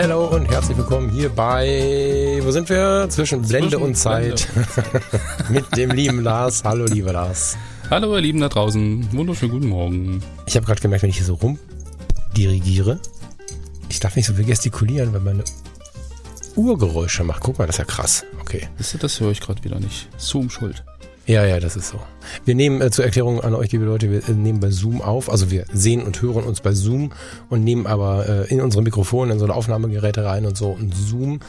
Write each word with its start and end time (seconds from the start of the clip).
Hallo 0.00 0.26
und 0.26 0.48
herzlich 0.48 0.78
willkommen 0.78 1.10
hier 1.10 1.28
bei, 1.28 2.38
wo 2.44 2.52
sind 2.52 2.68
wir? 2.68 3.08
Zwischen 3.10 3.42
Blende 3.42 3.70
Zwischen 3.70 3.82
und 3.82 3.94
Zeit. 3.96 4.46
Blende. 4.54 5.02
Mit 5.48 5.76
dem 5.76 5.90
lieben 5.90 6.22
Lars. 6.22 6.62
Hallo, 6.62 6.84
lieber 6.84 7.12
Lars. 7.12 7.58
Hallo, 7.90 8.14
ihr 8.14 8.20
Lieben 8.20 8.38
da 8.38 8.48
draußen. 8.48 9.08
Wunderschönen 9.10 9.50
guten 9.50 9.66
Morgen. 9.66 10.22
Ich 10.46 10.54
habe 10.54 10.66
gerade 10.66 10.80
gemerkt, 10.80 11.02
wenn 11.02 11.10
ich 11.10 11.16
hier 11.16 11.26
so 11.26 11.34
rumdirigiere, 11.34 13.00
ich 13.88 13.98
darf 13.98 14.14
nicht 14.14 14.26
so 14.26 14.34
viel 14.34 14.44
gestikulieren, 14.44 15.12
wenn 15.12 15.24
meine 15.24 15.42
Uhrgeräusche 16.54 17.24
macht. 17.24 17.42
Guck 17.42 17.58
mal, 17.58 17.66
das 17.66 17.74
ist 17.74 17.80
ja 17.80 17.84
krass. 17.84 18.24
Okay. 18.40 18.68
Das, 18.78 18.96
das 18.96 19.18
höre 19.18 19.32
ich 19.32 19.40
gerade 19.40 19.64
wieder 19.64 19.80
nicht. 19.80 20.08
Zoom 20.16 20.48
schuld. 20.48 20.84
Ja, 21.28 21.44
ja, 21.44 21.60
das 21.60 21.76
ist 21.76 21.88
so. 21.88 22.00
Wir 22.46 22.54
nehmen 22.54 22.80
äh, 22.80 22.90
zur 22.90 23.04
Erklärung 23.04 23.42
an 23.42 23.54
euch, 23.54 23.70
liebe 23.70 23.84
Leute, 23.84 24.10
wir 24.10 24.26
äh, 24.26 24.32
nehmen 24.32 24.60
bei 24.60 24.70
Zoom 24.70 25.02
auf. 25.02 25.28
Also 25.28 25.50
wir 25.50 25.66
sehen 25.70 26.02
und 26.02 26.22
hören 26.22 26.42
uns 26.42 26.62
bei 26.62 26.72
Zoom 26.72 27.12
und 27.50 27.64
nehmen 27.64 27.86
aber 27.86 28.26
äh, 28.26 28.48
in 28.48 28.62
unsere 28.62 28.82
Mikrofone, 28.82 29.34
in 29.34 29.38
so 29.38 29.44
eine 29.44 29.54
Aufnahmegeräte 29.54 30.24
rein 30.24 30.46
und 30.46 30.56
so. 30.56 30.70
Und 30.70 30.96
Zoom 30.96 31.40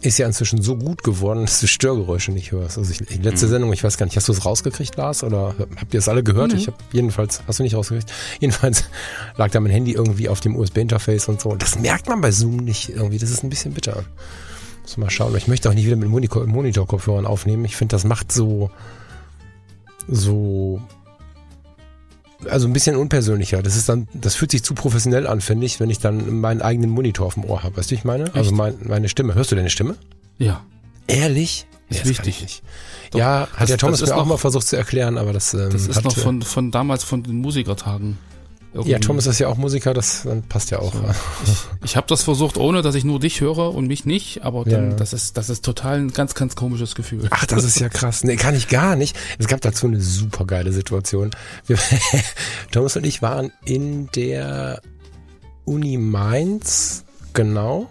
ist 0.00 0.16
ja 0.16 0.26
inzwischen 0.26 0.62
so 0.62 0.76
gut 0.76 1.02
geworden, 1.04 1.40
dass 1.44 1.60
du 1.60 1.66
Störgeräusche 1.66 2.32
nicht 2.32 2.50
hörst. 2.50 2.78
Also 2.78 2.90
ich, 2.90 3.22
letzte 3.22 3.44
mhm. 3.44 3.50
Sendung, 3.50 3.72
ich 3.74 3.84
weiß 3.84 3.98
gar 3.98 4.06
nicht, 4.06 4.16
hast 4.16 4.26
du 4.26 4.32
es 4.32 4.46
rausgekriegt, 4.46 4.96
Lars? 4.96 5.22
Oder 5.22 5.54
habt 5.58 5.92
ihr 5.92 5.98
es 5.98 6.08
alle 6.08 6.22
gehört? 6.24 6.52
Mhm. 6.52 6.58
Ich 6.58 6.66
habe 6.68 6.78
jedenfalls, 6.92 7.42
hast 7.46 7.58
du 7.58 7.62
nicht 7.62 7.74
rausgekriegt? 7.74 8.10
Jedenfalls 8.40 8.84
lag 9.36 9.50
da 9.50 9.60
mein 9.60 9.70
Handy 9.70 9.92
irgendwie 9.92 10.30
auf 10.30 10.40
dem 10.40 10.56
USB-Interface 10.56 11.28
und 11.28 11.42
so. 11.42 11.50
Und 11.50 11.60
das 11.60 11.78
merkt 11.78 12.08
man 12.08 12.22
bei 12.22 12.30
Zoom 12.30 12.56
nicht 12.56 12.88
irgendwie. 12.88 13.18
Das 13.18 13.28
ist 13.28 13.44
ein 13.44 13.50
bisschen 13.50 13.74
bitter. 13.74 14.02
Muss 14.80 14.96
mal 14.96 15.10
schauen. 15.10 15.36
Ich 15.36 15.46
möchte 15.46 15.68
auch 15.68 15.74
nicht 15.74 15.84
wieder 15.84 15.96
mit 15.96 16.08
Monitor-Kopfhörern 16.08 17.26
aufnehmen. 17.26 17.66
Ich 17.66 17.76
finde, 17.76 17.94
das 17.94 18.04
macht 18.04 18.32
so 18.32 18.70
so 20.08 20.80
also 22.48 22.66
ein 22.66 22.72
bisschen 22.72 22.96
unpersönlicher. 22.96 23.62
Das 23.62 23.76
ist 23.76 23.88
dann, 23.88 24.08
das 24.12 24.34
fühlt 24.34 24.50
sich 24.50 24.62
zu 24.62 24.74
professionell 24.74 25.26
an, 25.26 25.40
finde 25.40 25.66
ich, 25.66 25.80
wenn 25.80 25.90
ich 25.90 25.98
dann 25.98 26.40
meinen 26.40 26.62
eigenen 26.62 26.90
Monitor 26.90 27.26
auf 27.26 27.34
dem 27.34 27.44
Ohr 27.44 27.62
habe. 27.62 27.76
Weißt 27.76 27.90
du, 27.90 27.94
ich 27.94 28.04
meine? 28.04 28.24
Also 28.24 28.36
Echt? 28.36 28.46
Also 28.50 28.54
mein, 28.54 28.76
meine 28.84 29.08
Stimme. 29.08 29.34
Hörst 29.34 29.50
du 29.52 29.56
deine 29.56 29.70
Stimme? 29.70 29.96
Ja. 30.38 30.64
Ehrlich? 31.06 31.66
Ist 31.88 32.00
ja, 32.00 32.06
wichtig. 32.06 32.62
Doch, 33.12 33.18
ja, 33.20 33.48
hat 33.52 33.62
das, 33.62 33.70
ja 33.70 33.76
Thomas 33.76 34.00
mir 34.00 34.16
auch 34.16 34.26
mal 34.26 34.38
versucht 34.38 34.66
zu 34.66 34.76
erklären, 34.76 35.18
aber 35.18 35.32
das. 35.32 35.54
Ähm, 35.54 35.70
das 35.70 35.86
ist 35.86 35.96
hat, 35.96 36.04
noch 36.04 36.16
von, 36.16 36.42
von 36.42 36.72
damals 36.72 37.04
von 37.04 37.22
den 37.22 37.36
Musikertagen. 37.36 38.18
Irgendwie. 38.76 38.92
Ja, 38.92 38.98
Thomas 38.98 39.26
ist 39.26 39.38
ja 39.38 39.48
auch 39.48 39.56
Musiker, 39.56 39.94
das 39.94 40.28
passt 40.50 40.70
ja 40.70 40.80
auch. 40.80 40.92
So. 40.92 41.02
Ich, 41.44 41.90
ich 41.92 41.96
habe 41.96 42.06
das 42.08 42.22
versucht, 42.22 42.58
ohne 42.58 42.82
dass 42.82 42.94
ich 42.94 43.04
nur 43.04 43.18
dich 43.18 43.40
höre 43.40 43.74
und 43.74 43.86
mich 43.86 44.04
nicht, 44.04 44.44
aber 44.44 44.64
dann, 44.64 44.90
ja. 44.90 44.96
das 44.96 45.14
ist 45.14 45.38
das 45.38 45.48
ist 45.48 45.64
total 45.64 45.96
ein 45.96 46.12
ganz 46.12 46.34
ganz 46.34 46.56
komisches 46.56 46.94
Gefühl. 46.94 47.26
Ach, 47.30 47.46
das 47.46 47.64
ist 47.64 47.80
ja 47.80 47.88
krass. 47.88 48.22
Nee, 48.22 48.36
kann 48.36 48.54
ich 48.54 48.68
gar 48.68 48.94
nicht. 48.94 49.16
Es 49.38 49.46
gab 49.46 49.62
dazu 49.62 49.86
eine 49.86 49.98
super 49.98 50.44
geile 50.44 50.72
Situation. 50.72 51.30
Wir, 51.66 51.78
Thomas 52.70 52.96
und 52.96 53.06
ich 53.06 53.22
waren 53.22 53.50
in 53.64 54.10
der 54.14 54.82
Uni 55.64 55.96
Mainz, 55.96 57.04
genau. 57.32 57.88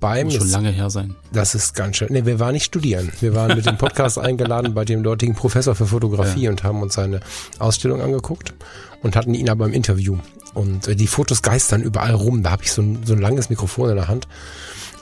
Beim 0.00 0.26
Muss 0.26 0.36
schon 0.36 0.50
lange 0.50 0.70
her 0.70 0.88
sein. 0.88 1.14
Das 1.30 1.54
ist 1.54 1.74
ganz 1.74 1.98
schön. 1.98 2.08
Nee, 2.10 2.24
wir 2.24 2.40
waren 2.40 2.54
nicht 2.54 2.64
studieren. 2.64 3.12
Wir 3.20 3.34
waren 3.34 3.54
mit 3.54 3.66
dem 3.66 3.76
Podcast 3.76 4.18
eingeladen 4.18 4.72
bei 4.72 4.86
dem 4.86 5.02
dortigen 5.02 5.34
Professor 5.34 5.74
für 5.74 5.86
Fotografie 5.86 6.44
ja. 6.44 6.50
und 6.50 6.64
haben 6.64 6.80
uns 6.80 6.94
seine 6.94 7.20
Ausstellung 7.58 8.00
angeguckt 8.00 8.54
und 9.02 9.14
hatten 9.14 9.34
ihn 9.34 9.50
aber 9.50 9.66
im 9.66 9.74
Interview. 9.74 10.16
Und 10.54 10.88
äh, 10.88 10.96
die 10.96 11.06
Fotos 11.06 11.42
geistern 11.42 11.82
überall 11.82 12.14
rum. 12.14 12.42
Da 12.42 12.50
habe 12.50 12.64
ich 12.64 12.72
so 12.72 12.80
ein, 12.80 13.00
so 13.04 13.12
ein 13.12 13.20
langes 13.20 13.50
Mikrofon 13.50 13.90
in 13.90 13.96
der 13.96 14.08
Hand 14.08 14.26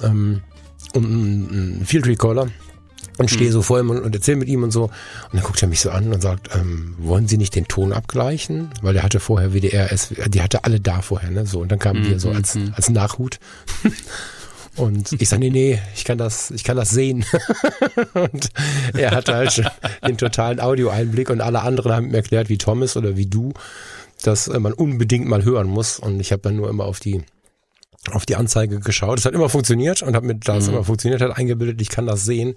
ähm, 0.03 0.43
und 0.95 1.05
einen 1.05 1.87
Field 1.87 2.06
Recorder 2.06 2.49
und 3.19 3.31
stehe 3.31 3.47
hm. 3.47 3.53
so 3.53 3.62
vor 3.62 3.78
ihm 3.78 3.91
und, 3.91 4.00
und 4.00 4.15
erzähle 4.15 4.39
mit 4.39 4.49
ihm 4.49 4.65
und 4.65 4.73
so. 4.73 4.84
Und 4.84 4.93
dann 5.33 5.43
guckt 5.43 5.62
er 5.62 5.69
mich 5.69 5.81
so 5.81 5.91
an 5.91 6.12
und 6.12 6.21
sagt, 6.21 6.50
ähm, 6.55 6.97
wollen 6.99 7.28
Sie 7.28 7.37
nicht 7.37 7.55
den 7.55 7.69
Ton 7.69 7.93
abgleichen? 7.93 8.71
Weil 8.83 8.97
er 8.97 9.05
hatte 9.05 9.21
vorher 9.21 9.53
WDR, 9.53 9.89
die 10.27 10.43
hatte 10.43 10.65
alle 10.65 10.81
da 10.81 11.03
vorher, 11.03 11.31
ne? 11.31 11.47
So, 11.47 11.61
und 11.61 11.71
dann 11.71 11.78
kamen 11.78 12.03
mhm. 12.03 12.11
wir 12.11 12.21
so 12.21 12.31
als, 12.31 12.55
hm. 12.55 12.73
als 12.75 12.91
Nachhut. 12.91 13.39
Und 14.78 15.12
ich 15.21 15.28
sage, 15.28 15.41
nee, 15.41 15.50
nee, 15.50 15.78
ich 15.94 16.05
kann 16.05 16.19
das, 16.19 16.50
ich 16.50 16.65
kann 16.65 16.77
das 16.77 16.91
sehen. 16.91 17.25
und 18.15 18.49
er 18.94 19.11
hatte 19.11 19.34
halt 19.34 19.62
den 20.06 20.16
totalen 20.16 20.61
Audioeinblick 20.61 21.31
und 21.31 21.41
alle 21.41 21.62
anderen 21.62 21.93
haben 21.93 22.09
mir 22.09 22.19
erklärt, 22.19 22.49
wie 22.49 22.59
Thomas 22.59 22.97
oder 22.97 23.17
wie 23.17 23.27
du, 23.27 23.53
dass 24.22 24.49
man 24.49 24.72
unbedingt 24.72 25.27
mal 25.27 25.44
hören 25.44 25.69
muss. 25.69 25.99
Und 25.99 26.21
ich 26.21 26.33
habe 26.33 26.43
dann 26.43 26.56
nur 26.56 26.71
immer 26.71 26.84
auf 26.84 27.00
die 27.00 27.22
auf 28.12 28.25
die 28.25 28.37
Anzeige 28.37 28.81
geschaut. 28.81 29.19
Es 29.19 29.25
hat 29.25 29.34
immer 29.34 29.49
funktioniert 29.49 30.03
und 30.03 30.15
habe 30.15 30.27
mir, 30.27 30.37
da 30.37 30.56
es 30.56 30.67
mhm. 30.67 30.75
immer 30.75 30.84
funktioniert 30.84 31.21
hat, 31.21 31.37
eingebildet, 31.37 31.81
ich 31.83 31.88
kann 31.88 32.06
das 32.06 32.25
sehen. 32.25 32.55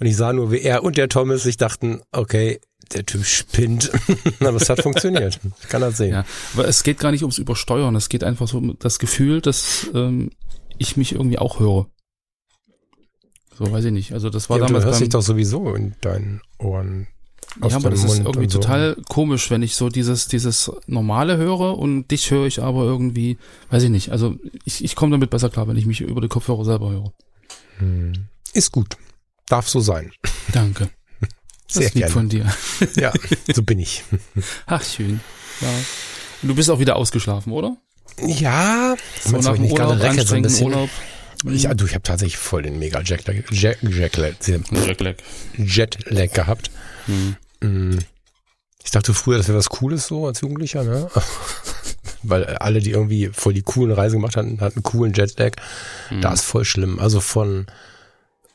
Und 0.00 0.06
ich 0.06 0.16
sah 0.16 0.32
nur, 0.32 0.50
wie 0.50 0.60
er 0.60 0.82
und 0.82 0.96
der 0.96 1.08
Thomas 1.08 1.42
sich 1.42 1.56
dachten, 1.56 2.00
okay, 2.10 2.60
der 2.94 3.04
Typ 3.04 3.24
spinnt. 3.24 3.90
Aber 4.40 4.56
es 4.56 4.68
hat 4.68 4.82
funktioniert. 4.82 5.38
Ich 5.62 5.68
kann 5.68 5.82
das 5.82 5.98
sehen. 5.98 6.12
Ja, 6.12 6.24
aber 6.54 6.66
es 6.66 6.82
geht 6.82 6.98
gar 6.98 7.10
nicht 7.10 7.22
ums 7.22 7.36
Übersteuern. 7.36 7.94
Es 7.96 8.08
geht 8.08 8.24
einfach 8.24 8.48
so 8.48 8.58
um 8.58 8.76
das 8.78 8.98
Gefühl, 8.98 9.42
dass 9.42 9.86
ähm, 9.94 10.30
ich 10.78 10.96
mich 10.96 11.12
irgendwie 11.12 11.38
auch 11.38 11.60
höre. 11.60 11.86
So 13.56 13.70
weiß 13.70 13.86
ich 13.86 13.92
nicht. 13.92 14.12
Also 14.12 14.30
das 14.30 14.48
war 14.48 14.58
ja, 14.58 14.66
damals. 14.66 14.84
Du 14.84 14.90
hörst 14.90 15.00
dich 15.00 15.08
doch 15.08 15.22
sowieso 15.22 15.74
in 15.74 15.94
deinen 16.00 16.40
Ohren. 16.58 17.08
Ja, 17.60 17.76
aber 17.76 17.90
das 17.90 18.02
Mund 18.04 18.12
ist 18.12 18.18
irgendwie 18.18 18.50
so. 18.50 18.58
total 18.60 18.96
komisch, 19.08 19.50
wenn 19.50 19.62
ich 19.62 19.74
so 19.74 19.88
dieses, 19.88 20.28
dieses 20.28 20.70
normale 20.86 21.38
höre 21.38 21.76
und 21.76 22.08
dich 22.10 22.30
höre 22.30 22.46
ich 22.46 22.62
aber 22.62 22.84
irgendwie, 22.84 23.38
weiß 23.70 23.82
ich 23.84 23.90
nicht. 23.90 24.12
Also 24.12 24.36
ich, 24.64 24.84
ich 24.84 24.94
komme 24.94 25.12
damit 25.12 25.30
besser 25.30 25.50
klar, 25.50 25.66
wenn 25.66 25.76
ich 25.76 25.86
mich 25.86 26.00
über 26.00 26.20
die 26.20 26.28
Kopfhörer 26.28 26.64
selber 26.64 26.90
höre. 26.90 27.12
Hm. 27.78 28.12
Ist 28.52 28.70
gut. 28.70 28.96
Darf 29.48 29.68
so 29.68 29.80
sein. 29.80 30.12
Danke. 30.52 30.90
Sehr 31.68 31.84
das 31.84 31.94
lieb 31.94 32.02
gerne. 32.02 32.12
von 32.12 32.28
dir. 32.28 32.46
Ja, 32.96 33.12
so 33.52 33.62
bin 33.62 33.78
ich. 33.78 34.04
Ach, 34.66 34.84
schön. 34.84 35.20
Ja. 35.60 35.68
Und 36.42 36.48
du 36.48 36.54
bist 36.54 36.70
auch 36.70 36.78
wieder 36.78 36.96
ausgeschlafen, 36.96 37.52
oder? 37.52 37.76
Ja, 38.26 38.96
so 39.24 39.36
nach 39.36 39.54
dem 39.54 39.66
Urlaub, 39.66 40.02
anstrengenden 40.02 40.50
so 40.50 40.64
Urlaub. 40.66 40.90
Ich, 41.48 41.68
du, 41.68 41.86
ich 41.86 41.94
habe 41.94 42.02
tatsächlich 42.02 42.36
voll 42.36 42.62
den 42.62 42.78
mega 42.78 43.00
Jetlag, 43.00 43.34
Jet, 43.50 43.78
Jetlag, 43.82 44.34
Jetlag. 44.44 45.14
Jetlag 45.56 46.32
gehabt. 46.32 46.70
Mhm. 47.60 47.98
Ich 48.84 48.90
dachte 48.90 49.14
früher, 49.14 49.36
das 49.36 49.48
wäre 49.48 49.58
was 49.58 49.68
Cooles 49.68 50.06
so 50.06 50.26
als 50.26 50.40
Jugendlicher, 50.40 50.82
ne? 50.82 51.10
Weil 52.22 52.44
alle, 52.56 52.80
die 52.80 52.90
irgendwie 52.90 53.30
voll 53.32 53.54
die 53.54 53.62
coolen 53.62 53.92
Reisen 53.92 54.16
gemacht 54.16 54.36
hatten, 54.36 54.60
hatten 54.60 54.78
einen 54.78 54.82
coolen 54.82 55.12
Jetlag. 55.12 55.52
Mhm. 56.10 56.20
Da 56.20 56.32
ist 56.32 56.42
voll 56.42 56.64
schlimm. 56.64 56.98
Also 56.98 57.20
von 57.20 57.66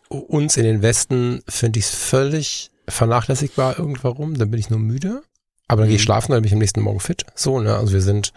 uns 0.09 0.57
in 0.57 0.63
den 0.63 0.81
Westen 0.81 1.41
finde 1.47 1.79
ich 1.79 1.85
es 1.85 1.96
völlig 1.96 2.72
vernachlässigbar 2.88 3.79
irgendwann. 3.79 4.34
Dann 4.34 4.52
bin 4.52 4.59
ich 4.59 4.69
nur 4.69 4.79
müde. 4.79 5.23
Aber 5.68 5.81
dann 5.81 5.88
mhm. 5.88 5.91
gehe 5.91 5.96
ich 5.97 6.03
schlafen, 6.03 6.34
dann 6.34 6.41
bin 6.41 6.47
ich 6.47 6.53
am 6.53 6.59
nächsten 6.59 6.81
Morgen 6.81 7.00
fit. 7.00 7.25
So, 7.35 7.59
ne? 7.59 7.75
Also 7.75 7.94
wir 7.94 8.02
sind 8.02 8.34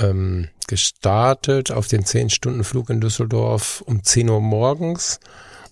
ähm, 0.00 0.48
gestartet 0.66 1.70
auf 1.70 1.86
den 1.86 2.04
10-Stunden-Flug 2.04 2.90
in 2.90 3.00
Düsseldorf 3.00 3.82
um 3.86 4.02
10 4.02 4.30
Uhr 4.30 4.40
morgens 4.40 5.20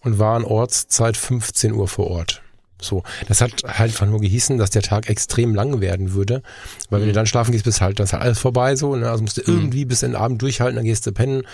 und 0.00 0.18
waren 0.18 0.44
Ortszeit 0.44 1.16
15 1.16 1.72
Uhr 1.72 1.88
vor 1.88 2.08
Ort. 2.08 2.42
So, 2.80 3.02
das 3.28 3.40
hat 3.40 3.62
halt 3.64 3.80
einfach 3.80 4.06
nur 4.06 4.20
gehießen, 4.20 4.58
dass 4.58 4.70
der 4.70 4.82
Tag 4.82 5.08
extrem 5.08 5.54
lang 5.54 5.80
werden 5.80 6.12
würde, 6.14 6.42
weil 6.90 6.98
mhm. 6.98 7.02
wenn 7.02 7.08
du 7.08 7.12
mhm. 7.12 7.16
dann 7.16 7.26
schlafen 7.26 7.52
gehst, 7.52 7.64
bist 7.64 7.80
halt, 7.80 8.00
das 8.00 8.08
ist 8.08 8.12
halt 8.12 8.22
alles 8.22 8.38
vorbei 8.38 8.76
so, 8.76 8.96
ne? 8.96 9.08
also 9.08 9.22
musst 9.22 9.38
du 9.38 9.42
mhm. 9.42 9.56
irgendwie 9.56 9.84
bis 9.84 10.02
in 10.02 10.12
den 10.12 10.20
Abend 10.20 10.42
durchhalten, 10.42 10.76
dann 10.76 10.84
gehst 10.84 11.06
du 11.06 11.12
pennen, 11.12 11.44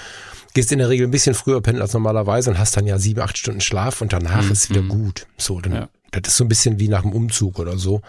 gehst 0.55 0.73
in 0.73 0.79
der 0.79 0.89
Regel 0.89 1.07
ein 1.07 1.11
bisschen 1.11 1.35
früher 1.35 1.61
pennen 1.61 1.83
als 1.83 1.93
normalerweise 1.93 2.51
und 2.51 2.59
hast 2.59 2.77
dann 2.77 2.87
ja 2.87 2.99
sieben, 2.99 3.21
acht 3.21 3.37
Stunden 3.37 3.61
Schlaf 3.61 4.01
und 4.01 4.13
danach 4.13 4.45
mhm. 4.45 4.53
ist 4.53 4.71
wieder 4.71 4.83
mhm. 4.83 4.89
gut. 4.89 5.27
So, 5.37 5.61
dann, 5.61 5.73
ja. 5.73 5.89
das 6.13 6.33
ist 6.33 6.37
so 6.39 6.45
ein 6.45 6.49
bisschen 6.49 6.79
wie 6.79 6.89
nach 6.89 7.03
dem 7.03 7.13
Umzug 7.13 7.59
oder 7.59 7.77
so. 7.77 8.01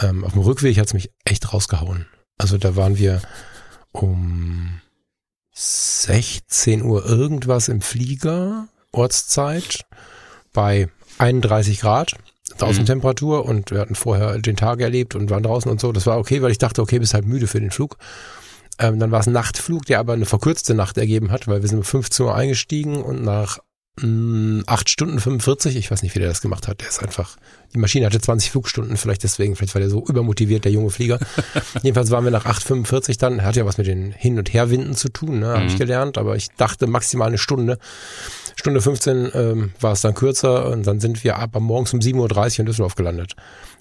Ähm, 0.00 0.24
auf 0.24 0.32
dem 0.32 0.42
Rückweg 0.42 0.76
hat's 0.78 0.94
mich 0.94 1.10
echt 1.24 1.52
rausgehauen. 1.52 2.06
Also 2.36 2.58
da 2.58 2.74
waren 2.74 2.98
wir 2.98 3.22
um 4.02 4.80
16 5.52 6.82
Uhr 6.82 7.06
irgendwas 7.06 7.68
im 7.68 7.80
Flieger, 7.80 8.68
Ortszeit, 8.92 9.86
bei 10.52 10.88
31 11.18 11.80
Grad 11.80 12.16
Außentemperatur 12.60 13.44
mhm. 13.44 13.50
und 13.50 13.70
wir 13.70 13.80
hatten 13.80 13.94
vorher 13.94 14.38
den 14.38 14.56
Tag 14.56 14.80
erlebt 14.80 15.14
und 15.14 15.30
waren 15.30 15.42
draußen 15.42 15.70
und 15.70 15.80
so. 15.80 15.92
Das 15.92 16.06
war 16.06 16.18
okay, 16.18 16.42
weil 16.42 16.50
ich 16.50 16.58
dachte, 16.58 16.82
okay, 16.82 16.98
bist 16.98 17.14
halt 17.14 17.26
müde 17.26 17.46
für 17.46 17.60
den 17.60 17.70
Flug. 17.70 17.96
Ähm, 18.78 18.98
dann 18.98 19.10
war 19.10 19.20
es 19.20 19.26
ein 19.26 19.32
Nachtflug, 19.32 19.86
der 19.86 19.98
aber 19.98 20.12
eine 20.12 20.26
verkürzte 20.26 20.74
Nacht 20.74 20.98
ergeben 20.98 21.30
hat, 21.30 21.48
weil 21.48 21.62
wir 21.62 21.68
sind 21.68 21.78
um 21.78 21.84
15 21.84 22.26
Uhr 22.26 22.34
eingestiegen 22.34 23.02
und 23.02 23.22
nach 23.22 23.58
8 23.96 24.90
Stunden 24.90 25.20
45, 25.20 25.76
ich 25.76 25.88
weiß 25.88 26.02
nicht, 26.02 26.16
wie 26.16 26.18
der 26.18 26.28
das 26.28 26.40
gemacht 26.40 26.66
hat. 26.66 26.80
Der 26.80 26.88
ist 26.88 27.00
einfach, 27.00 27.36
die 27.72 27.78
Maschine 27.78 28.06
hatte 28.06 28.20
20 28.20 28.50
Flugstunden, 28.50 28.96
vielleicht 28.96 29.22
deswegen, 29.22 29.54
vielleicht 29.54 29.74
war 29.76 29.80
der 29.80 29.88
so 29.88 30.04
übermotiviert, 30.04 30.64
der 30.64 30.72
junge 30.72 30.90
Flieger. 30.90 31.20
Jedenfalls 31.82 32.10
waren 32.10 32.24
wir 32.24 32.32
nach 32.32 32.44
8,45 32.44 33.20
dann, 33.20 33.44
hat 33.44 33.54
ja 33.54 33.66
was 33.66 33.78
mit 33.78 33.86
den 33.86 34.10
Hin- 34.10 34.36
und 34.36 34.52
Herwinden 34.52 34.96
zu 34.96 35.10
tun, 35.10 35.38
ne, 35.38 35.46
habe 35.46 35.60
mhm. 35.60 35.68
ich 35.68 35.78
gelernt, 35.78 36.18
aber 36.18 36.34
ich 36.34 36.48
dachte 36.56 36.88
maximal 36.88 37.28
eine 37.28 37.38
Stunde. 37.38 37.78
Stunde 38.56 38.80
15 38.80 39.30
ähm, 39.32 39.72
war 39.78 39.92
es 39.92 40.00
dann 40.00 40.14
kürzer 40.14 40.70
und 40.70 40.84
dann 40.86 40.98
sind 40.98 41.22
wir 41.22 41.38
ab 41.38 41.54
am 41.54 41.62
morgens 41.62 41.94
um 41.94 42.00
7.30 42.00 42.54
Uhr 42.54 42.58
in 42.60 42.66
Düsseldorf 42.66 42.96
gelandet. 42.96 43.36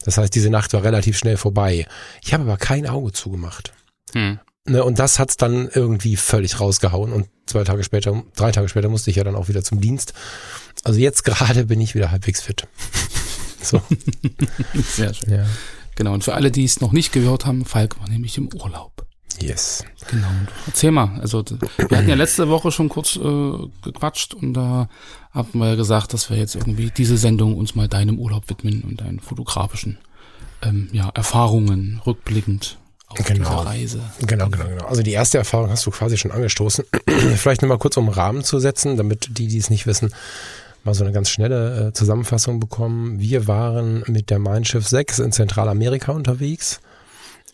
Das 0.05 0.17
heißt, 0.19 0.35
diese 0.35 0.51
Nacht 0.51 0.73
war 0.73 0.83
relativ 0.83 1.17
schnell 1.17 1.37
vorbei. 1.37 1.87
Ich 2.23 2.35
habe 2.35 2.43
aber 2.43 2.57
kein 2.57 2.87
Auge 2.87 3.13
zugemacht. 3.13 3.73
Hm. 4.13 4.39
Ne, 4.65 4.83
und 4.83 4.97
das 4.97 5.19
hat's 5.19 5.35
dann 5.35 5.67
irgendwie 5.73 6.15
völlig 6.15 6.59
rausgehauen. 6.59 7.11
Und 7.11 7.27
zwei 7.45 7.63
Tage 7.63 7.83
später, 7.83 8.23
drei 8.35 8.51
Tage 8.51 8.69
später 8.69 8.87
musste 8.87 9.09
ich 9.09 9.17
ja 9.17 9.23
dann 9.23 9.35
auch 9.35 9.49
wieder 9.49 9.63
zum 9.63 9.81
Dienst. 9.81 10.13
Also 10.83 10.99
jetzt 10.99 11.23
gerade 11.23 11.65
bin 11.65 11.81
ich 11.81 11.95
wieder 11.95 12.11
halbwegs 12.11 12.41
fit. 12.41 12.67
so. 13.61 13.81
Sehr 14.73 15.13
schön. 15.13 15.33
Ja. 15.33 15.45
Genau, 15.95 16.13
und 16.13 16.23
für 16.23 16.33
alle, 16.33 16.49
die 16.49 16.63
es 16.63 16.81
noch 16.81 16.93
nicht 16.93 17.11
gehört 17.11 17.45
haben, 17.45 17.65
Falk 17.65 17.99
war 17.99 18.09
nämlich 18.09 18.37
im 18.37 18.49
Urlaub. 18.53 19.05
Yes. 19.41 19.83
Genau. 20.09 20.27
Erzähl 20.65 20.91
mal. 20.91 21.19
Also 21.19 21.43
wir 21.77 21.97
hatten 21.97 22.09
ja 22.09 22.15
letzte 22.15 22.49
Woche 22.49 22.71
schon 22.71 22.87
kurz 22.87 23.17
äh, 23.17 23.57
gequatscht 23.81 24.33
und 24.33 24.53
da 24.53 24.87
haben 25.31 25.59
wir 25.59 25.69
ja 25.69 25.75
gesagt, 25.75 26.13
dass 26.13 26.29
wir 26.29 26.37
jetzt 26.37 26.55
irgendwie 26.55 26.91
diese 26.95 27.17
Sendung 27.17 27.57
uns 27.57 27.75
mal 27.75 27.87
deinem 27.87 28.19
Urlaub 28.19 28.49
widmen 28.49 28.83
und 28.83 29.01
deinen 29.01 29.19
fotografischen 29.19 29.97
ähm, 30.61 30.87
ja, 30.93 31.09
Erfahrungen 31.09 32.01
rückblickend 32.05 32.77
auf 33.19 33.25
genau. 33.25 33.49
dieser 33.49 33.65
Reise. 33.65 33.99
Genau, 34.25 34.49
genau, 34.49 34.65
genau. 34.65 34.85
Also 34.85 35.03
die 35.03 35.11
erste 35.11 35.37
Erfahrung 35.37 35.69
hast 35.69 35.85
du 35.85 35.91
quasi 35.91 36.17
schon 36.17 36.31
angestoßen. 36.31 36.85
Vielleicht 37.35 37.61
nochmal 37.61 37.77
kurz 37.77 37.97
um 37.97 38.09
Rahmen 38.09 38.43
zu 38.43 38.59
setzen, 38.59 38.97
damit 38.97 39.37
die, 39.37 39.47
die 39.47 39.57
es 39.57 39.69
nicht 39.69 39.87
wissen, 39.87 40.13
mal 40.83 40.93
so 40.93 41.03
eine 41.03 41.13
ganz 41.13 41.29
schnelle 41.29 41.87
äh, 41.87 41.93
Zusammenfassung 41.93 42.59
bekommen. 42.59 43.19
Wir 43.19 43.47
waren 43.47 44.03
mit 44.07 44.29
der 44.29 44.39
Mein 44.39 44.65
Schiff 44.65 44.87
6 44.87 45.19
in 45.19 45.31
Zentralamerika 45.31 46.11
unterwegs. 46.11 46.81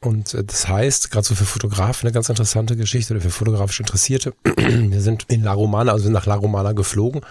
Und 0.01 0.33
äh, 0.33 0.43
das 0.43 0.67
heißt, 0.67 1.11
gerade 1.11 1.27
so 1.27 1.35
für 1.35 1.45
Fotografen 1.45 2.07
eine 2.07 2.13
ganz 2.13 2.29
interessante 2.29 2.75
Geschichte 2.75 3.13
oder 3.13 3.21
für 3.21 3.29
fotografisch 3.29 3.79
Interessierte. 3.79 4.33
Wir 4.55 5.01
sind 5.01 5.25
in 5.27 5.43
La 5.43 5.53
Romana, 5.53 5.91
also 5.91 6.05
sind 6.05 6.13
nach 6.13 6.25
La 6.25 6.35
Romana 6.35 6.71
geflogen. 6.71 7.21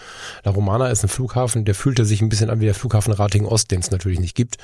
La 0.44 0.52
Romana 0.52 0.88
ist 0.88 1.04
ein 1.04 1.08
Flughafen, 1.08 1.64
der 1.64 1.74
fühlte 1.74 2.04
sich 2.04 2.20
ein 2.20 2.28
bisschen 2.28 2.50
an 2.50 2.60
wie 2.60 2.66
der 2.66 2.74
Flughafen 2.74 3.12
Rating 3.12 3.46
Ost, 3.46 3.70
den 3.70 3.80
es 3.80 3.90
natürlich 3.90 4.20
nicht 4.20 4.34
gibt 4.34 4.58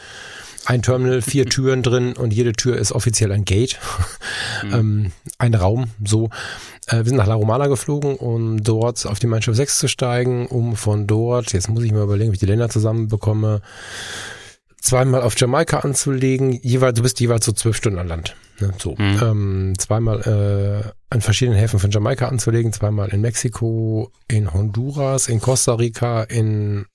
ein 0.66 0.82
Terminal, 0.82 1.22
vier 1.22 1.46
Türen 1.46 1.82
drin 1.82 2.14
und 2.14 2.32
jede 2.32 2.52
Tür 2.52 2.76
ist 2.76 2.92
offiziell 2.92 3.32
ein 3.32 3.44
Gate, 3.44 3.78
mhm. 4.62 4.72
ähm, 4.72 5.12
ein 5.38 5.54
Raum, 5.54 5.90
so. 6.04 6.30
Äh, 6.86 6.98
wir 6.98 7.04
sind 7.06 7.16
nach 7.16 7.26
La 7.26 7.34
Romana 7.34 7.66
geflogen, 7.66 8.16
um 8.16 8.62
dort 8.62 9.06
auf 9.06 9.18
die 9.18 9.26
Mein 9.26 9.42
Schiff 9.42 9.56
6 9.56 9.78
zu 9.78 9.88
steigen, 9.88 10.46
um 10.46 10.76
von 10.76 11.06
dort, 11.06 11.52
jetzt 11.52 11.68
muss 11.68 11.84
ich 11.84 11.92
mir 11.92 12.02
überlegen, 12.02 12.30
wie 12.30 12.34
ich 12.34 12.40
die 12.40 12.46
Länder 12.46 12.68
zusammenbekomme, 12.68 13.60
zweimal 14.80 15.22
auf 15.22 15.38
Jamaika 15.38 15.80
anzulegen, 15.80 16.52
jeweils, 16.52 16.96
du 16.96 17.02
bist 17.02 17.18
jeweils 17.20 17.44
so 17.44 17.52
zwölf 17.52 17.76
Stunden 17.76 17.98
an 17.98 18.08
Land. 18.08 18.36
Ne, 18.60 18.72
so. 18.78 18.94
Mhm. 18.96 19.20
Ähm, 19.22 19.72
zweimal 19.78 20.20
äh, 20.20 20.90
an 21.10 21.20
verschiedenen 21.20 21.58
Häfen 21.58 21.80
von 21.80 21.90
Jamaika 21.90 22.28
anzulegen, 22.28 22.72
zweimal 22.72 23.08
in 23.08 23.20
Mexiko, 23.20 24.12
in 24.28 24.52
Honduras, 24.52 25.28
in 25.28 25.40
Costa 25.40 25.74
Rica, 25.74 26.22
in 26.22 26.86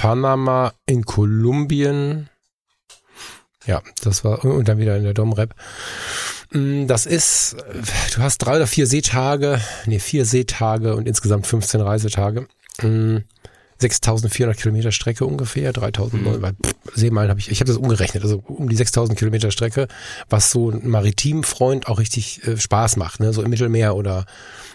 Panama, 0.00 0.72
in 0.86 1.04
Kolumbien. 1.04 2.30
Ja, 3.66 3.82
das 4.02 4.24
war, 4.24 4.42
und 4.46 4.66
dann 4.66 4.78
wieder 4.78 4.96
in 4.96 5.04
der 5.04 5.12
Domrep. 5.12 5.54
Mm, 6.52 6.86
das 6.86 7.04
ist, 7.04 7.54
du 8.14 8.22
hast 8.22 8.38
drei 8.38 8.56
oder 8.56 8.66
vier 8.66 8.86
Seetage, 8.86 9.60
nee, 9.84 9.98
vier 9.98 10.24
Seetage 10.24 10.94
und 10.94 11.06
insgesamt 11.06 11.46
15 11.46 11.82
Reisetage. 11.82 12.46
6400 13.80 14.56
mm, 14.56 14.60
Kilometer 14.60 14.92
Strecke 14.92 15.24
ungefähr, 15.24 15.72
3009 15.72 16.40
mhm. 16.40 16.56
Seemeilen 16.94 17.30
habe 17.30 17.40
ich, 17.40 17.50
ich 17.50 17.60
habe 17.60 17.68
das 17.68 17.76
umgerechnet, 17.76 18.22
also 18.22 18.42
um 18.46 18.68
die 18.68 18.76
6000 18.76 19.18
Kilometer 19.18 19.50
Strecke, 19.50 19.88
was 20.28 20.50
so 20.50 20.70
ein 20.70 20.88
Maritimfreund 20.88 21.88
auch 21.88 21.98
richtig 21.98 22.46
äh, 22.46 22.56
Spaß 22.56 22.96
macht, 22.96 23.20
ne, 23.20 23.32
so 23.32 23.42
im 23.42 23.50
Mittelmeer 23.50 23.96
oder 23.96 24.26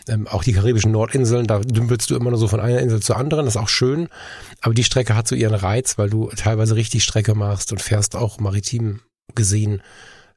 ähm, 0.08 0.28
auch 0.28 0.44
die 0.44 0.54
karibischen 0.54 0.92
Nordinseln, 0.92 1.48
da 1.48 1.60
dümpelst 1.60 2.10
du 2.10 2.16
immer 2.16 2.30
nur 2.30 2.40
so 2.40 2.48
von 2.48 2.60
einer 2.60 2.80
Insel 2.80 3.02
zur 3.02 3.18
anderen, 3.18 3.46
das 3.46 3.56
ist 3.56 3.62
auch 3.62 3.70
schön. 3.70 4.08
Aber 4.62 4.74
die 4.74 4.84
Strecke 4.84 5.16
hat 5.16 5.28
so 5.28 5.36
ihren 5.36 5.56
Reiz, 5.56 5.98
weil 5.98 6.10
du 6.10 6.30
teilweise 6.36 6.76
richtig 6.76 7.04
Strecke 7.04 7.36
machst 7.36 7.72
und 7.72 7.82
fährst 7.82 8.16
auch 8.16 8.40
maritim 8.40 9.02
gesehen 9.34 9.82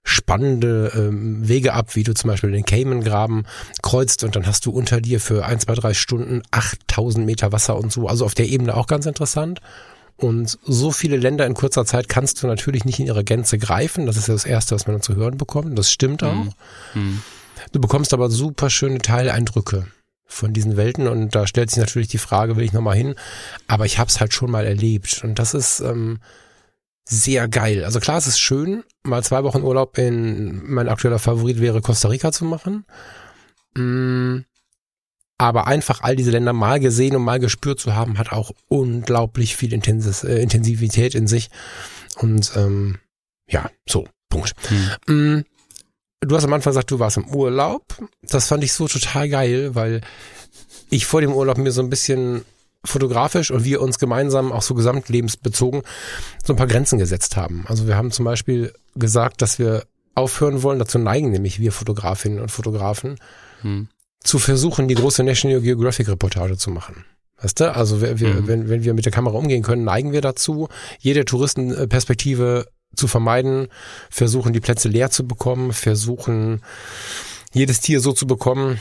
spannende 0.09 0.91
ähm, 0.95 1.47
Wege 1.47 1.75
ab, 1.75 1.95
wie 1.95 2.03
du 2.03 2.15
zum 2.15 2.29
Beispiel 2.29 2.51
den 2.51 2.65
Cayman-Graben 2.65 3.45
kreuzt 3.83 4.25
und 4.25 4.35
dann 4.37 4.47
hast 4.47 4.65
du 4.65 4.71
unter 4.71 5.01
dir 5.01 5.21
für 5.21 5.45
ein, 5.45 5.61
zwei, 5.61 5.75
drei 5.75 5.93
Stunden 5.93 6.43
8000 6.51 7.27
Meter 7.27 7.53
Wasser 7.53 7.77
und 7.77 7.93
so. 7.93 8.09
Also 8.09 8.25
auf 8.25 8.35
der 8.35 8.49
Ebene 8.49 8.77
auch 8.77 8.87
ganz 8.87 9.07
interessant. 9.07 9.61
Und 10.17 10.59
so 10.65 10.91
viele 10.91 11.17
Länder 11.17 11.47
in 11.47 11.55
kurzer 11.55 11.85
Zeit 11.85 12.09
kannst 12.09 12.43
du 12.43 12.47
natürlich 12.47 12.85
nicht 12.85 12.99
in 12.99 13.07
ihrer 13.07 13.23
Gänze 13.23 13.59
greifen. 13.59 14.07
Das 14.07 14.17
ist 14.17 14.27
ja 14.27 14.35
das 14.35 14.47
Erste, 14.47 14.75
was 14.75 14.87
man 14.87 14.97
dann 14.97 15.03
zu 15.03 15.15
hören 15.15 15.37
bekommt. 15.37 15.79
Das 15.79 15.93
stimmt 15.93 16.23
auch. 16.23 16.35
Mhm. 16.35 16.53
mhm. 16.95 17.23
Du 17.73 17.81
bekommst 17.81 18.15
aber 18.15 18.31
super 18.31 18.71
schöne 18.71 18.99
Teileindrücke 18.99 19.87
von 20.27 20.53
diesen 20.53 20.77
Welten 20.77 21.09
und 21.09 21.35
da 21.35 21.47
stellt 21.47 21.71
sich 21.71 21.79
natürlich 21.79 22.09
die 22.09 22.19
Frage, 22.19 22.57
will 22.57 22.65
ich 22.65 22.73
nochmal 22.73 22.97
hin? 22.97 23.15
Aber 23.67 23.85
ich 23.85 23.99
habe 23.99 24.09
es 24.09 24.21
halt 24.21 24.33
schon 24.33 24.51
mal 24.51 24.65
erlebt 24.65 25.23
und 25.25 25.39
das 25.39 25.55
ist 25.55 25.81
ähm, 25.81 26.21
sehr 27.09 27.49
geil. 27.49 27.85
Also 27.85 28.01
klar, 28.01 28.19
es 28.19 28.27
ist 28.27 28.39
schön, 28.39 28.85
mal 29.03 29.23
zwei 29.25 29.43
Wochen 29.45 29.63
Urlaub 29.63 29.97
in 29.99 30.63
mein 30.71 30.89
aktueller 30.89 31.19
Favorit 31.19 31.61
wäre 31.61 31.81
Costa 31.81 32.09
Rica 32.09 32.33
zu 32.33 32.45
machen. 32.45 32.85
Mm, 33.75 34.41
aber 35.39 35.67
einfach 35.67 36.03
all 36.03 36.17
diese 36.17 36.33
Länder 36.33 36.53
mal 36.53 36.81
gesehen 36.81 37.17
und 37.17 37.23
mal 37.23 37.39
gespürt 37.39 37.81
zu 37.81 37.95
haben, 37.95 38.19
hat 38.19 38.33
auch 38.33 38.51
unglaublich 38.69 39.57
viel 39.57 39.73
Intensis, 39.73 40.25
äh, 40.25 40.43
Intensivität 40.43 41.15
in 41.15 41.27
sich. 41.27 41.49
Und 42.17 42.53
ähm, 42.57 42.99
ja, 43.49 43.71
so, 43.89 44.07
Punkt. 44.29 44.55
Hm. 45.07 45.35
Mm, 45.37 45.45
Du 46.21 46.35
hast 46.35 46.45
am 46.45 46.53
Anfang 46.53 46.73
gesagt, 46.73 46.91
du 46.91 46.99
warst 46.99 47.17
im 47.17 47.29
Urlaub. 47.29 47.85
Das 48.23 48.49
fand 48.49 48.65
ich 48.65 48.73
so 48.73 48.89
total 48.89 49.29
geil, 49.29 49.75
weil 49.75 50.01
ich 50.91 51.07
vor 51.07 51.21
dem 51.21 51.33
Urlaub 51.33 51.59
mir 51.59 51.71
so 51.71 51.81
ein 51.81 51.91
bisschen 51.91 52.45
fotografisch 52.89 53.51
und 53.51 53.65
wir 53.65 53.81
uns 53.81 53.99
gemeinsam 53.99 54.53
auch 54.53 54.63
so 54.63 54.75
gesamtlebensbezogen 54.75 55.83
so 56.45 56.53
ein 56.53 56.57
paar 56.57 56.67
Grenzen 56.67 56.99
gesetzt 56.99 57.37
haben. 57.37 57.65
Also 57.69 57.87
wir 57.87 57.97
haben 57.97 58.11
zum 58.11 58.25
Beispiel 58.25 58.73
gesagt, 58.95 59.43
dass 59.43 59.59
wir 59.59 59.85
aufhören 60.15 60.63
wollen, 60.63 60.79
dazu 60.79 60.99
neigen 60.99 61.31
nämlich 61.31 61.61
wir 61.61 61.73
Fotografinnen 61.73 62.41
und 62.41 62.51
Fotografen, 62.51 63.19
hm. 63.61 63.89
zu 64.25 64.39
versuchen, 64.39 64.89
die 64.89 64.97
große 64.97 65.23
National 65.23 65.61
Geographic 65.61 66.09
Reportage 66.09 66.57
zu 66.57 66.71
machen. 66.71 67.05
Weißt 67.41 67.61
du, 67.61 67.73
also 67.75 68.01
wir, 68.01 68.19
wir, 68.19 68.35
mhm. 68.35 68.49
wenn, 68.49 68.69
wenn 68.69 68.85
wir 68.85 68.95
mit 68.95 69.05
der 69.05 69.13
Kamera 69.13 69.37
umgehen 69.37 69.63
können, 69.63 69.85
neigen 69.85 70.13
wir 70.13 70.21
dazu, 70.21 70.69
jede 70.99 71.25
Touristenperspektive 71.25 72.67
zu 72.97 73.07
vermeiden, 73.07 73.69
versuchen 74.11 74.53
die 74.53 74.61
Plätze 74.61 74.89
leer 74.89 75.11
zu 75.11 75.27
bekommen, 75.27 75.73
versuchen 75.73 76.63
jedes 77.53 77.81
Tier 77.81 78.01
so 78.01 78.13
zu 78.13 78.27
bekommen, 78.27 78.81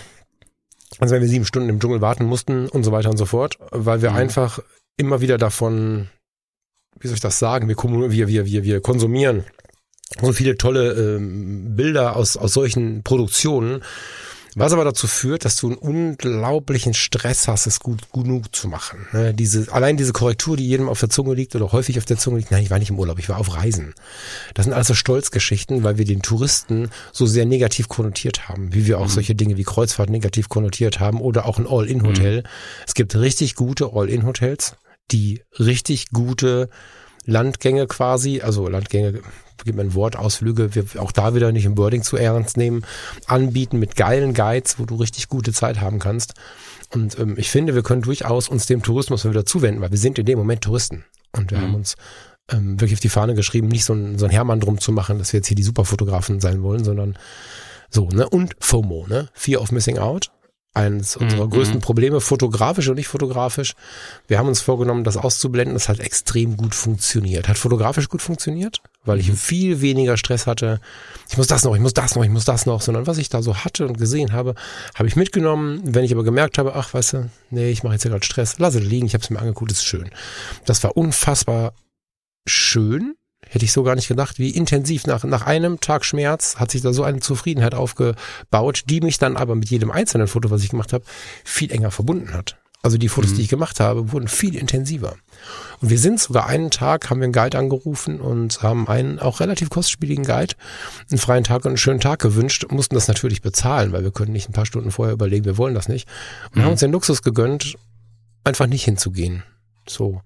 als 0.99 1.11
wenn 1.11 1.21
wir 1.21 1.29
sieben 1.29 1.45
Stunden 1.45 1.69
im 1.69 1.79
Dschungel 1.79 2.01
warten 2.01 2.25
mussten 2.25 2.67
und 2.69 2.83
so 2.83 2.91
weiter 2.91 3.09
und 3.09 3.17
so 3.17 3.25
fort, 3.25 3.57
weil 3.71 4.01
wir 4.01 4.11
mhm. 4.11 4.17
einfach 4.17 4.59
immer 4.97 5.21
wieder 5.21 5.37
davon, 5.37 6.09
wie 6.99 7.07
soll 7.07 7.15
ich 7.15 7.21
das 7.21 7.39
sagen, 7.39 7.67
wir, 7.67 7.77
wir, 7.77 8.27
wir, 8.27 8.45
wir, 8.45 8.63
wir 8.63 8.81
konsumieren 8.81 9.43
so 10.21 10.31
viele 10.31 10.57
tolle 10.57 10.93
ähm, 10.93 11.75
Bilder 11.75 12.15
aus, 12.15 12.37
aus 12.37 12.53
solchen 12.53 13.03
Produktionen, 13.03 13.83
was 14.59 14.73
aber 14.73 14.83
dazu 14.83 15.07
führt, 15.07 15.45
dass 15.45 15.55
du 15.55 15.67
einen 15.67 15.77
unglaublichen 15.77 16.93
Stress 16.95 17.47
hast, 17.47 17.67
es 17.67 17.79
gut 17.79 18.11
genug 18.11 18.55
zu 18.55 18.67
machen. 18.67 19.05
Ne? 19.13 19.33
Diese, 19.33 19.71
allein 19.71 19.97
diese 19.97 20.13
Korrektur, 20.13 20.57
die 20.57 20.67
jedem 20.67 20.89
auf 20.89 20.99
der 20.99 21.09
Zunge 21.09 21.35
liegt 21.35 21.55
oder 21.55 21.71
häufig 21.71 21.99
auf 21.99 22.05
der 22.05 22.17
Zunge 22.17 22.39
liegt, 22.39 22.49
nein, 22.49 22.63
ich 22.63 22.71
war 22.71 22.79
nicht 22.79 22.89
im 22.89 22.97
Urlaub, 22.97 23.19
ich 23.19 23.29
war 23.29 23.37
auf 23.37 23.55
Reisen. 23.55 23.93
Das 24.55 24.65
sind 24.65 24.73
alles 24.73 24.87
so 24.87 24.95
Stolzgeschichten, 24.95 25.83
weil 25.83 25.99
wir 25.99 26.05
den 26.05 26.23
Touristen 26.23 26.89
so 27.11 27.27
sehr 27.27 27.45
negativ 27.45 27.87
konnotiert 27.87 28.49
haben, 28.49 28.73
wie 28.73 28.87
wir 28.87 28.97
auch 28.97 29.05
mhm. 29.05 29.09
solche 29.09 29.35
Dinge 29.35 29.57
wie 29.57 29.63
Kreuzfahrt 29.63 30.09
negativ 30.09 30.49
konnotiert 30.49 30.99
haben 30.99 31.21
oder 31.21 31.45
auch 31.45 31.59
ein 31.59 31.67
All-In-Hotel. 31.67 32.41
Mhm. 32.41 32.47
Es 32.87 32.95
gibt 32.95 33.15
richtig 33.15 33.53
gute 33.53 33.91
All-In-Hotels, 33.93 34.75
die 35.11 35.43
richtig 35.59 36.09
gute 36.09 36.69
Landgänge 37.27 37.85
quasi, 37.85 38.41
also 38.41 38.67
Landgänge 38.67 39.21
gibt 39.67 39.79
ein 39.79 39.93
Wort, 39.93 40.15
Ausflüge, 40.15 40.73
wir 40.73 40.85
auch 41.01 41.11
da 41.11 41.35
wieder 41.35 41.51
nicht 41.51 41.65
im 41.65 41.77
Wording 41.77 42.01
zu 42.01 42.17
ernst 42.17 42.57
nehmen, 42.57 42.83
anbieten 43.27 43.77
mit 43.77 43.95
geilen 43.95 44.33
Guides, 44.33 44.79
wo 44.79 44.85
du 44.85 44.95
richtig 44.95 45.27
gute 45.27 45.53
Zeit 45.53 45.81
haben 45.81 45.99
kannst. 45.99 46.33
Und 46.93 47.19
ähm, 47.19 47.35
ich 47.37 47.51
finde, 47.51 47.75
wir 47.75 47.83
können 47.83 48.01
durchaus 48.01 48.47
uns 48.47 48.65
dem 48.65 48.81
Tourismus 48.81 49.25
wieder 49.25 49.45
zuwenden, 49.45 49.81
weil 49.81 49.91
wir 49.91 49.97
sind 49.97 50.17
in 50.17 50.25
dem 50.25 50.39
Moment 50.39 50.63
Touristen. 50.63 51.03
Und 51.33 51.51
wir 51.51 51.59
mhm. 51.59 51.63
haben 51.63 51.75
uns 51.75 51.95
ähm, 52.49 52.79
wirklich 52.79 52.93
auf 52.93 53.01
die 53.01 53.09
Fahne 53.09 53.35
geschrieben, 53.35 53.67
nicht 53.67 53.83
so 53.83 53.93
ein, 53.93 54.17
so 54.17 54.25
ein 54.25 54.31
Hermann 54.31 54.61
drum 54.61 54.79
zu 54.79 54.91
machen, 54.91 55.19
dass 55.19 55.33
wir 55.33 55.39
jetzt 55.39 55.47
hier 55.47 55.55
die 55.55 55.63
Superfotografen 55.63 56.39
sein 56.39 56.63
wollen, 56.63 56.83
sondern 56.83 57.17
so, 57.89 58.07
ne? 58.07 58.27
Und 58.27 58.55
FOMO, 58.59 59.05
ne? 59.07 59.29
Fear 59.33 59.61
of 59.61 59.71
Missing 59.71 59.97
Out. 59.97 60.31
Eines 60.77 61.17
unserer 61.17 61.45
mhm. 61.45 61.49
größten 61.49 61.79
Probleme, 61.81 62.21
fotografisch 62.21 62.87
und 62.87 62.95
nicht 62.95 63.07
fotografisch. 63.07 63.73
Wir 64.27 64.37
haben 64.37 64.47
uns 64.47 64.61
vorgenommen, 64.61 65.03
das 65.03 65.17
auszublenden. 65.17 65.73
Das 65.73 65.89
hat 65.89 65.99
extrem 65.99 66.55
gut 66.55 66.75
funktioniert. 66.75 67.47
Hat 67.47 67.57
fotografisch 67.57 68.09
gut 68.09 68.21
funktioniert, 68.21 68.81
weil 69.03 69.19
ich 69.19 69.29
mhm. 69.29 69.35
viel 69.35 69.81
weniger 69.81 70.17
Stress 70.17 70.45
hatte. 70.45 70.79
Ich 71.29 71.37
muss 71.37 71.47
das 71.47 71.63
noch, 71.63 71.75
ich 71.75 71.81
muss 71.81 71.93
das 71.93 72.15
noch, 72.15 72.23
ich 72.23 72.29
muss 72.29 72.45
das 72.45 72.65
noch, 72.65 72.81
sondern 72.81 73.07
was 73.07 73.17
ich 73.17 73.29
da 73.29 73.41
so 73.41 73.57
hatte 73.57 73.87
und 73.87 73.97
gesehen 73.97 74.31
habe, 74.31 74.53
habe 74.95 75.07
ich 75.07 75.15
mitgenommen. 75.15 75.81
Wenn 75.83 76.05
ich 76.05 76.13
aber 76.13 76.23
gemerkt 76.23 76.59
habe, 76.59 76.75
ach, 76.75 76.93
weißt 76.93 77.13
du, 77.13 77.29
nee, 77.49 77.71
ich 77.71 77.83
mache 77.83 77.93
jetzt 77.93 78.03
ja 78.03 78.11
gerade 78.11 78.25
Stress, 78.25 78.59
lasse 78.59 78.79
liegen, 78.79 79.07
ich 79.07 79.13
habe 79.13 79.23
es 79.23 79.29
mir 79.29 79.39
angeguckt, 79.39 79.71
ist 79.71 79.83
schön. 79.83 80.09
Das 80.65 80.83
war 80.83 80.95
unfassbar 80.95 81.73
schön 82.47 83.15
Hätte 83.49 83.65
ich 83.65 83.71
so 83.71 83.83
gar 83.83 83.95
nicht 83.95 84.07
gedacht, 84.07 84.39
wie 84.39 84.49
intensiv 84.49 85.05
nach, 85.07 85.23
nach 85.23 85.45
einem 85.45 85.79
Tag 85.79 86.05
Schmerz 86.05 86.57
hat 86.57 86.71
sich 86.71 86.81
da 86.81 86.93
so 86.93 87.03
eine 87.03 87.19
Zufriedenheit 87.19 87.75
aufgebaut, 87.75 88.83
die 88.87 89.01
mich 89.01 89.17
dann 89.17 89.37
aber 89.37 89.55
mit 89.55 89.69
jedem 89.69 89.91
einzelnen 89.91 90.27
Foto, 90.27 90.49
was 90.49 90.63
ich 90.63 90.69
gemacht 90.69 90.93
habe, 90.93 91.03
viel 91.43 91.71
enger 91.71 91.91
verbunden 91.91 92.33
hat. 92.33 92.57
Also 92.83 92.97
die 92.97 93.09
Fotos, 93.09 93.31
mhm. 93.31 93.35
die 93.35 93.41
ich 93.41 93.49
gemacht 93.49 93.79
habe, 93.79 94.11
wurden 94.11 94.27
viel 94.27 94.55
intensiver. 94.55 95.15
Und 95.81 95.89
wir 95.89 95.97
sind 95.97 96.19
sogar 96.19 96.47
einen 96.47 96.71
Tag, 96.71 97.09
haben 97.09 97.19
wir 97.19 97.25
einen 97.25 97.33
Guide 97.33 97.57
angerufen 97.57 98.21
und 98.21 98.61
haben 98.61 98.87
einen 98.87 99.19
auch 99.19 99.39
relativ 99.39 99.69
kostspieligen 99.69 100.23
Guide, 100.23 100.55
einen 101.09 101.17
freien 101.17 101.43
Tag 101.43 101.65
und 101.65 101.71
einen 101.71 101.77
schönen 101.77 101.99
Tag 101.99 102.19
gewünscht, 102.19 102.65
mussten 102.69 102.95
das 102.95 103.07
natürlich 103.07 103.41
bezahlen, 103.41 103.91
weil 103.91 104.03
wir 104.03 104.11
können 104.11 104.31
nicht 104.31 104.47
ein 104.47 104.53
paar 104.53 104.65
Stunden 104.65 104.91
vorher 104.91 105.13
überlegen, 105.13 105.45
wir 105.45 105.57
wollen 105.57 105.75
das 105.75 105.89
nicht. 105.89 106.07
Und 106.51 106.59
mhm. 106.59 106.63
haben 106.63 106.71
uns 106.71 106.79
den 106.79 106.91
Luxus 106.91 107.23
gegönnt, 107.23 107.75
einfach 108.43 108.67
nicht 108.67 108.85
hinzugehen. 108.85 109.43
So. 109.87 110.21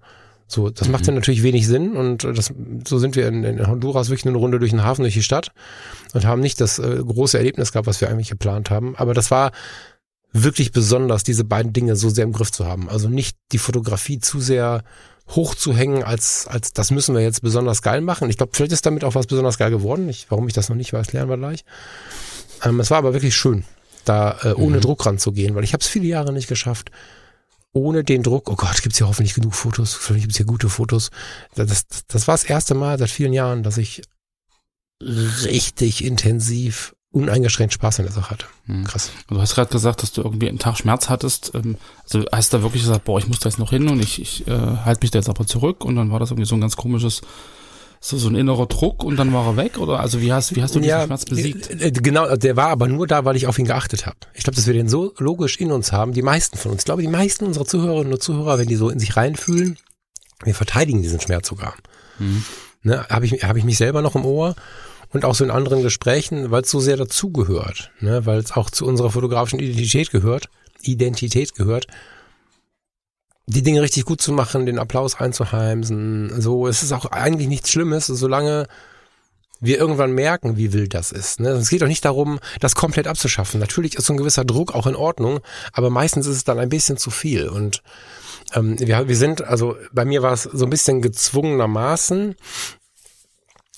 So, 0.52 0.68
das 0.70 0.88
mhm. 0.88 0.92
macht 0.92 1.08
dann 1.08 1.14
natürlich 1.14 1.42
wenig 1.42 1.66
Sinn 1.66 1.96
und 1.96 2.24
das, 2.24 2.52
so 2.86 2.98
sind 2.98 3.16
wir 3.16 3.26
in, 3.26 3.42
in, 3.42 3.66
Honduras 3.66 4.10
wirklich 4.10 4.26
eine 4.26 4.36
Runde 4.36 4.58
durch 4.58 4.70
den 4.70 4.84
Hafen, 4.84 5.02
durch 5.02 5.14
die 5.14 5.22
Stadt 5.22 5.52
und 6.12 6.26
haben 6.26 6.40
nicht 6.42 6.60
das 6.60 6.78
äh, 6.78 7.02
große 7.02 7.38
Erlebnis 7.38 7.72
gehabt, 7.72 7.86
was 7.86 8.00
wir 8.00 8.10
eigentlich 8.10 8.28
geplant 8.28 8.70
haben. 8.70 8.94
Aber 8.96 9.14
das 9.14 9.30
war 9.30 9.52
wirklich 10.32 10.72
besonders, 10.72 11.24
diese 11.24 11.44
beiden 11.44 11.72
Dinge 11.72 11.96
so 11.96 12.10
sehr 12.10 12.24
im 12.24 12.32
Griff 12.32 12.52
zu 12.52 12.66
haben. 12.66 12.88
Also 12.88 13.08
nicht 13.08 13.36
die 13.52 13.58
Fotografie 13.58 14.18
zu 14.18 14.40
sehr 14.40 14.84
hochzuhängen, 15.30 16.02
als, 16.02 16.46
als 16.48 16.72
das 16.72 16.90
müssen 16.90 17.14
wir 17.14 17.22
jetzt 17.22 17.42
besonders 17.42 17.80
geil 17.80 18.02
machen. 18.02 18.28
Ich 18.28 18.36
glaube, 18.36 18.52
vielleicht 18.54 18.72
ist 18.72 18.84
damit 18.84 19.04
auch 19.04 19.14
was 19.14 19.26
besonders 19.26 19.56
geil 19.56 19.70
geworden. 19.70 20.08
Ich, 20.08 20.26
warum 20.30 20.46
ich 20.48 20.54
das 20.54 20.68
noch 20.68 20.76
nicht 20.76 20.92
weiß, 20.92 21.12
lernen 21.12 21.30
wir 21.30 21.38
gleich. 21.38 21.64
Ähm, 22.62 22.78
es 22.80 22.90
war 22.90 22.98
aber 22.98 23.14
wirklich 23.14 23.34
schön, 23.34 23.64
da 24.04 24.36
äh, 24.42 24.52
ohne 24.52 24.76
mhm. 24.76 24.82
Druck 24.82 25.06
ranzugehen, 25.06 25.54
weil 25.54 25.64
ich 25.64 25.72
habe 25.72 25.80
es 25.80 25.88
viele 25.88 26.06
Jahre 26.06 26.32
nicht 26.32 26.48
geschafft, 26.48 26.90
ohne 27.72 28.04
den 28.04 28.22
Druck, 28.22 28.50
oh 28.50 28.56
Gott, 28.56 28.82
gibt's 28.82 28.98
hier 28.98 29.08
hoffentlich 29.08 29.34
genug 29.34 29.54
Fotos, 29.54 29.94
vielleicht 29.94 30.24
gibt's 30.24 30.36
hier 30.36 30.46
gute 30.46 30.68
Fotos. 30.68 31.10
Das, 31.54 31.86
das 32.06 32.28
war 32.28 32.34
das 32.34 32.44
erste 32.44 32.74
Mal 32.74 32.98
seit 32.98 33.10
vielen 33.10 33.32
Jahren, 33.32 33.62
dass 33.62 33.78
ich 33.78 34.02
richtig 35.00 36.04
intensiv 36.04 36.94
uneingeschränkt 37.12 37.74
Spaß 37.74 38.00
an 38.00 38.06
der 38.06 38.14
Sache 38.14 38.30
hatte. 38.30 38.46
Hm. 38.66 38.84
Krass. 38.84 39.10
Du 39.28 39.40
hast 39.40 39.54
gerade 39.54 39.70
gesagt, 39.70 40.02
dass 40.02 40.12
du 40.12 40.22
irgendwie 40.22 40.48
einen 40.48 40.58
Tag 40.58 40.78
Schmerz 40.78 41.08
hattest. 41.08 41.52
Ähm, 41.54 41.76
also 42.04 42.24
hast 42.32 42.52
du 42.52 42.56
da 42.56 42.62
wirklich 42.62 42.82
gesagt, 42.82 43.04
boah, 43.04 43.18
ich 43.18 43.28
muss 43.28 43.38
da 43.38 43.48
jetzt 43.48 43.58
noch 43.58 43.70
hin 43.70 43.88
und 43.88 44.02
ich, 44.02 44.20
ich 44.20 44.46
äh, 44.46 44.50
halte 44.50 45.00
mich 45.02 45.10
da 45.10 45.18
jetzt 45.18 45.28
aber 45.28 45.46
zurück 45.46 45.84
und 45.84 45.96
dann 45.96 46.10
war 46.10 46.18
das 46.18 46.30
irgendwie 46.30 46.48
so 46.48 46.54
ein 46.54 46.60
ganz 46.60 46.76
komisches 46.76 47.20
so, 48.04 48.18
so 48.18 48.28
ein 48.28 48.34
innerer 48.34 48.66
Druck 48.66 49.04
und 49.04 49.16
dann 49.16 49.32
war 49.32 49.46
er 49.46 49.56
weg? 49.56 49.78
Oder 49.78 50.00
also 50.00 50.20
wie 50.20 50.32
hast, 50.32 50.56
wie 50.56 50.62
hast 50.62 50.74
du 50.74 50.80
diesen 50.80 50.90
ja, 50.90 51.04
Schmerz 51.04 51.24
besiegt? 51.24 51.70
Äh, 51.70 51.92
genau, 51.92 52.34
der 52.34 52.56
war 52.56 52.68
aber 52.68 52.88
nur 52.88 53.06
da, 53.06 53.24
weil 53.24 53.36
ich 53.36 53.46
auf 53.46 53.60
ihn 53.60 53.64
geachtet 53.64 54.06
habe. 54.06 54.16
Ich 54.34 54.42
glaube, 54.42 54.56
dass 54.56 54.66
wir 54.66 54.74
den 54.74 54.88
so 54.88 55.14
logisch 55.18 55.58
in 55.58 55.70
uns 55.70 55.92
haben, 55.92 56.12
die 56.12 56.22
meisten 56.22 56.58
von 56.58 56.72
uns. 56.72 56.80
Ich 56.80 56.84
glaube, 56.84 57.02
die 57.02 57.08
meisten 57.08 57.46
unserer 57.46 57.64
Zuhörerinnen 57.64 58.12
und 58.12 58.20
Zuhörer, 58.20 58.58
wenn 58.58 58.66
die 58.66 58.74
so 58.74 58.90
in 58.90 58.98
sich 58.98 59.16
reinfühlen, 59.16 59.78
wir 60.42 60.54
verteidigen 60.54 61.00
diesen 61.00 61.20
Schmerz 61.20 61.46
sogar. 61.46 61.74
Mhm. 62.18 62.44
Ne, 62.82 63.06
habe 63.08 63.24
ich, 63.24 63.44
hab 63.44 63.56
ich 63.56 63.62
mich 63.62 63.78
selber 63.78 64.02
noch 64.02 64.16
im 64.16 64.24
Ohr 64.24 64.56
und 65.12 65.24
auch 65.24 65.36
so 65.36 65.44
in 65.44 65.52
anderen 65.52 65.82
Gesprächen, 65.82 66.50
weil 66.50 66.62
es 66.62 66.70
so 66.70 66.80
sehr 66.80 66.96
dazugehört, 66.96 67.92
ne, 68.00 68.26
weil 68.26 68.38
es 68.38 68.50
auch 68.50 68.68
zu 68.68 68.84
unserer 68.84 69.10
fotografischen 69.10 69.60
Identität 69.60 70.10
gehört, 70.10 70.48
Identität 70.82 71.54
gehört 71.54 71.86
die 73.46 73.62
Dinge 73.62 73.82
richtig 73.82 74.04
gut 74.04 74.20
zu 74.20 74.32
machen, 74.32 74.66
den 74.66 74.78
Applaus 74.78 75.16
einzuheimsen. 75.16 76.40
So, 76.40 76.66
es 76.68 76.82
ist 76.82 76.92
auch 76.92 77.06
eigentlich 77.06 77.48
nichts 77.48 77.70
Schlimmes, 77.70 78.06
solange 78.06 78.66
wir 79.62 79.78
irgendwann 79.78 80.12
merken, 80.12 80.56
wie 80.56 80.72
wild 80.72 80.92
das 80.92 81.12
ist. 81.12 81.38
Ne? 81.38 81.50
Es 81.50 81.70
geht 81.70 81.82
doch 81.82 81.86
nicht 81.86 82.04
darum, 82.04 82.40
das 82.60 82.74
komplett 82.74 83.06
abzuschaffen. 83.06 83.60
Natürlich 83.60 83.94
ist 83.94 84.06
so 84.06 84.12
ein 84.12 84.16
gewisser 84.16 84.44
Druck 84.44 84.74
auch 84.74 84.88
in 84.88 84.96
Ordnung, 84.96 85.38
aber 85.72 85.88
meistens 85.88 86.26
ist 86.26 86.36
es 86.36 86.44
dann 86.44 86.58
ein 86.58 86.68
bisschen 86.68 86.96
zu 86.96 87.10
viel. 87.10 87.48
Und 87.48 87.82
ähm, 88.54 88.78
wir, 88.80 89.06
wir 89.06 89.16
sind, 89.16 89.42
also 89.44 89.76
bei 89.92 90.04
mir 90.04 90.22
war 90.22 90.32
es 90.32 90.42
so 90.42 90.66
ein 90.66 90.70
bisschen 90.70 91.00
gezwungenermaßen. 91.00 92.34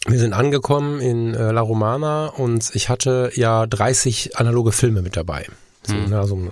Wir 0.07 0.19
sind 0.19 0.33
angekommen 0.33 1.01
in 1.01 1.35
äh, 1.35 1.53
La 1.53 1.61
Romana 1.61 2.29
und 2.29 2.71
ich 2.75 2.89
hatte 2.89 3.31
ja 3.35 3.67
30 3.67 4.39
analoge 4.39 4.73
Filme 4.73 5.03
mit 5.03 5.17
dabei. 5.17 5.47
So, 5.87 5.95
hm. 5.95 6.11
ne, 6.11 6.19
also 6.19 6.51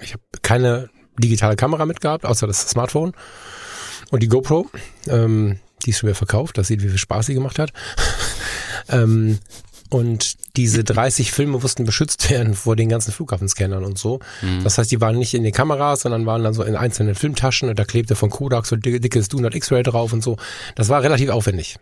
ich 0.00 0.12
habe 0.14 0.22
keine 0.42 0.90
digitale 1.18 1.56
Kamera 1.56 1.86
mitgehabt, 1.86 2.24
außer 2.24 2.46
das 2.46 2.68
Smartphone 2.68 3.12
und 4.10 4.22
die 4.22 4.28
GoPro. 4.28 4.68
Ähm, 5.08 5.58
die 5.84 5.90
ist 5.90 5.98
schon 5.98 6.08
wieder 6.08 6.16
verkauft, 6.16 6.58
das 6.58 6.68
sieht, 6.68 6.82
wie 6.82 6.88
viel 6.88 6.98
Spaß 6.98 7.26
sie 7.26 7.34
gemacht 7.34 7.58
hat. 7.58 7.72
ähm, 8.88 9.38
und 9.90 10.34
diese 10.56 10.82
30 10.82 11.30
Filme 11.30 11.58
mussten 11.58 11.84
beschützt 11.84 12.28
werden 12.30 12.54
vor 12.54 12.74
den 12.74 12.88
ganzen 12.88 13.12
Flughafenscannern 13.12 13.84
und 13.84 13.98
so. 13.98 14.20
Mhm. 14.42 14.64
Das 14.64 14.78
heißt, 14.78 14.90
die 14.90 15.00
waren 15.00 15.18
nicht 15.18 15.34
in 15.34 15.44
den 15.44 15.52
Kameras, 15.52 16.00
sondern 16.00 16.26
waren 16.26 16.42
dann 16.42 16.54
so 16.54 16.62
in 16.62 16.76
einzelnen 16.76 17.14
Filmtaschen 17.14 17.68
und 17.68 17.78
da 17.78 17.84
klebte 17.84 18.16
von 18.16 18.30
Kodak 18.30 18.66
so 18.66 18.76
dickes 18.76 19.28
Do 19.28 19.38
Not 19.38 19.54
X-Ray 19.54 19.82
drauf 19.82 20.12
und 20.12 20.22
so. 20.22 20.36
Das 20.74 20.88
war 20.88 21.02
relativ 21.02 21.30
aufwendig. 21.30 21.76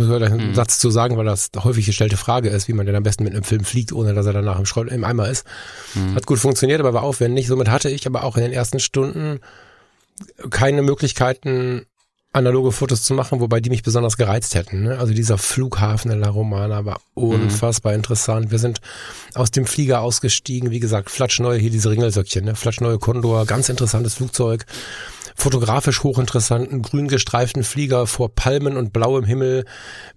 Muss 0.00 0.08
man 0.08 0.22
einen 0.22 0.48
mhm. 0.48 0.54
Satz 0.54 0.78
zu 0.78 0.90
sagen, 0.90 1.16
weil 1.16 1.26
das 1.26 1.50
häufig 1.56 1.86
gestellte 1.86 2.16
Frage 2.16 2.48
ist, 2.48 2.68
wie 2.68 2.72
man 2.72 2.86
denn 2.86 2.96
am 2.96 3.02
besten 3.02 3.24
mit 3.24 3.34
einem 3.34 3.44
Film 3.44 3.64
fliegt, 3.64 3.92
ohne 3.92 4.14
dass 4.14 4.26
er 4.26 4.32
danach 4.32 4.58
im, 4.58 4.66
Schrott, 4.66 4.88
im 4.88 5.04
Eimer 5.04 5.28
ist. 5.28 5.46
Mhm. 5.94 6.14
Hat 6.14 6.26
gut 6.26 6.38
funktioniert, 6.38 6.80
aber 6.80 6.94
war 6.94 7.02
aufwendig. 7.02 7.46
Somit 7.46 7.68
hatte 7.68 7.90
ich 7.90 8.06
aber 8.06 8.24
auch 8.24 8.36
in 8.36 8.42
den 8.42 8.52
ersten 8.52 8.80
Stunden 8.80 9.40
keine 10.50 10.82
Möglichkeiten, 10.82 11.86
analoge 12.32 12.70
Fotos 12.70 13.02
zu 13.02 13.14
machen, 13.14 13.40
wobei 13.40 13.60
die 13.60 13.70
mich 13.70 13.82
besonders 13.82 14.16
gereizt 14.16 14.54
hätten. 14.54 14.84
Ne? 14.84 14.98
Also 14.98 15.12
dieser 15.12 15.36
Flughafen 15.36 16.10
in 16.12 16.20
La 16.20 16.28
Romana 16.28 16.84
war 16.84 17.00
unfassbar 17.14 17.92
mhm. 17.92 17.96
interessant. 17.96 18.50
Wir 18.50 18.58
sind 18.58 18.80
aus 19.34 19.50
dem 19.50 19.66
Flieger 19.66 20.00
ausgestiegen, 20.00 20.70
wie 20.70 20.80
gesagt, 20.80 21.10
flatschneue, 21.10 21.58
hier 21.58 21.70
diese 21.70 21.90
Ringelsöckchen, 21.90 22.44
ne? 22.44 22.54
flatschneue 22.54 22.98
Condor, 22.98 23.46
ganz 23.46 23.68
interessantes 23.68 24.14
Flugzeug 24.14 24.64
fotografisch 25.40 26.02
hochinteressanten, 26.02 26.82
grün 26.82 27.08
gestreiften 27.08 27.64
Flieger 27.64 28.06
vor 28.06 28.34
Palmen 28.34 28.76
und 28.76 28.92
blauem 28.92 29.24
Himmel 29.24 29.64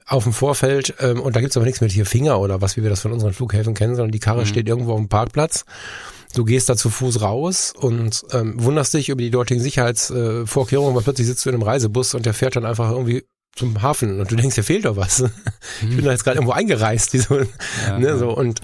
auf 0.05 0.23
dem 0.23 0.33
Vorfeld. 0.33 0.95
Ähm, 0.99 1.21
und 1.21 1.35
da 1.35 1.41
gibt's 1.41 1.57
aber 1.57 1.65
nichts 1.65 1.81
mit 1.81 1.91
hier 1.91 2.05
Finger 2.05 2.39
oder 2.39 2.61
was, 2.61 2.77
wie 2.77 2.83
wir 2.83 2.89
das 2.89 3.01
von 3.01 3.11
unseren 3.11 3.33
Flughäfen 3.33 3.73
kennen, 3.73 3.95
sondern 3.95 4.11
die 4.11 4.19
Karre 4.19 4.41
mhm. 4.41 4.45
steht 4.45 4.67
irgendwo 4.67 4.93
auf 4.93 4.99
dem 4.99 5.09
Parkplatz. 5.09 5.65
Du 6.35 6.45
gehst 6.45 6.67
da 6.69 6.75
zu 6.75 6.89
Fuß 6.89 7.21
raus 7.21 7.73
und 7.75 8.23
ähm, 8.31 8.55
wunderst 8.57 8.93
dich 8.93 9.09
über 9.09 9.21
die 9.21 9.29
dortigen 9.29 9.61
Sicherheitsvorkehrungen, 9.61 10.95
weil 10.95 11.03
plötzlich 11.03 11.27
sitzt 11.27 11.45
du 11.45 11.49
in 11.49 11.55
einem 11.55 11.63
Reisebus 11.63 12.15
und 12.15 12.25
der 12.25 12.33
fährt 12.33 12.55
dann 12.55 12.65
einfach 12.65 12.89
irgendwie 12.89 13.23
zum 13.55 13.81
Hafen 13.83 14.19
und 14.19 14.31
du 14.31 14.35
denkst, 14.35 14.55
hier 14.55 14.63
fehlt 14.63 14.85
doch 14.85 14.97
was. 14.97 15.23
Ich 15.81 15.89
bin 15.89 15.97
hm. 15.99 16.05
da 16.05 16.11
jetzt 16.11 16.23
gerade 16.23 16.37
irgendwo 16.37 16.53
eingereist, 16.53 17.13
wie 17.13 17.17
so, 17.17 17.39
ja, 17.87 17.97
ne, 17.97 18.17
so 18.17 18.35
und 18.35 18.61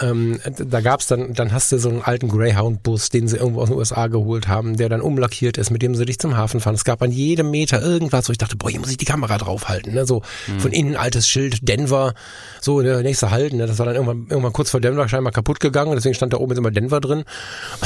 ähm, 0.00 0.40
da 0.44 0.80
gab's 0.80 1.06
dann, 1.06 1.32
dann 1.32 1.52
hast 1.52 1.72
du 1.72 1.78
so 1.78 1.88
einen 1.88 2.02
alten 2.02 2.28
Greyhound-Bus, 2.28 3.08
den 3.08 3.28
sie 3.28 3.36
irgendwo 3.36 3.62
aus 3.62 3.68
den 3.68 3.78
USA 3.78 4.08
geholt 4.08 4.48
haben, 4.48 4.76
der 4.76 4.88
dann 4.88 5.00
umlackiert 5.00 5.58
ist, 5.58 5.70
mit 5.70 5.82
dem 5.82 5.94
sie 5.94 6.04
dich 6.04 6.18
zum 6.18 6.36
Hafen 6.36 6.60
fahren. 6.60 6.74
Es 6.74 6.84
gab 6.84 7.02
an 7.02 7.10
jedem 7.10 7.50
Meter 7.50 7.80
irgendwas, 7.80 8.28
wo 8.28 8.32
ich 8.32 8.38
dachte, 8.38 8.56
boah, 8.56 8.70
hier 8.70 8.80
muss 8.80 8.90
ich 8.90 8.98
die 8.98 9.04
Kamera 9.04 9.38
draufhalten, 9.38 9.94
ne, 9.94 10.06
so 10.06 10.22
mhm. 10.46 10.60
von 10.60 10.72
innen 10.72 10.96
altes 10.96 11.28
Schild, 11.28 11.66
Denver, 11.68 12.14
so 12.60 12.82
der 12.82 13.00
nächste 13.02 13.30
Halt, 13.30 13.54
ne, 13.54 13.66
das 13.66 13.78
war 13.78 13.86
dann 13.86 13.94
irgendwann, 13.94 14.26
irgendwann 14.28 14.52
kurz 14.52 14.70
vor 14.70 14.80
Denver 14.80 15.08
scheinbar 15.08 15.32
kaputt 15.32 15.60
gegangen, 15.60 15.92
deswegen 15.94 16.14
stand 16.14 16.32
da 16.32 16.38
oben 16.38 16.52
jetzt 16.52 16.58
immer 16.58 16.70
Denver 16.70 17.00
drin. 17.00 17.24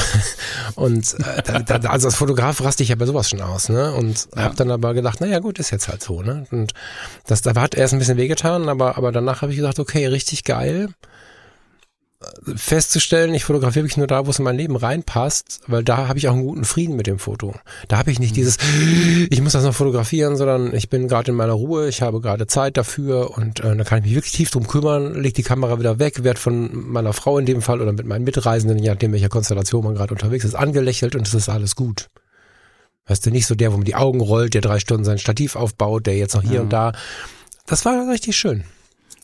und 0.75 1.15
äh, 1.19 1.41
da, 1.43 1.59
da, 1.59 1.89
also 1.89 2.07
als 2.07 2.15
Fotograf 2.15 2.61
raste 2.61 2.83
ich 2.83 2.89
ja 2.89 2.95
bei 2.95 3.05
sowas 3.05 3.29
schon 3.29 3.41
aus, 3.41 3.69
ne, 3.69 3.93
und 3.93 4.27
ja. 4.35 4.43
hab 4.43 4.55
dann 4.57 4.71
aber 4.71 4.93
gedacht, 4.93 5.21
naja 5.21 5.39
gut, 5.39 5.59
ist 5.59 5.71
jetzt 5.71 5.87
halt 5.87 6.03
so, 6.03 6.21
ne, 6.21 6.45
und 6.51 6.73
das 7.25 7.41
da 7.41 7.55
hat 7.55 7.75
erst 7.75 7.93
ein 7.93 7.99
bisschen 7.99 8.17
wehgetan, 8.17 8.69
aber 8.69 8.97
aber 8.97 9.11
danach 9.11 9.41
habe 9.41 9.51
ich 9.51 9.57
gesagt, 9.57 9.79
okay, 9.79 10.05
richtig 10.07 10.43
geil 10.43 10.89
festzustellen, 12.55 13.33
ich 13.33 13.45
fotografiere 13.45 13.83
wirklich 13.83 13.97
nur 13.97 14.07
da, 14.07 14.25
wo 14.25 14.29
es 14.29 14.39
in 14.39 14.45
mein 14.45 14.57
Leben 14.57 14.75
reinpasst, 14.75 15.61
weil 15.67 15.83
da 15.83 16.07
habe 16.07 16.19
ich 16.19 16.27
auch 16.27 16.33
einen 16.33 16.45
guten 16.45 16.65
Frieden 16.65 16.95
mit 16.95 17.07
dem 17.07 17.19
Foto. 17.19 17.55
Da 17.87 17.97
habe 17.97 18.11
ich 18.11 18.19
nicht 18.19 18.31
mhm. 18.31 18.35
dieses, 18.35 18.57
ich 19.29 19.41
muss 19.41 19.53
das 19.53 19.63
noch 19.63 19.73
fotografieren, 19.73 20.37
sondern 20.37 20.73
ich 20.73 20.89
bin 20.89 21.07
gerade 21.07 21.31
in 21.31 21.37
meiner 21.37 21.53
Ruhe, 21.53 21.87
ich 21.87 22.01
habe 22.01 22.21
gerade 22.21 22.47
Zeit 22.47 22.77
dafür 22.77 23.37
und 23.37 23.59
äh, 23.61 23.75
da 23.75 23.83
kann 23.83 23.99
ich 23.99 24.05
mich 24.05 24.15
wirklich 24.15 24.33
tief 24.33 24.51
drum 24.51 24.67
kümmern, 24.67 25.15
leg 25.15 25.33
die 25.33 25.43
Kamera 25.43 25.79
wieder 25.79 25.99
weg, 25.99 26.23
werde 26.23 26.39
von 26.39 26.69
meiner 26.73 27.13
Frau 27.13 27.37
in 27.39 27.45
dem 27.45 27.61
Fall 27.61 27.81
oder 27.81 27.91
mit 27.91 28.05
meinen 28.05 28.23
Mitreisenden, 28.23 28.77
je 28.77 28.89
nachdem 28.89 29.13
welcher 29.13 29.29
Konstellation 29.29 29.83
man 29.83 29.95
gerade 29.95 30.13
unterwegs 30.13 30.45
ist, 30.45 30.55
angelächelt 30.55 31.15
und 31.15 31.27
es 31.27 31.33
ist 31.33 31.49
alles 31.49 31.75
gut. 31.75 32.09
Weißt 33.07 33.25
du, 33.25 33.31
nicht 33.31 33.47
so 33.47 33.55
der, 33.55 33.73
wo 33.73 33.77
man 33.77 33.85
die 33.85 33.95
Augen 33.95 34.21
rollt, 34.21 34.53
der 34.53 34.61
drei 34.61 34.79
Stunden 34.79 35.03
sein 35.03 35.17
Stativ 35.17 35.55
aufbaut, 35.55 36.05
der 36.05 36.17
jetzt 36.17 36.35
noch 36.35 36.43
hier 36.43 36.55
ja. 36.55 36.61
und 36.61 36.69
da. 36.69 36.93
Das 37.65 37.83
war 37.83 38.07
richtig 38.09 38.37
schön. 38.37 38.63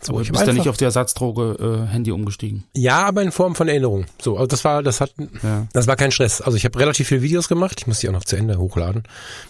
So, 0.01 0.13
aber 0.13 0.23
du 0.23 0.31
bist 0.31 0.45
ja 0.45 0.53
nicht 0.53 0.69
auf 0.69 0.77
die 0.77 0.83
Ersatzdroge 0.83 1.85
äh, 1.87 1.91
Handy 1.91 2.11
umgestiegen. 2.11 2.63
Ja, 2.75 3.05
aber 3.05 3.23
in 3.23 3.31
Form 3.31 3.55
von 3.55 3.67
Erinnerung. 3.67 4.05
So, 4.21 4.35
also 4.35 4.47
das 4.47 4.63
war, 4.63 4.83
das 4.83 5.01
hat, 5.01 5.13
ja. 5.43 5.67
das 5.73 5.87
war 5.87 5.95
kein 5.95 6.11
Stress. 6.11 6.39
Also 6.39 6.55
ich 6.55 6.65
habe 6.65 6.77
relativ 6.79 7.07
viele 7.07 7.23
Videos 7.23 7.49
gemacht. 7.49 7.77
Ich 7.79 7.87
muss 7.87 7.99
die 7.99 8.09
auch 8.09 8.13
noch 8.13 8.23
zu 8.23 8.35
Ende 8.35 8.57
hochladen. 8.57 9.03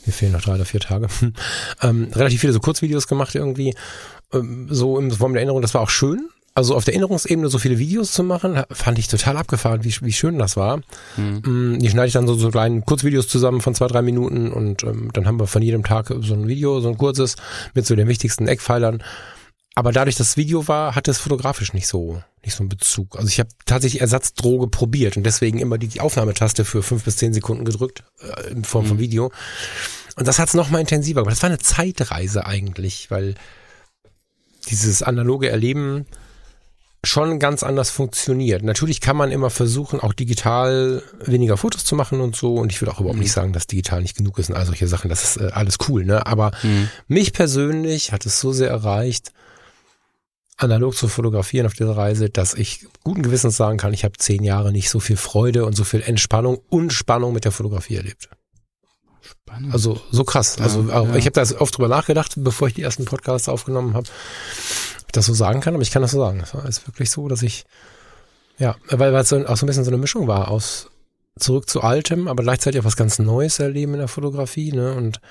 Mir 0.06 0.14
fehlen 0.14 0.32
noch 0.32 0.42
drei 0.42 0.56
oder 0.56 0.66
vier 0.66 0.80
Tage. 0.80 1.08
ähm, 1.82 2.10
relativ 2.14 2.42
viele 2.42 2.54
so 2.54 2.60
Kurzvideos 2.60 3.08
gemacht 3.08 3.36
irgendwie. 3.36 3.76
Ähm, 4.34 4.68
so 4.70 4.98
in 4.98 5.12
Form 5.12 5.34
der 5.34 5.42
Erinnerung. 5.42 5.62
Das 5.62 5.74
war 5.74 5.82
auch 5.82 5.90
schön. 5.90 6.30
also 6.56 6.76
auf 6.76 6.86
der 6.86 6.94
Erinnerungsebene 6.94 7.50
so 7.50 7.60
viele 7.60 7.78
Videos 7.78 8.14
zu 8.14 8.24
machen, 8.24 8.64
fand 8.72 8.98
ich 8.98 9.10
total 9.10 9.38
abgefahren, 9.38 9.84
wie, 9.84 9.94
wie 10.02 10.14
schön 10.14 10.40
das 10.40 10.56
war. 10.58 10.80
Mhm. 11.18 11.78
Die 11.80 11.90
schneide 11.90 12.08
ich 12.08 12.14
dann 12.14 12.26
so, 12.26 12.36
so 12.36 12.50
kleinen 12.50 12.86
Kurzvideos 12.86 13.28
zusammen 13.28 13.62
von 13.62 13.76
zwei, 13.76 13.88
drei 13.88 14.02
Minuten 14.02 14.52
und 14.52 14.84
ähm, 14.84 15.10
dann 15.14 15.28
haben 15.28 15.40
wir 15.40 15.46
von 15.46 15.62
jedem 15.62 15.84
Tag 15.84 16.08
so 16.22 16.34
ein 16.34 16.48
Video, 16.48 16.80
so 16.80 16.88
ein 16.88 16.98
kurzes 16.98 17.36
mit 17.76 17.86
so 17.86 17.96
den 17.96 18.08
wichtigsten 18.08 18.48
Eckpfeilern. 18.48 19.04
Aber 19.78 19.92
dadurch, 19.92 20.16
dass 20.16 20.30
das 20.30 20.38
Video 20.38 20.68
war, 20.68 20.96
hatte 20.96 21.12
es 21.12 21.20
fotografisch 21.20 21.72
nicht 21.72 21.86
so 21.86 22.24
nicht 22.44 22.56
so 22.56 22.64
einen 22.64 22.70
Bezug. 22.70 23.16
Also 23.16 23.28
ich 23.28 23.40
habe 23.40 23.50
tatsächlich 23.68 24.02
Ersatzdroge 24.02 24.66
probiert 24.70 25.18
und 25.18 25.24
deswegen 25.24 25.60
immer 25.60 25.78
die, 25.78 26.02
Aufnahmetaste 26.02 26.66
für 26.66 26.82
fünf 26.82 27.04
bis 27.04 27.18
zehn 27.18 27.32
Sekunden 27.32 27.64
gedrückt 27.64 28.04
äh, 28.20 28.50
in 28.50 28.64
Form 28.64 28.86
mhm. 28.86 28.90
von 28.90 29.00
Video. 29.00 29.32
Und 30.16 30.28
das 30.28 30.40
hat 30.40 30.48
es 30.48 30.56
noch 30.56 30.72
mal 30.72 30.80
intensiver 30.80 31.22
gemacht. 31.22 31.36
Das 31.36 31.44
war 31.44 31.52
eine 31.52 31.60
Zeitreise 31.60 32.48
eigentlich, 32.48 33.12
weil 33.12 33.36
dieses 34.68 35.04
analoge 35.04 35.52
Erleben 35.52 36.08
schon 37.04 37.38
ganz 37.38 37.62
anders 37.62 37.92
funktioniert. 37.92 38.64
Natürlich 38.64 39.00
kann 39.00 39.16
man 39.16 39.30
immer 39.30 39.52
versuchen, 39.52 40.00
auch 40.00 40.14
digital 40.14 41.04
weniger 41.24 41.56
Fotos 41.56 41.86
zu 41.86 41.96
machen 41.96 42.20
und 42.20 42.36
so. 42.36 42.56
Und 42.56 42.72
ich 42.72 42.82
würde 42.82 42.94
auch 42.94 43.00
überhaupt 43.00 43.18
mhm. 43.18 43.22
nicht 43.22 43.32
sagen, 43.32 43.54
dass 43.54 43.68
digital 43.68 44.02
nicht 44.02 44.18
genug 44.18 44.40
ist 44.40 44.50
und 44.50 44.56
all 44.56 44.66
solche 44.66 44.88
Sachen. 44.88 45.10
Das 45.10 45.24
ist 45.24 45.38
äh, 45.38 45.52
alles 45.54 45.78
cool, 45.88 46.04
ne? 46.04 46.26
Aber 46.26 46.50
mhm. 46.64 46.90
mich 47.08 47.32
persönlich 47.32 48.12
hat 48.12 48.26
es 48.26 48.40
so 48.40 48.52
sehr 48.54 48.72
erreicht, 48.72 49.32
analog 50.58 50.96
zu 50.96 51.08
fotografieren 51.08 51.66
auf 51.68 51.74
dieser 51.74 51.96
Reise, 51.96 52.30
dass 52.30 52.54
ich 52.54 52.88
guten 53.04 53.22
Gewissens 53.22 53.58
sagen 53.58 53.78
kann, 53.78 53.94
ich 53.94 54.04
habe 54.04 54.18
zehn 54.18 54.44
Jahre 54.44 54.72
nicht 54.72 54.90
so 54.90 55.00
viel 55.00 55.18
Freude 55.18 55.66
und 55.66 55.74
so 55.74 55.84
viel 55.84 56.02
Entspannung 56.02 56.60
und 56.70 56.92
Spannung 56.92 57.34
mit 57.34 57.46
der 57.46 57.52
Fotografie 57.52 57.96
erlebt. 57.96 58.30
Spannend. 59.22 59.74
Also 59.74 60.02
so 60.12 60.24
krass. 60.24 60.56
Ja, 60.58 60.64
also 60.64 60.92
auch, 60.92 61.10
ja. 61.10 61.16
ich 61.16 61.26
habe 61.26 61.34
da 61.34 61.60
oft 61.60 61.78
drüber 61.78 61.88
nachgedacht, 61.88 62.34
bevor 62.38 62.68
ich 62.68 62.74
die 62.74 62.82
ersten 62.82 63.06
Podcasts 63.06 63.50
aufgenommen 63.50 63.94
habe 63.94 64.08
ich 65.08 65.14
das 65.14 65.26
so 65.26 65.34
sagen 65.34 65.62
kann, 65.62 65.74
aber 65.74 65.84
ich 65.84 65.92
kann 65.92 66.02
das 66.02 66.12
so 66.12 66.20
sagen. 66.20 66.42
Es 66.42 66.54
ist 66.54 66.88
wirklich 66.88 67.10
so, 67.10 67.28
dass 67.28 67.42
ich, 67.42 67.66
ja, 68.58 68.76
weil, 68.90 69.14
weil 69.14 69.22
es 69.22 69.30
so, 69.30 69.38
auch 69.46 69.58
so 69.58 69.66
ein 69.66 69.68
bisschen 69.68 69.86
so 69.86 69.92
eine 69.92 69.98
Mischung 69.98 70.28
war 70.28 70.50
aus 70.50 70.90
zurück 71.40 71.70
zu 71.70 71.82
Altem, 71.82 72.28
aber 72.28 72.44
gleichzeitig 72.44 72.82
auch 72.82 72.86
was 72.86 72.96
ganz 72.96 73.20
Neues 73.20 73.60
erleben 73.60 73.94
in 73.94 74.00
der 74.00 74.08
Fotografie, 74.08 74.72
ne? 74.72 74.94
Und 74.94 75.22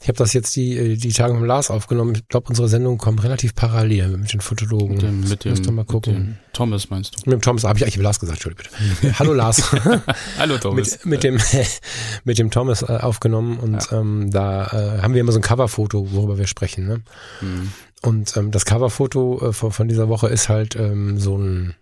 ich 0.00 0.06
habe 0.08 0.16
das 0.16 0.32
jetzt 0.32 0.54
die, 0.54 0.96
die 0.96 1.12
Tage 1.12 1.34
mit 1.34 1.46
Lars 1.46 1.70
aufgenommen. 1.70 2.14
Ich 2.14 2.28
glaube, 2.28 2.48
unsere 2.48 2.68
Sendungen 2.68 2.98
kommen 2.98 3.18
relativ 3.18 3.54
parallel 3.56 4.16
mit 4.16 4.32
den 4.32 4.40
Fotologen. 4.40 4.94
Mit 4.94 5.02
dem, 5.02 5.54
mit 5.54 5.66
dem, 5.66 5.74
mal 5.74 5.84
gucken. 5.84 6.12
Mit 6.12 6.22
dem 6.22 6.38
Thomas 6.52 6.90
meinst 6.90 7.16
du? 7.16 7.30
Mit 7.30 7.32
dem 7.32 7.42
Thomas, 7.42 7.64
habe 7.64 7.78
ich 7.78 7.84
eigentlich 7.84 7.96
Lars 7.96 8.20
gesagt, 8.20 8.44
Entschuldigung 8.44 8.72
bitte. 9.00 9.18
Hallo 9.18 9.32
Lars. 9.32 9.72
Hallo 10.38 10.56
Thomas. 10.58 11.04
mit, 11.04 11.06
mit 11.06 11.24
dem 11.24 11.38
mit 12.24 12.38
dem 12.38 12.50
Thomas 12.50 12.82
äh, 12.82 12.98
aufgenommen 13.00 13.58
und 13.58 13.90
ja. 13.90 14.00
ähm, 14.00 14.30
da 14.30 14.66
äh, 14.66 15.02
haben 15.02 15.14
wir 15.14 15.20
immer 15.20 15.32
so 15.32 15.40
ein 15.40 15.42
Coverfoto, 15.42 16.12
worüber 16.12 16.38
wir 16.38 16.46
sprechen. 16.46 16.86
Ne? 16.86 17.00
Mhm. 17.40 17.72
Und 18.02 18.36
ähm, 18.36 18.52
das 18.52 18.64
Coverfoto 18.64 19.48
äh, 19.48 19.52
von, 19.52 19.72
von 19.72 19.88
dieser 19.88 20.08
Woche 20.08 20.28
ist 20.28 20.48
halt 20.48 20.76
ähm, 20.76 21.18
so 21.18 21.36
ein 21.36 21.74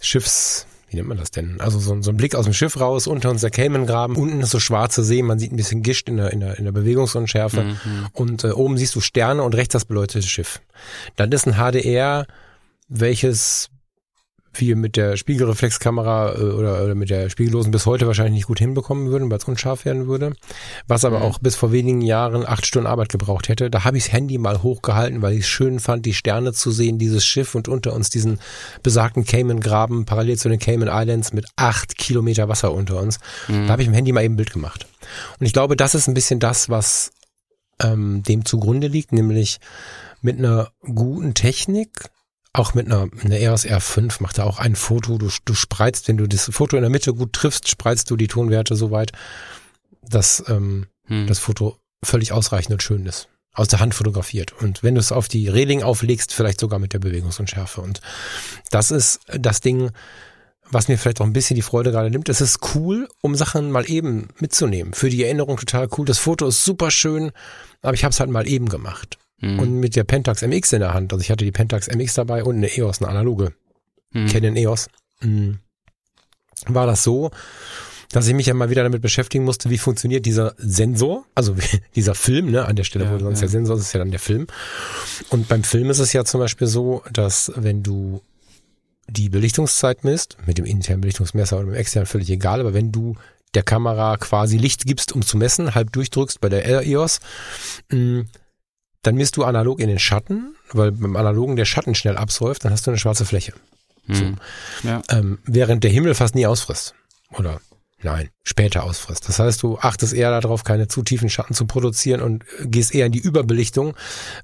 Schiffs, 0.00 0.66
wie 0.88 0.96
nennt 0.96 1.08
man 1.08 1.18
das 1.18 1.30
denn? 1.30 1.60
Also 1.60 1.78
so, 1.78 2.00
so 2.00 2.10
ein 2.10 2.16
Blick 2.16 2.34
aus 2.34 2.44
dem 2.44 2.54
Schiff 2.54 2.80
raus, 2.80 3.06
unter 3.06 3.30
uns 3.30 3.42
der 3.42 3.50
Cayman-Graben, 3.50 4.16
unten 4.16 4.40
ist 4.40 4.50
so 4.50 4.60
schwarze 4.60 5.04
See, 5.04 5.22
man 5.22 5.38
sieht 5.38 5.52
ein 5.52 5.56
bisschen 5.56 5.82
Gischt 5.82 6.08
in 6.08 6.16
der, 6.16 6.32
in 6.32 6.40
der, 6.40 6.58
in 6.58 6.64
der 6.64 6.72
Bewegungsunschärfe 6.72 7.62
mhm. 7.62 8.06
und 8.12 8.44
äh, 8.44 8.52
oben 8.52 8.78
siehst 8.78 8.94
du 8.94 9.00
Sterne 9.00 9.42
und 9.42 9.54
rechts 9.54 9.72
das 9.72 9.84
beleuchtete 9.84 10.26
Schiff. 10.26 10.60
Dann 11.16 11.30
ist 11.30 11.46
ein 11.46 11.54
HDR, 11.54 12.26
welches 12.88 13.70
wir 14.60 14.76
mit 14.76 14.96
der 14.96 15.16
Spiegelreflexkamera 15.16 16.34
äh, 16.34 16.42
oder, 16.42 16.84
oder 16.84 16.94
mit 16.94 17.10
der 17.10 17.30
spiegellosen 17.30 17.70
bis 17.70 17.86
heute 17.86 18.06
wahrscheinlich 18.06 18.34
nicht 18.34 18.46
gut 18.46 18.58
hinbekommen 18.58 19.10
würden, 19.10 19.30
weil 19.30 19.38
es 19.38 19.44
unscharf 19.44 19.84
werden 19.84 20.06
würde. 20.06 20.32
Was 20.86 21.04
aber 21.04 21.18
mhm. 21.18 21.24
auch 21.24 21.38
bis 21.38 21.56
vor 21.56 21.72
wenigen 21.72 22.00
Jahren 22.00 22.46
acht 22.46 22.66
Stunden 22.66 22.86
Arbeit 22.86 23.08
gebraucht 23.08 23.48
hätte. 23.48 23.70
Da 23.70 23.84
habe 23.84 23.96
ich 23.96 24.04
das 24.04 24.12
Handy 24.12 24.38
mal 24.38 24.62
hochgehalten, 24.62 25.22
weil 25.22 25.34
ich 25.34 25.40
es 25.40 25.48
schön 25.48 25.80
fand, 25.80 26.06
die 26.06 26.14
Sterne 26.14 26.52
zu 26.52 26.70
sehen, 26.70 26.98
dieses 26.98 27.24
Schiff 27.24 27.54
und 27.54 27.68
unter 27.68 27.92
uns 27.92 28.10
diesen 28.10 28.38
besagten 28.82 29.24
Cayman-Graben, 29.24 30.04
parallel 30.04 30.38
zu 30.38 30.48
den 30.48 30.58
Cayman 30.58 30.88
Islands 30.88 31.32
mit 31.32 31.46
acht 31.56 31.98
Kilometer 31.98 32.48
Wasser 32.48 32.72
unter 32.72 33.00
uns. 33.00 33.18
Mhm. 33.48 33.66
Da 33.66 33.72
habe 33.72 33.82
ich 33.82 33.88
im 33.88 33.94
Handy 33.94 34.12
mal 34.12 34.24
eben 34.24 34.34
ein 34.34 34.36
Bild 34.36 34.52
gemacht. 34.52 34.86
Und 35.38 35.46
ich 35.46 35.52
glaube, 35.52 35.76
das 35.76 35.94
ist 35.94 36.08
ein 36.08 36.14
bisschen 36.14 36.40
das, 36.40 36.68
was 36.68 37.12
ähm, 37.80 38.22
dem 38.22 38.44
zugrunde 38.44 38.88
liegt, 38.88 39.12
nämlich 39.12 39.58
mit 40.20 40.38
einer 40.38 40.70
guten 40.82 41.34
Technik 41.34 42.10
auch 42.58 42.74
mit 42.74 42.86
einer, 42.86 43.08
einer 43.22 43.36
EOS 43.36 43.66
R5 43.66 44.22
macht 44.22 44.38
er 44.38 44.46
auch 44.46 44.58
ein 44.58 44.76
Foto. 44.76 45.18
Du, 45.18 45.30
du 45.44 45.54
spreizt, 45.54 46.08
wenn 46.08 46.16
du 46.16 46.26
das 46.26 46.50
Foto 46.52 46.76
in 46.76 46.82
der 46.82 46.90
Mitte 46.90 47.14
gut 47.14 47.32
triffst, 47.32 47.68
spreizt 47.68 48.10
du 48.10 48.16
die 48.16 48.28
Tonwerte 48.28 48.76
so 48.76 48.90
weit, 48.90 49.12
dass 50.02 50.44
ähm, 50.48 50.86
hm. 51.06 51.26
das 51.26 51.38
Foto 51.38 51.78
völlig 52.02 52.32
ausreichend 52.32 52.72
und 52.72 52.82
schön 52.82 53.06
ist. 53.06 53.28
Aus 53.52 53.68
der 53.68 53.80
Hand 53.80 53.94
fotografiert. 53.94 54.52
Und 54.52 54.82
wenn 54.82 54.94
du 54.94 55.00
es 55.00 55.10
auf 55.10 55.28
die 55.28 55.48
Reling 55.48 55.82
auflegst, 55.82 56.32
vielleicht 56.32 56.60
sogar 56.60 56.78
mit 56.78 56.92
der 56.92 57.00
Bewegungsunschärfe. 57.00 57.80
Und 57.80 58.00
das 58.70 58.90
ist 58.90 59.20
das 59.26 59.60
Ding, 59.60 59.90
was 60.70 60.88
mir 60.88 60.98
vielleicht 60.98 61.20
auch 61.20 61.26
ein 61.26 61.32
bisschen 61.32 61.56
die 61.56 61.62
Freude 61.62 61.90
gerade 61.90 62.10
nimmt. 62.10 62.28
Es 62.28 62.40
ist 62.40 62.74
cool, 62.74 63.08
um 63.20 63.34
Sachen 63.34 63.70
mal 63.70 63.88
eben 63.90 64.28
mitzunehmen. 64.38 64.92
Für 64.92 65.08
die 65.08 65.24
Erinnerung 65.24 65.56
total 65.56 65.88
cool. 65.96 66.04
Das 66.04 66.18
Foto 66.18 66.46
ist 66.46 66.62
super 66.62 66.90
schön, 66.90 67.32
aber 67.82 67.94
ich 67.94 68.04
habe 68.04 68.12
es 68.12 68.20
halt 68.20 68.30
mal 68.30 68.46
eben 68.46 68.68
gemacht. 68.68 69.18
Mhm. 69.40 69.58
Und 69.58 69.72
mit 69.74 69.96
der 69.96 70.04
Pentax 70.04 70.42
MX 70.42 70.72
in 70.72 70.80
der 70.80 70.94
Hand, 70.94 71.12
also 71.12 71.22
ich 71.22 71.30
hatte 71.30 71.44
die 71.44 71.52
Pentax 71.52 71.88
MX 71.88 72.14
dabei 72.14 72.44
und 72.44 72.56
eine 72.56 72.76
EOS, 72.76 73.00
eine 73.00 73.10
analoge 73.10 73.52
mhm. 74.12 74.26
Canon 74.26 74.56
EOS, 74.56 74.88
mhm. 75.20 75.58
war 76.66 76.86
das 76.86 77.04
so, 77.04 77.30
dass 78.10 78.26
ich 78.26 78.34
mich 78.34 78.46
ja 78.46 78.54
mal 78.54 78.70
wieder 78.70 78.82
damit 78.82 79.02
beschäftigen 79.02 79.44
musste, 79.44 79.70
wie 79.70 79.78
funktioniert 79.78 80.26
dieser 80.26 80.54
Sensor, 80.56 81.24
also 81.34 81.54
dieser 81.94 82.14
Film, 82.14 82.50
ne, 82.50 82.64
an 82.64 82.76
der 82.76 82.84
Stelle, 82.84 83.04
ja, 83.04 83.12
wo 83.12 83.18
sonst 83.18 83.38
ja. 83.38 83.42
der 83.42 83.50
Sensor 83.50 83.76
ist, 83.76 83.82
ist 83.82 83.92
ja 83.92 83.98
dann 83.98 84.10
der 84.10 84.20
Film. 84.20 84.46
Und 85.30 85.48
beim 85.48 85.62
Film 85.62 85.90
ist 85.90 85.98
es 85.98 86.12
ja 86.12 86.24
zum 86.24 86.40
Beispiel 86.40 86.66
so, 86.66 87.02
dass 87.12 87.52
wenn 87.54 87.82
du 87.82 88.22
die 89.08 89.28
Belichtungszeit 89.28 90.04
misst, 90.04 90.36
mit 90.46 90.58
dem 90.58 90.64
internen 90.64 91.00
Belichtungsmesser 91.00 91.56
oder 91.56 91.66
mit 91.66 91.76
dem 91.76 91.80
externen, 91.80 92.06
völlig 92.06 92.30
egal, 92.30 92.60
aber 92.60 92.74
wenn 92.74 92.92
du 92.92 93.16
der 93.54 93.62
Kamera 93.62 94.16
quasi 94.18 94.58
Licht 94.58 94.84
gibst, 94.84 95.12
um 95.12 95.22
zu 95.22 95.38
messen, 95.38 95.74
halb 95.74 95.92
durchdrückst 95.92 96.40
bei 96.40 96.48
der 96.48 96.86
EOS, 96.86 97.20
mh, 97.90 98.24
dann 99.02 99.14
misst 99.14 99.36
du 99.36 99.44
analog 99.44 99.80
in 99.80 99.88
den 99.88 99.98
Schatten, 99.98 100.54
weil 100.72 100.92
beim 100.92 101.16
Analogen 101.16 101.56
der 101.56 101.64
Schatten 101.64 101.94
schnell 101.94 102.16
absäuft, 102.16 102.64
dann 102.64 102.72
hast 102.72 102.86
du 102.86 102.90
eine 102.90 102.98
schwarze 102.98 103.24
Fläche. 103.24 103.52
Hm. 104.06 104.14
So. 104.82 104.88
Ja. 104.88 105.02
Ähm, 105.10 105.38
während 105.44 105.84
der 105.84 105.90
Himmel 105.90 106.14
fast 106.14 106.34
nie 106.34 106.46
ausfrisst. 106.46 106.94
Oder 107.36 107.60
nein, 108.02 108.30
später 108.42 108.84
ausfrisst. 108.84 109.28
Das 109.28 109.38
heißt, 109.38 109.62
du 109.62 109.78
achtest 109.78 110.14
eher 110.14 110.40
darauf, 110.40 110.64
keine 110.64 110.88
zu 110.88 111.02
tiefen 111.02 111.28
Schatten 111.28 111.54
zu 111.54 111.66
produzieren 111.66 112.22
und 112.22 112.44
gehst 112.64 112.94
eher 112.94 113.06
in 113.06 113.12
die 113.12 113.18
Überbelichtung, 113.18 113.94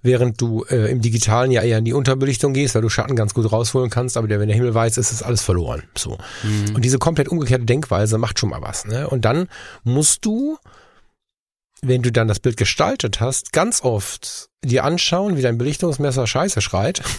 während 0.02 0.40
du 0.40 0.64
äh, 0.68 0.90
im 0.90 1.00
Digitalen 1.00 1.50
ja 1.50 1.62
eher 1.62 1.78
in 1.78 1.84
die 1.84 1.92
Unterbelichtung 1.92 2.52
gehst, 2.52 2.74
weil 2.74 2.82
du 2.82 2.88
Schatten 2.88 3.16
ganz 3.16 3.32
gut 3.32 3.50
rausholen 3.50 3.90
kannst, 3.90 4.16
aber 4.16 4.28
der, 4.28 4.40
wenn 4.40 4.48
der 4.48 4.56
Himmel 4.56 4.74
weiß 4.74 4.98
ist, 4.98 5.12
ist 5.12 5.22
alles 5.22 5.42
verloren. 5.42 5.84
So. 5.96 6.18
Mhm. 6.42 6.74
Und 6.74 6.84
diese 6.84 6.98
komplett 6.98 7.28
umgekehrte 7.28 7.64
Denkweise 7.64 8.18
macht 8.18 8.38
schon 8.38 8.50
mal 8.50 8.62
was. 8.62 8.86
Ne? 8.86 9.08
Und 9.08 9.24
dann 9.24 9.48
musst 9.84 10.24
du 10.24 10.58
wenn 11.86 12.02
du 12.02 12.12
dann 12.12 12.28
das 12.28 12.40
Bild 12.40 12.56
gestaltet 12.56 13.20
hast, 13.20 13.52
ganz 13.52 13.82
oft 13.82 14.48
dir 14.64 14.84
anschauen, 14.84 15.36
wie 15.36 15.42
dein 15.42 15.58
Belichtungsmesser 15.58 16.26
scheiße 16.26 16.60
schreit. 16.60 17.02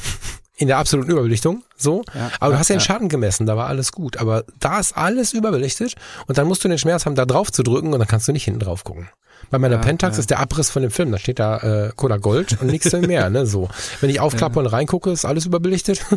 In 0.57 0.69
der 0.69 0.77
absoluten 0.77 1.11
Überbelichtung, 1.11 1.65
so. 1.75 2.03
Ja, 2.13 2.31
aber 2.39 2.53
du 2.53 2.59
hast 2.59 2.69
ja 2.69 2.77
den 2.77 2.81
Schatten 2.81 3.09
gemessen, 3.09 3.45
da 3.45 3.57
war 3.57 3.67
alles 3.67 3.91
gut. 3.91 4.15
Aber 4.15 4.45
da 4.57 4.79
ist 4.79 4.95
alles 4.95 5.33
überbelichtet 5.33 5.95
und 6.27 6.37
dann 6.37 6.47
musst 6.47 6.63
du 6.63 6.69
den 6.69 6.77
Schmerz 6.77 7.05
haben, 7.05 7.15
da 7.15 7.25
drauf 7.25 7.51
zu 7.51 7.61
drücken 7.61 7.91
und 7.91 7.99
dann 7.99 8.07
kannst 8.07 8.29
du 8.29 8.31
nicht 8.31 8.45
hinten 8.45 8.61
drauf 8.61 8.85
gucken. 8.85 9.09
Bei 9.49 9.59
meiner 9.59 9.75
ja, 9.75 9.81
Pentax 9.81 10.15
ja. 10.15 10.21
ist 10.21 10.29
der 10.29 10.39
Abriss 10.39 10.69
von 10.69 10.81
dem 10.81 10.91
Film, 10.91 11.11
da 11.11 11.17
steht 11.17 11.39
da 11.39 11.57
äh, 11.57 11.91
Cola 11.97 12.15
Gold 12.17 12.61
und 12.61 12.67
nichts 12.67 12.89
mehr, 12.93 13.29
ne, 13.31 13.45
so. 13.45 13.67
Wenn 13.99 14.09
ich 14.09 14.21
aufklappe 14.21 14.59
und 14.59 14.67
reingucke, 14.67 15.11
ist 15.11 15.25
alles 15.25 15.45
überbelichtet. 15.45 16.05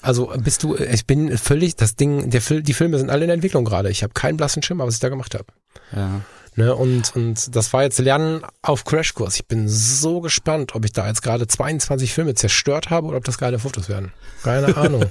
Also 0.00 0.32
bist 0.38 0.62
du, 0.62 0.76
ich 0.76 1.08
bin 1.08 1.36
völlig, 1.36 1.74
das 1.74 1.96
Ding, 1.96 2.30
der 2.30 2.40
Film, 2.40 2.62
die 2.62 2.72
Filme 2.72 2.98
sind 2.98 3.10
alle 3.10 3.22
in 3.22 3.28
der 3.28 3.34
Entwicklung 3.34 3.64
gerade. 3.64 3.90
Ich 3.90 4.04
habe 4.04 4.14
keinen 4.14 4.36
blassen 4.36 4.62
Schimmer, 4.62 4.86
was 4.86 4.94
ich 4.94 5.00
da 5.00 5.08
gemacht 5.08 5.34
habe. 5.34 5.46
Ja. 5.94 6.20
Ne, 6.56 6.74
und, 6.74 7.14
und 7.14 7.54
das 7.54 7.72
war 7.72 7.82
jetzt 7.82 7.98
Lernen 7.98 8.42
auf 8.62 8.84
Crashkurs. 8.84 9.36
Ich 9.36 9.46
bin 9.46 9.68
so 9.68 10.20
gespannt, 10.20 10.74
ob 10.74 10.84
ich 10.84 10.92
da 10.92 11.06
jetzt 11.06 11.22
gerade 11.22 11.46
22 11.46 12.12
Filme 12.12 12.34
zerstört 12.34 12.90
habe 12.90 13.06
oder 13.06 13.18
ob 13.18 13.24
das 13.24 13.38
geile 13.38 13.58
Fotos 13.58 13.88
werden. 13.88 14.12
Keine 14.42 14.76
Ahnung. 14.76 15.04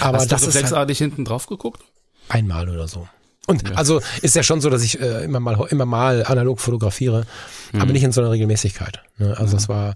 Aber 0.00 0.18
Hast 0.18 0.32
das 0.32 0.42
du 0.42 0.46
reflexartig 0.48 1.00
halt 1.00 1.10
hinten 1.10 1.24
drauf 1.24 1.46
geguckt? 1.46 1.82
Einmal 2.28 2.68
oder 2.68 2.88
so. 2.88 3.08
Und 3.46 3.68
ja. 3.68 3.76
also 3.76 4.00
ist 4.22 4.34
ja 4.34 4.42
schon 4.42 4.60
so, 4.60 4.70
dass 4.70 4.82
ich 4.82 5.00
äh, 5.00 5.24
immer 5.24 5.40
mal 5.40 5.66
immer 5.70 5.86
mal 5.86 6.24
analog 6.26 6.60
fotografiere, 6.60 7.26
mhm. 7.72 7.80
aber 7.80 7.92
nicht 7.92 8.02
in 8.02 8.12
so 8.12 8.20
einer 8.20 8.32
Regelmäßigkeit. 8.32 9.02
Ne? 9.18 9.36
Also 9.38 9.56
es 9.56 9.68
mhm. 9.68 9.72
war 9.72 9.94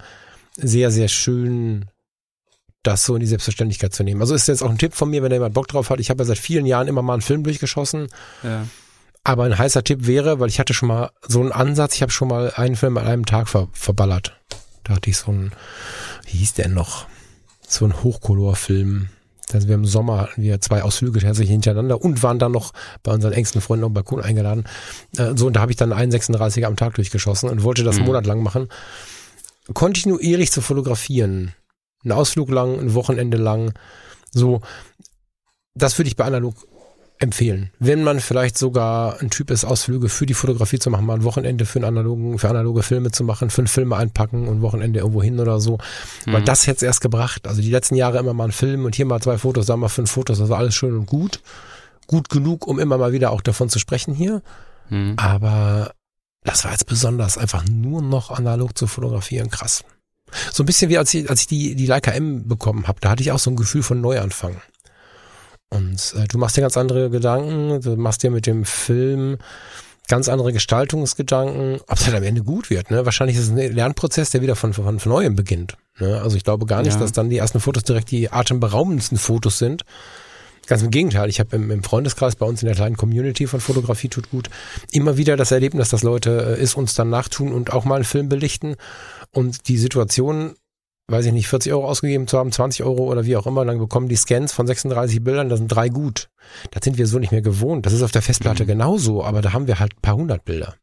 sehr, 0.57 0.91
sehr 0.91 1.09
schön, 1.09 1.87
das 2.83 3.05
so 3.05 3.15
in 3.15 3.21
die 3.21 3.27
Selbstverständlichkeit 3.27 3.93
zu 3.93 4.05
nehmen. 4.05 4.21
Also 4.21 4.35
ist 4.35 4.49
jetzt 4.49 4.63
auch 4.63 4.71
ein 4.71 4.79
Tipp 4.79 4.95
von 4.95 5.11
mir, 5.11 5.23
wenn 5.23 5.31
da 5.31 5.37
jemand 5.37 5.55
Bock 5.55 5.69
drauf 5.69 5.91
hat. 5.91 6.01
Ich 6.01 6.11
habe 6.11 6.23
ja 6.23 6.27
seit 6.27 6.39
vielen 6.39 6.65
Jahren 6.65 6.89
immer 6.89 7.03
mal 7.03 7.15
einen 7.15 7.23
Film 7.23 7.43
durchgeschossen. 7.43 8.09
Ja. 8.43 8.67
Aber 9.23 9.45
ein 9.45 9.59
heißer 9.59 9.85
Tipp 9.85 10.07
wäre, 10.07 10.41
weil 10.41 10.49
ich 10.49 10.59
hatte 10.59 10.75
schon 10.75 10.89
mal 10.89 11.11
so 11.27 11.41
einen 11.41 11.53
Ansatz, 11.53 11.95
ich 11.95 12.03
habe 12.03 12.13
schon 12.13 12.29
mal 12.29 12.53
einen 12.57 12.77
Film 12.77 12.97
an 12.97 13.07
einem 13.07 13.27
Tag 13.27 13.49
ver 13.49 13.69
verballert. 13.73 14.41
Da 14.85 14.95
hatte 14.95 15.11
ich 15.11 15.19
so 15.19 15.31
einen, 15.31 15.53
wie 16.25 16.39
hieß 16.39 16.55
der 16.55 16.69
noch? 16.69 17.07
So 17.67 17.85
ein 17.85 18.03
Hochkolorfilm. 18.03 19.09
Also 19.53 19.69
wir 19.69 19.75
im 19.75 19.85
Sommer 19.85 20.21
hatten 20.21 20.43
wir 20.43 20.61
zwei 20.61 20.83
Ausflüge 20.83 21.21
tatsächlich 21.21 21.51
hintereinander 21.51 22.01
und 22.01 22.23
waren 22.23 22.39
dann 22.39 22.53
noch 22.53 22.73
bei 23.03 23.13
unseren 23.13 23.33
engsten 23.33 23.61
Freunden 23.61 23.85
auf 23.85 23.91
dem 23.91 23.95
Balkon 23.95 24.23
eingeladen. 24.23 24.65
Äh, 25.17 25.33
so, 25.37 25.47
und 25.47 25.55
da 25.55 25.61
habe 25.61 25.73
ich 25.73 25.77
dann 25.77 25.93
einen 25.93 26.13
36er 26.13 26.65
am 26.65 26.77
Tag 26.77 26.95
durchgeschossen 26.95 27.51
und 27.51 27.63
wollte 27.63 27.85
das 27.85 27.99
mhm. 27.99 28.07
monatelang 28.07 28.43
machen. 28.43 28.69
Kontinuierlich 29.75 30.51
zu 30.51 30.63
fotografieren 30.63 31.55
Ein 32.05 32.13
Ausflug 32.13 32.51
lang, 32.51 32.79
ein 32.79 32.95
Wochenende 32.95 33.37
lang. 33.37 33.75
So, 34.33 34.63
das 35.75 35.99
würde 35.99 36.09
ich 36.09 36.17
bei 36.17 36.25
analog 36.25 36.55
empfehlen. 37.21 37.71
Wenn 37.79 38.03
man 38.03 38.19
vielleicht 38.19 38.57
sogar 38.57 39.21
ein 39.21 39.31
Typ 39.31 39.51
ist, 39.51 39.65
Ausflüge 39.65 40.09
für 40.09 40.25
die 40.25 40.35
Fotografie 40.35 40.79
zu 40.79 40.89
machen, 40.91 41.05
mal 41.05 41.15
ein 41.15 41.25
Wochenende 41.25 41.67
für, 41.67 41.79
einen 41.79 41.85
analogen, 41.85 42.39
für 42.39 42.49
analoge 42.49 42.83
Filme 42.83 43.11
zu 43.11 43.25
machen, 43.25 43.51
fünf 43.51 43.71
Filme 43.71 43.97
einpacken 43.97 44.49
und 44.49 44.63
Wochenende 44.63 45.01
irgendwo 45.01 45.23
hin 45.23 45.39
oder 45.39 45.61
so. 45.61 45.79
Mhm. 46.27 46.33
Weil 46.33 46.43
das 46.43 46.67
hätte 46.67 46.87
erst 46.87 47.03
gebracht. 47.03 47.47
Also 47.47 47.61
die 47.61 47.71
letzten 47.71 47.95
Jahre 47.95 48.19
immer 48.19 48.33
mal 48.33 48.47
ein 48.47 48.53
Film 48.53 48.87
und 48.87 48.95
hier 48.95 49.05
mal 49.05 49.21
zwei 49.21 49.37
Fotos, 49.37 49.67
da 49.67 49.77
mal 49.77 49.89
fünf 49.89 50.11
Fotos, 50.11 50.41
also 50.41 50.55
alles 50.55 50.75
schön 50.75 50.97
und 50.97 51.07
gut. 51.07 51.43
Gut 52.07 52.31
genug, 52.31 52.67
um 52.67 52.81
immer 52.81 52.97
mal 52.97 53.13
wieder 53.13 53.31
auch 53.31 53.43
davon 53.43 53.69
zu 53.69 53.79
sprechen 53.79 54.15
hier. 54.15 54.43
Mhm. 54.89 55.15
Aber 55.17 55.93
das 56.43 56.65
war 56.65 56.73
jetzt 56.73 56.87
besonders, 56.87 57.37
einfach 57.37 57.65
nur 57.69 58.01
noch 58.01 58.31
analog 58.31 58.77
zu 58.77 58.87
fotografieren, 58.87 59.51
krass. 59.51 59.85
So 60.53 60.63
ein 60.63 60.67
bisschen 60.67 60.91
wie 60.91 60.97
als 60.97 61.13
ich, 61.13 61.29
als 61.29 61.43
ich 61.43 61.47
die, 61.49 61.75
die 61.75 61.87
Leica 61.87 62.13
M 62.13 62.49
bekommen 62.49 62.89
habe, 62.89 63.01
da 63.01 63.11
hatte 63.11 63.23
ich 63.23 63.33
auch 63.33 63.39
so 63.39 63.51
ein 63.51 63.57
Gefühl 63.57 63.83
von 63.83 64.01
Neuanfang. 64.01 64.57
Und 65.71 66.15
äh, 66.17 66.27
du 66.27 66.39
machst 66.39 66.57
dir 66.57 66.63
ganz 66.63 66.77
andere 66.77 67.11
Gedanken, 67.11 67.81
du 67.81 67.97
machst 67.97 68.23
dir 68.23 68.31
mit 68.31 68.47
dem 68.47 68.65
Film 68.65 69.39
ganz 70.09 70.29
andere 70.29 70.53
Gestaltungsgedanken, 70.53 71.81
ob 71.87 71.97
es 71.97 72.05
halt 72.07 72.17
am 72.17 72.25
Ende 72.25 72.43
gut 72.43 72.69
wird. 72.69 72.91
Ne? 72.91 73.05
Wahrscheinlich 73.05 73.37
ist 73.37 73.45
es 73.45 73.51
ein 73.51 73.73
Lernprozess, 73.73 74.31
der 74.31 74.43
wieder 74.43 74.57
von, 74.57 74.73
von, 74.73 74.99
von 74.99 75.13
neuem 75.13 75.37
beginnt. 75.37 75.77
Ne? 76.01 76.21
Also 76.21 76.37
ich 76.37 76.43
glaube 76.43 76.67
gar 76.67 76.83
nicht, 76.83 76.95
ja. 76.95 77.01
dass 77.01 77.13
dann 77.13 77.31
die 77.31 77.39
ersten 77.39 77.61
Fotos 77.61 77.85
direkt 77.85 78.11
die 78.11 78.31
atemberaubendsten 78.31 79.19
Fotos 79.19 79.59
sind. 79.59 79.85
Ganz 80.67 80.83
im 80.83 80.91
Gegenteil, 80.91 81.29
ich 81.29 81.39
habe 81.41 81.55
im, 81.57 81.71
im, 81.71 81.83
Freundeskreis 81.83 82.37
bei 82.37 82.47
uns 82.47 82.63
in 82.63 82.67
der 82.67 82.75
kleinen 82.75 82.97
Community 82.97 83.47
von 83.47 83.61
Fotografie 83.61 84.09
tut 84.09 84.31
gut 84.31 84.51
immer 84.93 85.17
wieder 85.17 85.37
das 85.37 85.53
Erlebnis, 85.53 85.89
dass 85.89 86.03
Leute 86.03 86.57
äh, 86.59 86.63
es 86.63 86.75
uns 86.75 86.95
dann 86.95 87.11
nachtun 87.11 87.53
und 87.53 87.73
auch 87.73 87.85
mal 87.85 87.97
einen 87.97 88.05
Film 88.05 88.29
belichten 88.29 88.77
und 89.33 89.69
die 89.69 89.79
Situation 89.79 90.55
weiß 91.11 91.27
ich 91.27 91.33
nicht, 91.33 91.49
40 91.49 91.73
Euro 91.73 91.87
ausgegeben 91.87 92.27
zu 92.27 92.39
haben, 92.39 92.53
20 92.53 92.85
Euro 92.85 93.05
oder 93.11 93.25
wie 93.25 93.37
auch 93.37 93.47
immer, 93.47 93.65
dann 93.65 93.79
bekommen 93.79 94.09
die 94.09 94.17
Scans 94.17 94.53
von 94.53 94.67
36 94.67 95.23
Bildern, 95.23 95.49
da 95.49 95.57
sind 95.57 95.69
drei 95.69 95.89
gut. 95.89 96.29
Das 96.71 96.85
sind 96.85 96.99
wir 96.99 97.07
so 97.07 97.19
nicht 97.19 97.33
mehr 97.33 97.43
gewohnt. 97.43 97.87
Das 97.87 97.93
ist 97.93 98.03
auf 98.03 98.13
der 98.13 98.23
Festplatte 98.23 98.65
mhm. 98.65 98.69
genauso, 98.69 99.25
aber 99.25 99.43
da 99.43 99.53
haben 99.53 99.67
wir 99.67 99.79
halt 99.79 99.95
ein 99.97 100.03
paar 100.03 100.17
hundert 100.17 100.45
Bilder. 100.45 100.75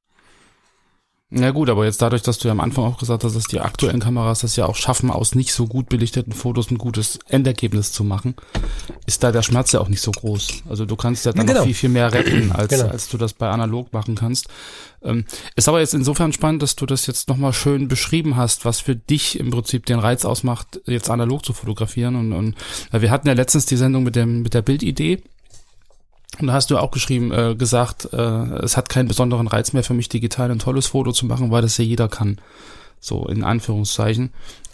Na 1.30 1.52
gut, 1.52 1.70
aber 1.70 1.84
jetzt 1.84 2.02
dadurch, 2.02 2.22
dass 2.22 2.38
du 2.38 2.48
ja 2.48 2.54
am 2.54 2.62
Anfang 2.62 2.86
auch 2.86 2.98
gesagt 2.98 3.26
hast, 3.26 3.36
dass 3.36 3.48
die 3.48 3.60
aktuellen 3.60 4.00
Kameras 4.00 4.40
das 4.40 4.56
ja 4.56 4.66
auch 4.66 4.78
schaffen, 4.78 5.12
aus 5.12 5.36
nicht 5.36 5.52
so 5.52 5.68
gut 5.68 5.90
belichteten 5.90 6.32
Fotos 6.32 6.72
ein 6.72 6.78
gutes 6.78 7.20
Endergebnis 7.28 7.92
zu 7.92 8.06
machen, 8.06 8.36
ist 9.06 9.24
da 9.24 9.34
der 9.34 9.42
Schmerz 9.42 9.74
ja 9.74 9.82
auch 9.82 9.90
nicht 9.90 10.00
so 10.00 10.12
groß. 10.12 10.64
Also 10.70 10.86
du 10.86 10.96
kannst 10.96 11.26
ja 11.26 11.34
dann 11.34 11.46
genau. 11.46 11.60
noch 11.60 11.66
viel, 11.66 11.74
viel 11.74 11.90
mehr 11.90 12.14
retten, 12.14 12.52
als, 12.54 12.70
genau. 12.70 12.88
als 12.88 13.10
du 13.10 13.18
das 13.18 13.34
bei 13.34 13.50
analog 13.50 13.92
machen 13.92 14.16
kannst. 14.16 14.48
Ähm, 15.04 15.26
ist 15.58 15.68
aber 15.68 15.82
jetzt 15.82 15.94
insofern 15.94 16.32
spannend, 16.32 16.64
dass 16.64 16.78
du 16.78 16.86
das 16.86 17.08
jetzt 17.08 17.28
nochmal 17.28 17.52
schön 17.52 17.90
beschrieben 17.90 18.38
hast, 18.38 18.64
was 18.64 18.80
für 18.80 18.96
dich 18.96 19.38
im 19.38 19.50
Prinzip 19.50 19.86
den 19.86 20.00
Reiz 20.00 20.24
ausmacht, 20.24 20.80
jetzt 20.86 21.10
analog 21.10 21.44
zu 21.44 21.52
fotografieren. 21.52 22.16
Und, 22.16 22.32
und 22.32 22.56
wir 22.92 23.12
hatten 23.12 23.28
ja 23.28 23.34
letztens 23.34 23.66
die 23.66 23.76
Sendung 23.76 24.04
mit 24.04 24.16
dem, 24.16 24.44
mit 24.44 24.54
der 24.54 24.62
Bildidee. 24.62 25.22
Und 26.40 26.48
da 26.48 26.54
hast 26.54 26.70
du 26.70 26.78
auch 26.78 26.92
geschrieben, 26.92 27.32
äh, 27.32 27.56
gesagt, 27.56 28.10
äh, 28.14 28.18
es 28.18 28.78
hat 28.78 28.90
keinen 28.90 29.08
besonderen 29.08 29.48
Reiz 29.48 29.74
mehr 29.74 29.84
für 29.84 29.94
mich, 29.94 30.10
digital 30.10 30.52
ein 30.52 30.60
tolles 30.60 30.88
Foto 30.88 31.12
zu 31.12 31.26
machen, 31.26 31.52
weil 31.52 31.62
das 31.62 31.78
ja 31.78 31.84
jeder 31.84 32.08
kann. 32.08 32.38
So 33.00 33.28
in 33.28 33.44
Anführungszeichen. 33.44 34.32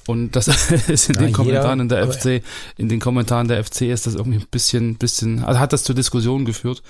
Und 0.07 0.35
das 0.35 0.47
ist 0.87 1.09
in 1.09 1.15
Na, 1.15 1.21
den 1.23 1.33
Kommentaren 1.33 1.79
in 1.79 1.89
der 1.89 2.11
FC, 2.11 2.43
in 2.77 2.89
den 2.89 2.99
Kommentaren 2.99 3.47
der 3.47 3.63
FC 3.63 3.83
ist 3.83 4.05
das 4.05 4.15
irgendwie 4.15 4.39
ein 4.39 4.47
bisschen, 4.51 4.95
bisschen, 4.95 5.43
also 5.43 5.59
hat 5.59 5.71
das 5.71 5.83
zur 5.83 5.95
Diskussion 5.95 6.45
geführt, 6.45 6.83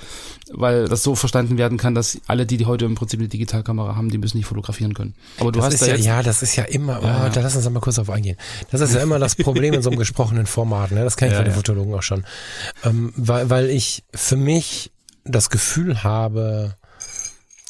weil 0.52 0.88
das 0.88 1.04
so 1.04 1.15
verstanden 1.15 1.58
werden 1.58 1.78
kann, 1.78 1.93
dass 1.93 2.19
alle, 2.28 2.45
die, 2.45 2.58
die 2.58 2.65
heute 2.65 2.86
im 2.86 2.95
Prinzip 2.95 3.19
eine 3.19 3.30
Digitalkamera 3.30 3.95
haben, 3.95 4.10
die 4.10 4.17
müssen 4.17 4.38
nicht 4.38 4.47
fotografieren 4.47 4.93
können. 4.93 5.13
Aber 5.39 5.52
du 5.52 5.60
das 5.60 5.67
hast 5.67 5.73
ist 5.73 5.82
da 5.84 5.88
ja, 5.88 5.95
jetzt, 5.95 6.06
ja, 6.06 6.23
das 6.23 6.41
ist 6.41 6.56
ja 6.56 6.63
immer, 6.63 6.99
oh, 7.02 7.06
ja. 7.06 7.30
da 7.30 7.41
lass 7.41 7.56
uns 7.56 7.69
mal 7.69 7.80
kurz 7.80 7.99
auf 7.99 8.10
eingehen. 8.10 8.38
Das 8.71 8.82
ist 8.82 8.95
ja 8.95 9.02
immer 9.02 9.19
das 9.19 9.36
Problem 9.36 9.73
in 9.73 9.82
so 9.82 9.89
einem 9.89 9.99
gesprochenen 10.04 10.47
Format, 10.47 10.91
ne? 10.91 11.04
Das 11.04 11.17
kenne 11.17 11.32
ich 11.32 11.34
ja, 11.34 11.38
von 11.39 11.45
den 11.45 11.52
ja. 11.52 11.58
Fotologen 11.58 11.93
auch 11.93 12.04
schon. 12.04 12.23
Ähm, 12.84 13.13
weil, 13.15 13.49
weil 13.49 13.69
ich 13.69 14.04
für 14.13 14.38
mich 14.38 14.91
das 15.23 15.49
Gefühl 15.49 16.04
habe, 16.04 16.76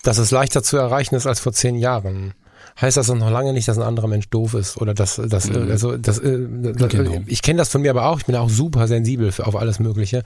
dass 0.03 0.17
es 0.17 0.31
leichter 0.31 0.63
zu 0.63 0.77
erreichen 0.77 1.15
ist 1.15 1.27
als 1.27 1.39
vor 1.39 1.53
zehn 1.53 1.75
Jahren 1.75 2.33
heißt 2.79 2.97
das 2.97 3.07
noch 3.09 3.29
lange 3.29 3.53
nicht, 3.53 3.67
dass 3.67 3.77
ein 3.77 3.83
anderer 3.83 4.07
Mensch 4.07 4.29
doof 4.29 4.53
ist 4.53 4.77
oder 4.77 4.93
dass 4.93 5.21
das 5.23 5.49
mhm. 5.49 5.69
also 5.69 5.97
das, 5.97 6.19
äh, 6.19 6.39
das 6.73 6.89
genau. 6.89 7.21
ich 7.25 7.41
kenne 7.41 7.57
das 7.57 7.69
von 7.69 7.81
mir 7.81 7.91
aber 7.91 8.07
auch, 8.07 8.19
ich 8.19 8.25
bin 8.25 8.35
auch 8.35 8.49
super 8.49 8.87
sensibel 8.87 9.31
für, 9.31 9.47
auf 9.47 9.55
alles 9.55 9.79
mögliche. 9.79 10.23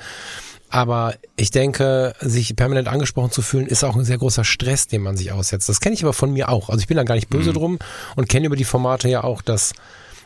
Aber 0.70 1.16
ich 1.38 1.52
denke, 1.52 2.14
sich 2.20 2.54
permanent 2.58 2.90
angesprochen 2.90 3.32
zu 3.32 3.42
fühlen, 3.42 3.68
ist 3.68 3.86
auch 3.86 3.96
ein 3.96 4.04
sehr 4.04 4.18
großer 4.18 4.44
Stress, 4.44 4.88
den 4.88 5.02
man 5.02 5.16
sich 5.16 5.32
aussetzt. 5.32 5.70
Das 5.70 5.80
kenne 5.80 5.96
ich 5.96 6.04
aber 6.04 6.12
von 6.12 6.34
mir 6.34 6.50
auch. 6.50 6.70
Also 6.70 6.82
ich 6.82 6.88
bin 6.88 6.98
da 6.98 7.04
gar 7.04 7.16
nicht 7.16 7.30
böse 7.30 7.52
mhm. 7.52 7.54
drum 7.54 7.80
und 8.18 8.28
kenne 8.28 8.48
über 8.48 8.58
die 8.58 8.66
Formate 8.66 9.08
ja 9.08 9.24
auch, 9.24 9.42
dass 9.42 9.74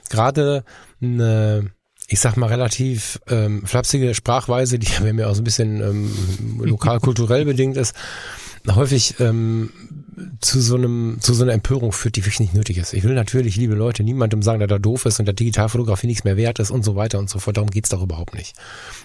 gerade 0.10 0.64
eine 1.00 1.72
ich 2.12 2.20
sag 2.20 2.36
mal, 2.36 2.48
relativ 2.48 3.22
ähm, 3.30 3.66
flapsige 3.66 4.14
Sprachweise, 4.14 4.78
die 4.78 4.92
ja 5.04 5.14
mir 5.14 5.30
auch 5.30 5.36
so 5.36 5.42
ein 5.42 5.46
bisschen 5.46 5.82
ähm, 5.82 6.60
lokal-kulturell 6.60 7.46
bedingt 7.46 7.78
ist, 7.78 7.96
häufig 8.68 9.16
ähm, 9.20 9.72
zu 10.40 10.60
so 10.60 10.76
einem 10.76 11.18
zu 11.22 11.34
so 11.34 11.44
einer 11.44 11.54
Empörung 11.54 11.92
führt, 11.92 12.16
die 12.16 12.22
wirklich 12.22 12.40
nicht 12.40 12.54
nötig 12.54 12.78
ist. 12.78 12.94
Ich 12.94 13.04
will 13.04 13.14
natürlich, 13.14 13.56
liebe 13.56 13.76
Leute, 13.76 14.04
niemandem 14.04 14.42
sagen, 14.42 14.60
dass 14.60 14.70
er 14.70 14.80
doof 14.80 15.06
ist 15.06 15.20
und 15.20 15.26
der 15.26 15.34
Digitalfotografie 15.34 16.08
nichts 16.08 16.24
mehr 16.24 16.38
wert 16.38 16.60
ist 16.60 16.72
und 16.72 16.84
so 16.84 16.96
weiter 16.96 17.20
und 17.20 17.30
so 17.30 17.40
fort. 17.40 17.58
Darum 17.58 17.70
geht's 17.70 17.90
doch 17.90 18.02
überhaupt 18.02 18.34
nicht. 18.34 18.56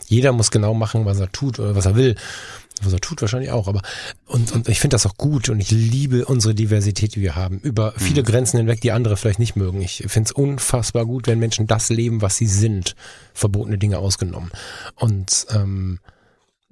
Jeder 0.07 0.33
muss 0.33 0.50
genau 0.50 0.74
machen, 0.74 1.05
was 1.05 1.20
er 1.20 1.31
tut 1.33 1.59
oder 1.59 1.74
was 1.74 1.87
er 1.87 1.96
will. 1.96 2.14
Was 2.83 2.92
er 2.92 3.00
tut 3.00 3.22
wahrscheinlich 3.22 3.50
auch, 3.50 3.68
aber 3.68 3.81
und, 4.26 4.52
und 4.52 4.68
ich 4.68 4.81
finde 4.81 4.96
das 4.96 5.07
auch 5.07 5.16
gut 5.16 5.48
und 5.48 5.61
ich 5.61 5.70
liebe 5.70 6.26
unsere 6.26 6.55
Diversität, 6.55 7.14
die 7.14 7.22
wir 7.22 7.35
haben, 7.35 7.59
über 7.61 7.94
viele 7.96 8.20
mhm. 8.20 8.26
Grenzen 8.26 8.59
hinweg, 8.59 8.83
die 8.83 8.92
andere 8.92 9.16
vielleicht 9.16 9.38
nicht 9.38 9.57
mögen. 9.57 9.81
Ich 9.81 10.05
finde 10.09 10.29
es 10.29 10.33
unfassbar 10.33 11.07
gut, 11.07 11.26
wenn 11.26 11.38
Menschen 11.38 11.66
das 11.66 11.88
leben, 11.88 12.20
was 12.20 12.37
sie 12.37 12.46
sind, 12.46 12.94
verbotene 13.33 13.79
Dinge 13.79 13.98
ausgenommen. 13.98 14.50
Und 14.94 15.46
ähm, 15.55 16.00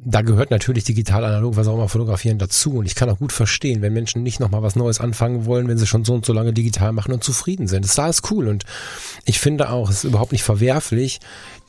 da 0.06 0.20
gehört 0.20 0.50
natürlich 0.50 0.84
digital, 0.84 1.24
analog, 1.24 1.56
was 1.56 1.66
auch 1.66 1.74
immer 1.74 1.88
fotografieren 1.88 2.38
dazu. 2.38 2.74
Und 2.74 2.86
ich 2.86 2.94
kann 2.94 3.08
auch 3.08 3.18
gut 3.18 3.32
verstehen, 3.32 3.80
wenn 3.80 3.94
Menschen 3.94 4.22
nicht 4.22 4.38
nochmal 4.38 4.62
was 4.62 4.76
Neues 4.76 5.00
anfangen 5.00 5.46
wollen, 5.46 5.66
wenn 5.66 5.78
sie 5.78 5.86
schon 5.86 6.04
so 6.04 6.12
und 6.12 6.26
so 6.26 6.32
lange 6.32 6.52
digital 6.52 6.92
machen 6.92 7.12
und 7.12 7.24
zufrieden 7.24 7.68
sind. 7.68 7.84
Das 7.84 7.98
ist 8.16 8.30
cool. 8.30 8.48
Und 8.48 8.64
ich 9.24 9.40
finde 9.40 9.70
auch, 9.70 9.88
es 9.88 9.98
ist 9.98 10.04
überhaupt 10.04 10.32
nicht 10.32 10.42
verwerflich, 10.42 11.20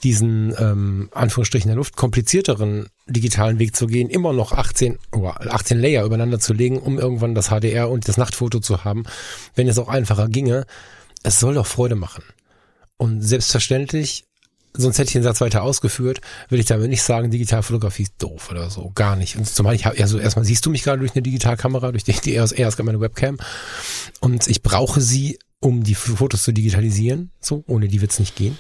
diesen, 0.04 0.54
ähm, 0.60 1.10
Anführungsstrichen 1.14 1.70
der 1.70 1.78
Luft, 1.78 1.96
komplizierteren 1.96 2.88
digitalen 3.08 3.58
Weg 3.58 3.76
zu 3.76 3.88
gehen, 3.88 4.10
immer 4.10 4.34
noch 4.34 4.52
18, 4.52 4.98
oh, 5.14 5.28
18 5.28 5.80
Layer 5.80 6.04
übereinander 6.04 6.40
zu 6.40 6.54
legen, 6.54 6.78
um 6.80 7.00
irgendwann 7.00 7.36
das 7.36 7.48
HDR 7.48 7.90
und 7.90 8.08
das 8.08 8.18
Nachtfoto 8.18 8.60
zu 8.60 8.84
haben, 8.84 9.06
wenn 9.56 9.70
es 9.70 9.80
auch 9.80 9.88
einfacher 9.88 10.28
ginge. 10.28 10.66
Es 11.24 11.40
soll 11.40 11.54
doch 11.54 11.68
Freude 11.68 11.96
machen. 11.96 12.24
Und 12.98 13.22
selbstverständlich 13.22 14.26
sonst 14.78 14.98
hätte 14.98 15.08
ich 15.08 15.14
den 15.14 15.24
Satz 15.24 15.42
weiter 15.42 15.64
ausgeführt, 15.64 16.22
will 16.50 16.60
ich 16.60 16.66
damit 16.66 16.90
nicht 16.90 17.04
sagen, 17.04 17.32
Digitalfotografie 17.32 18.04
ist 18.04 18.14
doof 18.20 18.50
oder 18.52 18.70
so. 18.70 18.92
Gar 18.96 19.16
nicht. 19.16 19.36
Und 19.38 19.48
zumal 19.48 19.76
ich 19.76 19.86
habe, 19.86 20.02
also 20.02 20.20
erstmal 20.20 20.46
siehst 20.46 20.66
du 20.66 20.70
mich 20.70 20.84
gerade 20.84 21.00
durch 21.00 21.14
eine 21.14 21.22
Digitalkamera, 21.22 21.92
durch 21.92 22.04
die, 22.04 22.14
die 22.14 22.36
EOS 22.36 22.52
R 22.52 22.68
ist 22.68 22.76
gerade 22.76 22.86
meine 22.86 23.02
Webcam. 23.02 23.38
Und 24.20 24.48
ich 24.48 24.62
brauche 24.62 25.02
sie, 25.02 25.40
um 25.60 25.84
die 25.84 25.96
Fotos 25.96 26.44
zu 26.44 26.52
digitalisieren. 26.52 27.32
So, 27.40 27.64
ohne 27.68 27.88
die 27.88 28.02
wird's 28.02 28.20
nicht 28.20 28.36
gehen. 28.36 28.58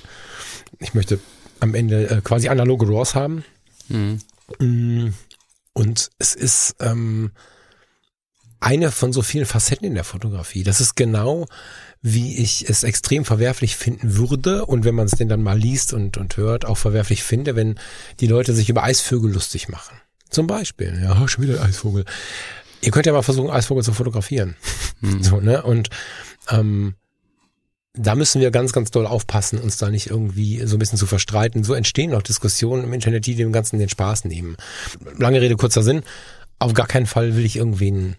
Ich 0.79 0.93
möchte 0.93 1.19
am 1.59 1.75
Ende 1.75 2.09
äh, 2.09 2.21
quasi 2.21 2.49
analoge 2.49 2.87
RAWs 2.87 3.15
haben. 3.15 3.43
Mhm. 3.89 4.19
Mm, 4.59 5.13
und 5.73 6.09
es 6.19 6.35
ist 6.35 6.75
ähm, 6.79 7.31
eine 8.59 8.91
von 8.91 9.13
so 9.13 9.21
vielen 9.21 9.45
Facetten 9.45 9.85
in 9.85 9.93
der 9.93 10.03
Fotografie. 10.03 10.63
Das 10.63 10.81
ist 10.81 10.95
genau 10.95 11.45
wie 12.07 12.37
ich 12.37 12.69
es 12.69 12.83
extrem 12.83 13.25
verwerflich 13.25 13.75
finden 13.75 14.15
würde 14.15 14.67
und 14.67 14.85
wenn 14.85 14.93
man 14.93 15.07
es 15.07 15.13
denn 15.13 15.27
dann 15.27 15.41
mal 15.41 15.57
liest 15.57 15.91
und, 15.91 16.17
und 16.17 16.37
hört, 16.37 16.63
auch 16.63 16.77
verwerflich 16.77 17.23
finde, 17.23 17.55
wenn 17.55 17.79
die 18.19 18.27
Leute 18.27 18.53
sich 18.53 18.69
über 18.69 18.83
Eisvögel 18.83 19.33
lustig 19.33 19.69
machen. 19.69 19.97
Zum 20.29 20.45
Beispiel, 20.45 21.01
ja, 21.01 21.27
schon 21.27 21.43
wieder 21.43 21.63
Eisvogel. 21.63 22.05
Ihr 22.81 22.91
könnt 22.91 23.07
ja 23.07 23.13
mal 23.13 23.23
versuchen, 23.23 23.49
Eisvogel 23.49 23.83
zu 23.83 23.91
fotografieren. 23.91 24.55
Mhm. 25.01 25.23
So, 25.23 25.39
ne? 25.39 25.63
Und 25.63 25.89
ähm, 26.51 26.93
da 27.95 28.13
müssen 28.13 28.39
wir 28.39 28.51
ganz, 28.51 28.71
ganz 28.71 28.91
doll 28.91 29.07
aufpassen, 29.07 29.57
uns 29.57 29.77
da 29.77 29.89
nicht 29.89 30.11
irgendwie 30.11 30.61
so 30.67 30.75
ein 30.75 30.79
bisschen 30.79 30.99
zu 30.99 31.07
verstreiten. 31.07 31.63
So 31.63 31.73
entstehen 31.73 32.13
auch 32.13 32.21
Diskussionen 32.21 32.83
im 32.83 32.93
Internet, 32.93 33.25
die 33.25 33.33
dem 33.33 33.51
Ganzen 33.51 33.79
den 33.79 33.89
Spaß 33.89 34.25
nehmen. 34.25 34.57
Lange 35.17 35.41
Rede, 35.41 35.55
kurzer 35.55 35.81
Sinn. 35.81 36.03
Auf 36.59 36.73
gar 36.73 36.85
keinen 36.85 37.07
Fall 37.07 37.35
will 37.35 37.45
ich 37.45 37.55
irgendwen 37.55 38.15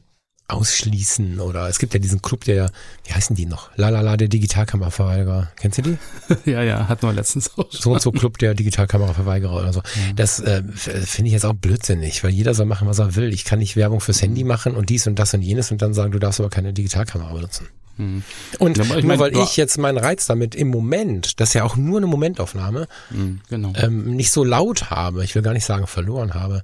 ausschließen 0.49 1.41
oder 1.41 1.69
es 1.69 1.79
gibt 1.79 1.93
ja 1.93 1.99
diesen 1.99 2.23
Club, 2.23 2.45
der, 2.45 2.71
wie 3.05 3.13
heißen 3.13 3.35
die 3.35 3.47
noch? 3.47 3.71
Lalala, 3.77 4.17
der 4.17 4.29
Digitalkameraverweigerer. 4.29 5.49
Kennst 5.57 5.79
du 5.79 5.83
die? 5.83 5.99
ja, 6.51 6.63
ja, 6.63 6.89
hat 6.89 7.03
man 7.03 7.17
letztens 7.17 7.51
auch. 7.59 7.67
So 7.71 7.93
und 7.93 8.01
so 8.01 8.13
Club 8.13 8.39
der 8.39 8.55
Digitalkameraverweigerer 8.55 9.57
oder 9.57 9.73
so. 9.73 9.81
Ja. 9.81 10.13
Das 10.15 10.39
äh, 10.41 10.63
finde 10.73 11.29
ich 11.29 11.33
jetzt 11.33 11.47
auch 11.47 11.55
blödsinnig, 11.55 12.23
weil 12.23 12.31
jeder 12.31 12.55
soll 12.55 12.67
machen, 12.67 12.87
was 12.87 13.01
er 13.01 13.17
will. 13.17 13.33
Ich 13.33 13.45
kann 13.45 13.59
nicht 13.59 13.77
Werbung 13.77 14.01
fürs 14.01 14.23
Handy 14.23 14.45
mhm. 14.45 14.49
machen 14.49 14.75
und 14.77 14.89
dies 14.89 15.07
und 15.07 15.19
das 15.19 15.35
und 15.35 15.43
jenes 15.43 15.73
und 15.73 15.83
dann 15.83 15.95
sagen, 15.95 16.13
du 16.13 16.19
darfst 16.19 16.39
aber 16.39 16.51
keine 16.51 16.73
Digitalkamera 16.73 17.33
benutzen. 17.33 17.69
Mhm. 17.97 18.23
Und 18.59 18.79
ja, 18.79 18.85
nur 18.85 19.03
mein, 19.03 19.19
weil 19.19 19.37
ich 19.37 19.57
jetzt 19.57 19.79
meinen 19.79 19.99
Reiz 19.99 20.27
damit 20.27 20.55
im 20.55 20.69
Moment, 20.69 21.41
das 21.41 21.51
ist 21.51 21.55
ja 21.55 21.65
auch 21.65 21.77
nur 21.77 21.97
eine 21.97 22.07
Momentaufnahme, 22.07 22.87
mhm, 23.11 23.41
genau. 23.49 23.73
ähm, 23.77 24.15
nicht 24.15 24.31
so 24.31 24.45
laut 24.45 24.91
habe, 24.91 25.25
ich 25.25 25.35
will 25.35 25.43
gar 25.43 25.55
nicht 25.55 25.65
sagen 25.65 25.87
verloren 25.87 26.35
habe, 26.35 26.63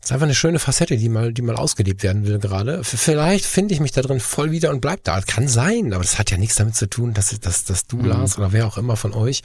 Das 0.00 0.10
ist 0.10 0.12
einfach 0.12 0.26
eine 0.26 0.34
schöne 0.34 0.58
Facette, 0.58 0.96
die 0.96 1.08
mal, 1.08 1.32
die 1.32 1.42
mal 1.42 1.56
ausgelebt 1.56 2.02
werden 2.02 2.26
will 2.26 2.38
gerade. 2.38 2.82
Vielleicht 2.82 3.44
finde 3.44 3.74
ich 3.74 3.80
mich 3.80 3.92
da 3.92 4.02
drin 4.02 4.20
voll 4.20 4.50
wieder 4.50 4.70
und 4.70 4.80
bleib 4.80 5.04
da. 5.04 5.20
Kann 5.20 5.48
sein, 5.48 5.92
aber 5.92 6.02
das 6.02 6.18
hat 6.18 6.30
ja 6.30 6.38
nichts 6.38 6.56
damit 6.56 6.74
zu 6.74 6.88
tun, 6.88 7.14
dass, 7.14 7.38
dass, 7.40 7.64
dass 7.64 7.86
du, 7.86 7.98
mhm. 7.98 8.06
Lars, 8.06 8.38
oder 8.38 8.52
wer 8.52 8.66
auch 8.66 8.78
immer 8.78 8.96
von 8.96 9.12
euch 9.12 9.42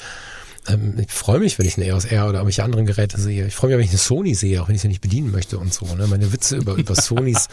ähm, 0.70 0.96
ich 1.00 1.12
freue 1.12 1.40
mich, 1.40 1.58
wenn 1.60 1.66
ich 1.66 1.78
eine 1.78 1.86
EOS 1.88 2.06
R 2.06 2.26
oder 2.26 2.40
irgendwelche 2.40 2.64
anderen 2.64 2.86
Geräte 2.86 3.20
sehe. 3.20 3.48
Ich 3.48 3.56
freue 3.56 3.70
mich, 3.70 3.78
wenn 3.78 3.86
ich 3.86 3.92
eine 3.92 4.00
Sony 4.00 4.36
sehe, 4.36 4.62
auch 4.62 4.68
wenn 4.68 4.76
ich 4.76 4.82
sie 4.82 4.88
nicht 4.88 5.02
bedienen 5.02 5.32
möchte 5.32 5.58
und 5.58 5.74
so. 5.74 5.86
Ne? 5.96 6.08
Meine 6.08 6.32
Witze 6.34 6.58
über, 6.58 6.74
über 6.76 6.96
Sonys 7.02 7.48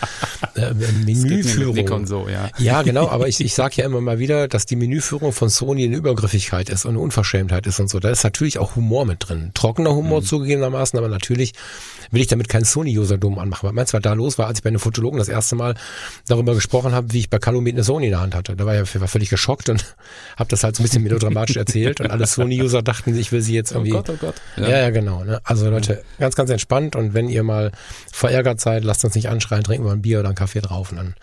äh, 0.56 0.74
Menüführung. 0.74 2.06
So, 2.06 2.28
ja. 2.28 2.50
ja, 2.58 2.82
genau, 2.82 3.08
aber 3.08 3.28
ich, 3.28 3.40
ich 3.44 3.54
sage 3.54 3.74
ja 3.76 3.84
immer 3.84 4.00
mal 4.00 4.18
wieder, 4.18 4.48
dass 4.48 4.66
die 4.66 4.76
Menüführung 4.76 5.32
von 5.32 5.48
Sony 5.48 5.84
eine 5.84 5.96
Übergriffigkeit 5.96 6.68
ist 6.68 6.84
und 6.84 6.92
eine 6.92 7.00
Unverschämtheit 7.00 7.66
ist 7.66 7.80
und 7.80 7.88
so. 7.88 8.00
Da 8.00 8.10
ist 8.10 8.24
natürlich 8.24 8.58
auch 8.58 8.76
Humor 8.76 9.06
mit 9.06 9.28
drin. 9.28 9.52
Trockener 9.54 9.94
Humor 9.94 10.20
mhm. 10.20 10.24
zugegebenermaßen, 10.24 10.98
aber 10.98 11.08
natürlich 11.08 11.52
will 12.10 12.20
ich 12.20 12.26
damit 12.26 12.48
keinen 12.48 12.64
Sony-User-Dom 12.64 13.38
anmachen. 13.38 13.66
Weil 13.66 13.72
meins 13.72 13.92
war 13.92 14.00
da 14.00 14.12
los 14.12 14.38
war, 14.38 14.46
als 14.46 14.58
ich 14.58 14.62
bei 14.62 14.68
einem 14.68 14.80
Fotologen 14.80 15.18
das 15.18 15.28
erste 15.28 15.56
Mal 15.56 15.74
darüber 16.26 16.54
gesprochen 16.54 16.92
habe, 16.92 17.12
wie 17.12 17.20
ich 17.20 17.30
bei 17.30 17.38
Calumet 17.38 17.74
eine 17.74 17.84
Sony 17.84 18.06
in 18.06 18.12
der 18.12 18.20
Hand 18.20 18.34
hatte. 18.34 18.56
Da 18.56 18.66
war 18.66 18.80
ich 18.80 19.00
war 19.00 19.08
völlig 19.08 19.30
geschockt 19.30 19.68
und 19.68 19.96
habe 20.36 20.48
das 20.48 20.64
halt 20.64 20.76
so 20.76 20.82
ein 20.82 20.84
bisschen 20.84 21.02
melodramatisch 21.02 21.56
erzählt 21.56 22.00
und 22.00 22.10
alle 22.10 22.26
Sony-User 22.26 22.82
dachten, 22.82 23.16
ich 23.16 23.32
will 23.32 23.40
sie 23.40 23.54
jetzt 23.54 23.72
oh 23.72 23.76
irgendwie. 23.76 23.92
Oh 23.92 23.96
Gott, 23.96 24.10
oh 24.10 24.16
Gott. 24.18 24.34
Ja, 24.56 24.68
ja, 24.68 24.78
ja 24.78 24.90
genau. 24.90 25.24
Ne? 25.24 25.40
Also 25.44 25.68
Leute, 25.70 26.02
ganz, 26.18 26.34
ganz 26.34 26.50
entspannt 26.50 26.96
und 26.96 27.14
wenn 27.14 27.28
ihr 27.28 27.42
mal 27.42 27.72
verärgert 28.12 28.60
seid, 28.60 28.84
lasst 28.84 29.04
uns 29.04 29.14
nicht 29.14 29.28
anschreien, 29.28 29.62
trinken 29.62 29.84
wir 29.84 29.92
ein 29.92 30.02
Bier 30.02 30.20
oder 30.20 30.28
einen 30.28 30.36
Kaffee 30.36 30.60
drauf 30.60 30.90
und 30.90 30.98
dann 30.98 31.14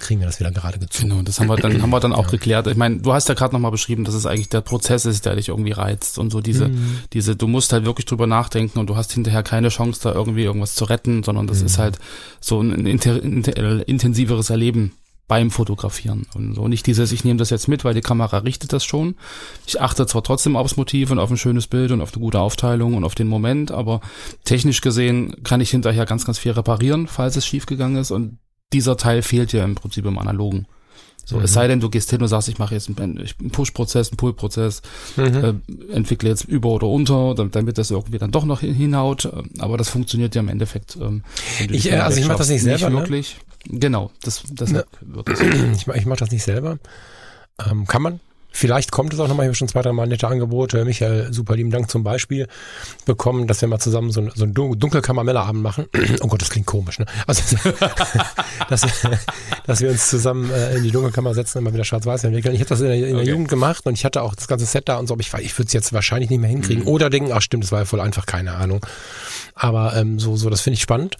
kriegen 0.00 0.20
wir 0.20 0.26
das 0.26 0.40
wieder 0.40 0.50
gerade 0.50 0.78
gezogen. 0.78 1.10
Genau, 1.10 1.22
das 1.22 1.38
haben 1.38 1.48
wir 1.48 1.56
dann, 1.56 1.80
haben 1.80 1.90
wir 1.90 2.00
dann 2.00 2.12
auch 2.12 2.24
ja. 2.24 2.30
geklärt. 2.30 2.66
Ich 2.66 2.76
meine, 2.76 2.98
du 2.98 3.12
hast 3.12 3.28
ja 3.28 3.34
gerade 3.34 3.54
nochmal 3.54 3.70
beschrieben, 3.70 4.04
dass 4.04 4.14
es 4.14 4.26
eigentlich 4.26 4.48
der 4.48 4.60
Prozess 4.60 5.04
ist, 5.04 5.26
der 5.26 5.36
dich 5.36 5.48
irgendwie 5.48 5.72
reizt 5.72 6.18
und 6.18 6.30
so 6.30 6.40
diese, 6.40 6.68
mhm. 6.68 6.98
diese, 7.12 7.36
du 7.36 7.46
musst 7.46 7.72
halt 7.72 7.84
wirklich 7.84 8.06
drüber 8.06 8.26
nachdenken 8.26 8.78
und 8.78 8.88
du 8.88 8.96
hast 8.96 9.12
hinterher 9.12 9.42
keine 9.42 9.68
Chance, 9.68 10.00
da 10.02 10.12
irgendwie 10.12 10.42
irgendwas 10.42 10.74
zu 10.74 10.84
retten, 10.84 11.22
sondern 11.22 11.46
das 11.46 11.60
mhm. 11.60 11.66
ist 11.66 11.78
halt 11.78 11.98
so 12.40 12.60
ein 12.60 12.86
inter, 12.86 13.22
inter, 13.22 13.86
intensiveres 13.86 14.50
Erleben 14.50 14.92
beim 15.30 15.52
Fotografieren 15.52 16.26
und 16.34 16.54
so 16.56 16.66
nicht 16.66 16.88
dieses, 16.88 17.12
ich 17.12 17.22
nehme 17.22 17.38
das 17.38 17.50
jetzt 17.50 17.68
mit, 17.68 17.84
weil 17.84 17.94
die 17.94 18.00
Kamera 18.00 18.38
richtet 18.38 18.72
das 18.72 18.84
schon. 18.84 19.14
Ich 19.64 19.80
achte 19.80 20.04
zwar 20.06 20.24
trotzdem 20.24 20.56
aufs 20.56 20.76
Motiv 20.76 21.12
und 21.12 21.20
auf 21.20 21.30
ein 21.30 21.36
schönes 21.36 21.68
Bild 21.68 21.92
und 21.92 22.00
auf 22.00 22.12
eine 22.12 22.20
gute 22.20 22.40
Aufteilung 22.40 22.94
und 22.94 23.04
auf 23.04 23.14
den 23.14 23.28
Moment, 23.28 23.70
aber 23.70 24.00
technisch 24.44 24.80
gesehen 24.80 25.44
kann 25.44 25.60
ich 25.60 25.70
hinterher 25.70 26.04
ganz, 26.04 26.26
ganz 26.26 26.40
viel 26.40 26.50
reparieren, 26.50 27.06
falls 27.06 27.36
es 27.36 27.46
schief 27.46 27.66
gegangen 27.66 27.94
ist 27.94 28.10
und 28.10 28.38
dieser 28.72 28.96
Teil 28.96 29.22
fehlt 29.22 29.52
ja 29.52 29.64
im 29.64 29.74
Prinzip 29.74 30.06
im 30.06 30.18
Analogen. 30.18 30.66
So, 31.24 31.36
mhm. 31.36 31.44
es 31.44 31.52
sei 31.52 31.68
denn, 31.68 31.80
du 31.80 31.90
gehst 31.90 32.10
hin 32.10 32.20
und 32.22 32.28
sagst, 32.28 32.48
ich 32.48 32.58
mache 32.58 32.74
jetzt 32.74 32.88
einen, 32.88 33.24
Push-Prozess, 33.52 34.10
einen 34.10 34.16
Pull-Prozess, 34.16 34.82
mhm. 35.16 35.62
äh, 35.68 35.92
entwickle 35.92 36.28
jetzt 36.28 36.44
über 36.44 36.70
oder 36.70 36.88
unter, 36.88 37.34
damit 37.34 37.78
das 37.78 37.90
irgendwie 37.90 38.18
dann 38.18 38.32
doch 38.32 38.44
noch 38.44 38.60
hinhaut. 38.60 39.30
Aber 39.58 39.76
das 39.76 39.88
funktioniert 39.88 40.34
ja 40.34 40.40
im 40.40 40.48
Endeffekt. 40.48 40.96
Ähm, 41.00 41.22
ich, 41.68 41.90
äh, 41.90 41.96
also 41.96 42.18
ich 42.18 42.26
mache 42.26 42.38
das 42.38 42.48
nicht 42.48 42.62
selber. 42.62 42.86
Nicht 42.86 42.94
ne? 42.94 43.00
wirklich. 43.00 43.36
Genau, 43.68 44.10
das, 44.22 44.42
das 44.50 44.72
ne. 44.72 44.84
wird 45.00 45.28
das. 45.28 45.40
Ich, 45.76 45.86
ich 45.86 46.06
mache 46.06 46.18
das 46.18 46.30
nicht 46.30 46.42
selber. 46.42 46.78
Ähm, 47.70 47.86
kann 47.86 48.02
man, 48.02 48.20
Vielleicht 48.52 48.90
kommt 48.90 49.14
es 49.14 49.20
auch 49.20 49.28
nochmal, 49.28 49.46
ich 49.46 49.48
habe 49.48 49.54
schon 49.56 49.68
zwei, 49.68 49.82
drei 49.82 49.92
Mal 49.92 50.06
nette 50.06 50.26
Angebote, 50.26 50.84
Michael, 50.84 51.32
super 51.32 51.56
lieben 51.56 51.70
Dank 51.70 51.90
zum 51.90 52.02
Beispiel, 52.02 52.48
bekommen, 53.06 53.46
dass 53.46 53.60
wir 53.60 53.68
mal 53.68 53.78
zusammen 53.78 54.10
so, 54.10 54.28
so 54.34 54.44
einen 54.44 54.54
Dunkelkammermellerabend 54.54 55.62
machen. 55.62 55.86
Oh 56.22 56.26
Gott, 56.26 56.42
das 56.42 56.50
klingt 56.50 56.66
komisch, 56.66 56.98
ne? 56.98 57.06
Also, 57.26 57.56
dass, 58.68 58.82
dass 59.66 59.80
wir 59.80 59.90
uns 59.90 60.10
zusammen 60.10 60.50
äh, 60.50 60.76
in 60.76 60.82
die 60.82 60.90
Dunkelkammer 60.90 61.34
setzen 61.34 61.58
und 61.58 61.64
mal 61.64 61.72
wieder 61.72 61.84
schwarz-weiß 61.84 62.24
entwickeln. 62.24 62.54
Ich 62.54 62.60
habe 62.60 62.68
das 62.68 62.80
in 62.80 62.88
der, 62.88 62.96
in 62.96 63.02
der 63.02 63.16
okay. 63.16 63.30
Jugend 63.30 63.48
gemacht 63.48 63.86
und 63.86 63.94
ich 63.94 64.04
hatte 64.04 64.22
auch 64.22 64.34
das 64.34 64.48
ganze 64.48 64.66
Set 64.66 64.88
da 64.88 64.98
und 64.98 65.06
so, 65.06 65.14
aber 65.14 65.20
ich, 65.20 65.32
ich 65.32 65.56
würde 65.56 65.66
es 65.66 65.72
jetzt 65.72 65.92
wahrscheinlich 65.92 66.30
nicht 66.30 66.40
mehr 66.40 66.50
hinkriegen. 66.50 66.82
Mhm. 66.82 66.88
Oder 66.88 67.08
denken, 67.08 67.32
ach 67.32 67.40
stimmt, 67.40 67.64
das 67.64 67.72
war 67.72 67.80
ja 67.80 67.84
voll 67.84 68.00
einfach, 68.00 68.26
keine 68.26 68.54
Ahnung. 68.54 68.84
Aber 69.54 69.96
ähm, 69.96 70.18
so, 70.18 70.36
so, 70.36 70.50
das 70.50 70.60
finde 70.60 70.74
ich 70.74 70.82
spannend. 70.82 71.16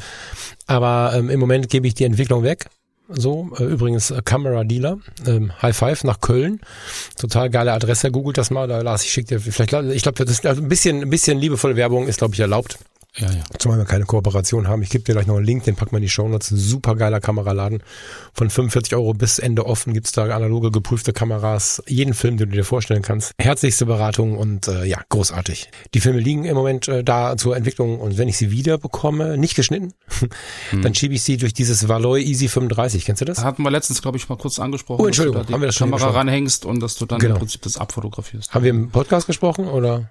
Aber 0.66 1.12
ähm, 1.14 1.30
im 1.30 1.40
Moment 1.40 1.70
gebe 1.70 1.86
ich 1.86 1.94
die 1.94 2.04
Entwicklung 2.04 2.42
weg 2.42 2.66
so, 3.12 3.50
äh, 3.58 3.64
übrigens 3.64 4.10
äh, 4.10 4.22
Camera 4.24 4.64
Dealer, 4.64 4.98
ähm, 5.26 5.52
High 5.60 5.76
Five 5.76 6.04
nach 6.04 6.20
Köln. 6.20 6.60
Total 7.16 7.50
geile 7.50 7.72
Adresse, 7.72 8.10
googelt 8.10 8.38
das 8.38 8.50
mal, 8.50 8.68
da 8.68 8.80
Lars, 8.80 9.04
ich 9.04 9.12
schick 9.12 9.26
dir 9.26 9.40
vielleicht, 9.40 9.72
ich 9.72 10.02
glaube, 10.02 10.24
das 10.24 10.30
ist 10.30 10.46
also 10.46 10.62
ein 10.62 10.68
bisschen, 10.68 11.02
ein 11.02 11.10
bisschen 11.10 11.38
liebevolle 11.38 11.76
Werbung 11.76 12.06
ist, 12.08 12.18
glaube 12.18 12.34
ich, 12.34 12.40
erlaubt. 12.40 12.78
Ja, 13.16 13.30
ja. 13.30 13.42
Zumal 13.58 13.78
wir 13.78 13.84
keine 13.84 14.04
Kooperation 14.04 14.68
haben. 14.68 14.82
Ich 14.82 14.90
gebe 14.90 15.02
dir 15.02 15.14
gleich 15.14 15.26
noch 15.26 15.36
einen 15.36 15.44
Link, 15.44 15.64
den 15.64 15.74
packen 15.74 15.92
wir 15.92 15.98
in 15.98 16.02
die 16.02 16.08
Show 16.08 16.28
Notes. 16.28 16.48
Super 16.48 16.94
geiler 16.94 17.20
Kameraladen. 17.20 17.82
Von 18.32 18.50
45 18.50 18.94
Euro 18.94 19.14
bis 19.14 19.38
Ende 19.40 19.66
offen 19.66 19.94
gibt's 19.94 20.12
da 20.12 20.24
analoge, 20.24 20.70
geprüfte 20.70 21.12
Kameras. 21.12 21.82
Jeden 21.88 22.14
Film, 22.14 22.36
den 22.36 22.50
du 22.50 22.56
dir 22.56 22.64
vorstellen 22.64 23.02
kannst. 23.02 23.32
Herzlichste 23.38 23.86
Beratung 23.86 24.36
und 24.36 24.68
äh, 24.68 24.84
ja, 24.84 25.00
großartig. 25.08 25.70
Die 25.92 26.00
Filme 26.00 26.20
liegen 26.20 26.44
im 26.44 26.54
Moment 26.54 26.86
äh, 26.86 27.02
da 27.02 27.36
zur 27.36 27.56
Entwicklung 27.56 27.98
und 27.98 28.16
wenn 28.16 28.28
ich 28.28 28.36
sie 28.36 28.52
wieder 28.52 28.78
bekomme, 28.78 29.36
nicht 29.36 29.56
geschnitten, 29.56 29.92
hm. 30.70 30.82
dann 30.82 30.94
schiebe 30.94 31.14
ich 31.14 31.22
sie 31.22 31.36
durch 31.36 31.52
dieses 31.52 31.88
Valoy 31.88 32.22
Easy 32.22 32.48
35. 32.48 33.04
Kennst 33.04 33.22
du 33.22 33.24
das? 33.24 33.42
Hatten 33.42 33.62
wir 33.62 33.70
letztens, 33.70 34.02
glaube 34.02 34.18
ich, 34.18 34.28
mal 34.28 34.38
kurz 34.38 34.60
angesprochen. 34.60 35.02
Oh, 35.02 35.06
Entschuldigung, 35.06 35.44
da 35.46 35.52
haben 35.52 35.60
wir 35.60 35.66
das 35.66 35.74
schon 35.74 35.90
Kamera 35.90 36.10
ranhängst 36.10 36.64
und 36.64 36.80
dass 36.80 36.94
du 36.94 37.06
dann 37.06 37.18
genau. 37.18 37.34
im 37.34 37.40
Prinzip 37.40 37.62
das 37.62 37.76
abfotografierst. 37.76 38.54
Haben 38.54 38.64
wir 38.64 38.70
im 38.70 38.90
Podcast 38.90 39.26
gesprochen 39.26 39.66
oder? 39.66 40.10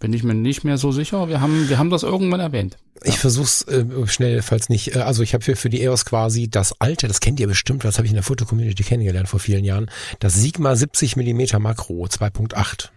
Bin 0.00 0.12
ich 0.12 0.22
mir 0.22 0.34
nicht 0.34 0.64
mehr 0.64 0.76
so 0.76 0.92
sicher. 0.92 1.28
Wir 1.28 1.40
haben, 1.40 1.68
wir 1.68 1.78
haben 1.78 1.88
das 1.88 2.02
irgendwann 2.02 2.40
erwähnt. 2.40 2.76
Ich 3.04 3.14
ja. 3.14 3.20
versuch's 3.20 3.62
äh, 3.62 3.84
schnell, 4.06 4.42
falls 4.42 4.68
nicht. 4.68 4.94
Äh, 4.94 5.00
also 5.00 5.22
ich 5.22 5.32
habe 5.32 5.42
für, 5.42 5.56
für 5.56 5.70
die 5.70 5.82
EOS 5.82 6.04
quasi 6.04 6.48
das 6.48 6.78
alte, 6.80 7.08
das 7.08 7.20
kennt 7.20 7.40
ihr 7.40 7.46
bestimmt, 7.46 7.84
das 7.84 7.96
habe 7.96 8.06
ich 8.06 8.10
in 8.10 8.16
der 8.16 8.24
Fotocommunity 8.24 8.82
kennengelernt 8.82 9.28
vor 9.28 9.40
vielen 9.40 9.64
Jahren, 9.64 9.90
das 10.18 10.34
Sigma 10.34 10.76
70 10.76 11.16
Millimeter 11.16 11.58
Makro 11.58 12.04
2.8. 12.04 12.90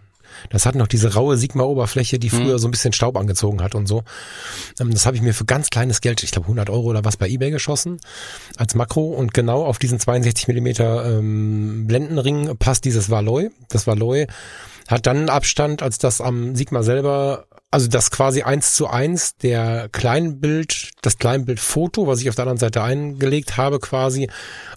Das 0.50 0.66
hat 0.66 0.74
noch 0.74 0.86
diese 0.86 1.14
raue 1.14 1.36
Sigma-Oberfläche, 1.36 2.18
die 2.18 2.30
früher 2.30 2.54
mhm. 2.54 2.58
so 2.58 2.68
ein 2.68 2.70
bisschen 2.70 2.92
Staub 2.92 3.16
angezogen 3.16 3.62
hat 3.62 3.74
und 3.74 3.86
so. 3.86 4.02
Ähm, 4.80 4.90
das 4.90 5.06
habe 5.06 5.16
ich 5.16 5.22
mir 5.22 5.34
für 5.34 5.44
ganz 5.44 5.70
kleines 5.70 6.00
Geld, 6.00 6.22
ich 6.22 6.30
glaube 6.30 6.46
100 6.46 6.70
Euro 6.70 6.90
oder 6.90 7.04
was, 7.04 7.16
bei 7.16 7.28
eBay 7.28 7.50
geschossen 7.50 8.00
als 8.56 8.74
Makro. 8.74 9.12
Und 9.12 9.34
genau 9.34 9.64
auf 9.64 9.78
diesen 9.78 9.98
62 9.98 10.48
Millimeter 10.48 11.18
ähm, 11.18 11.86
Blendenring 11.86 12.56
passt 12.58 12.84
dieses 12.84 13.10
Valoy. 13.10 13.50
Das 13.68 13.86
Valoy 13.86 14.26
hat 14.92 15.06
dann 15.06 15.16
einen 15.16 15.28
Abstand, 15.30 15.82
als 15.82 15.98
das 15.98 16.20
am 16.20 16.54
Sigma 16.54 16.82
selber, 16.82 17.46
also 17.70 17.88
das 17.88 18.10
quasi 18.10 18.42
eins 18.42 18.74
zu 18.74 18.86
eins 18.86 19.36
der 19.36 19.88
Kleinbild, 19.90 20.90
das 21.00 21.18
Kleinbildfoto, 21.18 22.06
was 22.06 22.20
ich 22.20 22.28
auf 22.28 22.34
der 22.34 22.42
anderen 22.42 22.58
Seite 22.58 22.82
eingelegt 22.82 23.56
habe, 23.56 23.80
quasi 23.80 24.28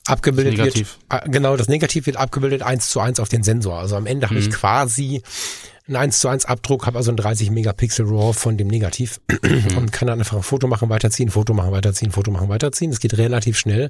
abgebildet 0.08 0.58
wird. 0.58 0.78
Äh, 1.10 1.30
genau, 1.30 1.58
das 1.58 1.68
Negativ 1.68 2.06
wird 2.06 2.18
abgebildet 2.18 2.64
eins 2.64 2.90
zu 2.90 3.00
eins 3.00 3.20
auf 3.20 3.30
den 3.30 3.44
Sensor. 3.44 3.78
Also 3.80 3.96
am 3.96 4.06
Ende 4.06 4.26
mhm. 4.26 4.30
habe 4.32 4.40
ich 4.40 4.48
mhm. 4.48 4.54
quasi 4.54 5.22
ein 5.88 5.96
1 5.96 6.20
zu 6.20 6.28
1 6.28 6.46
Abdruck, 6.46 6.88
habe 6.88 6.98
also 6.98 7.12
ein 7.12 7.18
30 7.18 7.52
Megapixel 7.52 8.08
RAW 8.08 8.34
von 8.34 8.58
dem 8.58 8.68
Negativ 8.68 9.22
und 9.78 9.92
kann 9.92 10.08
dann 10.08 10.20
einfach 10.20 10.38
ein 10.38 10.44
Foto 10.44 10.68
machen, 10.68 10.90
weiterziehen, 10.90 11.30
Foto 11.30 11.54
machen, 11.54 11.72
weiterziehen, 11.72 12.12
Foto 12.12 12.32
machen, 12.32 12.50
weiterziehen. 12.50 12.90
Das 12.90 13.00
geht 13.00 13.18
relativ 13.18 13.58
schnell. 13.58 13.90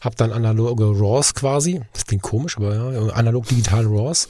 Hab 0.00 0.16
dann 0.16 0.32
analoge 0.32 0.84
RAWs 0.84 1.34
quasi. 1.34 1.80
Das 1.92 2.06
klingt 2.06 2.22
komisch, 2.22 2.56
aber 2.58 2.92
ja, 2.92 3.12
analog 3.14 3.48
digitale 3.48 3.88
RAWs 3.88 4.28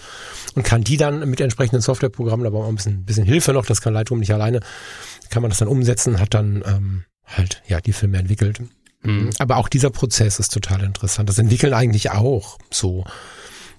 und 0.54 0.62
kann 0.62 0.84
die 0.84 0.96
dann 0.96 1.28
mit 1.28 1.40
entsprechenden 1.40 1.82
Softwareprogrammen, 1.82 2.44
da 2.44 2.50
braucht 2.50 2.64
man 2.64 2.72
ein 2.72 2.76
bisschen, 2.76 3.04
bisschen 3.04 3.24
Hilfe 3.26 3.52
noch, 3.52 3.66
das 3.66 3.82
kann 3.82 3.92
Lightroom 3.92 4.20
nicht 4.20 4.32
alleine, 4.32 4.60
kann 5.28 5.42
man 5.42 5.50
das 5.50 5.58
dann 5.58 5.68
umsetzen, 5.68 6.18
hat 6.18 6.32
dann 6.32 6.62
ähm, 6.66 7.04
halt 7.26 7.62
ja 7.66 7.80
die 7.80 7.92
Filme 7.92 8.18
entwickelt. 8.18 8.62
Mhm. 9.02 9.30
Aber 9.38 9.58
auch 9.58 9.68
dieser 9.68 9.90
Prozess 9.90 10.38
ist 10.38 10.52
total 10.52 10.82
interessant. 10.82 11.28
Das 11.28 11.38
entwickeln 11.38 11.74
eigentlich 11.74 12.10
auch 12.10 12.58
so. 12.70 13.04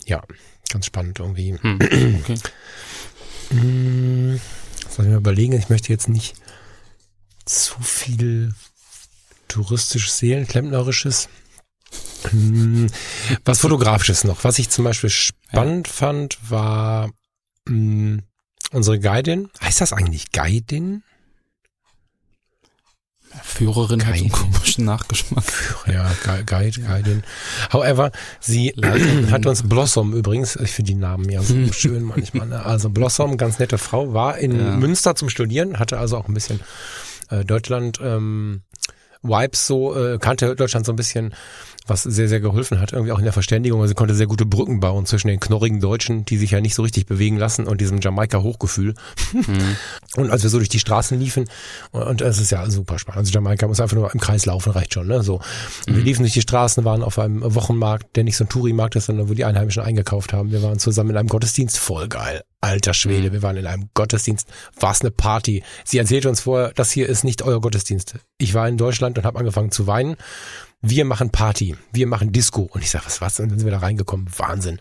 Ja, 0.05 0.21
ganz 0.69 0.85
spannend 0.85 1.19
irgendwie. 1.19 1.53
Mhm. 1.53 2.19
Okay. 2.21 2.35
Hm, 3.49 4.39
soll 4.89 5.05
ich 5.05 5.11
mir 5.11 5.17
überlegen, 5.17 5.53
ich 5.53 5.69
möchte 5.69 5.89
jetzt 5.89 6.09
nicht 6.09 6.35
zu 7.45 7.75
viel 7.81 8.53
touristisches, 9.47 10.17
seelenklempnerisches. 10.17 11.29
Hm, 12.29 12.87
was 13.45 13.59
fotografisches 13.59 14.23
noch. 14.23 14.43
Was 14.43 14.59
ich 14.59 14.69
zum 14.69 14.85
Beispiel 14.85 15.09
spannend 15.09 15.87
ja. 15.87 15.93
fand, 15.93 16.37
war 16.49 17.11
hm, 17.67 18.23
unsere 18.71 18.99
Guidin. 18.99 19.49
Heißt 19.61 19.81
das 19.81 19.93
eigentlich 19.93 20.31
Guidin? 20.31 21.03
Führerin 23.41 23.99
Guide. 23.99 24.11
hat 24.11 24.19
einen 24.19 24.31
komischen 24.31 24.85
Nachgeschmack. 24.85 25.43
Ja, 25.87 26.11
Guide, 26.45 26.81
Guidin. 26.81 27.23
However, 27.71 28.11
sie 28.39 28.73
hat 29.31 29.45
uns 29.45 29.67
Blossom 29.67 30.13
übrigens, 30.13 30.55
ich 30.55 30.71
finde 30.71 30.91
die 30.91 30.97
Namen 30.97 31.29
ja 31.29 31.41
so 31.41 31.55
schön 31.73 32.03
manchmal. 32.03 32.47
Ne? 32.47 32.65
Also 32.65 32.89
Blossom, 32.89 33.37
ganz 33.37 33.59
nette 33.59 33.77
Frau, 33.77 34.13
war 34.13 34.37
in 34.37 34.59
ja. 34.59 34.75
Münster 34.75 35.15
zum 35.15 35.29
Studieren, 35.29 35.79
hatte 35.79 35.97
also 35.97 36.17
auch 36.17 36.27
ein 36.27 36.33
bisschen 36.33 36.59
äh, 37.29 37.43
Deutschland 37.43 37.99
ähm, 38.01 38.61
Vibes 39.23 39.67
so, 39.67 39.95
äh, 39.95 40.17
kannte 40.19 40.55
Deutschland 40.55 40.85
so 40.85 40.91
ein 40.91 40.97
bisschen 40.97 41.33
was 41.87 42.03
sehr, 42.03 42.27
sehr 42.27 42.39
geholfen 42.39 42.79
hat, 42.79 42.93
irgendwie 42.93 43.11
auch 43.11 43.17
in 43.17 43.23
der 43.23 43.33
Verständigung. 43.33 43.81
Also 43.81 43.89
sie 43.89 43.95
konnte 43.95 44.15
sehr 44.15 44.27
gute 44.27 44.45
Brücken 44.45 44.79
bauen 44.79 45.05
zwischen 45.05 45.27
den 45.27 45.39
knorrigen 45.39 45.79
Deutschen, 45.79 46.25
die 46.25 46.37
sich 46.37 46.51
ja 46.51 46.61
nicht 46.61 46.75
so 46.75 46.83
richtig 46.83 47.05
bewegen 47.05 47.37
lassen, 47.37 47.67
und 47.67 47.81
diesem 47.81 47.99
Jamaika-Hochgefühl. 47.99 48.95
Mhm. 49.33 49.75
Und 50.15 50.29
als 50.29 50.43
wir 50.43 50.49
so 50.49 50.57
durch 50.57 50.69
die 50.69 50.79
Straßen 50.79 51.19
liefen, 51.19 51.45
und 51.91 52.21
es 52.21 52.39
ist 52.39 52.51
ja 52.51 52.69
super 52.69 52.99
spannend. 52.99 53.19
Also 53.19 53.31
Jamaika 53.31 53.67
muss 53.67 53.79
einfach 53.79 53.95
nur 53.95 54.13
im 54.13 54.19
Kreis 54.19 54.45
laufen, 54.45 54.71
reicht 54.71 54.93
schon, 54.93 55.07
ne? 55.07 55.23
So. 55.23 55.39
Mhm. 55.87 55.95
Wir 55.95 56.03
liefen 56.03 56.21
durch 56.21 56.33
die 56.33 56.41
Straßen, 56.41 56.85
waren 56.85 57.01
auf 57.01 57.17
einem 57.17 57.41
Wochenmarkt, 57.55 58.15
der 58.15 58.23
nicht 58.23 58.37
so 58.37 58.43
ein 58.43 58.49
Touri-Markt 58.49 58.95
ist, 58.95 59.07
sondern 59.07 59.27
wo 59.27 59.33
die 59.33 59.43
Einheimischen 59.43 59.81
eingekauft 59.81 60.31
haben. 60.31 60.51
Wir 60.51 60.61
waren 60.61 60.77
zusammen 60.77 61.11
in 61.11 61.17
einem 61.17 61.29
Gottesdienst, 61.29 61.79
voll 61.79 62.07
geil. 62.07 62.43
Alter 62.61 62.93
Schwede, 62.93 63.29
mhm. 63.29 63.33
wir 63.33 63.41
waren 63.41 63.57
in 63.57 63.67
einem 63.67 63.89
Gottesdienst, 63.93 64.47
war 64.79 64.91
es 64.91 65.01
eine 65.01 65.11
Party. 65.11 65.63
Sie 65.83 65.97
erzählte 65.97 66.29
uns 66.29 66.41
vorher, 66.41 66.71
das 66.75 66.91
hier 66.91 67.09
ist 67.09 67.23
nicht 67.23 67.41
euer 67.41 67.59
Gottesdienst. 67.59 68.15
Ich 68.37 68.53
war 68.53 68.69
in 68.69 68.77
Deutschland 68.77 69.17
und 69.17 69.25
habe 69.25 69.39
angefangen 69.39 69.71
zu 69.71 69.87
weinen. 69.87 70.15
Wir 70.85 71.05
machen 71.05 71.29
Party, 71.29 71.77
wir 71.93 72.07
machen 72.07 72.33
Disco. 72.33 72.69
Und 72.71 72.83
ich 72.83 72.91
sage, 72.91 73.05
was 73.05 73.21
was? 73.21 73.39
Und 73.39 73.49
dann 73.49 73.57
sind 73.57 73.65
wir 73.65 73.71
da 73.71 73.79
reingekommen. 73.79 74.27
Wahnsinn. 74.37 74.79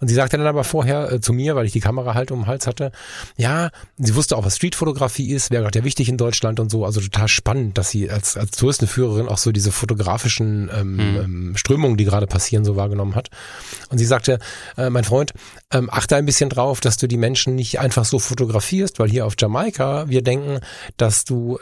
Und 0.00 0.08
sie 0.08 0.14
sagte 0.14 0.36
dann 0.36 0.46
aber 0.46 0.64
vorher 0.64 1.12
äh, 1.12 1.20
zu 1.20 1.32
mir, 1.32 1.56
weil 1.56 1.66
ich 1.66 1.72
die 1.72 1.80
Kamera 1.80 2.14
halt 2.14 2.30
um 2.30 2.40
den 2.40 2.46
Hals 2.46 2.66
hatte, 2.66 2.92
ja, 3.36 3.70
sie 3.96 4.14
wusste 4.14 4.36
auch, 4.36 4.44
was 4.44 4.56
Streetfotografie 4.56 5.32
ist, 5.32 5.50
wäre 5.50 5.62
gerade 5.62 5.78
ja 5.78 5.84
wichtig 5.84 6.08
in 6.08 6.16
Deutschland 6.16 6.60
und 6.60 6.70
so. 6.70 6.84
Also 6.84 7.00
total 7.00 7.28
spannend, 7.28 7.78
dass 7.78 7.90
sie 7.90 8.10
als, 8.10 8.36
als 8.36 8.52
Touristenführerin 8.52 9.28
auch 9.28 9.38
so 9.38 9.52
diese 9.52 9.72
fotografischen 9.72 10.70
ähm, 10.72 11.50
mhm. 11.50 11.56
Strömungen, 11.56 11.96
die 11.96 12.04
gerade 12.04 12.26
passieren, 12.26 12.64
so 12.64 12.76
wahrgenommen 12.76 13.14
hat. 13.14 13.30
Und 13.90 13.98
sie 13.98 14.06
sagte, 14.06 14.40
äh, 14.76 14.90
mein 14.90 15.04
Freund, 15.04 15.32
ähm, 15.72 15.88
achte 15.90 16.16
ein 16.16 16.26
bisschen 16.26 16.50
drauf, 16.50 16.80
dass 16.80 16.96
du 16.96 17.06
die 17.06 17.16
Menschen 17.16 17.54
nicht 17.54 17.80
einfach 17.80 18.04
so 18.04 18.18
fotografierst, 18.18 18.98
weil 18.98 19.08
hier 19.08 19.26
auf 19.26 19.34
Jamaika 19.38 20.08
wir 20.08 20.22
denken, 20.22 20.60
dass 20.96 21.24
du 21.24 21.58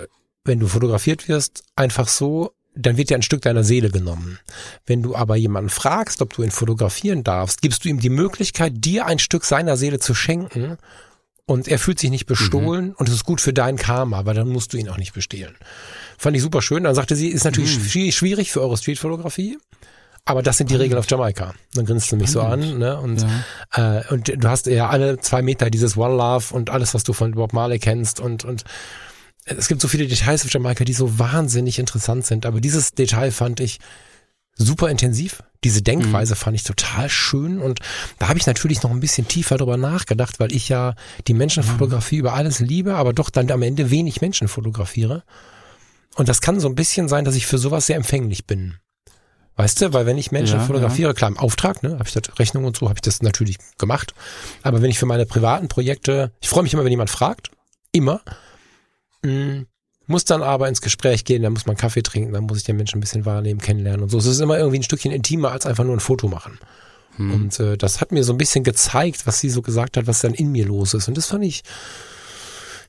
wenn 0.47 0.61
du 0.61 0.69
fotografiert 0.69 1.29
wirst, 1.29 1.65
einfach 1.75 2.07
so 2.09 2.53
dann 2.77 2.97
wird 2.97 3.11
dir 3.11 3.17
ein 3.17 3.23
Stück 3.23 3.43
deiner 3.43 3.65
Seele 3.65 3.91
genommen. 3.91 4.39
Wenn 4.87 5.03
du 5.03 5.17
aber 5.17 5.37
jemanden 5.37 5.71
fragst, 5.71 6.23
ob 6.23 6.35
du 6.35 6.43
ihn 6.43 6.51
fotografieren 6.51 7.25
darfst, 7.25 7.63
gibst 7.63 7.85
du 7.85 7.89
ihm 7.89 8.01
die 8.01 8.11
Möglichkeit, 8.11 8.73
dir 8.77 9.07
ein 9.07 9.19
Stück 9.19 9.45
seiner 9.45 9.77
Seele 9.77 9.99
zu 9.99 10.15
schenken 10.15 10.77
und 11.47 11.69
er 11.69 11.79
fühlt 11.79 11.99
sich 11.99 12.11
nicht 12.11 12.27
bestohlen 12.27 12.89
mhm. 12.89 12.95
und 12.97 13.09
es 13.09 13.15
ist 13.15 13.25
gut 13.25 13.41
für 13.41 13.53
dein 13.53 13.77
Karma, 13.77 14.27
weil 14.27 14.35
dann 14.35 14.49
musst 14.49 14.73
du 14.73 14.77
ihn 14.77 14.89
auch 14.89 14.99
nicht 14.99 15.15
bestehlen. 15.15 15.57
Fand 16.19 16.37
ich 16.37 16.43
super 16.43 16.63
schön. 16.63 16.85
Dann 16.85 16.95
sagte 16.95 17.17
sie, 17.17 17.29
ist 17.29 17.45
natürlich 17.45 17.79
mhm. 17.79 18.11
schwierig 18.11 18.53
für 18.53 18.61
eure 18.61 18.77
Streetfotografie. 18.77 19.59
Aber 20.29 20.43
das 20.43 20.59
sind 20.59 20.71
die 20.71 20.75
Regeln 20.75 20.99
auf 20.99 21.09
Jamaika. 21.09 21.55
Dann 21.75 21.87
grinst 21.87 22.11
du 22.11 22.17
mich 22.17 22.33
so 22.33 22.41
an, 22.41 22.79
ne? 22.79 22.99
Und, 22.99 23.25
ja. 23.77 24.01
äh, 24.01 24.13
und 24.13 24.27
du 24.27 24.49
hast 24.49 24.67
ja 24.67 24.89
alle 24.89 25.21
zwei 25.21 25.41
Meter 25.41 25.71
dieses 25.71 25.97
One 25.97 26.17
Love 26.17 26.53
und 26.53 26.69
alles, 26.69 26.95
was 26.95 27.05
du 27.05 27.13
von 27.13 27.31
Bob 27.31 27.53
Marley 27.53 27.79
kennst 27.79 28.19
und, 28.19 28.45
und 28.45 28.65
es 29.47 29.69
gibt 29.69 29.81
so 29.81 29.89
viele 29.89 30.07
Details 30.07 30.45
auf 30.45 30.53
Jamaika, 30.53 30.85
die 30.85 30.93
so 30.93 31.19
wahnsinnig 31.19 31.79
interessant 31.79 32.27
sind, 32.27 32.47
aber 32.47 32.61
dieses 32.61 32.93
Detail 32.93 33.31
fand 33.31 33.61
ich 33.61 33.79
super 34.57 34.91
intensiv. 34.91 35.43
Diese 35.65 35.83
Denkweise 35.83 36.35
mhm. 36.35 36.39
fand 36.39 36.57
ich 36.57 36.65
total 36.65 37.09
schön 37.09 37.61
und 37.61 37.81
da 38.19 38.29
habe 38.29 38.39
ich 38.39 38.47
natürlich 38.47 38.83
noch 38.83 38.91
ein 38.91 39.01
bisschen 39.01 39.29
tiefer 39.29 39.57
drüber 39.57 39.77
nachgedacht, 39.77 40.41
weil 40.41 40.53
ich 40.53 40.69
ja 40.69 40.95
die 41.27 41.35
Menschenfotografie 41.35 42.17
mhm. 42.17 42.21
über 42.21 42.35
alles 42.35 42.61
liebe, 42.61 42.97
aber 42.97 43.13
doch 43.13 43.31
dann 43.31 43.51
am 43.51 43.63
Ende 43.63 43.91
wenig 43.91 44.21
Menschen 44.21 44.49
fotografiere. 44.49 45.23
Und 46.15 46.29
das 46.29 46.41
kann 46.41 46.61
so 46.61 46.69
ein 46.69 46.75
bisschen 46.75 47.09
sein, 47.09 47.25
dass 47.25 47.35
ich 47.35 47.47
für 47.47 47.59
sowas 47.59 47.87
sehr 47.87 47.97
empfänglich 47.97 48.47
bin. 48.47 48.77
Weißt 49.57 49.81
du, 49.81 49.93
weil 49.93 50.07
wenn 50.07 50.19
ich 50.19 50.33
Menschen 50.33 50.59
ja, 50.59 50.65
fotografiere, 50.65 51.11
ja. 51.11 51.15
klar 51.15 51.31
im 51.31 51.39
Auftrag, 51.39 51.83
ne, 51.83 51.93
habe 51.93 52.05
ich 52.07 52.13
das 52.13 52.39
Rechnung 52.39 52.65
und 52.65 52.77
so, 52.77 52.89
habe 52.89 52.99
ich 52.99 53.03
das 53.03 53.23
natürlich 53.23 53.57
gemacht. 53.79 54.15
Aber 54.63 54.83
wenn 54.83 54.91
ich 54.91 54.99
für 54.99 55.07
meine 55.07 55.25
privaten 55.25 55.69
Projekte, 55.69 56.33
ich 56.41 56.49
freue 56.49 56.63
mich 56.63 56.75
immer, 56.75 56.85
wenn 56.85 56.91
jemand 56.91 57.11
fragt, 57.11 57.51
immer, 57.93 58.21
Mhm. 59.23 59.67
Muss 60.09 60.25
dann 60.25 60.43
aber 60.43 60.69
ins 60.69 60.81
Gespräch 60.81 61.25
gehen, 61.25 61.43
dann 61.43 61.53
muss 61.53 61.67
man 61.67 61.77
Kaffee 61.77 62.03
trinken, 62.03 62.33
dann 62.33 62.45
muss 62.45 62.59
ich 62.59 62.65
den 62.65 62.77
Menschen 62.77 62.99
ein 62.99 63.01
bisschen 63.01 63.25
wahrnehmen, 63.25 63.61
kennenlernen 63.61 64.03
und 64.03 64.09
so. 64.09 64.19
Es 64.19 64.27
ist 64.27 64.41
immer 64.41 64.57
irgendwie 64.57 64.79
ein 64.79 64.85
Stückchen 64.85 65.11
intimer 65.11 65.51
als 65.51 65.67
einfach 65.67 65.85
nur 65.85 65.97
ein 65.97 66.01
Foto 66.01 66.29
machen. 66.29 66.61
Hm. 67.17 67.33
Und 67.33 67.61
äh, 67.61 67.77
das 67.77 68.01
hat 68.01 68.13
mir 68.13 68.23
so 68.23 68.33
ein 68.33 68.39
bisschen 68.39 68.63
gezeigt, 68.63 69.27
was 69.27 69.41
sie 69.41 69.51
so 69.51 69.63
gesagt 69.63 69.97
hat, 69.97 70.07
was 70.07 70.21
dann 70.21 70.35
in 70.35 70.53
mir 70.53 70.67
los 70.67 70.95
ist. 70.95 71.09
Und 71.09 71.17
das 71.17 71.27
fand 71.27 71.45
ich 71.45 71.63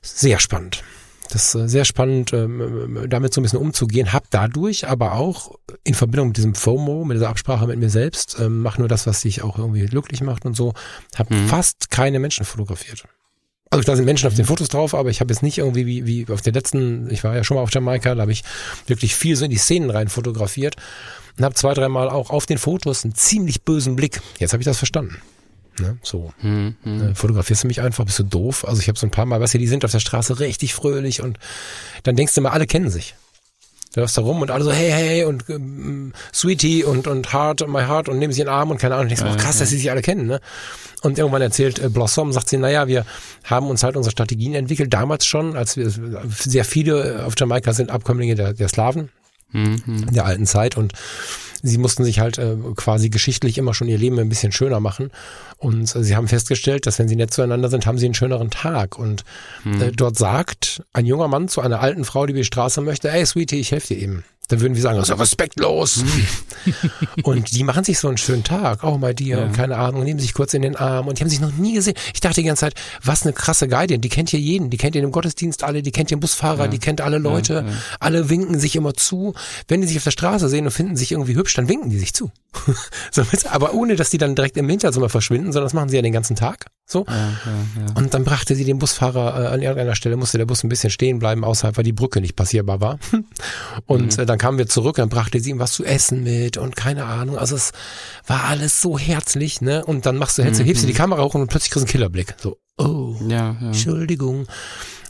sehr 0.00 0.38
spannend. 0.38 0.84
Das 1.30 1.54
ist 1.54 1.60
äh, 1.60 1.68
sehr 1.68 1.84
spannend, 1.84 2.32
ähm, 2.32 3.06
damit 3.08 3.34
so 3.34 3.40
ein 3.40 3.42
bisschen 3.42 3.58
umzugehen. 3.58 4.12
Hab 4.12 4.30
dadurch 4.30 4.88
aber 4.88 5.12
auch 5.12 5.58
in 5.84 5.94
Verbindung 5.94 6.28
mit 6.28 6.36
diesem 6.36 6.54
FOMO, 6.54 7.04
mit 7.04 7.16
dieser 7.16 7.28
Absprache 7.28 7.66
mit 7.66 7.78
mir 7.78 7.90
selbst, 7.90 8.36
ähm, 8.40 8.62
mach 8.62 8.78
nur 8.78 8.88
das, 8.88 9.06
was 9.06 9.22
dich 9.22 9.42
auch 9.42 9.58
irgendwie 9.58 9.84
glücklich 9.86 10.22
macht 10.22 10.46
und 10.46 10.54
so, 10.54 10.72
habe 11.16 11.34
hm. 11.34 11.48
fast 11.48 11.90
keine 11.90 12.18
Menschen 12.18 12.44
fotografiert. 12.46 13.04
Also 13.78 13.92
da 13.92 13.96
sind 13.96 14.06
Menschen 14.06 14.26
auf 14.26 14.34
den 14.34 14.44
Fotos 14.44 14.68
drauf, 14.68 14.92
aber 14.92 15.08
ich 15.08 15.20
habe 15.20 15.32
jetzt 15.32 15.40
nicht 15.40 15.58
irgendwie 15.58 15.86
wie, 15.86 16.04
wie 16.04 16.32
auf 16.32 16.42
der 16.42 16.52
letzten, 16.52 17.08
ich 17.12 17.22
war 17.22 17.36
ja 17.36 17.44
schon 17.44 17.54
mal 17.54 17.62
auf 17.62 17.72
Jamaika, 17.72 18.12
da 18.16 18.22
habe 18.22 18.32
ich 18.32 18.42
wirklich 18.88 19.14
viel 19.14 19.36
so 19.36 19.44
in 19.44 19.52
die 19.52 19.56
Szenen 19.56 19.90
rein 19.90 20.08
fotografiert 20.08 20.74
und 21.36 21.44
habe 21.44 21.54
zwei, 21.54 21.74
dreimal 21.74 22.10
auch 22.10 22.30
auf 22.30 22.44
den 22.44 22.58
Fotos 22.58 23.04
einen 23.04 23.14
ziemlich 23.14 23.62
bösen 23.62 23.94
Blick. 23.94 24.20
Jetzt 24.40 24.52
habe 24.52 24.60
ich 24.60 24.64
das 24.64 24.78
verstanden. 24.78 25.18
Ne, 25.78 25.96
so. 26.02 26.32
Hm, 26.40 26.74
hm. 26.82 27.14
Fotografierst 27.14 27.62
du 27.62 27.68
mich 27.68 27.80
einfach, 27.80 28.04
bist 28.04 28.18
du 28.18 28.24
doof. 28.24 28.66
Also 28.66 28.82
ich 28.82 28.88
habe 28.88 28.98
so 28.98 29.06
ein 29.06 29.12
paar 29.12 29.26
Mal, 29.26 29.36
was 29.36 29.44
weißt 29.44 29.54
du, 29.54 29.58
die 29.58 29.68
sind 29.68 29.84
auf 29.84 29.92
der 29.92 30.00
Straße 30.00 30.40
richtig 30.40 30.74
fröhlich 30.74 31.22
und 31.22 31.38
dann 32.02 32.16
denkst 32.16 32.34
du 32.34 32.40
mal, 32.40 32.50
alle 32.50 32.66
kennen 32.66 32.90
sich. 32.90 33.14
Du 33.98 34.02
läufst 34.02 34.16
da 34.16 34.22
rum 34.22 34.42
und 34.42 34.52
alle 34.52 34.62
so, 34.62 34.70
hey, 34.70 34.92
hey, 34.92 35.24
und 35.24 35.48
ähm, 35.48 36.12
Sweetie 36.32 36.84
und, 36.84 37.08
und 37.08 37.32
Heart, 37.32 37.66
My 37.66 37.80
Heart 37.80 38.08
und 38.08 38.20
nehmen 38.20 38.32
sie 38.32 38.42
in 38.42 38.46
den 38.46 38.54
Arm 38.54 38.70
und 38.70 38.78
keine 38.78 38.94
Ahnung. 38.94 39.06
Und 39.06 39.08
denkst, 39.08 39.24
ja, 39.24 39.32
oh, 39.32 39.36
krass, 39.36 39.56
ja. 39.56 39.62
dass 39.62 39.70
sie 39.70 39.76
sich 39.76 39.90
alle 39.90 40.02
kennen, 40.02 40.28
ne? 40.28 40.40
Und 41.02 41.18
irgendwann 41.18 41.42
erzählt 41.42 41.80
äh, 41.80 41.88
Blossom, 41.88 42.32
sagt 42.32 42.48
sie, 42.48 42.58
naja, 42.58 42.86
wir 42.86 43.04
haben 43.42 43.66
uns 43.66 43.82
halt 43.82 43.96
unsere 43.96 44.12
Strategien 44.12 44.54
entwickelt, 44.54 44.94
damals 44.94 45.26
schon, 45.26 45.56
als 45.56 45.76
wir 45.76 45.90
sehr 46.30 46.64
viele 46.64 47.24
auf 47.26 47.34
Jamaika 47.36 47.72
sind 47.72 47.90
Abkömmlinge 47.90 48.36
der, 48.36 48.52
der 48.52 48.68
Slaven, 48.68 49.08
mhm. 49.50 50.06
der 50.12 50.26
alten 50.26 50.46
Zeit 50.46 50.76
und 50.76 50.92
sie 51.62 51.78
mussten 51.78 52.04
sich 52.04 52.20
halt 52.20 52.38
äh, 52.38 52.56
quasi 52.76 53.10
geschichtlich 53.10 53.58
immer 53.58 53.74
schon 53.74 53.88
ihr 53.88 53.98
Leben 53.98 54.18
ein 54.18 54.28
bisschen 54.28 54.52
schöner 54.52 54.80
machen. 54.80 55.10
Und 55.56 55.94
äh, 55.94 56.02
sie 56.02 56.16
haben 56.16 56.28
festgestellt, 56.28 56.86
dass 56.86 56.98
wenn 56.98 57.08
sie 57.08 57.16
nett 57.16 57.32
zueinander 57.32 57.68
sind, 57.68 57.86
haben 57.86 57.98
sie 57.98 58.06
einen 58.06 58.14
schöneren 58.14 58.50
Tag. 58.50 58.98
Und 58.98 59.24
mhm. 59.64 59.82
äh, 59.82 59.92
dort 59.92 60.16
sagt 60.16 60.82
ein 60.92 61.06
junger 61.06 61.28
Mann 61.28 61.48
zu 61.48 61.60
einer 61.60 61.80
alten 61.80 62.04
Frau, 62.04 62.26
die 62.26 62.32
die 62.32 62.44
Straße 62.44 62.80
möchte, 62.80 63.10
hey 63.10 63.24
Sweetie, 63.24 63.60
ich 63.60 63.72
helfe 63.72 63.94
dir 63.94 64.00
eben 64.00 64.24
dann 64.48 64.60
würden 64.60 64.74
wir 64.74 64.82
sagen, 64.82 64.96
das 64.96 65.08
ist 65.08 65.10
ja 65.10 65.16
respektlos. 65.16 66.02
und 67.22 67.52
die 67.52 67.64
machen 67.64 67.84
sich 67.84 67.98
so 67.98 68.08
einen 68.08 68.16
schönen 68.16 68.44
Tag, 68.44 68.82
oh 68.82 68.98
my 68.98 69.14
dear, 69.14 69.40
ja. 69.40 69.46
und 69.46 69.52
keine 69.52 69.76
Ahnung, 69.76 70.04
nehmen 70.04 70.18
sich 70.18 70.34
kurz 70.34 70.54
in 70.54 70.62
den 70.62 70.74
Arm 70.74 71.06
und 71.06 71.18
die 71.18 71.22
haben 71.22 71.30
sich 71.30 71.40
noch 71.40 71.52
nie 71.52 71.74
gesehen. 71.74 71.94
Ich 72.14 72.20
dachte 72.20 72.40
die 72.40 72.46
ganze 72.46 72.60
Zeit, 72.60 72.74
was 73.04 73.22
eine 73.22 73.34
krasse 73.34 73.68
Guardian, 73.68 74.00
die 74.00 74.08
kennt 74.08 74.30
hier 74.30 74.40
jeden, 74.40 74.70
die 74.70 74.78
kennt 74.78 74.96
ihr 74.96 75.02
im 75.02 75.12
Gottesdienst 75.12 75.64
alle, 75.64 75.82
die 75.82 75.92
kennt 75.92 76.10
den 76.10 76.20
Busfahrer, 76.20 76.64
ja. 76.64 76.68
die 76.68 76.78
kennt 76.78 77.00
alle 77.00 77.18
Leute, 77.18 77.64
ja, 77.66 77.72
alle 78.00 78.30
winken 78.30 78.58
sich 78.58 78.74
immer 78.74 78.94
zu. 78.94 79.34
Wenn 79.68 79.82
die 79.82 79.86
sich 79.86 79.98
auf 79.98 80.04
der 80.04 80.10
Straße 80.12 80.48
sehen 80.48 80.64
und 80.64 80.72
finden 80.72 80.96
sich 80.96 81.12
irgendwie 81.12 81.34
hübsch, 81.34 81.54
dann 81.54 81.68
winken 81.68 81.90
die 81.90 81.98
sich 81.98 82.14
zu. 82.14 82.30
so, 83.10 83.22
aber 83.50 83.74
ohne, 83.74 83.96
dass 83.96 84.10
die 84.10 84.18
dann 84.18 84.34
direkt 84.34 84.56
im 84.56 84.68
Hinterzimmer 84.68 85.08
verschwinden, 85.08 85.52
sondern 85.52 85.66
das 85.66 85.74
machen 85.74 85.88
sie 85.88 85.96
ja 85.96 86.02
den 86.02 86.12
ganzen 86.12 86.36
Tag. 86.36 86.66
So. 86.86 87.04
Ja, 87.06 87.14
ja, 87.14 87.26
ja. 87.86 87.94
Und 87.96 88.14
dann 88.14 88.24
brachte 88.24 88.54
sie 88.54 88.64
den 88.64 88.78
Busfahrer 88.78 89.44
äh, 89.44 89.46
an 89.48 89.60
irgendeiner 89.60 89.94
Stelle, 89.94 90.16
musste 90.16 90.38
der 90.38 90.46
Bus 90.46 90.64
ein 90.64 90.70
bisschen 90.70 90.88
stehen 90.88 91.18
bleiben, 91.18 91.44
außerhalb, 91.44 91.76
weil 91.76 91.84
die 91.84 91.92
Brücke 91.92 92.22
nicht 92.22 92.36
passierbar 92.36 92.80
war. 92.80 92.98
Und 93.86 94.16
mhm. 94.16 94.22
äh, 94.22 94.26
dann 94.26 94.38
kamen 94.38 94.56
wir 94.56 94.66
zurück, 94.66 94.96
dann 94.96 95.10
brachte 95.10 95.40
sie 95.40 95.50
ihm 95.50 95.58
was 95.58 95.72
zu 95.72 95.84
essen 95.84 96.24
mit 96.24 96.56
und 96.56 96.76
keine 96.76 97.04
Ahnung. 97.04 97.36
Also 97.36 97.56
es 97.56 97.72
war 98.26 98.44
alles 98.44 98.80
so 98.80 98.98
herzlich, 98.98 99.60
ne? 99.60 99.84
Und 99.84 100.06
dann 100.06 100.16
machst 100.16 100.38
du, 100.38 100.42
hältst, 100.42 100.60
mhm. 100.60 100.66
hebst 100.66 100.82
du 100.82 100.86
die 100.86 100.94
Kamera 100.94 101.22
hoch 101.22 101.34
und 101.34 101.48
plötzlich 101.48 101.70
kriegst 101.70 101.84
du 101.84 101.88
einen 101.88 101.92
Killerblick. 101.92 102.34
So, 102.38 102.56
oh, 102.78 103.16
ja, 103.28 103.56
ja. 103.60 103.66
Entschuldigung. 103.66 104.46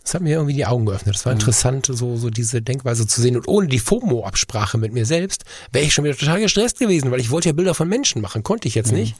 Das 0.09 0.14
hat 0.14 0.23
mir 0.23 0.37
irgendwie 0.37 0.55
die 0.55 0.64
Augen 0.64 0.87
geöffnet. 0.87 1.14
Das 1.14 1.27
war 1.27 1.35
mhm. 1.35 1.40
interessant, 1.40 1.87
so, 1.87 2.16
so 2.16 2.31
diese 2.31 2.62
Denkweise 2.62 3.07
zu 3.07 3.21
sehen. 3.21 3.37
Und 3.37 3.47
ohne 3.47 3.68
die 3.68 3.79
FOMO-Absprache 3.79 4.79
mit 4.79 4.92
mir 4.92 5.05
selbst 5.05 5.44
wäre 5.71 5.85
ich 5.85 5.92
schon 5.92 6.05
wieder 6.05 6.16
total 6.16 6.40
gestresst 6.40 6.79
gewesen, 6.79 7.11
weil 7.11 7.21
ich 7.21 7.31
wollte 7.31 7.51
ja 7.51 7.53
Bilder 7.53 7.75
von 7.75 7.88
Menschen 7.88 8.23
machen, 8.23 8.42
konnte 8.42 8.68
ich 8.68 8.75
jetzt 8.75 8.90
mhm. 8.90 8.99
nicht 8.99 9.16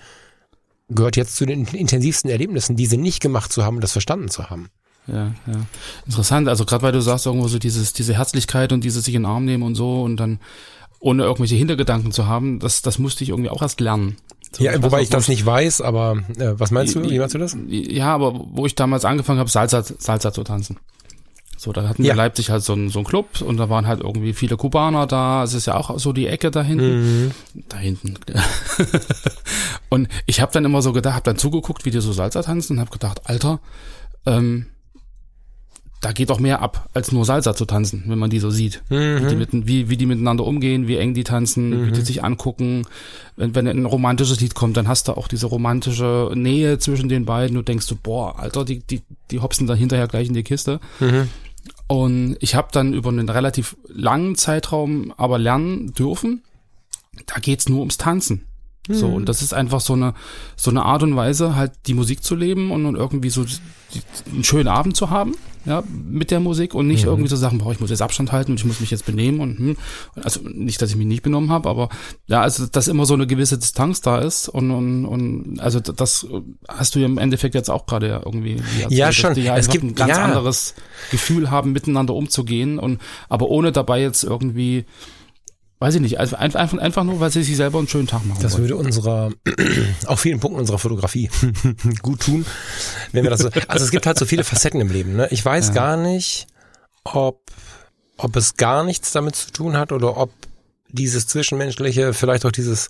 gehört 0.89 1.17
jetzt 1.17 1.37
zu 1.37 1.45
den 1.45 1.67
intensivsten 1.67 2.31
Erlebnissen, 2.31 2.77
diese 2.77 2.97
nicht 2.97 3.21
gemacht 3.21 3.53
zu 3.53 3.65
haben 3.65 3.77
und 3.77 3.83
das 3.83 3.93
verstanden 3.93 4.29
zu 4.29 4.49
haben. 4.51 4.71
Ja, 5.07 5.35
ja. 5.47 5.67
Interessant. 6.07 6.49
Also 6.49 6.65
gerade 6.65 6.83
weil 6.83 6.93
du 6.93 7.01
sagst 7.01 7.27
irgendwo 7.27 7.49
so 7.49 7.59
dieses, 7.59 7.93
diese 7.93 8.15
Herzlichkeit 8.15 8.73
und 8.73 8.85
dieses 8.85 9.05
sich 9.05 9.15
in 9.15 9.23
den 9.23 9.31
Arm 9.31 9.45
nehmen 9.45 9.63
und 9.63 9.75
so 9.75 10.03
und 10.03 10.17
dann 10.17 10.41
ohne 11.01 11.23
irgendwelche 11.23 11.55
Hintergedanken 11.55 12.13
zu 12.13 12.27
haben, 12.27 12.59
das, 12.59 12.83
das 12.83 12.99
musste 12.99 13.23
ich 13.23 13.31
irgendwie 13.31 13.51
auch 13.51 13.63
erst 13.63 13.81
lernen. 13.81 14.17
So, 14.53 14.65
ja, 14.65 14.83
wobei 14.83 15.03
ich 15.03 15.11
das 15.11 15.29
nicht 15.29 15.45
weiß, 15.45 15.81
aber 15.81 16.23
äh, 16.39 16.53
was 16.59 16.71
meinst 16.71 16.95
du? 16.95 17.03
Wie 17.03 17.19
meinst 17.19 17.35
du 17.35 17.39
das? 17.39 17.57
Ja, 17.69 18.15
aber 18.15 18.47
wo 18.51 18.67
ich 18.67 18.75
damals 18.75 19.05
angefangen 19.05 19.39
habe, 19.39 19.51
Salsa, 19.51 19.83
Salsa 19.83 20.33
zu 20.33 20.43
tanzen. 20.43 20.79
So, 21.59 21.73
da 21.73 21.89
hatten 21.89 22.05
wir 22.05 22.11
ja. 22.11 22.15
Leipzig 22.15 22.51
halt 22.51 22.63
so 22.63 22.73
einen 22.73 22.89
so 22.89 23.01
einen 23.01 23.07
Club 23.07 23.41
und 23.41 23.57
da 23.57 23.69
waren 23.69 23.89
halt 23.89 24.01
irgendwie 24.01 24.33
viele 24.33 24.57
Kubaner 24.57 25.09
da. 25.09 25.43
Es 25.43 25.55
ist 25.55 25.67
ja 25.67 25.77
auch 25.77 25.99
so 25.99 26.13
die 26.13 26.29
Ecke 26.29 26.53
da 26.53 26.63
hinten. 26.63 27.25
Mhm. 27.25 27.31
Da 27.69 27.79
hinten. 27.79 28.15
und 29.89 30.09
ich 30.27 30.41
habe 30.41 30.53
dann 30.53 30.65
immer 30.65 30.83
so 30.83 30.93
gedacht, 30.93 31.17
habe 31.17 31.25
dann 31.25 31.37
zugeguckt, 31.37 31.85
wie 31.85 31.91
die 31.91 32.01
so 32.01 32.13
Salsa 32.13 32.43
tanzen 32.43 32.75
und 32.75 32.81
habe 32.81 32.93
gedacht, 32.93 33.23
Alter, 33.25 33.59
ähm, 34.25 34.67
da 36.01 36.13
geht 36.13 36.31
doch 36.31 36.39
mehr 36.39 36.63
ab, 36.63 36.89
als 36.95 37.11
nur 37.11 37.25
Salsa 37.25 37.55
zu 37.55 37.65
tanzen, 37.65 38.05
wenn 38.07 38.19
man 38.19 38.31
die 38.31 38.39
so 38.39 38.51
sieht. 38.51 38.83
Mhm. 38.89 39.21
Wie, 39.21 39.27
die 39.27 39.37
mit, 39.37 39.49
wie, 39.53 39.89
wie 39.91 39.97
die 39.97 40.07
miteinander 40.07 40.45
umgehen, 40.45 40.87
wie 40.87 40.97
eng 40.97 41.15
die 41.15 41.25
tanzen, 41.25 41.71
mhm. 41.71 41.87
wie 41.87 41.93
die 41.93 42.01
mhm. 42.01 42.05
sich 42.05 42.25
angucken. 42.25 42.87
Wenn, 43.37 43.55
wenn 43.55 43.67
ein 43.67 43.85
romantisches 43.85 44.41
Lied 44.41 44.55
kommt, 44.55 44.77
dann 44.77 44.87
hast 44.87 45.09
du 45.09 45.13
auch 45.13 45.29
diese 45.29 45.47
romantische 45.47 46.31
Nähe 46.35 46.79
zwischen 46.79 47.09
den 47.09 47.25
beiden. 47.25 47.57
Du 47.57 47.63
denkst 47.63 47.87
du, 47.89 47.97
boah, 47.97 48.39
Alter, 48.39 48.65
die, 48.65 48.81
die, 48.81 49.03
die 49.31 49.41
hopsen 49.41 49.67
da 49.67 49.75
hinterher 49.75 50.07
gleich 50.07 50.29
in 50.29 50.35
die 50.35 50.45
Kiste. 50.45 50.79
Mhm. 51.01 51.29
Und 51.89 52.37
ich 52.41 52.55
habe 52.55 52.69
dann 52.71 52.93
über 52.93 53.09
einen 53.09 53.29
relativ 53.29 53.77
langen 53.89 54.37
Zeitraum 54.37 55.13
aber 55.17 55.39
lernen 55.39 55.95
dürfen, 55.95 56.43
da 57.27 57.41
geht's 57.41 57.69
nur 57.69 57.81
ums 57.81 57.97
Tanzen. 57.97 58.45
So, 58.97 59.07
und 59.09 59.29
das 59.29 59.43
ist 59.43 59.53
einfach 59.53 59.81
so 59.81 59.93
eine, 59.93 60.15
so 60.57 60.71
eine 60.71 60.85
Art 60.85 61.03
und 61.03 61.15
Weise, 61.17 61.55
halt 61.55 61.73
die 61.87 61.95
Musik 61.95 62.23
zu 62.23 62.35
leben 62.35 62.71
und, 62.71 62.87
und 62.87 62.97
irgendwie 62.97 63.31
so 63.31 63.45
die, 63.45 64.03
einen 64.33 64.45
schönen 64.45 64.69
Abend 64.69 64.97
zu 64.97 65.11
haben. 65.11 65.35
ja, 65.69 65.83
mit 65.87 66.31
der 66.31 66.41
Musik 66.41 66.75
und 66.75 66.87
nicht 66.87 67.03
mhm. 67.03 67.11
irgendwie 67.11 67.29
so 67.29 67.37
Sachen, 67.37 67.59
boah, 67.59 67.73
ich 67.73 67.81
muss 67.81 67.91
jetzt 67.91 68.01
Abstand 68.01 68.33
halten 68.33 68.53
und 68.53 68.61
ich 68.61 68.65
muss 68.65 68.81
mich 68.81 68.91
jetzt 68.91 69.05
benehmen 69.05 69.41
und 69.41 69.59
hm, 69.59 69.77
also 70.23 70.41
nicht, 70.43 70.81
dass 70.81 70.91
ich 70.91 70.97
mich 70.97 71.07
nicht 71.07 71.23
benommen 71.23 71.51
habe, 71.51 71.69
aber 71.69 71.91
ja, 72.27 72.41
also 72.41 72.67
dass 72.67 72.89
immer 72.89 73.05
so 73.05 73.15
eine 73.15 73.27
gewisse 73.27 73.59
Distanz 73.59 74.01
da 74.01 74.19
ist 74.19 74.49
und 74.49 74.71
und, 74.71 75.05
und 75.05 75.61
also 75.61 75.81
das 75.81 76.27
hast 76.67 76.95
du 76.95 77.01
ja 77.01 77.07
im 77.07 77.19
Endeffekt 77.19 77.55
jetzt 77.55 77.71
auch 77.71 77.87
gerade 77.87 78.09
ja 78.09 78.21
irgendwie 78.25 78.57
erzählt, 78.57 78.93
ja 78.93 79.13
schon 79.13 79.35
die 79.35 79.43
ja 79.43 79.57
es 79.57 79.69
gibt 79.69 79.85
ein 79.85 79.95
ganz 79.95 80.17
ja. 80.17 80.25
anderes 80.25 80.75
Gefühl 81.11 81.51
haben 81.51 81.73
miteinander 81.73 82.15
umzugehen 82.15 82.79
und 82.79 83.01
aber 83.29 83.49
ohne 83.49 83.73
dabei 83.73 84.01
jetzt 84.01 84.25
irgendwie 84.25 84.87
Weiß 85.81 85.95
ich 85.95 86.01
nicht, 86.01 86.19
also 86.19 86.35
einfach, 86.35 86.73
einfach 86.77 87.05
nur, 87.05 87.21
weil 87.21 87.31
sie 87.31 87.45
sich 87.45 87.57
selber 87.57 87.79
einen 87.79 87.87
schönen 87.87 88.09
Tag 88.09 88.25
machen. 88.27 88.43
Das 88.43 88.55
wollen. 88.55 88.65
würde 88.65 88.77
unserer, 88.77 89.31
auf 90.07 90.19
vielen 90.19 90.41
Punkten 90.41 90.59
unserer 90.59 90.79
Fotografie 90.79 91.31
gut 92.03 92.21
tun, 92.21 92.45
wenn 93.13 93.23
wir 93.23 93.31
das 93.31 93.41
so, 93.41 93.51
also 93.69 93.85
es 93.85 93.93
gibt 93.93 94.05
halt 94.05 94.19
so 94.19 94.27
viele 94.27 94.43
Facetten 94.43 94.81
im 94.81 94.91
Leben, 94.91 95.15
ne? 95.15 95.29
Ich 95.31 95.45
weiß 95.45 95.69
ja. 95.69 95.75
gar 95.75 95.97
nicht, 95.97 96.49
ob, 97.05 97.43
ob 98.17 98.35
es 98.35 98.57
gar 98.57 98.83
nichts 98.83 99.13
damit 99.13 99.37
zu 99.37 99.53
tun 99.53 99.77
hat 99.77 99.93
oder 99.93 100.17
ob 100.17 100.33
dieses 100.89 101.29
Zwischenmenschliche, 101.29 102.13
vielleicht 102.13 102.45
auch 102.45 102.53
dieses, 102.53 102.89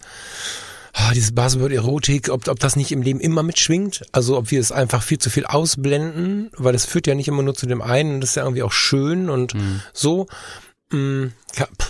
ah, 0.95 1.13
dieses 1.13 1.35
Buzzword 1.35 1.73
Erotik, 1.73 2.31
ob, 2.31 2.49
ob 2.49 2.59
das 2.59 2.77
nicht 2.77 2.91
im 2.93 3.03
Leben 3.03 3.21
immer 3.21 3.43
mitschwingt, 3.43 4.07
also 4.13 4.39
ob 4.39 4.51
wir 4.51 4.61
es 4.61 4.73
einfach 4.73 5.03
viel 5.03 5.19
zu 5.19 5.29
viel 5.29 5.45
ausblenden, 5.45 6.51
weil 6.57 6.75
es 6.75 6.87
führt 6.87 7.07
ja 7.07 7.15
nicht 7.15 7.29
immer 7.29 7.43
nur 7.43 7.55
zu 7.55 7.67
dem 7.67 7.83
einen, 7.83 8.23
das 8.23 8.31
ist 8.31 8.37
ja 8.37 8.45
irgendwie 8.45 8.63
auch 8.63 8.73
schön 8.73 9.29
und 9.29 9.55
mhm. 9.55 9.83
so 9.93 10.27
mh, 10.91 10.99
mm, 10.99 11.33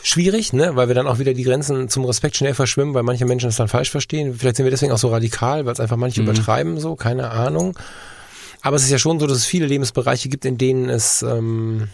schwierig, 0.03 0.53
ne, 0.53 0.77
weil 0.77 0.89
wir 0.89 0.95
dann 0.95 1.07
auch 1.07 1.19
wieder 1.19 1.35
die 1.35 1.43
Grenzen 1.43 1.89
zum 1.89 2.05
Respekt 2.05 2.37
schnell 2.37 2.55
verschwimmen, 2.55 2.95
weil 2.95 3.03
manche 3.03 3.27
Menschen 3.27 3.49
das 3.49 3.57
dann 3.57 3.69
falsch 3.69 3.91
verstehen. 3.91 4.35
Vielleicht 4.35 4.57
sind 4.57 4.65
wir 4.65 4.71
deswegen 4.71 4.93
auch 4.93 4.99
so 4.99 5.09
radikal, 5.09 5.67
weil 5.67 5.73
es 5.73 5.81
einfach 5.81 5.97
manche 5.97 6.23
mhm. 6.23 6.29
übertreiben, 6.29 6.81
so, 6.81 6.97
keine 6.97 7.31
Ahnung. 7.31 7.79
Aber 8.61 8.77
es 8.77 8.83
ist 8.83 8.91
ja 8.91 8.99
schon 8.99 9.21
so, 9.21 9.27
dass 9.27 9.39
es 9.39 9.47
viele 9.47 9.67
Lebensbereiche 9.67 10.29
gibt, 10.29 10.45
in 10.45 10.59
denen 10.59 10.89
es 10.89 11.23
ähm, 11.23 11.89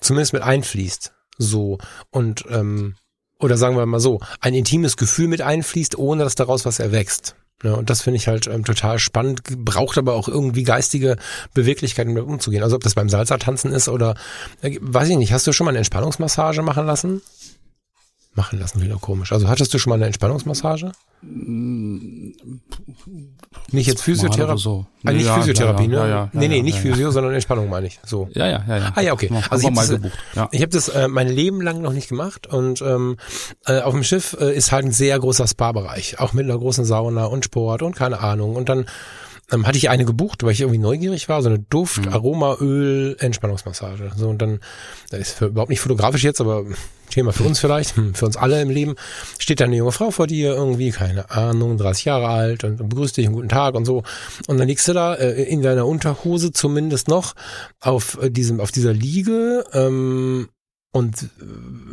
zumindest 0.00 0.32
mit 0.32 0.42
einfließt. 0.42 1.12
So. 1.38 1.78
Und 2.10 2.44
ähm, 2.50 2.96
oder 3.38 3.56
sagen 3.56 3.76
wir 3.76 3.84
mal 3.86 4.00
so, 4.00 4.20
ein 4.40 4.54
intimes 4.54 4.96
Gefühl 4.96 5.28
mit 5.28 5.42
einfließt, 5.42 5.98
ohne 5.98 6.24
dass 6.24 6.34
daraus 6.34 6.64
was 6.64 6.78
erwächst. 6.78 7.36
Ja, 7.62 7.72
und 7.72 7.88
das 7.88 8.02
finde 8.02 8.18
ich 8.18 8.28
halt 8.28 8.46
ähm, 8.48 8.64
total 8.64 8.98
spannend, 8.98 9.42
braucht 9.64 9.96
aber 9.96 10.12
auch 10.12 10.28
irgendwie 10.28 10.62
geistige 10.62 11.16
Beweglichkeit, 11.54 12.06
um 12.06 12.14
damit 12.14 12.28
umzugehen. 12.30 12.62
Also 12.62 12.76
ob 12.76 12.82
das 12.82 12.94
beim 12.94 13.08
Salsa-Tanzen 13.08 13.72
ist 13.72 13.88
oder, 13.88 14.14
äh, 14.60 14.76
weiß 14.80 15.08
ich 15.08 15.16
nicht, 15.16 15.32
hast 15.32 15.46
du 15.46 15.52
schon 15.52 15.64
mal 15.64 15.70
eine 15.70 15.78
Entspannungsmassage 15.78 16.60
machen 16.60 16.84
lassen? 16.84 17.22
Machen 18.36 18.58
lassen 18.58 18.82
wieder 18.82 18.96
komisch. 18.96 19.32
Also 19.32 19.48
hattest 19.48 19.72
du 19.72 19.78
schon 19.78 19.90
mal 19.90 19.96
eine 19.96 20.04
Entspannungsmassage? 20.04 20.92
Nicht 23.72 23.86
jetzt 23.86 24.02
Physiotherapie. 24.02 24.60
So. 24.60 24.84
Ah, 25.04 25.12
nicht 25.12 25.24
ja, 25.24 25.36
Physiotherapie, 25.36 25.84
ja, 25.84 25.88
ne? 25.88 26.10
Ja, 26.10 26.30
nee, 26.34 26.48
nee, 26.48 26.60
nicht 26.60 26.78
Physio, 26.78 27.10
sondern 27.10 27.32
Entspannung 27.32 27.70
meine 27.70 27.86
ich. 27.86 27.98
So. 28.04 28.28
Ja, 28.34 28.46
ja, 28.46 28.62
ja, 28.68 28.76
ja. 28.76 28.92
Ah 28.94 29.00
ja, 29.00 29.14
okay. 29.14 29.30
Also 29.48 29.66
ich 29.66 29.74
habe 29.74 29.98
das, 29.98 30.12
ja. 30.34 30.48
ich 30.52 30.60
hab 30.60 30.70
das 30.70 30.88
äh, 30.88 31.08
mein 31.08 31.28
Leben 31.28 31.62
lang 31.62 31.80
noch 31.80 31.94
nicht 31.94 32.10
gemacht 32.10 32.46
und 32.46 32.82
ähm, 32.82 33.16
äh, 33.64 33.80
auf 33.80 33.94
dem 33.94 34.04
Schiff 34.04 34.36
äh, 34.38 34.54
ist 34.54 34.70
halt 34.70 34.84
ein 34.84 34.92
sehr 34.92 35.18
großer 35.18 35.46
Spa-Bereich, 35.46 36.20
auch 36.20 36.34
mit 36.34 36.44
einer 36.44 36.58
großen 36.58 36.84
Sauna 36.84 37.24
und 37.24 37.46
Sport 37.46 37.80
und 37.80 37.96
keine 37.96 38.20
Ahnung. 38.20 38.54
Und 38.54 38.68
dann 38.68 38.84
ähm, 39.52 39.66
hatte 39.66 39.78
ich 39.78 39.88
eine 39.90 40.04
gebucht, 40.04 40.42
weil 40.42 40.52
ich 40.52 40.60
irgendwie 40.60 40.78
neugierig 40.78 41.28
war, 41.28 41.42
so 41.42 41.48
eine 41.48 41.58
Duft, 41.58 42.06
mhm. 42.06 42.12
Aroma, 42.12 42.56
Öl, 42.60 43.16
Entspannungsmassage. 43.18 44.10
So 44.16 44.28
und 44.28 44.42
dann, 44.42 44.60
das 45.10 45.20
ist 45.20 45.32
für, 45.32 45.46
überhaupt 45.46 45.70
nicht 45.70 45.80
fotografisch 45.80 46.24
jetzt, 46.24 46.40
aber 46.40 46.64
Thema 47.10 47.32
für 47.32 47.44
uns 47.44 47.58
vielleicht, 47.60 47.96
hm, 47.96 48.14
für 48.14 48.26
uns 48.26 48.36
alle 48.36 48.60
im 48.60 48.70
Leben, 48.70 48.96
steht 49.38 49.60
da 49.60 49.64
eine 49.64 49.76
junge 49.76 49.92
Frau 49.92 50.10
vor 50.10 50.26
dir, 50.26 50.54
irgendwie, 50.54 50.90
keine 50.90 51.30
Ahnung, 51.30 51.78
30 51.78 52.04
Jahre 52.04 52.28
alt 52.28 52.64
und, 52.64 52.80
und 52.80 52.88
begrüßt 52.88 53.16
dich, 53.16 53.26
einen 53.26 53.34
guten 53.34 53.48
Tag 53.48 53.74
und 53.74 53.84
so. 53.84 54.02
Und 54.48 54.58
dann 54.58 54.66
liegst 54.66 54.88
du 54.88 54.92
da 54.92 55.14
äh, 55.14 55.42
in 55.44 55.62
deiner 55.62 55.86
Unterhose 55.86 56.52
zumindest 56.52 57.08
noch 57.08 57.34
auf 57.80 58.18
äh, 58.20 58.30
diesem, 58.30 58.60
auf 58.60 58.72
dieser 58.72 58.92
Liege, 58.92 59.64
ähm, 59.72 60.48
und 60.96 61.24
äh, 61.24 61.28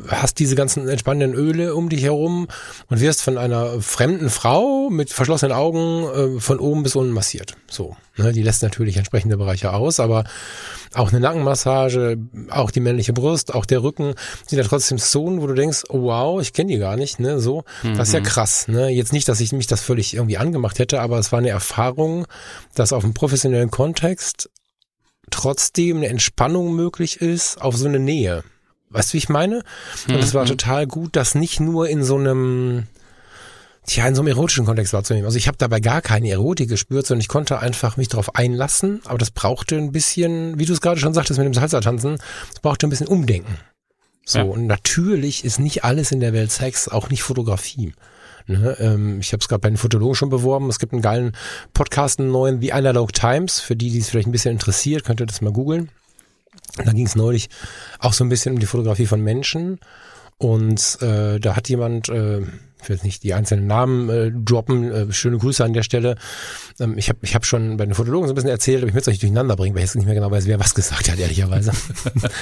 hast 0.07 0.39
diese 0.39 0.55
ganzen 0.55 0.87
entspannenden 0.87 1.37
Öle 1.37 1.75
um 1.75 1.89
dich 1.89 2.03
herum 2.03 2.47
und 2.87 3.01
wirst 3.01 3.21
von 3.21 3.37
einer 3.37 3.81
fremden 3.81 4.29
Frau 4.29 4.89
mit 4.89 5.11
verschlossenen 5.11 5.53
Augen 5.53 6.37
äh, 6.37 6.39
von 6.39 6.57
oben 6.57 6.83
bis 6.83 6.95
unten 6.95 7.11
massiert. 7.11 7.55
So, 7.69 7.97
ne, 8.15 8.31
die 8.31 8.41
lässt 8.41 8.63
natürlich 8.63 8.95
entsprechende 8.95 9.35
Bereiche 9.35 9.73
aus, 9.73 9.99
aber 9.99 10.23
auch 10.93 11.11
eine 11.11 11.19
Nackenmassage, 11.19 12.17
auch 12.49 12.71
die 12.71 12.79
männliche 12.79 13.11
Brust, 13.11 13.53
auch 13.53 13.65
der 13.65 13.83
Rücken 13.83 14.13
sind 14.47 14.57
ja 14.57 14.63
trotzdem 14.63 14.97
Zonen, 14.97 15.41
wo 15.41 15.47
du 15.47 15.53
denkst, 15.53 15.83
oh, 15.89 16.03
wow, 16.03 16.41
ich 16.41 16.53
kenne 16.53 16.71
die 16.71 16.79
gar 16.79 16.95
nicht, 16.95 17.19
ne, 17.19 17.41
so, 17.41 17.65
mhm. 17.83 17.97
das 17.97 18.07
ist 18.07 18.13
ja 18.13 18.21
mhm. 18.21 18.25
krass, 18.25 18.69
ne. 18.69 18.87
Jetzt 18.87 19.11
nicht, 19.11 19.27
dass 19.27 19.41
ich 19.41 19.51
mich 19.51 19.67
das 19.67 19.81
völlig 19.81 20.13
irgendwie 20.13 20.37
angemacht 20.37 20.79
hätte, 20.79 21.01
aber 21.01 21.19
es 21.19 21.33
war 21.33 21.39
eine 21.39 21.49
Erfahrung, 21.49 22.25
dass 22.73 22.93
auf 22.93 23.03
einem 23.03 23.13
professionellen 23.13 23.69
Kontext 23.69 24.49
trotzdem 25.29 25.97
eine 25.97 26.07
Entspannung 26.07 26.73
möglich 26.73 27.19
ist 27.19 27.61
auf 27.61 27.75
so 27.75 27.87
eine 27.87 27.99
Nähe. 27.99 28.43
Weißt 28.93 29.09
du, 29.09 29.13
wie 29.13 29.17
ich 29.17 29.29
meine? 29.29 29.63
Und 30.07 30.15
es 30.15 30.33
war 30.33 30.43
mhm. 30.43 30.49
total 30.49 30.87
gut, 30.87 31.15
das 31.15 31.35
nicht 31.35 31.59
nur 31.59 31.89
in 31.89 32.03
so 32.03 32.15
einem, 32.15 32.87
tja, 33.85 34.07
in 34.07 34.15
so 34.15 34.21
einem 34.21 34.29
erotischen 34.29 34.65
Kontext 34.65 34.93
wahrzunehmen. 34.93 35.25
Also 35.25 35.37
ich 35.37 35.47
habe 35.47 35.57
dabei 35.57 35.79
gar 35.79 36.01
keine 36.01 36.29
Erotik 36.29 36.69
gespürt, 36.69 37.05
sondern 37.05 37.21
ich 37.21 37.27
konnte 37.27 37.59
einfach 37.59 37.97
mich 37.97 38.07
darauf 38.07 38.35
einlassen, 38.35 39.01
aber 39.05 39.17
das 39.17 39.31
brauchte 39.31 39.75
ein 39.75 39.91
bisschen, 39.91 40.59
wie 40.59 40.65
du 40.65 40.73
es 40.73 40.81
gerade 40.81 40.99
schon 40.99 41.13
sagtest 41.13 41.39
mit 41.39 41.45
dem 41.45 41.53
Salsa-Tanzen, 41.53 42.17
es 42.53 42.59
brauchte 42.61 42.87
ein 42.87 42.89
bisschen 42.89 43.07
Umdenken. 43.07 43.57
So, 44.25 44.39
ja. 44.39 44.45
und 44.45 44.67
natürlich 44.67 45.43
ist 45.43 45.59
nicht 45.59 45.83
alles 45.83 46.11
in 46.11 46.21
der 46.21 46.33
Welt 46.33 46.51
Sex, 46.51 46.87
auch 46.87 47.09
nicht 47.09 47.23
Fotografie. 47.23 47.93
Ne, 48.45 48.75
ähm, 48.79 49.19
ich 49.21 49.31
habe 49.31 49.39
es 49.41 49.47
gerade 49.47 49.61
bei 49.61 49.69
den 49.69 49.77
Fotologen 49.77 50.15
schon 50.15 50.29
beworben. 50.29 50.69
Es 50.69 50.79
gibt 50.79 50.93
einen 50.93 51.01
geilen 51.01 51.33
Podcast, 51.73 52.19
einen 52.19 52.31
neuen, 52.31 52.61
The 52.61 52.73
Analog 52.73 53.13
Times. 53.13 53.59
Für 53.59 53.75
die, 53.75 53.89
die 53.89 53.99
es 53.99 54.09
vielleicht 54.09 54.27
ein 54.27 54.33
bisschen 54.33 54.51
interessiert, 54.51 55.05
könnt 55.05 55.21
ihr 55.21 55.25
das 55.25 55.41
mal 55.41 55.53
googeln. 55.53 55.89
Da 56.77 56.91
ging 56.91 57.05
es 57.05 57.15
neulich 57.15 57.49
auch 57.99 58.13
so 58.13 58.23
ein 58.23 58.29
bisschen 58.29 58.53
um 58.53 58.59
die 58.59 58.65
Fotografie 58.65 59.05
von 59.05 59.21
Menschen. 59.21 59.79
Und 60.37 60.97
äh, 61.01 61.39
da 61.39 61.55
hat 61.55 61.69
jemand, 61.69 62.09
äh, 62.09 62.39
ich 62.39 62.89
will 62.89 62.95
jetzt 62.95 63.05
nicht 63.05 63.23
die 63.23 63.33
einzelnen 63.33 63.67
Namen 63.67 64.09
äh, 64.09 64.31
droppen, 64.31 64.91
äh, 64.91 65.13
schöne 65.13 65.37
Grüße 65.37 65.63
an 65.63 65.73
der 65.73 65.83
Stelle. 65.83 66.15
Ähm, 66.79 66.97
ich 66.97 67.07
habe 67.07 67.19
ich 67.21 67.35
hab 67.35 67.45
schon 67.45 67.77
bei 67.77 67.85
den 67.85 67.93
Fotologen 67.93 68.27
so 68.27 68.33
ein 68.33 68.35
bisschen 68.35 68.49
erzählt, 68.49 68.79
aber 68.79 68.89
ich 68.89 68.93
möchte 68.93 69.09
es 69.09 69.15
euch 69.15 69.21
durcheinander 69.21 69.55
bringen, 69.55 69.75
weil 69.75 69.83
ich 69.83 69.89
jetzt 69.89 69.95
nicht 69.95 70.05
mehr 70.05 70.15
genau 70.15 70.31
weiß, 70.31 70.47
wer 70.47 70.59
was 70.59 70.75
gesagt 70.75 71.09
hat, 71.09 71.17
ehrlicherweise. 71.17 71.71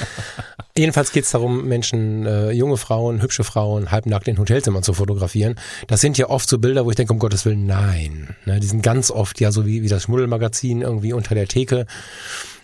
Jedenfalls 0.78 1.12
geht 1.12 1.26
es 1.26 1.32
darum, 1.32 1.68
Menschen, 1.68 2.26
äh, 2.26 2.52
junge 2.52 2.78
Frauen, 2.78 3.22
hübsche 3.22 3.44
Frauen, 3.44 3.92
halbnackt 3.92 4.28
in 4.28 4.40
Hotelzimmern 4.40 4.82
zu 4.82 4.94
fotografieren. 4.94 5.56
Das 5.88 6.02
sind 6.02 6.18
ja 6.18 6.30
oft 6.30 6.50
so 6.50 6.58
Bilder, 6.58 6.86
wo 6.86 6.90
ich 6.90 6.96
denke, 6.96 7.14
um 7.14 7.20
Gottes 7.20 7.46
Willen, 7.46 7.68
nein. 7.68 8.36
Ne, 8.46 8.60
die 8.60 8.68
sind 8.68 8.82
ganz 8.82 9.12
oft 9.12 9.40
ja 9.42 9.52
so 9.52 9.66
wie, 9.66 9.84
wie 9.84 9.90
das 9.90 10.04
Schmuddelmagazin 10.04 10.82
irgendwie 10.82 11.14
unter 11.14 11.36
der 11.36 11.48
Theke. 11.48 11.86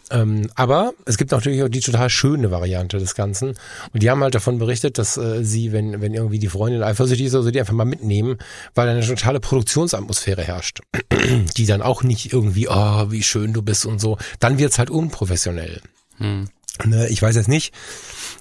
Ähm, 0.10 0.49
aber 0.55 0.93
es 1.05 1.18
gibt 1.18 1.32
natürlich 1.32 1.64
auch 1.64 1.70
die 1.70 1.80
total 1.80 2.10
schöne 2.10 2.51
Variante 2.51 2.97
des 2.97 3.16
Ganzen. 3.16 3.49
Und 3.93 4.03
die 4.03 4.10
haben 4.10 4.24
halt 4.24 4.36
davon 4.36 4.58
berichtet, 4.58 4.97
dass 4.97 5.18
äh, 5.18 5.43
sie, 5.43 5.72
wenn, 5.72 6.01
wenn 6.01 6.14
irgendwie 6.14 6.39
die 6.39 6.47
Freundin 6.47 6.84
eifersüchtig 6.84 7.28
ist, 7.28 7.36
also 7.36 7.51
die 7.51 7.60
einfach 7.60 7.74
mal 7.74 7.86
mitnehmen, 7.86 8.38
weil 8.76 8.88
eine 8.88 9.05
totale 9.05 9.39
Produktionsatmosphäre 9.39 10.43
herrscht. 10.43 10.80
die 11.58 11.66
dann 11.66 11.82
auch 11.82 12.03
nicht 12.03 12.32
irgendwie, 12.32 12.68
oh, 12.70 13.12
wie 13.12 13.24
schön 13.24 13.53
du 13.53 13.62
bist 13.62 13.86
und 13.86 13.99
so. 13.99 14.18
Dann 14.39 14.60
wird's 14.60 14.80
halt 14.80 14.89
unprofessionell. 14.89 15.82
Hm. 16.18 16.49
Ne, 16.86 17.08
ich 17.08 17.22
weiß 17.22 17.36
jetzt 17.36 17.47
nicht, 17.47 17.74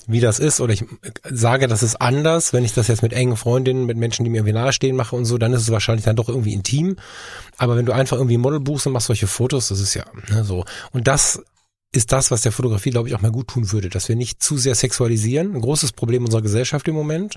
wie 0.06 0.20
das 0.20 0.38
ist, 0.38 0.60
oder 0.60 0.72
ich 0.72 0.84
sage, 1.24 1.68
das 1.68 1.82
ist 1.82 1.96
anders, 1.96 2.52
wenn 2.52 2.64
ich 2.64 2.74
das 2.74 2.88
jetzt 2.88 3.02
mit 3.02 3.14
engen 3.14 3.36
Freundinnen, 3.36 3.86
mit 3.86 3.96
Menschen, 3.96 4.24
die 4.24 4.30
mir 4.30 4.38
irgendwie 4.38 4.52
nahestehen 4.52 4.94
mache 4.94 5.16
und 5.16 5.24
so, 5.24 5.38
dann 5.38 5.54
ist 5.54 5.62
es 5.62 5.70
wahrscheinlich 5.70 6.04
dann 6.04 6.16
doch 6.16 6.28
irgendwie 6.28 6.52
intim. 6.52 6.96
Aber 7.56 7.76
wenn 7.76 7.86
du 7.86 7.92
einfach 7.92 8.18
irgendwie 8.18 8.36
Model 8.36 8.60
buchst 8.60 8.86
und 8.86 8.92
machst 8.92 9.06
solche 9.06 9.26
Fotos, 9.26 9.68
das 9.68 9.80
ist 9.80 9.94
ja 9.94 10.04
ne, 10.28 10.44
so. 10.44 10.64
Und 10.92 11.08
das 11.08 11.42
ist 11.96 12.12
das, 12.12 12.30
was 12.30 12.42
der 12.42 12.52
Fotografie, 12.52 12.90
glaube 12.90 13.08
ich, 13.08 13.14
auch 13.14 13.20
mal 13.20 13.32
gut 13.32 13.48
tun 13.48 13.72
würde, 13.72 13.88
dass 13.88 14.08
wir 14.08 14.16
nicht 14.16 14.42
zu 14.42 14.56
sehr 14.58 14.74
sexualisieren. 14.74 15.54
Ein 15.54 15.60
großes 15.60 15.92
Problem 15.92 16.24
unserer 16.24 16.42
Gesellschaft 16.42 16.86
im 16.88 16.94
Moment, 16.94 17.36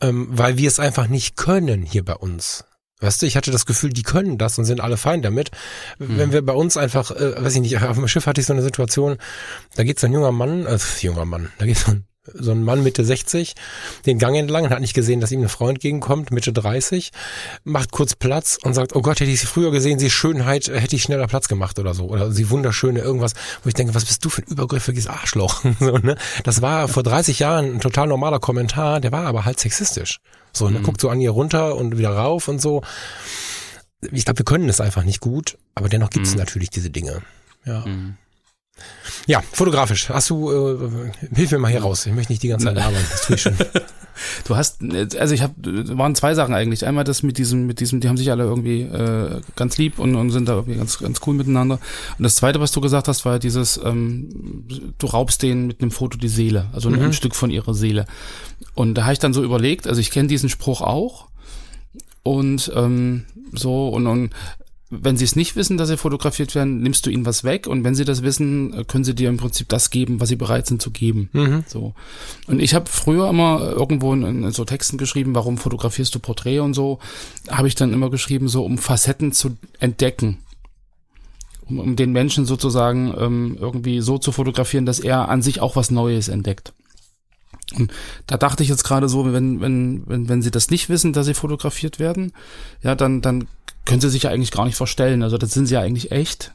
ähm, 0.00 0.28
weil 0.30 0.58
wir 0.58 0.68
es 0.68 0.80
einfach 0.80 1.08
nicht 1.08 1.36
können 1.36 1.82
hier 1.82 2.04
bei 2.04 2.14
uns. 2.14 2.64
Weißt 3.00 3.20
du, 3.20 3.26
ich 3.26 3.36
hatte 3.36 3.50
das 3.50 3.66
Gefühl, 3.66 3.90
die 3.90 4.02
können 4.02 4.38
das 4.38 4.58
und 4.58 4.64
sind 4.64 4.80
alle 4.80 4.96
fein 4.96 5.20
damit. 5.20 5.50
Mhm. 5.98 6.16
Wenn 6.16 6.32
wir 6.32 6.42
bei 6.42 6.54
uns 6.54 6.76
einfach, 6.76 7.10
äh, 7.10 7.42
weiß 7.42 7.54
ich 7.54 7.60
nicht, 7.60 7.82
auf 7.82 7.96
dem 7.96 8.08
Schiff 8.08 8.26
hatte 8.26 8.40
ich 8.40 8.46
so 8.46 8.54
eine 8.54 8.62
Situation, 8.62 9.18
da 9.74 9.84
geht 9.84 10.00
so 10.00 10.06
ein 10.06 10.12
junger 10.12 10.32
Mann, 10.32 10.66
äh, 10.66 10.78
junger 11.00 11.26
Mann, 11.26 11.50
da 11.58 11.66
geht 11.66 11.78
so 11.78 11.90
ein 11.90 12.06
so 12.34 12.52
ein 12.52 12.62
Mann 12.62 12.82
Mitte 12.82 13.04
60, 13.04 13.54
den 14.06 14.18
Gang 14.18 14.36
entlang, 14.36 14.68
hat 14.70 14.80
nicht 14.80 14.94
gesehen, 14.94 15.20
dass 15.20 15.32
ihm 15.32 15.40
eine 15.40 15.48
Frau 15.48 15.68
entgegenkommt, 15.68 16.30
Mitte 16.30 16.52
30, 16.52 17.10
macht 17.64 17.92
kurz 17.92 18.14
Platz 18.14 18.58
und 18.62 18.74
sagt, 18.74 18.94
oh 18.94 19.02
Gott, 19.02 19.20
hätte 19.20 19.30
ich 19.30 19.40
sie 19.40 19.46
früher 19.46 19.70
gesehen, 19.70 19.98
sie 19.98 20.10
Schönheit, 20.10 20.68
äh, 20.68 20.80
hätte 20.80 20.96
ich 20.96 21.02
schneller 21.02 21.26
Platz 21.26 21.48
gemacht 21.48 21.78
oder 21.78 21.94
so. 21.94 22.06
Oder 22.06 22.30
sie 22.32 22.50
wunderschöne 22.50 23.00
irgendwas, 23.00 23.32
wo 23.62 23.68
ich 23.68 23.74
denke, 23.74 23.94
was 23.94 24.04
bist 24.04 24.24
du 24.24 24.28
für 24.28 24.42
ein 24.42 24.48
übergriffiges 24.48 25.06
Arschloch? 25.06 25.62
so, 25.80 25.98
ne? 25.98 26.16
Das 26.44 26.62
war 26.62 26.88
vor 26.88 27.02
30 27.02 27.38
Jahren 27.38 27.76
ein 27.76 27.80
total 27.80 28.06
normaler 28.06 28.38
Kommentar, 28.38 29.00
der 29.00 29.12
war 29.12 29.26
aber 29.26 29.44
halt 29.44 29.60
sexistisch. 29.60 30.20
So, 30.52 30.70
ne? 30.70 30.78
Mhm. 30.78 30.82
Guckt 30.82 31.00
so 31.00 31.10
an 31.10 31.20
ihr 31.20 31.30
runter 31.30 31.76
und 31.76 31.98
wieder 31.98 32.10
rauf 32.10 32.48
und 32.48 32.60
so. 32.60 32.82
Ich 34.12 34.24
glaube, 34.24 34.40
wir 34.40 34.44
können 34.44 34.68
es 34.68 34.80
einfach 34.80 35.04
nicht 35.04 35.20
gut, 35.20 35.58
aber 35.74 35.88
dennoch 35.88 36.10
gibt 36.10 36.26
es 36.26 36.32
mhm. 36.32 36.40
natürlich 36.40 36.70
diese 36.70 36.90
Dinge. 36.90 37.22
Ja. 37.64 37.84
Mhm. 37.86 38.16
Ja, 39.26 39.42
fotografisch. 39.52 40.08
Hast 40.08 40.30
du, 40.30 40.50
äh, 40.50 41.12
hilf 41.34 41.50
mir 41.50 41.58
mal 41.58 41.70
hier 41.70 41.82
raus. 41.82 42.06
Ich 42.06 42.12
möchte 42.12 42.32
nicht 42.32 42.42
die 42.42 42.48
ganze 42.48 42.66
Zeit 42.66 42.76
labern. 42.76 43.02
Das 43.10 43.26
tue 43.26 43.36
ich 43.36 43.42
schon. 43.42 43.56
Du 44.44 44.56
hast, 44.56 44.80
also 45.18 45.34
ich 45.34 45.42
habe, 45.42 45.54
waren 45.98 46.14
zwei 46.14 46.34
Sachen 46.34 46.54
eigentlich. 46.54 46.86
Einmal 46.86 47.04
das 47.04 47.22
mit 47.22 47.38
diesem, 47.38 47.66
mit 47.66 47.80
diesem, 47.80 48.00
die 48.00 48.08
haben 48.08 48.16
sich 48.16 48.30
alle 48.30 48.44
irgendwie 48.44 48.82
äh, 48.82 49.40
ganz 49.56 49.76
lieb 49.76 49.98
und, 49.98 50.14
und 50.14 50.30
sind 50.30 50.48
da 50.48 50.54
irgendwie 50.54 50.78
ganz, 50.78 50.98
ganz 50.98 51.20
cool 51.26 51.34
miteinander. 51.34 51.78
Und 52.18 52.22
das 52.22 52.36
Zweite, 52.36 52.60
was 52.60 52.72
du 52.72 52.80
gesagt 52.80 53.08
hast, 53.08 53.24
war 53.24 53.38
dieses, 53.38 53.78
ähm, 53.84 54.64
du 54.98 55.06
raubst 55.06 55.42
denen 55.42 55.66
mit 55.66 55.82
einem 55.82 55.90
Foto 55.90 56.16
die 56.16 56.28
Seele, 56.28 56.66
also 56.72 56.88
mhm. 56.88 57.02
ein 57.02 57.12
Stück 57.12 57.34
von 57.34 57.50
ihrer 57.50 57.74
Seele. 57.74 58.06
Und 58.74 58.94
da 58.94 59.02
habe 59.02 59.12
ich 59.12 59.18
dann 59.18 59.34
so 59.34 59.44
überlegt, 59.44 59.86
also 59.86 60.00
ich 60.00 60.10
kenne 60.10 60.28
diesen 60.28 60.48
Spruch 60.48 60.80
auch 60.80 61.26
und 62.22 62.72
ähm, 62.74 63.26
so 63.52 63.88
und, 63.88 64.06
und 64.06 64.30
wenn 64.88 65.16
sie 65.16 65.24
es 65.24 65.34
nicht 65.34 65.56
wissen, 65.56 65.76
dass 65.76 65.88
sie 65.88 65.96
fotografiert 65.96 66.54
werden, 66.54 66.80
nimmst 66.80 67.06
du 67.06 67.10
ihnen 67.10 67.26
was 67.26 67.42
weg 67.42 67.66
und 67.66 67.82
wenn 67.82 67.96
sie 67.96 68.04
das 68.04 68.22
wissen, 68.22 68.72
äh, 68.72 68.84
können 68.84 69.02
sie 69.02 69.14
dir 69.14 69.28
im 69.28 69.36
Prinzip 69.36 69.68
das 69.68 69.90
geben, 69.90 70.20
was 70.20 70.28
sie 70.28 70.36
bereit 70.36 70.66
sind 70.66 70.80
zu 70.80 70.90
geben. 70.90 71.28
Mhm. 71.32 71.64
So. 71.66 71.94
Und 72.46 72.60
ich 72.60 72.74
habe 72.74 72.88
früher 72.88 73.28
immer 73.28 73.60
irgendwo 73.60 74.12
in, 74.12 74.22
in, 74.22 74.50
so 74.52 74.64
Texten 74.64 74.96
geschrieben, 74.96 75.34
warum 75.34 75.58
fotografierst 75.58 76.14
du 76.14 76.20
Porträt 76.20 76.60
und 76.60 76.74
so, 76.74 77.00
habe 77.48 77.66
ich 77.66 77.74
dann 77.74 77.92
immer 77.92 78.10
geschrieben, 78.10 78.48
so 78.48 78.64
um 78.64 78.78
Facetten 78.78 79.32
zu 79.32 79.56
entdecken. 79.80 80.38
Um, 81.68 81.80
um 81.80 81.96
den 81.96 82.12
Menschen 82.12 82.46
sozusagen 82.46 83.12
ähm, 83.18 83.56
irgendwie 83.60 84.00
so 84.00 84.18
zu 84.18 84.30
fotografieren, 84.30 84.86
dass 84.86 85.00
er 85.00 85.28
an 85.28 85.42
sich 85.42 85.60
auch 85.60 85.74
was 85.74 85.90
Neues 85.90 86.28
entdeckt. 86.28 86.72
Und 87.74 87.92
da 88.28 88.36
dachte 88.36 88.62
ich 88.62 88.68
jetzt 88.68 88.84
gerade 88.84 89.08
so, 89.08 89.32
wenn, 89.32 89.60
wenn, 89.60 90.04
wenn, 90.06 90.28
wenn 90.28 90.42
sie 90.42 90.52
das 90.52 90.70
nicht 90.70 90.88
wissen, 90.88 91.12
dass 91.12 91.26
sie 91.26 91.34
fotografiert 91.34 91.98
werden, 91.98 92.32
ja, 92.84 92.94
dann, 92.94 93.20
dann 93.20 93.48
können 93.86 94.02
sie 94.02 94.10
sich 94.10 94.24
ja 94.24 94.30
eigentlich 94.30 94.50
gar 94.50 94.66
nicht 94.66 94.76
verstellen. 94.76 95.22
Also 95.22 95.38
das 95.38 95.52
sind 95.52 95.66
sie 95.66 95.74
ja 95.74 95.80
eigentlich 95.80 96.12
echt. 96.12 96.52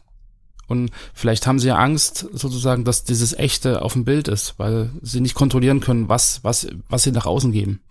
Und 0.67 0.91
vielleicht 1.13 1.47
haben 1.47 1.59
sie 1.59 1.67
ja 1.67 1.75
Angst, 1.75 2.27
sozusagen, 2.31 2.85
dass 2.85 3.03
dieses 3.03 3.33
Echte 3.33 3.81
auf 3.81 3.93
dem 3.93 4.05
Bild 4.05 4.27
ist, 4.27 4.53
weil 4.57 4.91
sie 5.01 5.19
nicht 5.19 5.33
kontrollieren 5.33 5.81
können, 5.81 6.07
was, 6.07 6.43
was, 6.43 6.67
was 6.87 7.03
sie 7.03 7.11
nach 7.11 7.25
außen 7.25 7.51
geben. 7.51 7.81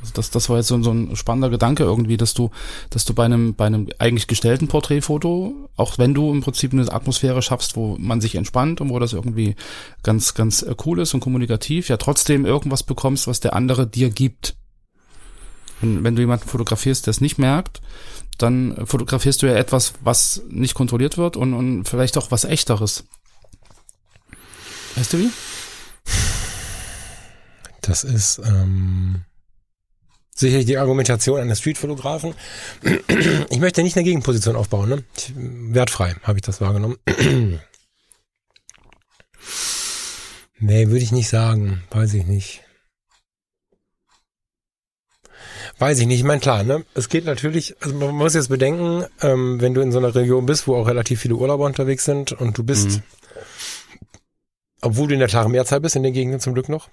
Also 0.00 0.12
das, 0.14 0.30
das 0.30 0.48
war 0.48 0.56
jetzt 0.56 0.68
so, 0.68 0.80
so 0.82 0.92
ein 0.92 1.16
spannender 1.16 1.50
Gedanke 1.50 1.82
irgendwie, 1.82 2.16
dass 2.16 2.32
du, 2.32 2.50
dass 2.90 3.04
du 3.04 3.14
bei 3.14 3.24
einem, 3.24 3.54
bei 3.54 3.66
einem 3.66 3.88
eigentlich 3.98 4.28
gestellten 4.28 4.68
Porträtfoto, 4.68 5.68
auch 5.76 5.98
wenn 5.98 6.14
du 6.14 6.30
im 6.32 6.42
Prinzip 6.42 6.72
eine 6.72 6.90
Atmosphäre 6.92 7.42
schaffst, 7.42 7.76
wo 7.76 7.96
man 7.98 8.20
sich 8.20 8.34
entspannt 8.34 8.80
und 8.80 8.90
wo 8.90 8.98
das 8.98 9.12
irgendwie 9.12 9.56
ganz, 10.02 10.34
ganz 10.34 10.64
cool 10.86 11.00
ist 11.00 11.12
und 11.12 11.20
kommunikativ, 11.20 11.88
ja 11.88 11.96
trotzdem 11.96 12.46
irgendwas 12.46 12.82
bekommst, 12.82 13.26
was 13.26 13.40
der 13.40 13.54
andere 13.54 13.86
dir 13.86 14.10
gibt. 14.10 14.56
Und 15.82 16.04
wenn 16.04 16.14
du 16.14 16.22
jemanden 16.22 16.48
fotografierst, 16.48 17.06
der 17.06 17.10
es 17.12 17.20
nicht 17.20 17.38
merkt, 17.38 17.80
dann 18.38 18.86
fotografierst 18.86 19.42
du 19.42 19.46
ja 19.46 19.54
etwas, 19.54 19.94
was 20.02 20.42
nicht 20.48 20.74
kontrolliert 20.74 21.18
wird 21.18 21.36
und, 21.36 21.54
und 21.54 21.84
vielleicht 21.84 22.16
auch 22.16 22.30
was 22.30 22.44
echteres. 22.44 23.04
Weißt 24.96 25.12
du 25.12 25.18
wie? 25.18 25.30
Das 27.82 28.04
ist 28.04 28.40
ähm, 28.44 29.22
sicherlich 30.34 30.66
die 30.66 30.78
Argumentation 30.78 31.40
eines 31.40 31.58
Streetfotografen. 31.60 32.34
Ich 33.50 33.58
möchte 33.58 33.82
nicht 33.82 33.96
eine 33.96 34.04
Gegenposition 34.04 34.56
aufbauen, 34.56 34.88
ne? 34.88 35.04
Wertfrei 35.34 36.14
habe 36.22 36.38
ich 36.38 36.42
das 36.42 36.60
wahrgenommen. 36.60 36.96
nee, 40.58 40.86
würde 40.86 41.04
ich 41.04 41.12
nicht 41.12 41.28
sagen. 41.28 41.82
Weiß 41.90 42.14
ich 42.14 42.26
nicht. 42.26 42.62
Weiß 45.80 45.98
ich 45.98 46.06
nicht. 46.06 46.18
Ich 46.18 46.24
meine, 46.24 46.40
klar, 46.42 46.62
ne? 46.62 46.84
Es 46.92 47.08
geht 47.08 47.24
natürlich, 47.24 47.74
also 47.80 47.96
man 47.96 48.14
muss 48.14 48.34
jetzt 48.34 48.50
bedenken, 48.50 49.06
ähm, 49.22 49.62
wenn 49.62 49.72
du 49.72 49.80
in 49.80 49.92
so 49.92 49.98
einer 49.98 50.14
Region 50.14 50.44
bist, 50.44 50.68
wo 50.68 50.76
auch 50.76 50.86
relativ 50.86 51.22
viele 51.22 51.36
Urlauber 51.36 51.64
unterwegs 51.64 52.04
sind 52.04 52.32
und 52.32 52.58
du 52.58 52.62
bist, 52.62 52.90
mhm. 52.90 53.02
obwohl 54.82 55.08
du 55.08 55.14
in 55.14 55.20
der 55.20 55.28
klaren 55.28 55.50
Mehrzahl 55.50 55.80
bist, 55.80 55.96
in 55.96 56.02
den 56.02 56.12
Gegenden 56.12 56.38
zum 56.38 56.52
Glück 56.52 56.68
noch, 56.68 56.90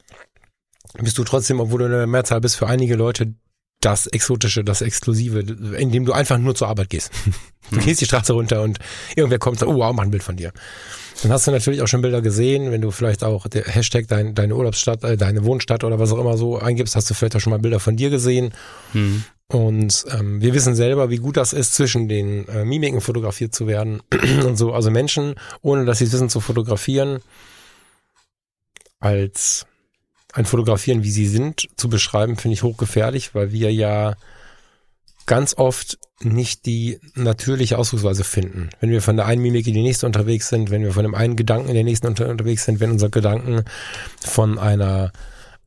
bist 1.00 1.18
du 1.18 1.26
trotzdem, 1.26 1.60
obwohl 1.60 1.80
du 1.80 1.86
in 1.88 1.92
der 1.92 2.08
Mehrzahl 2.08 2.40
bist, 2.40 2.56
für 2.56 2.68
einige 2.68 2.96
Leute 2.96 3.34
das 3.82 4.08
Exotische, 4.08 4.64
das 4.64 4.82
Exklusive, 4.82 5.40
indem 5.78 6.06
du 6.06 6.14
einfach 6.14 6.38
nur 6.38 6.56
zur 6.56 6.70
Arbeit 6.70 6.90
gehst. 6.90 7.12
Du 7.70 7.76
mhm. 7.76 7.82
gehst 7.82 8.00
die 8.00 8.06
Straße 8.06 8.32
runter 8.32 8.62
und 8.62 8.80
irgendwer 9.18 9.40
kommt 9.40 9.56
und 9.56 9.60
sagt, 9.60 9.70
oh 9.70 9.76
wow, 9.76 9.94
mach 9.94 10.04
ein 10.04 10.10
Bild 10.10 10.24
von 10.24 10.38
dir. 10.38 10.54
Dann 11.24 11.32
hast 11.32 11.48
du 11.48 11.52
natürlich 11.52 11.82
auch 11.82 11.88
schon 11.88 12.02
Bilder 12.02 12.22
gesehen, 12.22 12.72
wenn 12.72 12.82
du 12.82 12.92
vielleicht 12.92 13.24
auch 13.24 13.48
der 13.48 13.64
Hashtag 13.64 14.08
dein, 14.08 14.36
deine 14.36 14.56
Urlaubsstadt, 14.56 15.04
äh, 15.04 15.18
deine 15.18 15.44
Wohnstadt 15.46 15.84
oder 15.84 16.00
was 16.00 16.12
auch 16.12 16.20
immer 16.20 16.38
so 16.38 16.60
eingibst, 16.60 16.96
hast 16.96 17.10
du 17.10 17.14
vielleicht 17.14 17.36
auch 17.36 17.40
schon 17.40 17.52
mal 17.52 17.60
Bilder 17.60 17.80
von 17.80 17.96
dir 17.96 18.10
gesehen. 18.10 18.54
Mhm. 18.94 19.24
Und 19.50 20.06
ähm, 20.12 20.42
wir 20.42 20.54
wissen 20.54 20.76
selber, 20.76 21.10
wie 21.10 21.18
gut 21.18 21.38
das 21.38 21.54
ist, 21.54 21.74
zwischen 21.74 22.10
den 22.10 22.48
äh, 22.50 22.66
Mimiken 22.66 23.02
fotografiert 23.02 23.56
zu 23.56 23.66
werden 23.66 24.02
und 24.46 24.58
so. 24.58 24.74
Also 24.74 24.92
Menschen, 24.92 25.36
ohne 25.62 25.86
dass 25.86 26.00
sie 26.00 26.04
es 26.04 26.14
wissen, 26.14 26.30
zu 26.30 26.42
fotografieren, 26.42 27.20
als 29.00 29.66
ein 30.34 30.46
Fotografieren, 30.46 31.04
wie 31.04 31.12
sie 31.12 31.28
sind, 31.28 31.68
zu 31.78 31.90
beschreiben, 31.90 32.36
finde 32.36 32.54
ich 32.54 32.64
hochgefährlich, 32.64 33.34
weil 33.34 33.52
wir 33.52 33.74
ja 33.74 34.16
ganz 35.28 35.54
oft 35.58 36.00
nicht 36.22 36.66
die 36.66 37.00
natürliche 37.14 37.78
Ausdrucksweise 37.78 38.24
finden. 38.24 38.70
Wenn 38.80 38.90
wir 38.90 39.04
von 39.04 39.18
der 39.18 39.28
einen 39.28 39.42
Mimik 39.42 39.68
in 39.68 39.76
die 39.76 39.84
nächste 39.84 40.08
unterwegs 40.08 40.50
sind, 40.50 40.72
wenn 40.72 40.84
wir 40.84 40.94
von 40.94 41.04
dem 41.04 41.14
einen 41.14 41.36
Gedanken 41.36 41.70
in 41.70 41.76
den 41.76 41.86
nächsten 41.86 42.08
unter 42.08 42.28
unterwegs 42.28 42.66
sind, 42.66 42.80
wenn 42.80 42.90
unsere 42.90 43.12
Gedanken 43.12 43.64
von 44.20 44.58
einer 44.58 45.12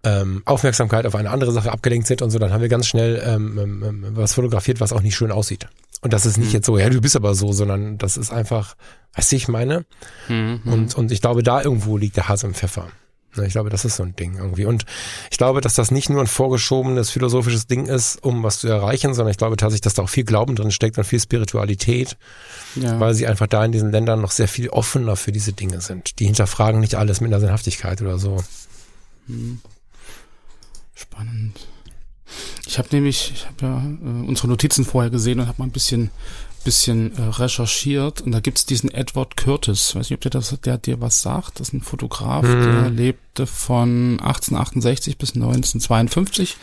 ähm, 0.02 0.42
Aufmerksamkeit 0.46 1.06
auf 1.06 1.14
eine 1.14 1.30
andere 1.30 1.52
Sache 1.52 1.70
abgelenkt 1.70 2.08
sind 2.08 2.22
und 2.22 2.30
so, 2.30 2.38
dann 2.38 2.52
haben 2.52 2.62
wir 2.62 2.68
ganz 2.68 2.86
schnell 2.86 3.22
ähm, 3.24 3.58
ähm, 3.58 3.84
ähm 3.84 4.06
was 4.16 4.34
fotografiert, 4.34 4.80
was 4.80 4.92
auch 4.92 5.02
nicht 5.02 5.14
schön 5.14 5.30
aussieht. 5.30 5.68
Und 6.00 6.12
das 6.12 6.24
ist 6.26 6.38
nicht 6.38 6.48
mhm. 6.48 6.54
jetzt 6.54 6.66
so, 6.66 6.78
ja, 6.78 6.88
du 6.88 7.00
bist 7.00 7.14
aber 7.14 7.34
so, 7.34 7.52
sondern 7.52 7.98
das 7.98 8.16
ist 8.16 8.32
einfach, 8.32 8.74
weißt 9.14 9.32
du, 9.32 9.36
ich 9.36 9.48
meine? 9.48 9.84
Mhm. 10.28 10.62
Und, 10.64 10.94
und 10.94 11.12
ich 11.12 11.20
glaube, 11.20 11.42
da 11.42 11.62
irgendwo 11.62 11.98
liegt 11.98 12.16
der 12.16 12.28
Hase 12.28 12.46
im 12.46 12.54
Pfeffer. 12.54 12.88
Ich 13.36 13.52
glaube, 13.52 13.70
das 13.70 13.84
ist 13.84 13.96
so 13.96 14.02
ein 14.02 14.16
Ding 14.16 14.36
irgendwie. 14.36 14.64
Und 14.64 14.84
ich 15.30 15.38
glaube, 15.38 15.60
dass 15.60 15.74
das 15.74 15.90
nicht 15.90 16.10
nur 16.10 16.20
ein 16.20 16.26
vorgeschobenes 16.26 17.10
philosophisches 17.10 17.66
Ding 17.66 17.86
ist, 17.86 18.22
um 18.24 18.42
was 18.42 18.58
zu 18.58 18.68
erreichen, 18.68 19.14
sondern 19.14 19.30
ich 19.30 19.38
glaube 19.38 19.56
tatsächlich, 19.56 19.82
dass 19.82 19.94
da 19.94 20.02
auch 20.02 20.08
viel 20.08 20.24
Glauben 20.24 20.56
drin 20.56 20.72
steckt 20.72 20.98
und 20.98 21.04
viel 21.04 21.20
Spiritualität, 21.20 22.16
ja. 22.74 22.98
weil 22.98 23.14
sie 23.14 23.26
einfach 23.26 23.46
da 23.46 23.64
in 23.64 23.72
diesen 23.72 23.92
Ländern 23.92 24.20
noch 24.20 24.32
sehr 24.32 24.48
viel 24.48 24.68
offener 24.70 25.14
für 25.14 25.30
diese 25.30 25.52
Dinge 25.52 25.80
sind. 25.80 26.18
Die 26.18 26.26
hinterfragen 26.26 26.80
nicht 26.80 26.96
alles 26.96 27.20
mit 27.20 27.32
einer 27.32 27.40
Sinnhaftigkeit 27.40 28.02
oder 28.02 28.18
so. 28.18 28.42
Hm. 29.26 29.60
Spannend. 30.94 31.66
Ich 32.66 32.78
habe 32.78 32.88
nämlich, 32.92 33.32
ich 33.34 33.46
habe 33.46 33.56
ja 33.62 33.78
äh, 33.78 34.26
unsere 34.26 34.48
Notizen 34.48 34.84
vorher 34.84 35.10
gesehen 35.10 35.40
und 35.40 35.46
habe 35.46 35.58
mal 35.58 35.66
ein 35.66 35.72
bisschen 35.72 36.10
bisschen 36.64 37.16
äh, 37.16 37.22
recherchiert 37.22 38.20
und 38.20 38.32
da 38.32 38.40
gibt's 38.40 38.66
diesen 38.66 38.90
Edward 38.90 39.36
Curtis. 39.36 39.94
Weiß 39.94 40.10
nicht, 40.10 40.16
ob 40.16 40.20
der 40.20 40.30
das, 40.30 40.58
der 40.60 40.78
dir 40.78 41.00
was 41.00 41.22
sagt. 41.22 41.60
Das 41.60 41.68
ist 41.68 41.74
ein 41.74 41.80
Fotograf, 41.80 42.44
mhm. 42.44 42.62
der 42.62 42.90
lebte 42.90 43.46
von 43.46 44.20
1868 44.20 45.18
bis 45.18 45.34
1952 45.34 46.56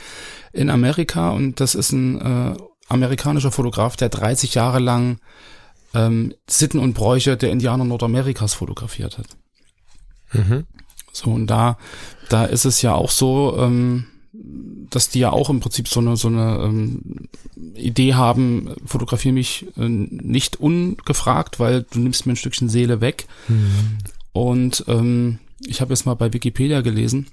in 0.54 0.70
Amerika 0.70 1.32
und 1.32 1.60
das 1.60 1.76
ist 1.76 1.92
ein 1.92 2.22
äh, 2.22 2.58
amerikanischer 2.88 3.52
Fotograf, 3.52 3.96
der 3.96 4.10
30 4.10 4.56
Jahre 4.56 4.80
lang 4.80 5.20
ähm, 5.94 6.34
Sitten 6.48 6.80
und 6.80 6.94
Bräuche 6.94 7.38
der 7.38 7.52
Indianer 7.52 7.86
Nordamerikas 7.86 8.54
fotografiert 8.54 9.18
hat. 9.18 9.28
Mhm. 10.34 10.66
So 11.12 11.32
und 11.32 11.48
da, 11.48 11.78
da 12.30 12.46
ist 12.46 12.66
es 12.66 12.82
ja 12.82 12.94
auch 12.94 13.12
so. 13.12 13.58
Ähm, 13.60 14.06
dass 14.90 15.10
die 15.10 15.20
ja 15.20 15.32
auch 15.32 15.50
im 15.50 15.60
Prinzip 15.60 15.88
so 15.88 16.00
eine 16.00 16.18
so 16.18 16.28
eine 16.28 16.60
ähm, 16.64 17.28
Idee 17.76 18.14
haben, 18.14 18.76
fotografiere 18.86 19.34
mich 19.34 19.68
äh, 19.78 19.88
nicht 19.88 20.60
ungefragt, 20.60 21.60
weil 21.60 21.86
du 21.92 22.00
nimmst 22.00 22.26
mir 22.26 22.34
ein 22.34 22.38
Stückchen 22.38 22.70
Seele 22.70 23.02
weg. 23.02 23.28
Mhm. 23.48 23.98
Und 24.34 24.86
ähm, 24.88 25.40
ich 25.66 25.82
habe 25.82 25.94
jetzt 25.94 26.06
mal 26.06 26.16
bei 26.16 26.34
Wikipedia 26.34 26.82
gelesen. 26.82 27.28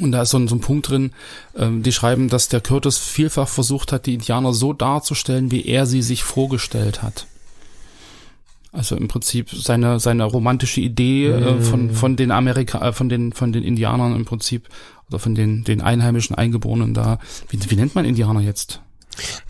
Und 0.00 0.12
da 0.12 0.22
ist 0.22 0.30
so 0.30 0.38
ein, 0.38 0.48
so 0.48 0.54
ein 0.54 0.60
Punkt 0.60 0.90
drin, 0.90 1.12
ähm, 1.56 1.82
die 1.82 1.92
schreiben, 1.92 2.28
dass 2.28 2.48
der 2.48 2.60
Curtis 2.60 2.98
vielfach 2.98 3.48
versucht 3.48 3.90
hat, 3.90 4.06
die 4.06 4.14
Indianer 4.14 4.52
so 4.52 4.72
darzustellen, 4.72 5.50
wie 5.50 5.64
er 5.64 5.86
sie 5.86 6.02
sich 6.02 6.22
vorgestellt 6.22 7.02
hat. 7.02 7.26
Also 8.70 8.96
im 8.96 9.08
Prinzip 9.08 9.48
seine 9.50 9.98
seine 9.98 10.24
romantische 10.24 10.82
Idee 10.82 11.28
äh, 11.28 11.60
von 11.62 11.86
mhm. 11.86 11.94
von 11.94 12.16
den 12.16 12.30
Amerika 12.30 12.86
äh, 12.86 12.92
von 12.92 13.08
den 13.08 13.32
von 13.32 13.50
den 13.50 13.64
Indianern 13.64 14.14
im 14.14 14.26
Prinzip 14.26 14.68
oder 15.08 15.18
von 15.18 15.34
den, 15.34 15.64
den 15.64 15.80
einheimischen 15.80 16.36
Eingeborenen 16.36 16.94
da. 16.94 17.18
Wie, 17.48 17.58
wie 17.70 17.76
nennt 17.76 17.94
man 17.94 18.04
Indianer 18.04 18.40
jetzt? 18.40 18.82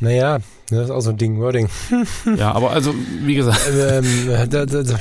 Naja, 0.01 0.39
das 0.71 0.85
ist 0.85 0.91
auch 0.91 1.01
so 1.01 1.11
ein 1.11 1.19
Ding, 1.19 1.39
Wording. 1.41 1.69
ja, 2.37 2.53
aber 2.53 2.71
also, 2.71 2.95
wie 3.23 3.35
gesagt. 3.35 3.61
Ähm, 3.69 4.29
da, 4.51 4.67
da, 4.67 4.83
da. 4.83 4.99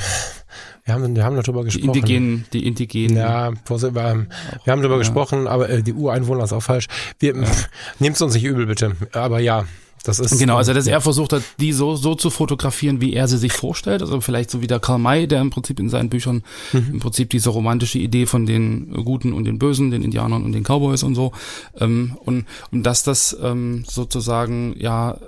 Wir 0.84 0.94
haben, 0.94 1.14
wir 1.14 1.24
haben 1.24 1.36
darüber 1.36 1.64
gesprochen. 1.64 1.92
Die 1.92 1.98
Indigenen, 1.98 2.44
die 2.52 2.66
Indigenen. 2.66 3.16
Ja, 3.16 3.52
wir 3.52 3.92
haben 3.92 4.28
darüber 4.64 4.94
ja. 4.94 4.98
gesprochen, 4.98 5.46
aber 5.46 5.68
äh, 5.68 5.82
die 5.82 5.92
Ureinwohner 5.92 6.44
ist 6.44 6.52
auch 6.52 6.62
falsch. 6.62 6.86
Wir, 7.18 7.36
ja. 7.36 7.46
nehmt 7.98 8.20
uns 8.20 8.34
nicht 8.34 8.44
übel, 8.44 8.66
bitte. 8.66 8.96
Aber 9.12 9.38
ja, 9.40 9.66
das 10.04 10.18
ist 10.18 10.38
genau, 10.38 10.56
also 10.56 10.72
dass 10.72 10.86
er 10.86 11.00
versucht 11.00 11.32
hat, 11.32 11.42
die 11.60 11.72
so, 11.72 11.96
so 11.96 12.14
zu 12.14 12.30
fotografieren, 12.30 13.00
wie 13.00 13.14
er 13.14 13.28
sie 13.28 13.38
sich 13.38 13.52
vorstellt. 13.52 14.02
Also 14.02 14.20
vielleicht 14.20 14.50
so 14.50 14.62
wie 14.62 14.66
der 14.66 14.80
Karl 14.80 14.98
May, 14.98 15.26
der 15.26 15.40
im 15.40 15.50
Prinzip 15.50 15.80
in 15.80 15.88
seinen 15.88 16.08
Büchern 16.08 16.42
mhm. 16.72 16.90
im 16.94 17.00
Prinzip 17.00 17.30
diese 17.30 17.50
romantische 17.50 17.98
Idee 17.98 18.26
von 18.26 18.46
den 18.46 18.92
Guten 19.04 19.32
und 19.32 19.44
den 19.44 19.58
Bösen, 19.58 19.90
den 19.90 20.02
Indianern 20.02 20.44
und 20.44 20.52
den 20.52 20.64
Cowboys 20.64 21.02
und 21.02 21.14
so. 21.14 21.32
Ähm, 21.78 22.16
und, 22.24 22.46
und 22.70 22.84
dass 22.84 23.02
das 23.02 23.36
ähm, 23.42 23.84
sozusagen 23.86 24.74
ja 24.78 25.18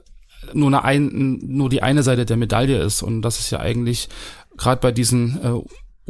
nur 0.55 0.69
eine 0.69 0.85
ein, 0.85 1.39
nur 1.43 1.69
die 1.69 1.83
eine 1.83 2.03
Seite 2.03 2.25
der 2.25 2.37
Medaille 2.37 2.81
ist. 2.83 3.03
Und 3.03 3.23
das 3.23 3.39
ist 3.39 3.51
ja 3.51 3.61
eigentlich 3.61 4.09
gerade 4.57 4.81
bei 4.81 4.93
diesen 4.93 5.41
äh, 5.43 5.61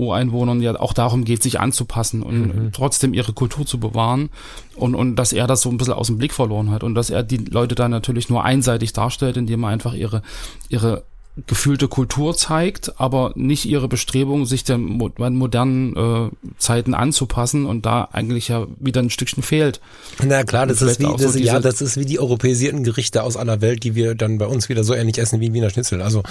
Ureinwohnern 0.01 0.61
ja 0.61 0.79
auch 0.81 0.93
darum 0.93 1.25
geht, 1.25 1.43
sich 1.43 1.61
anzupassen 1.61 2.23
und 2.23 2.41
mhm. 2.41 2.73
trotzdem 2.73 3.15
ihre 3.15 3.33
Kultur 3.33 3.67
zu 3.67 3.79
bewahren 3.79 4.31
und, 4.75 4.95
und 4.95 5.17
dass 5.17 5.33
er 5.33 5.47
das 5.47 5.61
so 5.61 5.71
ein 5.71 5.77
bisschen 5.77 5.95
aus 5.95 6.09
dem 6.09 6.19
Blick 6.19 6.33
verloren 6.33 6.71
hat 6.71 6.83
und 6.83 6.95
dass 6.95 7.11
er 7.11 7.23
die 7.23 7.37
Leute 7.37 7.75
dann 7.75 7.91
natürlich 7.91 8.29
nur 8.29 8.45
einseitig 8.45 8.93
darstellt, 8.93 9.37
indem 9.37 9.65
er 9.65 9.69
einfach 9.69 9.95
ihre, 9.95 10.23
ihre 10.69 11.05
gefühlte 11.47 11.89
Kultur 11.89 12.37
zeigt, 12.37 13.01
aber 13.01 13.33
nicht 13.35 13.65
ihre 13.65 13.89
Bestrebung, 13.89 14.47
sich 14.47 14.65
den 14.65 14.81
modernen 14.81 15.97
äh, 15.97 16.31
Zeiten 16.59 16.93
anzupassen 16.93 17.67
und 17.67 17.87
da 17.87 18.09
eigentlich 18.13 18.49
ja 18.49 18.67
wieder 18.79 19.01
ein 19.01 19.11
Stückchen 19.11 19.43
fehlt. 19.43 19.81
Na 20.23 20.43
klar, 20.43 20.67
das 20.67 20.83
ist 20.83 20.99
wie 20.99 21.05
das, 21.17 21.33
so 21.33 21.39
ja, 21.39 21.61
das 21.61 21.81
ist 21.81 21.97
wie 21.97 22.05
die 22.05 22.19
europäisierten 22.19 22.85
Gerichte 22.85 23.23
aus 23.23 23.37
aller 23.37 23.61
Welt, 23.61 23.85
die 23.85 23.95
wir 23.95 24.15
dann 24.15 24.39
bei 24.39 24.47
uns 24.47 24.69
wieder 24.69 24.85
so 24.85 24.95
ähnlich 24.95 25.19
essen 25.19 25.41
wie 25.41 25.53
Wiener 25.53 25.71
Schnitzel. 25.71 26.03
Also 26.03 26.23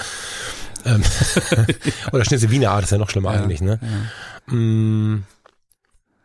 oder 2.11 2.25
Schnitzel 2.25 2.51
Wiener 2.51 2.71
Art 2.71 2.83
ist 2.83 2.91
ja 2.91 2.97
noch 2.97 3.09
schlimmer 3.09 3.33
ja, 3.33 3.41
eigentlich, 3.41 3.61
ne? 3.61 3.79
Ja. 4.47 4.53
Mm. 4.53 5.23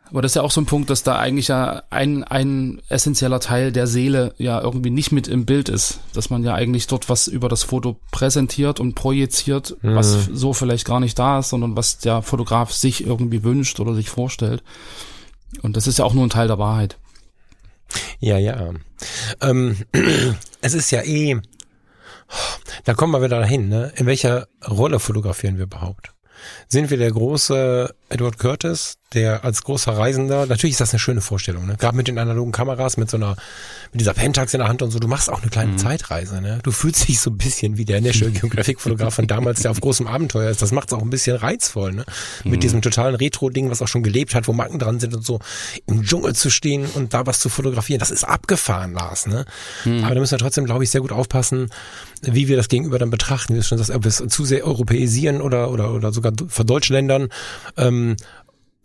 Aber 0.09 0.21
das 0.21 0.31
ist 0.31 0.35
ja 0.35 0.43
auch 0.43 0.51
so 0.51 0.61
ein 0.61 0.67
Punkt, 0.67 0.91
dass 0.91 1.01
da 1.01 1.17
eigentlich 1.17 1.47
ja 1.47 1.81
ein, 1.89 2.23
ein 2.23 2.81
essentieller 2.89 3.39
Teil 3.39 3.71
der 3.71 3.87
Seele 3.87 4.33
ja 4.37 4.61
irgendwie 4.61 4.91
nicht 4.91 5.11
mit 5.11 5.27
im 5.27 5.45
Bild 5.45 5.67
ist. 5.67 5.99
Dass 6.13 6.29
man 6.29 6.43
ja 6.43 6.53
eigentlich 6.53 6.85
dort 6.85 7.09
was 7.09 7.27
über 7.27 7.49
das 7.49 7.63
Foto 7.63 7.99
präsentiert 8.11 8.79
und 8.79 8.93
projiziert, 8.93 9.75
mhm. 9.81 9.95
was 9.95 10.25
so 10.31 10.53
vielleicht 10.53 10.85
gar 10.85 10.99
nicht 10.99 11.17
da 11.17 11.39
ist, 11.39 11.49
sondern 11.49 11.75
was 11.75 11.97
der 11.97 12.21
Fotograf 12.21 12.71
sich 12.71 13.05
irgendwie 13.05 13.43
wünscht 13.43 13.79
oder 13.79 13.95
sich 13.95 14.09
vorstellt. 14.09 14.63
Und 15.63 15.75
das 15.75 15.87
ist 15.87 15.99
ja 15.99 16.05
auch 16.05 16.13
nur 16.13 16.25
ein 16.25 16.29
Teil 16.29 16.47
der 16.47 16.59
Wahrheit. 16.59 16.97
Ja, 18.19 18.37
ja. 18.37 18.71
Ähm, 19.41 19.77
es 20.61 20.73
ist 20.73 20.91
ja 20.91 21.01
eh, 21.01 21.41
da 22.83 22.93
kommen 22.93 23.13
wir 23.13 23.21
wieder 23.21 23.39
dahin, 23.39 23.69
ne? 23.69 23.91
In 23.95 24.05
welcher 24.05 24.47
Rolle 24.67 24.99
fotografieren 24.99 25.57
wir 25.57 25.63
überhaupt? 25.63 26.13
Sind 26.67 26.89
wir 26.89 26.97
der 26.97 27.11
große 27.11 27.93
Edward 28.09 28.37
Curtis, 28.37 28.97
der 29.13 29.45
als 29.45 29.63
großer 29.63 29.95
Reisender, 29.95 30.45
natürlich 30.45 30.73
ist 30.73 30.81
das 30.81 30.91
eine 30.91 30.99
schöne 30.99 31.21
Vorstellung, 31.21 31.67
ne? 31.67 31.75
gerade 31.77 31.95
mit 31.95 32.07
den 32.07 32.17
analogen 32.17 32.51
Kameras, 32.51 32.97
mit 32.97 33.09
so 33.09 33.17
einer, 33.17 33.35
mit 33.91 34.01
dieser 34.01 34.13
Pentax 34.13 34.53
in 34.53 34.59
der 34.59 34.67
Hand 34.67 34.81
und 34.81 34.91
so, 34.91 34.99
du 34.99 35.07
machst 35.07 35.29
auch 35.29 35.41
eine 35.41 35.51
kleine 35.51 35.73
mhm. 35.73 35.77
Zeitreise, 35.77 36.41
ne? 36.41 36.59
Du 36.63 36.71
fühlst 36.71 37.07
dich 37.07 37.19
so 37.19 37.29
ein 37.29 37.37
bisschen 37.37 37.77
wie 37.77 37.85
der 37.85 38.01
National 38.01 38.33
Geographic 38.39 38.81
Fotograf 38.81 39.13
von 39.13 39.27
damals, 39.27 39.61
der 39.61 39.71
auf 39.71 39.79
großem 39.79 40.07
Abenteuer 40.07 40.49
ist. 40.49 40.61
Das 40.61 40.71
macht 40.71 40.89
es 40.89 40.93
auch 40.93 41.01
ein 41.01 41.09
bisschen 41.09 41.37
reizvoll, 41.37 41.93
ne? 41.93 42.05
Mhm. 42.43 42.51
Mit 42.51 42.63
diesem 42.63 42.81
totalen 42.81 43.15
Retro-Ding, 43.15 43.69
was 43.69 43.81
auch 43.81 43.87
schon 43.87 44.03
gelebt 44.03 44.33
hat, 44.33 44.47
wo 44.47 44.53
Macken 44.53 44.79
dran 44.79 44.99
sind 44.99 45.15
und 45.15 45.25
so, 45.25 45.39
im 45.85 46.03
Dschungel 46.03 46.33
zu 46.35 46.49
stehen 46.49 46.85
und 46.95 47.13
da 47.13 47.25
was 47.25 47.39
zu 47.39 47.49
fotografieren, 47.49 47.99
das 47.99 48.11
ist 48.11 48.23
abgefahren, 48.23 48.93
Lars, 48.93 49.27
ne? 49.27 49.45
Mhm. 49.85 50.03
Aber 50.03 50.15
da 50.15 50.19
müssen 50.19 50.31
wir 50.31 50.39
trotzdem, 50.39 50.65
glaube 50.65 50.83
ich, 50.83 50.89
sehr 50.89 51.01
gut 51.01 51.11
aufpassen, 51.11 51.69
wie 52.21 52.47
wir 52.47 52.57
das 52.57 52.69
Gegenüber 52.69 52.97
dann 52.97 53.11
betrachten, 53.11 53.53
wie 53.53 53.59
du 53.59 53.63
schon 53.63 53.77
sagst, 53.77 53.91
ob 53.91 54.03
wir 54.03 54.09
es 54.09 54.23
zu 54.27 54.45
sehr 54.45 54.65
europäisieren 54.65 55.41
oder, 55.41 55.69
oder, 55.69 55.93
oder 55.93 56.11
sogar 56.11 56.33
verdeutschländern, 56.47 57.29
ähm, 57.77 58.17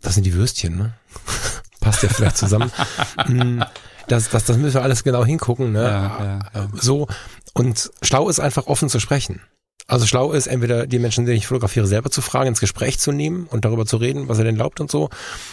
das 0.01 0.15
sind 0.15 0.25
die 0.25 0.33
Würstchen, 0.33 0.77
ne? 0.77 0.93
Passt 1.79 2.03
ja 2.03 2.09
vielleicht 2.09 2.37
zusammen. 2.37 2.71
Mm, 3.27 3.61
das, 4.07 4.29
das, 4.29 4.45
das 4.45 4.57
müssen 4.57 4.75
wir 4.75 4.81
alles 4.83 5.03
genau 5.03 5.23
hingucken, 5.23 5.71
ne? 5.71 5.83
Ja, 5.83 6.23
ja, 6.23 6.39
ja. 6.53 6.69
So. 6.73 7.07
Und 7.53 7.91
schlau 8.01 8.29
ist 8.29 8.39
einfach 8.39 8.67
offen 8.67 8.89
zu 8.89 8.99
sprechen. 8.99 9.41
Also 9.87 10.07
schlau 10.07 10.31
ist, 10.31 10.47
entweder 10.47 10.87
die 10.87 10.99
Menschen, 10.99 11.25
die 11.25 11.33
ich 11.33 11.47
fotografiere, 11.47 11.85
selber 11.85 12.09
zu 12.09 12.21
fragen, 12.21 12.47
ins 12.47 12.61
Gespräch 12.61 12.97
zu 12.97 13.11
nehmen 13.11 13.45
und 13.47 13.65
darüber 13.65 13.85
zu 13.85 13.97
reden, 13.97 14.29
was 14.29 14.37
er 14.37 14.45
denn 14.45 14.55
glaubt 14.55 14.79
und 14.79 14.89
so. 14.89 15.09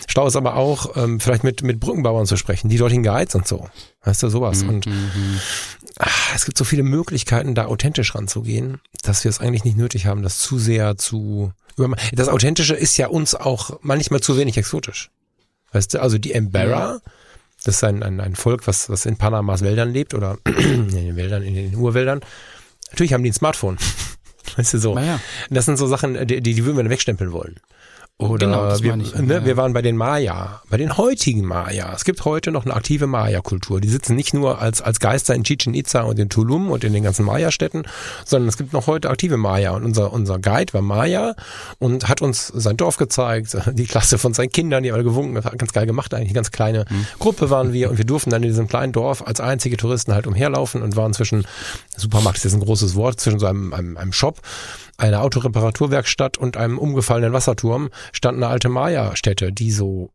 Schlau 0.07 0.29
ist 0.29 0.37
aber 0.37 0.55
auch, 0.55 0.97
ähm, 0.97 1.19
vielleicht 1.19 1.43
mit, 1.43 1.63
mit 1.63 1.81
Brückenbauern 1.81 2.25
zu 2.25 2.37
sprechen, 2.37 2.69
die 2.69 2.77
dorthin 2.77 3.03
geheizt 3.03 3.35
und 3.35 3.49
so. 3.49 3.69
Weißt 4.05 4.23
du, 4.23 4.29
sowas. 4.29 4.63
Mhm. 4.63 4.69
Und 4.69 4.87
ach, 5.99 6.35
es 6.35 6.45
gibt 6.45 6.57
so 6.57 6.65
viele 6.65 6.83
Möglichkeiten, 6.83 7.55
da 7.55 7.67
authentisch 7.67 8.15
ranzugehen, 8.15 8.81
dass 9.03 9.25
wir 9.25 9.31
es 9.31 9.41
eigentlich 9.41 9.65
nicht 9.65 9.77
nötig 9.77 10.07
haben, 10.07 10.23
das 10.23 10.39
zu 10.39 10.59
sehr 10.59 10.97
zu 10.97 11.53
das 12.13 12.29
Authentische 12.29 12.75
ist 12.75 12.97
ja 12.97 13.07
uns 13.07 13.37
auch 13.37 13.79
manchmal 13.83 14.21
zu 14.21 14.37
wenig 14.37 14.57
exotisch. 14.57 15.11
Weißt 15.73 15.95
du, 15.95 16.03
also 16.03 16.19
die 16.19 16.33
Embera, 16.33 17.01
das 17.65 17.77
ist 17.77 17.85
ein, 17.85 18.03
ein, 18.03 18.21
ein 18.21 18.35
Volk, 18.35 18.67
was, 18.67 18.91
was 18.91 19.07
in 19.07 19.17
Panamas 19.17 19.63
Wäldern 19.63 19.93
lebt 19.93 20.15
oder 20.15 20.39
in 20.45 20.89
den 20.89 21.17
Wäldern, 21.17 21.43
in 21.43 21.55
den 21.55 21.75
Urwäldern. 21.77 22.21
Natürlich 22.91 23.13
haben 23.13 23.23
die 23.23 23.31
ein 23.31 23.35
Smartphone. 23.35 23.79
Weißt 24.57 24.75
du 24.75 24.79
so. 24.79 24.99
Ja. 24.99 25.21
Das 25.51 25.67
sind 25.67 25.77
so 25.77 25.87
Sachen, 25.87 26.27
die, 26.27 26.41
die 26.41 26.65
würden 26.65 26.79
wir 26.79 26.91
wegstempeln 26.91 27.33
wollen. 27.33 27.61
Oder 28.21 28.47
genau, 28.47 28.83
wir, 28.83 28.97
ich, 28.97 29.15
ne, 29.15 29.45
wir 29.45 29.57
waren 29.57 29.73
bei 29.73 29.81
den 29.81 29.97
Maya, 29.97 30.61
bei 30.69 30.77
den 30.77 30.97
heutigen 30.97 31.45
Maya. 31.45 31.93
Es 31.95 32.05
gibt 32.05 32.25
heute 32.25 32.51
noch 32.51 32.65
eine 32.65 32.75
aktive 32.75 33.07
Maya-Kultur. 33.07 33.81
Die 33.81 33.89
sitzen 33.89 34.17
nicht 34.17 34.35
nur 34.35 34.61
als, 34.61 34.83
als 34.83 34.99
Geister 34.99 35.37
in 35.37 35.45
Chichen 35.45 35.73
Itza 35.73 36.01
und 36.01 36.19
in 36.19 36.29
Tulum 36.29 36.73
und 36.73 36.83
in 36.83 36.93
den 36.93 37.05
ganzen 37.05 37.25
Maya-Städten, 37.25 37.85
sondern 38.25 38.49
es 38.49 38.57
gibt 38.57 38.73
noch 38.73 38.89
heute 38.89 39.09
aktive 39.09 39.37
Maya. 39.37 39.71
Und 39.71 39.85
unser, 39.85 40.13
unser 40.13 40.41
Guide 40.41 40.75
war 40.75 40.83
Maya 40.83 41.37
und 41.79 42.09
hat 42.09 42.21
uns 42.21 42.49
sein 42.49 42.77
Dorf 42.77 42.97
gezeigt, 42.97 43.57
die 43.73 43.87
Klasse 43.87 44.19
von 44.19 44.35
seinen 44.35 44.51
Kindern, 44.51 44.83
die 44.83 44.91
alle 44.91 45.05
gewunken, 45.05 45.37
das 45.37 45.45
hat 45.45 45.57
ganz 45.57 45.73
geil 45.73 45.87
gemacht 45.87 46.13
eigentlich. 46.13 46.31
Eine 46.31 46.35
ganz 46.35 46.51
kleine 46.51 46.87
mhm. 46.91 47.07
Gruppe 47.21 47.51
waren 47.51 47.73
wir 47.73 47.89
und 47.89 47.99
wir 47.99 48.05
durften 48.05 48.31
dann 48.31 48.43
in 48.43 48.49
diesem 48.49 48.67
kleinen 48.67 48.93
Dorf 48.93 49.25
als 49.25 49.41
einzige 49.41 49.77
Touristen 49.77 50.13
halt 50.13 50.27
umherlaufen 50.27 50.83
und 50.83 50.97
waren 50.97 51.13
zwischen, 51.13 51.47
Supermarkt 51.97 52.39
ist 52.39 52.45
jetzt 52.45 52.55
ein 52.55 52.61
großes 52.61 52.97
Wort, 52.97 53.21
zwischen 53.21 53.39
so 53.39 53.47
einem, 53.47 53.73
einem, 53.73 53.97
einem 53.97 54.13
Shop 54.13 54.41
einer 54.99 55.23
Autoreparaturwerkstatt 55.23 56.37
und 56.37 56.57
einem 56.57 56.79
umgefallenen 56.79 57.33
Wasserturm 57.33 57.89
stand 58.13 58.37
eine 58.37 58.49
alte 58.49 58.69
Maya-Stätte, 58.69 59.53
die 59.53 59.71
so 59.71 60.11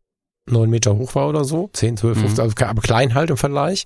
neun 0.46 0.70
Meter 0.70 0.94
hoch 0.96 1.14
war 1.14 1.28
oder 1.28 1.44
so, 1.44 1.70
zehn, 1.72 1.96
zwölf, 1.96 2.18
15, 2.18 2.34
mhm. 2.34 2.40
also 2.40 2.66
aber 2.66 2.82
klein 2.82 3.14
halt 3.14 3.30
im 3.30 3.36
Vergleich. 3.36 3.84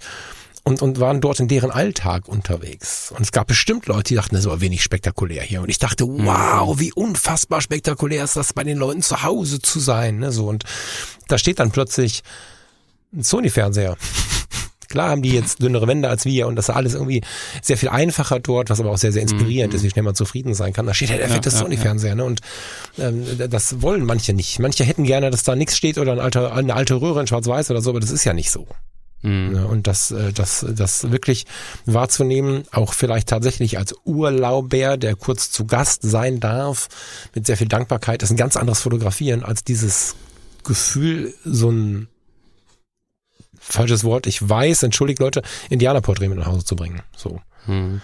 Und, 0.64 0.82
und 0.82 1.00
waren 1.00 1.22
dort 1.22 1.40
in 1.40 1.48
deren 1.48 1.70
Alltag 1.70 2.28
unterwegs. 2.28 3.10
Und 3.12 3.22
es 3.22 3.32
gab 3.32 3.46
bestimmt 3.46 3.86
Leute, 3.86 4.08
die 4.08 4.16
dachten, 4.16 4.34
das 4.34 4.44
aber 4.44 4.60
wenig 4.60 4.82
spektakulär 4.82 5.42
hier. 5.42 5.62
Und 5.62 5.70
ich 5.70 5.78
dachte, 5.78 6.04
mhm. 6.04 6.26
wow, 6.26 6.78
wie 6.78 6.92
unfassbar 6.92 7.62
spektakulär 7.62 8.24
ist 8.24 8.36
das, 8.36 8.52
bei 8.52 8.64
den 8.64 8.76
Leuten 8.76 9.00
zu 9.00 9.22
Hause 9.22 9.62
zu 9.62 9.78
sein. 9.78 10.18
Ne? 10.18 10.30
So, 10.30 10.46
und 10.46 10.64
da 11.28 11.38
steht 11.38 11.58
dann 11.60 11.70
plötzlich 11.70 12.22
ein 13.14 13.22
Sony-Fernseher 13.22 13.96
Klar 14.88 15.10
haben 15.10 15.22
die 15.22 15.32
jetzt 15.32 15.62
dünnere 15.62 15.86
Wände 15.86 16.08
als 16.08 16.24
wir 16.24 16.46
und 16.46 16.56
das 16.56 16.68
ist 16.68 16.74
alles 16.74 16.94
irgendwie 16.94 17.22
sehr 17.62 17.76
viel 17.76 17.88
einfacher 17.88 18.40
dort, 18.40 18.70
was 18.70 18.80
aber 18.80 18.90
auch 18.90 18.98
sehr, 18.98 19.12
sehr 19.12 19.22
inspirierend 19.22 19.72
mhm. 19.72 19.76
ist, 19.76 19.82
wie 19.84 19.90
schnell 19.90 20.04
man 20.04 20.14
zufrieden 20.14 20.54
sein 20.54 20.72
kann. 20.72 20.86
Da 20.86 20.94
steht 20.94 21.10
halt 21.10 21.20
der 21.20 21.28
ja, 21.28 21.50
Sony-Fernseher, 21.50 22.14
ne? 22.14 22.24
Und 22.24 22.40
ähm, 22.98 23.24
das 23.50 23.82
wollen 23.82 24.04
manche 24.04 24.32
nicht. 24.32 24.58
Manche 24.58 24.84
hätten 24.84 25.04
gerne, 25.04 25.30
dass 25.30 25.42
da 25.42 25.54
nichts 25.54 25.76
steht 25.76 25.98
oder 25.98 26.12
ein 26.12 26.20
alter, 26.20 26.54
eine 26.54 26.74
alte 26.74 27.00
Röhre 27.00 27.20
in 27.20 27.26
Schwarz-Weiß 27.26 27.70
oder 27.70 27.82
so, 27.82 27.90
aber 27.90 28.00
das 28.00 28.10
ist 28.10 28.24
ja 28.24 28.32
nicht 28.32 28.50
so. 28.50 28.66
Mhm. 29.22 29.66
Und 29.66 29.86
das, 29.86 30.10
äh, 30.10 30.32
das, 30.32 30.64
das 30.68 31.10
wirklich 31.10 31.46
wahrzunehmen, 31.86 32.64
auch 32.70 32.92
vielleicht 32.92 33.28
tatsächlich 33.28 33.78
als 33.78 33.94
Urlauber, 34.04 34.96
der 34.96 35.16
kurz 35.16 35.50
zu 35.50 35.66
Gast 35.66 36.02
sein 36.02 36.40
darf, 36.40 36.88
mit 37.34 37.46
sehr 37.46 37.56
viel 37.56 37.68
Dankbarkeit, 37.68 38.22
ist 38.22 38.30
ein 38.30 38.36
ganz 38.36 38.56
anderes 38.56 38.80
Fotografieren 38.80 39.42
als 39.42 39.64
dieses 39.64 40.14
Gefühl, 40.64 41.34
so 41.44 41.70
ein 41.70 42.08
falsches 43.68 44.04
Wort, 44.04 44.26
ich 44.26 44.46
weiß, 44.46 44.82
entschuldigt 44.82 45.20
Leute, 45.20 45.42
Indianerporträt 45.70 46.28
mit 46.28 46.38
nach 46.38 46.46
Hause 46.46 46.64
zu 46.64 46.76
bringen. 46.76 47.02
So. 47.16 47.40
Hm. 47.66 48.00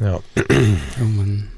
Ja. 0.00 0.20
Oh 0.36 1.04
Mann. 1.04 1.48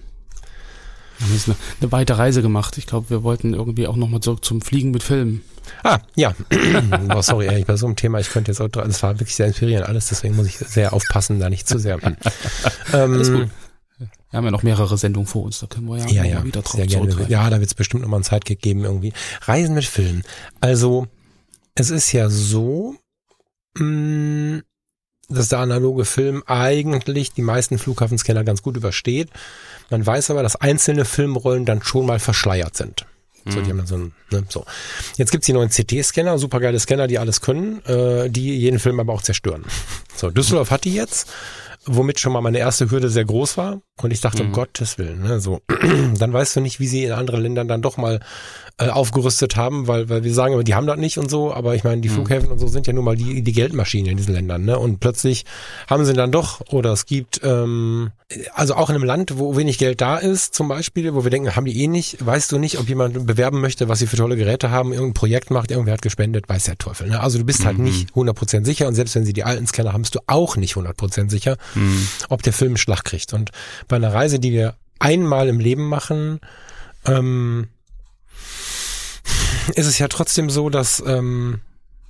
Wir 1.19 1.27
haben 1.27 1.57
eine 1.81 1.93
weite 1.93 2.17
Reise 2.17 2.41
gemacht. 2.41 2.79
Ich 2.79 2.87
glaube, 2.87 3.11
wir 3.11 3.23
wollten 3.23 3.53
irgendwie 3.53 3.87
auch 3.87 3.97
nochmal 3.97 4.21
zurück 4.21 4.43
zum 4.43 4.63
Fliegen 4.63 4.91
mit 4.91 5.03
Filmen. 5.03 5.43
Ah, 5.85 5.99
ja. 6.17 6.35
oh, 7.15 7.21
sorry, 7.21 7.49
ey, 7.49 7.65
bei 7.65 7.77
so 7.77 7.87
einem 7.87 7.97
Thema, 7.97 8.19
ich 8.21 8.31
könnte 8.31 8.51
jetzt 8.51 8.61
auch, 8.61 8.69
das 8.69 9.03
war 9.03 9.15
wirklich 9.21 9.35
sehr 9.35 9.47
inspirierend 9.47 9.87
alles, 9.87 10.09
deswegen 10.09 10.35
muss 10.35 10.47
ich 10.47 10.57
sehr 10.57 10.93
aufpassen, 10.93 11.39
da 11.39 11.51
nicht 11.51 11.69
zu 11.69 11.79
sehr. 11.79 11.99
ähm, 12.03 12.19
alles 12.93 13.31
gut. 13.31 13.49
Wir 13.99 14.37
haben 14.37 14.45
ja 14.45 14.51
noch 14.51 14.63
mehrere 14.63 14.97
Sendungen 14.97 15.27
vor 15.27 15.43
uns, 15.43 15.59
da 15.59 15.67
können 15.67 15.87
wir 15.89 15.99
ja, 15.99 16.07
ja, 16.07 16.25
ja 16.25 16.45
wieder 16.45 16.63
drauf 16.63 16.81
gerne. 16.81 17.27
Ja, 17.29 17.51
da 17.51 17.59
wird 17.59 17.69
es 17.69 17.75
bestimmt 17.75 18.03
nochmal 18.03 18.21
ein 18.21 18.25
Zeitkick 18.25 18.63
geben 18.63 18.85
irgendwie. 18.85 19.13
Reisen 19.43 19.75
mit 19.75 19.85
Filmen. 19.85 20.23
Also, 20.61 21.07
es 21.75 21.91
ist 21.91 22.13
ja 22.13 22.31
so, 22.31 22.95
Mm, 23.79 24.59
dass 25.29 25.49
der 25.49 25.61
analoge 25.61 26.05
Film 26.05 26.43
eigentlich 26.47 27.33
die 27.33 27.43
meisten 27.43 27.79
Flughafenscanner 27.79 28.45
ganz 28.45 28.63
gut 28.63 28.77
übersteht. 28.77 29.31
Man 29.91 30.05
weiß 30.05 30.31
aber, 30.31 30.43
dass 30.43 30.57
einzelne 30.57 31.05
Filmrollen 31.05 31.65
dann 31.65 31.83
schon 31.83 32.07
mal 32.07 32.19
verschleiert 32.19 32.77
sind. 32.77 33.07
So, 33.49 33.61
die 33.63 33.73
mhm. 33.73 33.79
haben 33.79 33.87
so, 33.87 33.97
ein, 33.97 34.13
ne, 34.31 34.45
so. 34.49 34.67
Jetzt 35.17 35.31
gibt's 35.31 35.47
die 35.47 35.55
neuen 35.55 35.71
CT-Scanner, 35.71 36.39
supergeile 36.39 36.79
Scanner, 36.79 37.07
die 37.07 37.19
alles 37.19 37.41
können, 37.41 37.83
äh, 37.87 38.29
die 38.29 38.59
jeden 38.59 38.79
Film 38.79 39.01
aber 39.01 39.13
auch 39.13 39.23
zerstören. 39.23 39.65
So, 40.17 40.29
Düsseldorf 40.29 40.71
hat 40.71 40.85
die 40.85 40.93
jetzt, 40.93 41.33
womit 41.87 42.21
schon 42.21 42.35
mal 42.35 42.43
meine 42.43 42.59
erste 42.59 42.91
Hürde 42.91 43.09
sehr 43.09 43.25
groß 43.25 43.57
war. 43.57 43.81
Und 44.03 44.11
ich 44.11 44.21
dachte, 44.21 44.43
mhm. 44.43 44.49
um 44.49 44.53
Gottes 44.55 44.99
Willen, 44.99 45.23
ne, 45.23 45.41
so. 45.41 45.61
dann 46.19 46.33
weißt 46.33 46.57
du 46.57 46.61
nicht, 46.61 46.81
wie 46.81 46.87
sie 46.87 47.05
in 47.05 47.13
anderen 47.13 47.43
Ländern 47.43 47.69
dann 47.69 47.83
doch 47.83 47.97
mal 47.97 48.21
äh, 48.81 48.89
aufgerüstet 48.89 49.57
haben, 49.57 49.89
weil, 49.89 50.09
weil 50.09 50.25
wir 50.25 50.33
sagen 50.33 50.55
immer, 50.55 50.65
die 50.65 50.75
haben 50.75 50.87
das 50.87 50.97
nicht 50.97 51.19
und 51.19 51.31
so, 51.31 51.53
aber 51.53 51.75
ich 51.75 51.85
meine, 51.85 52.01
die 52.01 52.09
mhm. 52.09 52.15
Flughäfen 52.15 52.51
und 52.51 52.59
so 52.59 52.67
sind 52.67 52.87
ja 52.87 52.95
nun 52.95 53.05
mal 53.05 53.15
die, 53.15 53.43
die 53.43 53.53
Geldmaschinen 53.53 54.13
in 54.13 54.17
diesen 54.17 54.33
Ländern, 54.33 54.65
ne? 54.65 54.79
Und 54.79 55.01
plötzlich 55.01 55.45
haben 55.87 56.05
sie 56.07 56.15
dann 56.15 56.33
doch, 56.33 56.63
oder 56.71 56.93
es 56.93 57.05
gibt, 57.05 57.41
ähm, 57.45 58.11
also 58.55 58.75
auch 58.75 58.89
in 58.89 58.97
einem 58.97 59.05
Land, 59.05 59.39
wo 59.39 59.57
wenig 59.57 59.77
Geld 59.77 60.01
da 60.01 60.17
ist, 60.17 60.55
zum 60.55 60.69
Beispiel, 60.69 61.15
wo 61.15 61.25
wir 61.25 61.31
denken, 61.31 61.55
haben 61.57 61.67
die 61.67 61.83
eh 61.83 61.89
nicht, 61.89 62.25
weißt 62.25 62.53
du 62.53 62.59
nicht, 62.59 62.79
ob 62.79 62.89
jemand 62.89 63.27
bewerben 63.27 63.61
möchte, 63.61 63.89
was 63.89 63.99
sie 63.99 64.07
für 64.07 64.17
tolle 64.17 64.37
Geräte 64.37 64.71
haben, 64.71 64.93
irgendein 64.93 65.15
Projekt 65.15 65.51
macht, 65.51 65.71
irgendwer 65.71 65.93
hat 65.93 66.03
gespendet, 66.03 66.49
weiß 66.49 66.65
der 66.65 66.79
Teufel. 66.79 67.09
Ne? 67.09 67.21
Also 67.21 67.39
du 67.39 67.45
bist 67.45 67.67
halt 67.67 67.77
mhm. 67.77 67.85
halt 67.85 67.95
nicht 67.95 68.15
100% 68.15 68.65
sicher 68.65 68.89
und 68.89 68.95
selbst 68.95 69.15
wenn 69.15 69.27
sie 69.27 69.35
die 69.35 69.45
alten 69.45 69.67
Scanner 69.67 69.93
haben, 69.93 70.03
bist 70.03 70.15
du 70.15 70.21
auch 70.27 70.57
nicht 70.57 70.75
100% 70.75 71.29
sicher, 71.29 71.59
mhm. 71.75 72.09
ob 72.31 72.43
der 72.43 72.55
Film 72.55 72.71
einen 72.71 72.77
Schlag 72.79 73.05
kriegt. 73.05 73.35
Und 73.35 73.51
bei 73.91 73.97
einer 73.97 74.15
Reise, 74.15 74.39
die 74.39 74.53
wir 74.53 74.77
einmal 74.99 75.49
im 75.49 75.61
Leben 75.61 75.89
machen, 75.89 76.41
ähm, 77.05 77.69
ist 79.75 79.87
es 79.87 79.99
ja 79.99 80.09
trotzdem 80.09 80.49
so, 80.49 80.71
dass 80.71 81.03
ähm, 81.07 81.61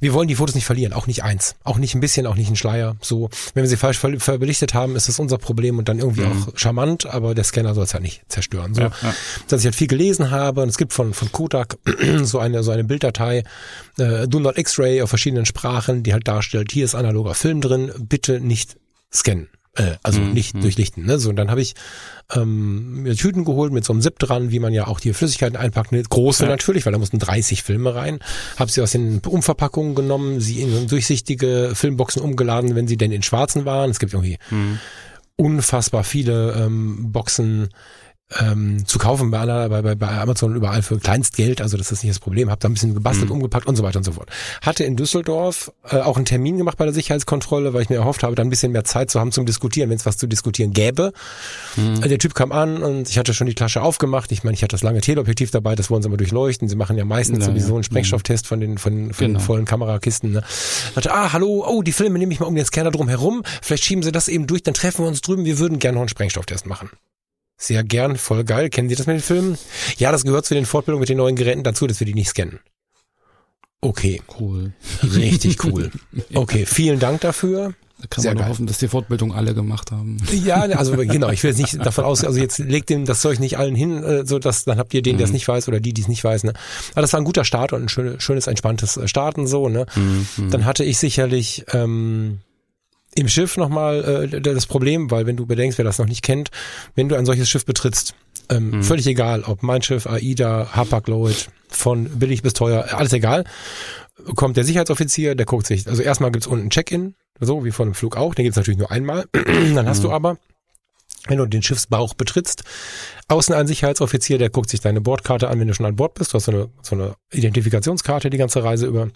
wir 0.01 0.14
wollen 0.14 0.28
die 0.28 0.35
Fotos 0.35 0.55
nicht 0.55 0.64
verlieren, 0.64 0.95
auch 0.95 1.07
nicht 1.07 1.22
eins, 1.22 1.57
auch 1.62 1.76
nicht 1.76 1.95
ein 1.95 2.01
bisschen, 2.01 2.26
auch 2.26 2.35
nicht 2.35 2.49
ein 2.49 2.57
Schleier. 2.57 2.97
So, 3.03 3.28
wenn 3.53 3.62
wir 3.62 3.68
sie 3.68 3.76
falsch 3.76 3.99
ver 3.99 4.18
verbelichtet 4.18 4.72
haben, 4.72 4.97
ist 4.97 5.09
das 5.09 5.18
unser 5.18 5.37
Problem 5.37 5.78
und 5.78 5.89
dann 5.89 5.99
irgendwie 5.99 6.22
mhm. 6.22 6.33
auch 6.33 6.49
charmant, 6.57 7.07
aber 7.07 7.35
der 7.35 7.45
Scanner 7.45 7.74
soll 7.74 7.85
es 7.85 7.93
ja 7.93 8.01
nicht 8.01 8.22
zerstören. 8.28 8.74
So, 8.74 8.81
ja, 8.81 8.93
ja. 9.03 9.14
dass 9.49 9.61
ich 9.61 9.66
halt 9.66 9.74
viel 9.74 9.89
gelesen 9.89 10.31
habe 10.31 10.62
und 10.62 10.70
es 10.70 10.78
gibt 10.78 10.95
von 10.95 11.12
von 11.12 11.31
Kodak 11.33 11.76
so 12.22 12.39
eine 12.39 12.62
so 12.62 12.70
eine 12.70 12.85
Bilddatei, 12.85 13.45
äh, 13.99 14.26
Do 14.26 14.41
Not 14.41 14.57
X-Ray 14.57 15.03
auf 15.03 15.11
verschiedenen 15.11 15.45
Sprachen, 15.45 16.03
die 16.03 16.14
halt 16.14 16.26
darstellt, 16.26 16.72
hier 16.72 16.87
ist 16.87 16.95
analoger 16.95 17.35
Film 17.35 17.61
drin, 17.61 17.93
bitte 17.99 18.41
nicht 18.41 18.76
scannen. 19.12 19.49
Äh, 19.81 19.97
also 20.03 20.20
mhm. 20.20 20.33
nicht 20.33 20.55
mhm. 20.55 20.61
durchlichten. 20.61 21.07
Ne? 21.07 21.18
So, 21.18 21.31
und 21.31 21.37
dann 21.37 21.51
habe 21.51 21.62
ich 21.62 21.74
ähm, 22.35 23.03
mir 23.03 23.16
Tüten 23.16 23.45
geholt 23.45 23.72
mit 23.72 23.85
so 23.85 23.93
einem 23.93 24.03
Zip 24.03 24.18
dran, 24.18 24.51
wie 24.51 24.59
man 24.59 24.74
ja 24.74 24.87
auch 24.87 25.01
die 25.01 25.14
Flüssigkeiten 25.14 25.57
einpackt. 25.57 25.93
Ne? 25.93 26.03
Große 26.03 26.45
ja. 26.45 26.51
natürlich, 26.51 26.85
weil 26.85 26.93
da 26.93 26.99
mussten 26.99 27.18
30 27.18 27.62
Filme 27.62 27.95
rein. 27.95 28.18
Habe 28.59 28.70
sie 28.70 28.83
aus 28.83 28.93
den 28.93 29.20
Umverpackungen 29.20 29.95
genommen, 29.95 30.41
sie 30.41 30.61
in 30.61 30.87
durchsichtige 30.87 31.72
Filmboxen 31.74 32.20
umgeladen, 32.20 32.74
wenn 32.74 32.89
sie 32.89 32.99
denn 32.99 33.11
in 33.11 33.22
schwarzen 33.22 33.64
waren. 33.64 33.91
Es 33.91 33.99
gibt 33.99 34.12
irgendwie 34.12 34.39
mhm. 34.51 34.78
unfassbar 35.37 36.05
viele 36.05 36.53
ähm, 36.53 37.11
Boxen 37.11 37.70
ähm, 38.39 38.87
zu 38.87 38.99
kaufen 38.99 39.31
bei, 39.31 39.45
bei, 39.68 39.95
bei 39.95 40.20
Amazon 40.20 40.55
überall 40.55 40.83
für 40.83 40.99
Kleinstgeld, 40.99 41.61
also 41.61 41.76
das 41.76 41.91
ist 41.91 42.05
nicht 42.05 42.14
das 42.14 42.20
Problem, 42.20 42.51
habe 42.51 42.61
da 42.61 42.68
ein 42.68 42.74
bisschen 42.74 42.95
gebastelt, 42.95 43.28
mhm. 43.28 43.37
umgepackt 43.37 43.66
und 43.66 43.76
so 43.76 43.83
weiter 43.83 43.99
und 43.99 44.05
so 44.05 44.12
fort. 44.12 44.31
Hatte 44.62 44.85
in 44.85 44.97
Düsseldorf 44.97 45.72
äh, 45.89 45.97
auch 45.97 46.16
einen 46.16 46.26
Termin 46.26 46.57
gemacht 46.57 46.78
bei 46.78 46.85
der 46.85 46.95
Sicherheitskontrolle, 46.95 47.74
weil 47.74 47.83
ich 47.83 47.91
mir 47.91 47.97
erhofft 47.97 48.22
habe, 48.22 48.35
da 48.35 48.43
ein 48.43 48.51
bisschen 48.51 48.72
mehr 48.72 48.85
Zeit 48.85 49.11
zu 49.11 49.18
haben 49.18 49.33
zum 49.33 49.47
Diskutieren, 49.47 49.91
wenn 49.91 49.97
es 49.97 50.07
was 50.07 50.16
zu 50.16 50.26
diskutieren 50.26 50.72
gäbe. 50.72 51.12
Mhm. 51.76 52.01
Der 52.03 52.18
Typ 52.18 52.35
kam 52.35 52.53
an 52.53 52.83
und 52.83 53.09
ich 53.09 53.18
hatte 53.18 53.35
schon 53.35 53.47
die 53.47 53.55
Tasche 53.55 53.83
aufgemacht. 53.83 54.31
Ich 54.33 54.45
meine, 54.45 54.55
ich 54.55 54.62
hatte 54.62 54.74
das 54.74 54.83
lange 54.83 55.01
Teleobjektiv 55.01 55.51
dabei, 55.51 55.74
das 55.74 55.91
wollen 55.91 56.03
sie 56.03 56.09
mal 56.09 56.16
durchleuchten. 56.16 56.68
Sie 56.68 56.76
machen 56.76 56.97
ja 56.97 57.05
meistens 57.05 57.41
ja, 57.41 57.47
sowieso 57.47 57.70
ja. 57.70 57.74
einen 57.74 57.85
Sprengstofftest 57.85 58.47
von 58.47 58.61
den 58.61 58.78
von, 58.78 59.12
von 59.12 59.26
genau. 59.26 59.39
den 59.39 59.45
vollen 59.45 59.64
Kamerakisten. 59.64 60.33
Ne? 60.33 60.43
Ich 60.89 60.95
dachte, 60.95 61.12
ah, 61.12 61.33
hallo, 61.33 61.64
oh, 61.66 61.83
die 61.83 61.93
Filme 61.93 62.18
nehme 62.18 62.33
ich 62.33 62.41
mal 62.41 62.47
um 62.47 62.55
den 62.55 62.64
Scanner 62.64 62.91
drum 62.91 63.09
herum. 63.09 63.43
Vielleicht 63.62 63.85
schieben 63.85 64.03
sie 64.03 64.12
das 64.12 64.28
eben 64.28 64.47
durch, 64.47 64.62
dann 64.62 64.74
treffen 64.74 65.05
wir 65.05 65.09
uns 65.09 65.20
drüben. 65.20 65.45
Wir 65.45 65.59
würden 65.59 65.78
gerne 65.78 65.95
noch 65.95 66.03
einen 66.03 66.09
Sprengstofftest 66.09 66.66
machen. 66.66 66.91
Sehr 67.62 67.84
gern, 67.84 68.16
voll 68.16 68.42
geil. 68.44 68.70
Kennen 68.70 68.88
Sie 68.88 68.94
das 68.94 69.06
mit 69.06 69.16
den 69.16 69.22
Filmen? 69.22 69.58
Ja, 69.98 70.11
das 70.12 70.24
gehört 70.24 70.46
zu 70.46 70.54
den 70.54 70.64
Fortbildungen 70.64 71.00
mit 71.00 71.11
den 71.11 71.18
neuen 71.18 71.36
Geräten 71.36 71.62
dazu, 71.62 71.86
dass 71.86 72.00
wir 72.00 72.06
die 72.06 72.14
nicht 72.14 72.30
scannen. 72.30 72.58
Okay. 73.82 74.22
Cool. 74.40 74.72
Richtig 75.02 75.62
cool. 75.64 75.90
Okay, 76.34 76.64
vielen 76.64 76.98
Dank 77.00 77.20
dafür. 77.20 77.74
Da 78.00 78.06
kann 78.08 78.22
Sehr 78.22 78.34
man 78.34 78.48
hoffen, 78.48 78.66
dass 78.66 78.78
die 78.78 78.88
Fortbildung 78.88 79.34
alle 79.34 79.52
gemacht 79.52 79.90
haben. 79.90 80.16
Ja, 80.42 80.62
also 80.62 80.96
genau, 80.96 81.28
ich 81.28 81.42
will 81.42 81.50
jetzt 81.50 81.61
nicht 81.61 81.84
davon 81.84 82.04
aus, 82.04 82.24
also 82.24 82.40
jetzt 82.40 82.58
legt 82.58 82.88
dem 82.88 83.04
das 83.04 83.20
Zeug 83.20 83.40
nicht 83.40 83.58
allen 83.58 83.74
hin, 83.74 84.02
äh, 84.02 84.24
so 84.24 84.38
dass 84.38 84.64
dann 84.64 84.78
habt 84.78 84.94
ihr 84.94 85.02
den, 85.02 85.18
der 85.18 85.24
es 85.24 85.30
mhm. 85.30 85.34
nicht 85.34 85.48
weiß 85.48 85.68
oder 85.68 85.80
die, 85.80 85.92
die 85.92 86.00
es 86.00 86.08
nicht 86.08 86.24
weiß. 86.24 86.44
Ne? 86.44 86.54
Aber 86.92 87.02
das 87.02 87.12
war 87.12 87.20
ein 87.20 87.24
guter 87.24 87.44
Start 87.44 87.74
und 87.74 87.82
ein 87.82 87.88
schönes, 87.90 88.22
schönes 88.22 88.46
entspanntes 88.46 88.98
Starten 89.04 89.46
so. 89.46 89.68
Ne? 89.68 89.84
Mhm. 89.94 90.50
Dann 90.50 90.64
hatte 90.64 90.82
ich 90.82 90.96
sicherlich 90.96 91.66
ähm, 91.74 92.38
im 93.14 93.28
Schiff 93.28 93.56
nochmal 93.56 94.28
äh, 94.32 94.40
das 94.40 94.66
Problem, 94.66 95.11
weil 95.11 95.26
wenn 95.26 95.36
du 95.36 95.46
bedenkst, 95.46 95.78
wer 95.78 95.84
das 95.84 95.98
noch 95.98 96.06
nicht 96.06 96.22
kennt, 96.22 96.50
wenn 96.94 97.08
du 97.08 97.16
ein 97.16 97.26
solches 97.26 97.48
Schiff 97.48 97.64
betrittst, 97.64 98.14
ähm, 98.48 98.70
mhm. 98.70 98.82
völlig 98.82 99.06
egal, 99.06 99.42
ob 99.44 99.62
mein 99.62 99.82
Schiff, 99.82 100.06
AIDA, 100.06 100.70
Hapag-Lloyd, 100.72 101.48
von 101.68 102.18
billig 102.18 102.42
bis 102.42 102.52
teuer, 102.52 102.86
alles 102.92 103.12
egal, 103.12 103.44
kommt 104.34 104.56
der 104.56 104.64
Sicherheitsoffizier, 104.64 105.34
der 105.34 105.46
guckt 105.46 105.66
sich, 105.66 105.86
also 105.88 106.02
erstmal 106.02 106.32
gibt's 106.32 106.46
unten 106.46 106.70
Check-in, 106.70 107.14
so 107.38 107.64
wie 107.64 107.70
von 107.70 107.88
einem 107.88 107.94
Flug 107.94 108.16
auch, 108.16 108.34
den 108.34 108.44
gibt's 108.44 108.56
natürlich 108.56 108.78
nur 108.78 108.90
einmal, 108.90 109.26
dann 109.32 109.88
hast 109.88 109.98
mhm. 109.98 110.02
du 110.02 110.12
aber 110.12 110.38
wenn 111.26 111.38
du 111.38 111.46
den 111.46 111.62
Schiffsbauch 111.62 112.14
betrittst, 112.14 112.64
außen 113.28 113.54
ein 113.54 113.66
Sicherheitsoffizier, 113.66 114.38
der 114.38 114.50
guckt 114.50 114.70
sich 114.70 114.80
deine 114.80 115.00
Bordkarte 115.00 115.48
an, 115.48 115.61
wenn 115.61 115.68
du 115.68 115.74
schon 115.74 115.86
an 115.86 115.96
Bord 115.96 116.14
bist. 116.14 116.32
Du 116.32 116.36
hast 116.36 116.44
so 116.44 116.52
eine, 116.52 116.68
so 116.82 116.96
eine 116.96 117.14
Identifikationskarte 117.32 118.30
die 118.30 118.38
ganze 118.38 118.64
Reise 118.64 118.86
über. 118.86 119.08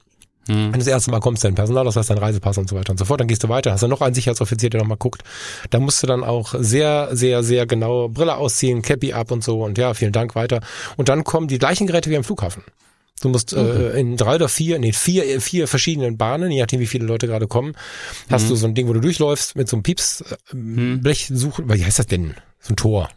Hm. 0.49 0.67
Wenn 0.67 0.73
du 0.73 0.79
das 0.79 0.87
erste 0.87 1.11
Mal 1.11 1.21
kommst, 1.21 1.45
dein 1.45 1.55
Personal, 1.55 1.85
das 1.85 1.97
heißt 1.97 2.11
dein 2.11 2.19
Reisepass 2.19 2.59
und 2.59 2.69
so 2.69 2.77
weiter 2.77 2.91
und 2.91 2.99
so 2.99 3.05
fort, 3.05 3.21
dann 3.21 3.29
gehst 3.29 3.45
du 3.45 3.49
weiter, 3.49 3.73
hast 3.73 3.83
du 3.83 3.89
noch 3.89 4.01
einen 4.01 4.15
Sicherheitsoffizier, 4.15 4.71
der 4.71 4.81
nochmal 4.81 4.99
guckt. 4.99 5.23
Da 5.71 5.81
musst 5.81 6.03
du 6.03 6.07
dann 6.07 6.23
auch 6.25 6.55
sehr, 6.59 7.09
sehr, 7.13 7.43
sehr 7.43 7.67
genau 7.67 8.09
Brille 8.09 8.37
ausziehen, 8.37 8.83
Cappy 8.83 9.13
ab 9.13 9.31
und 9.31 9.43
so 9.43 9.65
und 9.65 9.79
ja, 9.79 9.95
vielen 9.95 10.13
Dank 10.13 10.35
weiter. 10.35 10.61
Und 10.97 11.09
dann 11.09 11.25
kommen 11.25 11.49
die 11.49 11.59
gleichen 11.59 11.87
Geräte 11.87 12.11
wie 12.11 12.17
am 12.17 12.25
Flughafen. 12.25 12.63
Du 13.23 13.29
musst 13.29 13.55
okay. 13.55 13.95
äh, 13.95 14.01
in 14.01 14.17
drei 14.17 14.35
oder 14.35 14.49
vier, 14.49 14.79
nee, 14.79 14.93
vier, 14.93 15.41
vier 15.41 15.69
verschiedenen 15.69 16.19
Bahnen, 16.19 16.51
je 16.51 16.61
nachdem 16.61 16.81
wie 16.81 16.87
viele 16.87 17.07
Leute 17.07 17.27
gerade 17.27 17.47
kommen, 17.47 17.75
hast 18.29 18.45
mhm. 18.45 18.49
du 18.49 18.57
so 18.57 18.67
ein 18.67 18.75
Ding, 18.75 18.89
wo 18.89 18.93
du 18.93 19.01
durchläufst 19.01 19.57
mit 19.57 19.69
so 19.69 19.77
einem 19.77 19.83
Pieps, 19.83 20.21
äh, 20.21 20.57
mhm. 20.57 21.01
Blechsuche, 21.01 21.63
wie 21.67 21.85
heißt 21.85 21.99
das 21.99 22.07
denn? 22.07 22.35
So 22.61 22.73
ein 22.75 22.77
Tor. 22.77 23.09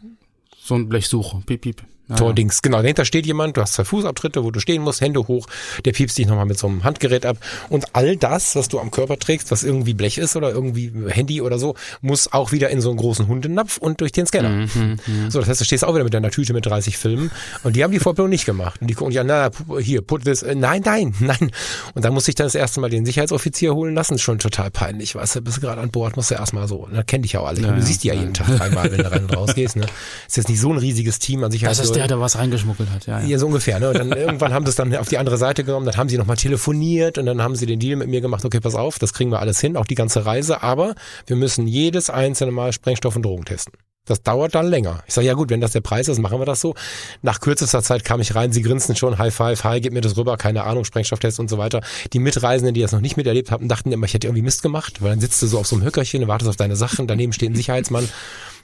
So 0.58 0.76
ein 0.76 0.88
Blechsuche, 0.88 1.42
piep, 1.44 1.60
piep. 1.60 1.82
Tordings. 2.16 2.62
Genau, 2.62 2.80
dahinter 2.80 3.04
steht 3.04 3.26
jemand, 3.26 3.56
du 3.56 3.60
hast 3.60 3.74
zwei 3.74 3.84
Fußabtritte, 3.84 4.42
wo 4.44 4.50
du 4.50 4.60
stehen 4.60 4.82
musst, 4.82 5.00
Hände 5.00 5.26
hoch, 5.26 5.46
der 5.84 5.92
piepst 5.92 6.16
dich 6.16 6.26
nochmal 6.26 6.46
mit 6.46 6.58
so 6.58 6.66
einem 6.66 6.84
Handgerät 6.84 7.26
ab. 7.26 7.36
Und 7.68 7.94
all 7.94 8.16
das, 8.16 8.56
was 8.56 8.68
du 8.68 8.78
am 8.80 8.90
Körper 8.90 9.18
trägst, 9.18 9.50
was 9.50 9.62
irgendwie 9.62 9.94
Blech 9.94 10.18
ist 10.18 10.36
oder 10.36 10.50
irgendwie 10.50 10.92
Handy 11.08 11.42
oder 11.42 11.58
so, 11.58 11.74
muss 12.00 12.32
auch 12.32 12.52
wieder 12.52 12.70
in 12.70 12.80
so 12.80 12.88
einen 12.88 12.98
großen 12.98 13.28
Hundenapf 13.28 13.76
und 13.76 14.00
durch 14.00 14.12
den 14.12 14.26
Scanner. 14.26 14.48
Mhm, 14.48 14.98
mhm. 15.06 15.30
so, 15.30 15.38
das 15.40 15.48
heißt, 15.48 15.60
du 15.60 15.64
stehst 15.64 15.84
auch 15.84 15.94
wieder 15.94 16.04
mit 16.04 16.14
deiner 16.14 16.30
Tüte 16.30 16.54
mit 16.54 16.64
30 16.64 16.96
Filmen 16.96 17.30
und 17.62 17.76
die 17.76 17.84
haben 17.84 17.92
die 17.92 17.98
Vorbildung 17.98 18.30
nicht 18.30 18.46
gemacht. 18.46 18.80
Und 18.80 18.88
die 18.88 18.94
gucken 18.94 19.16
an, 19.18 19.26
na, 19.26 19.50
hier, 19.80 20.00
put 20.00 20.24
this, 20.24 20.42
äh, 20.42 20.54
nein, 20.54 20.82
nein, 20.84 21.14
nein. 21.20 21.50
Und 21.94 22.04
dann 22.04 22.14
muss 22.14 22.26
ich 22.28 22.34
dann 22.34 22.46
das 22.46 22.54
erste 22.54 22.80
Mal 22.80 22.90
den 22.90 23.04
Sicherheitsoffizier 23.04 23.74
holen 23.74 23.94
lassen, 23.94 24.14
ist 24.14 24.22
schon 24.22 24.38
total 24.38 24.70
peinlich, 24.70 25.14
weißt 25.14 25.36
du, 25.36 25.40
bist 25.42 25.60
gerade 25.60 25.80
an 25.80 25.90
Bord, 25.90 26.16
musst 26.16 26.30
du 26.30 26.36
erstmal 26.36 26.68
so, 26.68 26.88
da 26.92 27.02
kenn 27.02 27.22
dich 27.22 27.32
ja 27.32 27.40
auch 27.40 27.48
alle. 27.48 27.60
Ja, 27.60 27.72
du 27.72 27.82
siehst 27.82 28.04
die 28.04 28.08
ja, 28.08 28.14
ja 28.14 28.20
jeden 28.20 28.34
Tag 28.34 28.60
einmal, 28.60 28.90
wenn 28.90 28.98
du 28.98 29.10
rein 29.12 29.24
und 29.24 29.36
raus 29.36 29.54
gehst, 29.54 29.76
ne. 29.76 29.86
Ist 30.26 30.36
jetzt 30.36 30.48
nicht 30.48 30.60
so 30.60 30.72
ein 30.72 30.78
riesiges 30.78 31.18
Team 31.18 31.44
an 31.44 31.50
Sicherheitsleuten. 31.50 31.97
Der, 31.98 32.08
der 32.08 32.20
was 32.20 32.38
reingeschmuggelt 32.38 32.90
hat, 32.90 33.06
ja. 33.06 33.20
Ja, 33.20 33.26
ja 33.26 33.38
so 33.38 33.46
ungefähr. 33.46 33.78
Ne? 33.80 33.88
Und 33.88 33.98
dann 33.98 34.12
irgendwann 34.16 34.52
haben 34.52 34.64
sie 34.64 34.70
es 34.70 34.76
dann 34.76 34.94
auf 34.96 35.08
die 35.08 35.18
andere 35.18 35.36
Seite 35.36 35.64
genommen, 35.64 35.86
dann 35.86 35.96
haben 35.96 36.08
sie 36.08 36.18
nochmal 36.18 36.36
telefoniert 36.36 37.18
und 37.18 37.26
dann 37.26 37.42
haben 37.42 37.56
sie 37.56 37.66
den 37.66 37.80
Deal 37.80 37.96
mit 37.96 38.08
mir 38.08 38.20
gemacht, 38.20 38.44
okay, 38.44 38.60
pass 38.60 38.74
auf, 38.74 38.98
das 38.98 39.12
kriegen 39.12 39.30
wir 39.30 39.40
alles 39.40 39.60
hin, 39.60 39.76
auch 39.76 39.86
die 39.86 39.94
ganze 39.94 40.26
Reise, 40.26 40.62
aber 40.62 40.94
wir 41.26 41.36
müssen 41.36 41.66
jedes 41.66 42.10
einzelne 42.10 42.52
Mal 42.52 42.72
Sprengstoff 42.72 43.16
und 43.16 43.22
Drogen 43.22 43.44
testen. 43.44 43.74
Das 44.08 44.22
dauert 44.22 44.54
dann 44.54 44.66
länger. 44.66 45.02
Ich 45.06 45.14
sage, 45.14 45.26
ja 45.26 45.34
gut, 45.34 45.50
wenn 45.50 45.60
das 45.60 45.72
der 45.72 45.82
Preis 45.82 46.08
ist, 46.08 46.18
machen 46.18 46.40
wir 46.40 46.46
das 46.46 46.62
so. 46.62 46.74
Nach 47.20 47.40
kürzester 47.40 47.82
Zeit 47.82 48.04
kam 48.04 48.20
ich 48.20 48.34
rein, 48.34 48.52
sie 48.52 48.62
grinsten 48.62 48.96
schon, 48.96 49.18
High 49.18 49.34
Five, 49.34 49.64
hi, 49.64 49.80
gib 49.80 49.92
mir 49.92 50.00
das 50.00 50.16
rüber, 50.16 50.38
keine 50.38 50.64
Ahnung, 50.64 50.84
Sprengstofftest 50.84 51.38
und 51.38 51.50
so 51.50 51.58
weiter. 51.58 51.82
Die 52.14 52.18
Mitreisenden, 52.18 52.72
die 52.72 52.80
das 52.80 52.92
noch 52.92 53.00
nicht 53.00 53.18
miterlebt 53.18 53.50
haben, 53.50 53.68
dachten 53.68 53.92
immer, 53.92 54.06
ich 54.06 54.14
hätte 54.14 54.26
irgendwie 54.26 54.42
Mist 54.42 54.62
gemacht, 54.62 55.02
weil 55.02 55.10
dann 55.10 55.20
sitzt 55.20 55.42
du 55.42 55.46
so 55.46 55.58
auf 55.58 55.66
so 55.66 55.76
einem 55.76 55.84
Höckerchen, 55.84 56.26
wartest 56.26 56.48
auf 56.48 56.56
deine 56.56 56.76
Sachen, 56.76 57.06
daneben 57.06 57.34
steht 57.34 57.50
ein 57.50 57.54
Sicherheitsmann. 57.54 58.08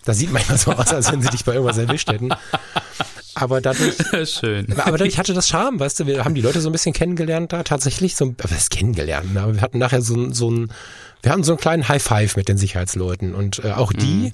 Das 0.07 0.19
sieht 0.19 0.33
manchmal 0.33 0.59
so 0.59 0.73
aus, 0.73 0.93
als 0.93 1.13
wenn 1.13 1.21
sie 1.21 1.29
dich 1.29 1.45
bei 1.45 1.53
irgendwas 1.53 1.79
erwischt 1.79 2.11
hätten. 2.11 2.31
Aber 3.35 3.61
dadurch, 3.61 3.97
Schön. 4.31 4.73
aber 4.79 4.99
dadurch 4.99 5.19
hatte 5.19 5.35
das 5.35 5.49
Charme, 5.49 5.81
weißt 5.81 6.01
du, 6.01 6.07
wir 6.07 6.25
haben 6.25 6.35
die 6.35 6.41
Leute 6.41 6.61
so 6.61 6.69
ein 6.69 6.73
bisschen 6.73 6.93
kennengelernt 6.93 7.53
da, 7.53 7.63
tatsächlich 7.63 8.17
so, 8.17 8.35
was 8.39 8.71
kennengelernt, 8.71 9.37
aber 9.37 9.55
wir 9.55 9.61
hatten 9.61 9.79
nachher 9.79 10.03
so, 10.03 10.33
so 10.33 10.51
ein, 10.51 10.73
wir 11.23 11.33
hatten 11.33 11.43
so 11.43 11.53
einen 11.53 11.61
kleinen 11.61 11.89
High 11.89 12.03
Five 12.03 12.37
mit 12.37 12.49
den 12.49 12.59
Sicherheitsleuten 12.59 13.35
und 13.35 13.65
äh, 13.65 13.73
auch 13.73 13.93
die 13.93 14.27
mhm. 14.27 14.33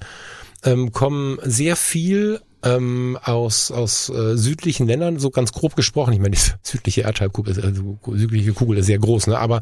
ähm, 0.63 0.91
kommen 0.91 1.39
sehr 1.43 1.75
viel 1.75 2.41
ähm, 2.63 3.17
aus, 3.23 3.71
aus 3.71 4.09
äh, 4.09 4.37
südlichen 4.37 4.87
Ländern, 4.87 5.19
so 5.19 5.29
ganz 5.29 5.51
grob 5.51 5.75
gesprochen. 5.75 6.13
Ich 6.13 6.19
meine, 6.19 6.35
die 6.35 6.41
südliche 6.63 7.01
Erdhalbkugel, 7.01 7.57
ist, 7.57 7.63
also 7.63 7.97
südliche 8.11 8.53
Kugel 8.53 8.77
ist 8.77 8.87
sehr 8.87 8.99
groß, 8.99 9.27
ne? 9.27 9.37
aber 9.37 9.59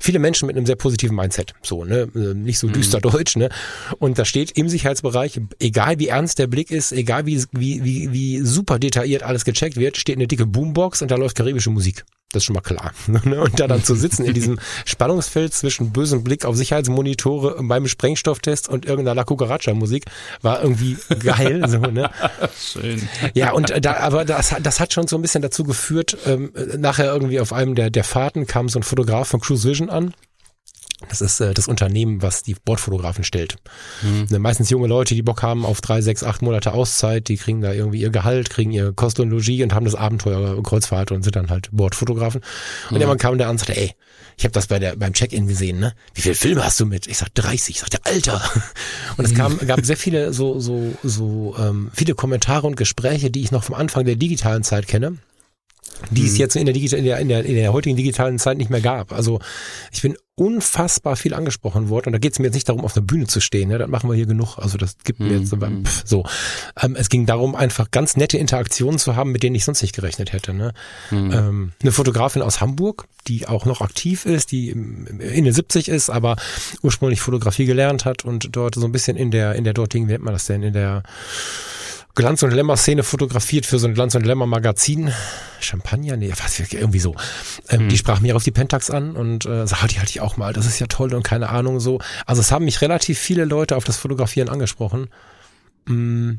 viele 0.00 0.18
Menschen 0.18 0.46
mit 0.46 0.56
einem 0.56 0.66
sehr 0.66 0.76
positiven 0.76 1.16
Mindset, 1.16 1.54
so, 1.62 1.84
ne? 1.84 2.08
Äh, 2.14 2.34
nicht 2.34 2.58
so 2.58 2.68
mhm. 2.68 2.72
düster 2.72 2.98
mhm. 2.98 3.02
deutsch, 3.10 3.36
ne? 3.36 3.48
Und 3.98 4.18
da 4.18 4.24
steht 4.24 4.52
im 4.52 4.68
Sicherheitsbereich, 4.68 5.40
egal 5.58 5.98
wie 5.98 6.08
ernst 6.08 6.38
der 6.38 6.46
Blick 6.46 6.70
ist, 6.70 6.92
egal 6.92 7.26
wie, 7.26 7.42
wie, 7.52 7.84
wie, 7.84 8.12
wie 8.12 8.40
super 8.40 8.78
detailliert 8.78 9.22
alles 9.22 9.44
gecheckt 9.44 9.76
wird, 9.76 9.96
steht 9.96 10.16
eine 10.16 10.26
dicke 10.26 10.46
Boombox 10.46 11.02
und 11.02 11.10
da 11.10 11.16
läuft 11.16 11.36
karibische 11.36 11.70
Musik. 11.70 12.04
Das 12.32 12.42
ist 12.42 12.44
schon 12.44 12.54
mal 12.54 12.60
klar. 12.60 12.92
Ne? 13.24 13.40
Und 13.40 13.58
da 13.58 13.66
dann 13.66 13.82
zu 13.82 13.94
sitzen 13.94 14.24
in 14.24 14.34
diesem 14.34 14.58
Spannungsfeld 14.84 15.52
zwischen 15.52 15.92
bösem 15.92 16.22
Blick 16.22 16.44
auf 16.44 16.56
Sicherheitsmonitore 16.56 17.56
beim 17.62 17.88
Sprengstofftest 17.88 18.68
und 18.68 18.84
irgendeiner 18.84 19.14
La 19.14 19.24
Cucaracha-Musik 19.24 20.04
war 20.42 20.62
irgendwie 20.62 20.96
geil. 21.20 21.64
so, 21.68 21.78
ne? 21.78 22.10
Schön. 22.58 23.08
Ja, 23.34 23.52
und 23.52 23.72
da, 23.84 23.96
aber 23.98 24.24
das, 24.24 24.54
das 24.62 24.80
hat 24.80 24.92
schon 24.92 25.06
so 25.06 25.16
ein 25.16 25.22
bisschen 25.22 25.42
dazu 25.42 25.64
geführt, 25.64 26.16
ähm, 26.26 26.52
nachher 26.76 27.12
irgendwie 27.12 27.40
auf 27.40 27.52
einem 27.52 27.74
der, 27.74 27.90
der 27.90 28.04
Fahrten 28.04 28.46
kam 28.46 28.68
so 28.68 28.78
ein 28.78 28.82
Fotograf 28.82 29.28
von 29.28 29.40
Cruise 29.40 29.68
Vision 29.68 29.90
an 29.90 30.14
das 31.08 31.20
ist 31.20 31.40
äh, 31.40 31.54
das 31.54 31.68
Unternehmen, 31.68 32.22
was 32.22 32.42
die 32.42 32.54
Bordfotografen 32.54 33.22
stellt. 33.22 33.56
Mhm. 34.02 34.26
Ne, 34.30 34.38
meistens 34.40 34.68
junge 34.68 34.88
Leute, 34.88 35.14
die 35.14 35.22
Bock 35.22 35.42
haben 35.42 35.64
auf 35.64 35.80
drei, 35.80 36.00
sechs, 36.00 36.24
acht 36.24 36.42
Monate 36.42 36.72
Auszeit, 36.72 37.28
die 37.28 37.36
kriegen 37.36 37.60
da 37.60 37.72
irgendwie 37.72 38.00
ihr 38.00 38.10
Gehalt, 38.10 38.50
kriegen 38.50 38.72
ihr 38.72 38.92
Kost 38.92 39.20
und 39.20 39.30
Logis 39.30 39.62
und 39.62 39.74
haben 39.74 39.84
das 39.84 39.94
Abenteuer 39.94 40.60
Kreuzfahrt 40.62 41.12
und 41.12 41.22
sind 41.22 41.36
dann 41.36 41.50
halt 41.50 41.68
Bordfotografen. 41.70 42.40
Und 42.88 42.96
mhm. 42.96 42.96
irgendwann 42.96 43.18
kam 43.18 43.38
der 43.38 43.46
an 43.46 43.52
und 43.52 43.58
sagte, 43.58 43.76
ey, 43.76 43.94
ich 44.36 44.44
habe 44.44 44.52
das 44.52 44.66
bei 44.66 44.80
der 44.80 44.96
beim 44.96 45.12
Check-in 45.12 45.46
gesehen, 45.46 45.78
ne? 45.78 45.94
Wie 46.14 46.22
viele 46.22 46.34
Filme 46.34 46.64
hast 46.64 46.80
du 46.80 46.86
mit? 46.86 47.06
Ich 47.06 47.18
sag 47.18 47.32
30. 47.34 47.76
Ich 47.76 47.80
sagte, 47.80 47.98
Alter. 48.04 48.40
Und 49.16 49.24
es 49.24 49.34
kam, 49.34 49.58
gab 49.58 49.84
sehr 49.84 49.96
viele 49.96 50.32
so 50.32 50.58
so 50.60 50.94
so 51.02 51.56
ähm, 51.58 51.90
viele 51.92 52.14
Kommentare 52.14 52.66
und 52.66 52.76
Gespräche, 52.76 53.30
die 53.30 53.42
ich 53.42 53.50
noch 53.50 53.64
vom 53.64 53.74
Anfang 53.74 54.04
der 54.04 54.16
digitalen 54.16 54.62
Zeit 54.62 54.86
kenne 54.86 55.18
die 56.10 56.26
es 56.26 56.38
jetzt 56.38 56.56
in 56.56 56.66
der, 56.66 56.74
in, 56.74 57.04
der, 57.04 57.18
in, 57.18 57.28
der, 57.28 57.44
in 57.44 57.54
der 57.54 57.72
heutigen 57.72 57.96
digitalen 57.96 58.38
Zeit 58.38 58.58
nicht 58.58 58.70
mehr 58.70 58.80
gab. 58.80 59.12
Also 59.12 59.40
ich 59.92 60.02
bin 60.02 60.16
unfassbar 60.38 61.16
viel 61.16 61.34
angesprochen 61.34 61.88
worden 61.88 62.08
und 62.08 62.12
da 62.12 62.18
geht 62.18 62.32
es 62.32 62.38
mir 62.38 62.46
jetzt 62.46 62.54
nicht 62.54 62.68
darum, 62.68 62.84
auf 62.84 62.92
der 62.92 63.00
Bühne 63.00 63.26
zu 63.26 63.40
stehen, 63.40 63.68
ne? 63.70 63.78
das 63.78 63.88
machen 63.88 64.08
wir 64.08 64.14
hier 64.14 64.26
genug, 64.26 64.56
also 64.56 64.78
das 64.78 64.96
gibt 65.02 65.18
mir 65.18 65.36
jetzt 65.36 65.48
so, 65.48 65.56
beim, 65.56 65.84
pff, 65.84 66.02
so. 66.06 66.24
Ähm, 66.80 66.94
es 66.94 67.08
ging 67.08 67.26
darum, 67.26 67.56
einfach 67.56 67.90
ganz 67.90 68.16
nette 68.16 68.38
Interaktionen 68.38 69.00
zu 69.00 69.16
haben, 69.16 69.32
mit 69.32 69.42
denen 69.42 69.56
ich 69.56 69.64
sonst 69.64 69.82
nicht 69.82 69.96
gerechnet 69.96 70.32
hätte. 70.32 70.54
Ne? 70.54 70.72
Mhm. 71.10 71.32
Ähm, 71.32 71.72
eine 71.82 71.90
Fotografin 71.90 72.42
aus 72.42 72.60
Hamburg, 72.60 73.08
die 73.26 73.48
auch 73.48 73.66
noch 73.66 73.80
aktiv 73.80 74.26
ist, 74.26 74.52
die 74.52 74.70
in 74.70 75.44
den 75.44 75.52
70 75.52 75.88
ist, 75.88 76.08
aber 76.08 76.36
ursprünglich 76.82 77.20
Fotografie 77.20 77.66
gelernt 77.66 78.04
hat 78.04 78.24
und 78.24 78.50
dort 78.52 78.76
so 78.76 78.84
ein 78.84 78.92
bisschen 78.92 79.16
in 79.16 79.32
der, 79.32 79.56
in 79.56 79.64
der 79.64 79.74
dortigen, 79.74 80.06
wie 80.06 80.12
nennt 80.12 80.24
man 80.24 80.34
das 80.34 80.46
denn, 80.46 80.62
in 80.62 80.72
der 80.72 81.02
Glanz- 82.18 82.42
und 82.42 82.50
Lämmer-Szene 82.50 83.04
fotografiert 83.04 83.64
für 83.64 83.78
so 83.78 83.86
ein 83.86 83.94
Glanz- 83.94 84.16
und 84.16 84.26
Lämmer-Magazin. 84.26 85.12
Champagner? 85.60 86.16
Nee, 86.16 86.32
was, 86.36 86.58
irgendwie 86.58 86.98
so. 86.98 87.14
Ähm, 87.68 87.82
hm. 87.82 87.88
Die 87.90 87.96
sprach 87.96 88.18
mir 88.18 88.34
auf 88.34 88.42
die 88.42 88.50
Pentax 88.50 88.90
an 88.90 89.14
und 89.14 89.46
äh, 89.46 89.68
sagte, 89.68 89.86
die 89.86 89.98
halte 90.00 90.10
ich 90.10 90.20
auch 90.20 90.36
mal, 90.36 90.52
das 90.52 90.66
ist 90.66 90.80
ja 90.80 90.88
toll 90.88 91.14
und 91.14 91.22
keine 91.22 91.48
Ahnung 91.48 91.78
so. 91.78 92.00
Also 92.26 92.40
es 92.40 92.50
haben 92.50 92.64
mich 92.64 92.80
relativ 92.80 93.20
viele 93.20 93.44
Leute 93.44 93.76
auf 93.76 93.84
das 93.84 93.98
Fotografieren 93.98 94.48
angesprochen. 94.48 95.10
Mm. 95.86 96.32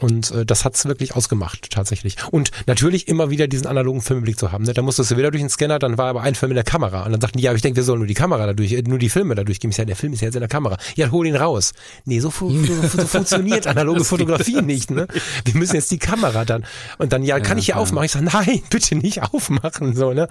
Und 0.00 0.30
äh, 0.30 0.46
das 0.46 0.64
hat's 0.64 0.86
wirklich 0.86 1.16
ausgemacht, 1.16 1.70
tatsächlich. 1.70 2.16
Und 2.30 2.50
natürlich 2.66 3.08
immer 3.08 3.30
wieder 3.30 3.48
diesen 3.48 3.66
analogen 3.66 4.00
Filmblick 4.00 4.38
zu 4.38 4.52
haben. 4.52 4.64
Ne? 4.64 4.72
Da 4.72 4.82
musstest 4.82 5.10
du 5.10 5.16
wieder 5.16 5.30
durch 5.30 5.42
den 5.42 5.50
Scanner, 5.50 5.78
dann 5.80 5.98
war 5.98 6.06
aber 6.06 6.22
ein 6.22 6.36
Film 6.36 6.52
in 6.52 6.54
der 6.54 6.64
Kamera. 6.64 7.04
Und 7.04 7.12
dann 7.12 7.20
sagten 7.20 7.38
die, 7.38 7.44
ja, 7.44 7.52
ich 7.52 7.62
denke, 7.62 7.76
wir 7.76 7.82
sollen 7.82 7.98
nur 7.98 8.06
die 8.06 8.14
Kamera 8.14 8.46
dadurch, 8.46 8.72
äh, 8.72 8.82
nur 8.82 8.98
die 8.98 9.08
Filme 9.08 9.34
dadurch 9.34 9.58
geben. 9.58 9.70
Ich 9.70 9.76
sage, 9.76 9.88
der 9.88 9.96
Film 9.96 10.12
ist 10.12 10.20
ja 10.20 10.26
jetzt 10.26 10.36
in 10.36 10.40
der 10.40 10.48
Kamera. 10.48 10.76
Ja, 10.94 11.10
hol 11.10 11.26
ihn 11.26 11.34
raus. 11.34 11.72
Nee, 12.04 12.20
so, 12.20 12.30
fu 12.30 12.50
so, 12.64 12.88
so 12.88 13.06
funktioniert 13.06 13.66
analoge 13.66 14.04
Fotografie 14.04 14.62
nicht. 14.62 14.90
Ne? 14.90 15.08
Wir 15.44 15.54
müssen 15.54 15.74
jetzt 15.74 15.90
die 15.90 15.98
Kamera 15.98 16.44
dann. 16.44 16.64
Und 16.98 17.12
dann, 17.12 17.24
ja, 17.24 17.40
kann 17.40 17.56
ja, 17.56 17.60
ich 17.60 17.66
hier 17.66 17.74
ja. 17.74 17.80
aufmachen? 17.80 18.04
Ich 18.04 18.12
sage, 18.12 18.24
nein, 18.24 18.62
bitte 18.70 18.94
nicht 18.94 19.22
aufmachen. 19.22 19.96
So, 19.96 20.12
ne? 20.12 20.28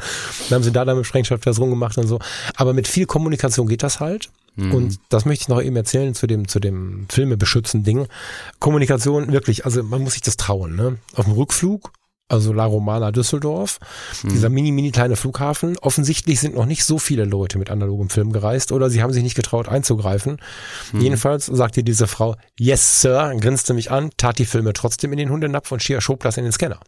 Dann 0.50 0.56
haben 0.58 0.64
sie 0.64 0.72
da 0.72 0.86
dann 0.86 0.96
mit 0.98 1.06
Sprengstoff 1.06 1.42
das 1.42 1.60
rumgemacht 1.60 1.98
und 1.98 2.08
so. 2.08 2.20
Aber 2.56 2.74
mit 2.74 2.88
viel 2.88 3.06
Kommunikation 3.06 3.68
geht 3.68 3.84
das 3.84 4.00
halt. 4.00 4.30
Mhm. 4.58 4.74
Und 4.74 5.00
das 5.10 5.26
möchte 5.26 5.44
ich 5.44 5.48
noch 5.48 5.62
eben 5.62 5.76
erzählen 5.76 6.14
zu 6.14 6.28
dem, 6.28 6.48
zu 6.48 6.60
dem 6.60 7.06
Filme 7.10 7.38
beschützen 7.38 7.84
Ding. 7.84 8.08
Kommunikation, 8.60 9.32
wirklich, 9.32 9.66
also 9.66 9.84
man 9.84 10.02
muss 10.02 10.14
sich 10.14 10.24
das 10.24 10.36
trauen, 10.36 10.76
ne? 10.76 10.98
Auf 11.16 11.26
dem 11.26 11.34
Rückflug, 11.34 11.92
also 12.28 12.52
La 12.52 12.66
Romana 12.66 13.12
Düsseldorf, 13.12 13.80
mhm. 14.24 14.30
dieser 14.30 14.50
mini, 14.50 14.72
mini 14.72 14.92
kleine 14.92 15.16
Flughafen. 15.16 15.78
Offensichtlich 15.78 16.40
sind 16.40 16.56
noch 16.56 16.66
nicht 16.66 16.84
so 16.84 16.98
viele 16.98 17.24
Leute 17.24 17.58
mit 17.58 17.70
analogem 17.70 18.10
Film 18.10 18.32
gereist 18.32 18.72
oder 18.72 18.90
sie 18.90 19.02
haben 19.02 19.14
sich 19.14 19.24
nicht 19.24 19.36
getraut 19.36 19.70
einzugreifen. 19.70 20.38
Mhm. 20.92 21.02
Jedenfalls 21.02 21.46
sagte 21.46 21.84
diese 21.84 22.08
Frau, 22.08 22.36
yes, 22.60 23.02
Sir, 23.02 23.34
grinste 23.40 23.74
mich 23.74 23.92
an, 23.92 24.10
tat 24.18 24.40
die 24.40 24.46
Filme 24.46 24.74
trotzdem 24.74 25.12
in 25.14 25.20
den 25.20 25.30
Hundenapf 25.30 25.72
und 25.72 25.82
schob 25.82 26.22
das 26.24 26.38
in 26.38 26.44
den 26.44 26.52
Scanner. 26.52 26.80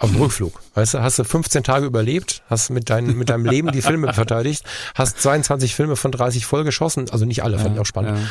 Auf 0.00 0.12
dem 0.12 0.20
Rückflug. 0.20 0.60
Weißt 0.74 0.94
du, 0.94 1.02
hast 1.02 1.18
du 1.18 1.24
15 1.24 1.64
Tage 1.64 1.86
überlebt, 1.86 2.42
hast 2.48 2.70
mit, 2.70 2.88
dein, 2.88 3.18
mit 3.18 3.30
deinem 3.30 3.44
Leben 3.44 3.72
die 3.72 3.82
Filme 3.82 4.12
verteidigt, 4.14 4.64
hast 4.94 5.20
22 5.20 5.74
Filme 5.74 5.96
von 5.96 6.12
30 6.12 6.46
voll 6.46 6.62
geschossen, 6.62 7.10
also 7.10 7.24
nicht 7.24 7.42
alle, 7.42 7.56
ja, 7.56 7.62
fand 7.62 7.74
ich 7.74 7.80
auch 7.80 7.86
spannend. 7.86 8.16
Ja. 8.16 8.24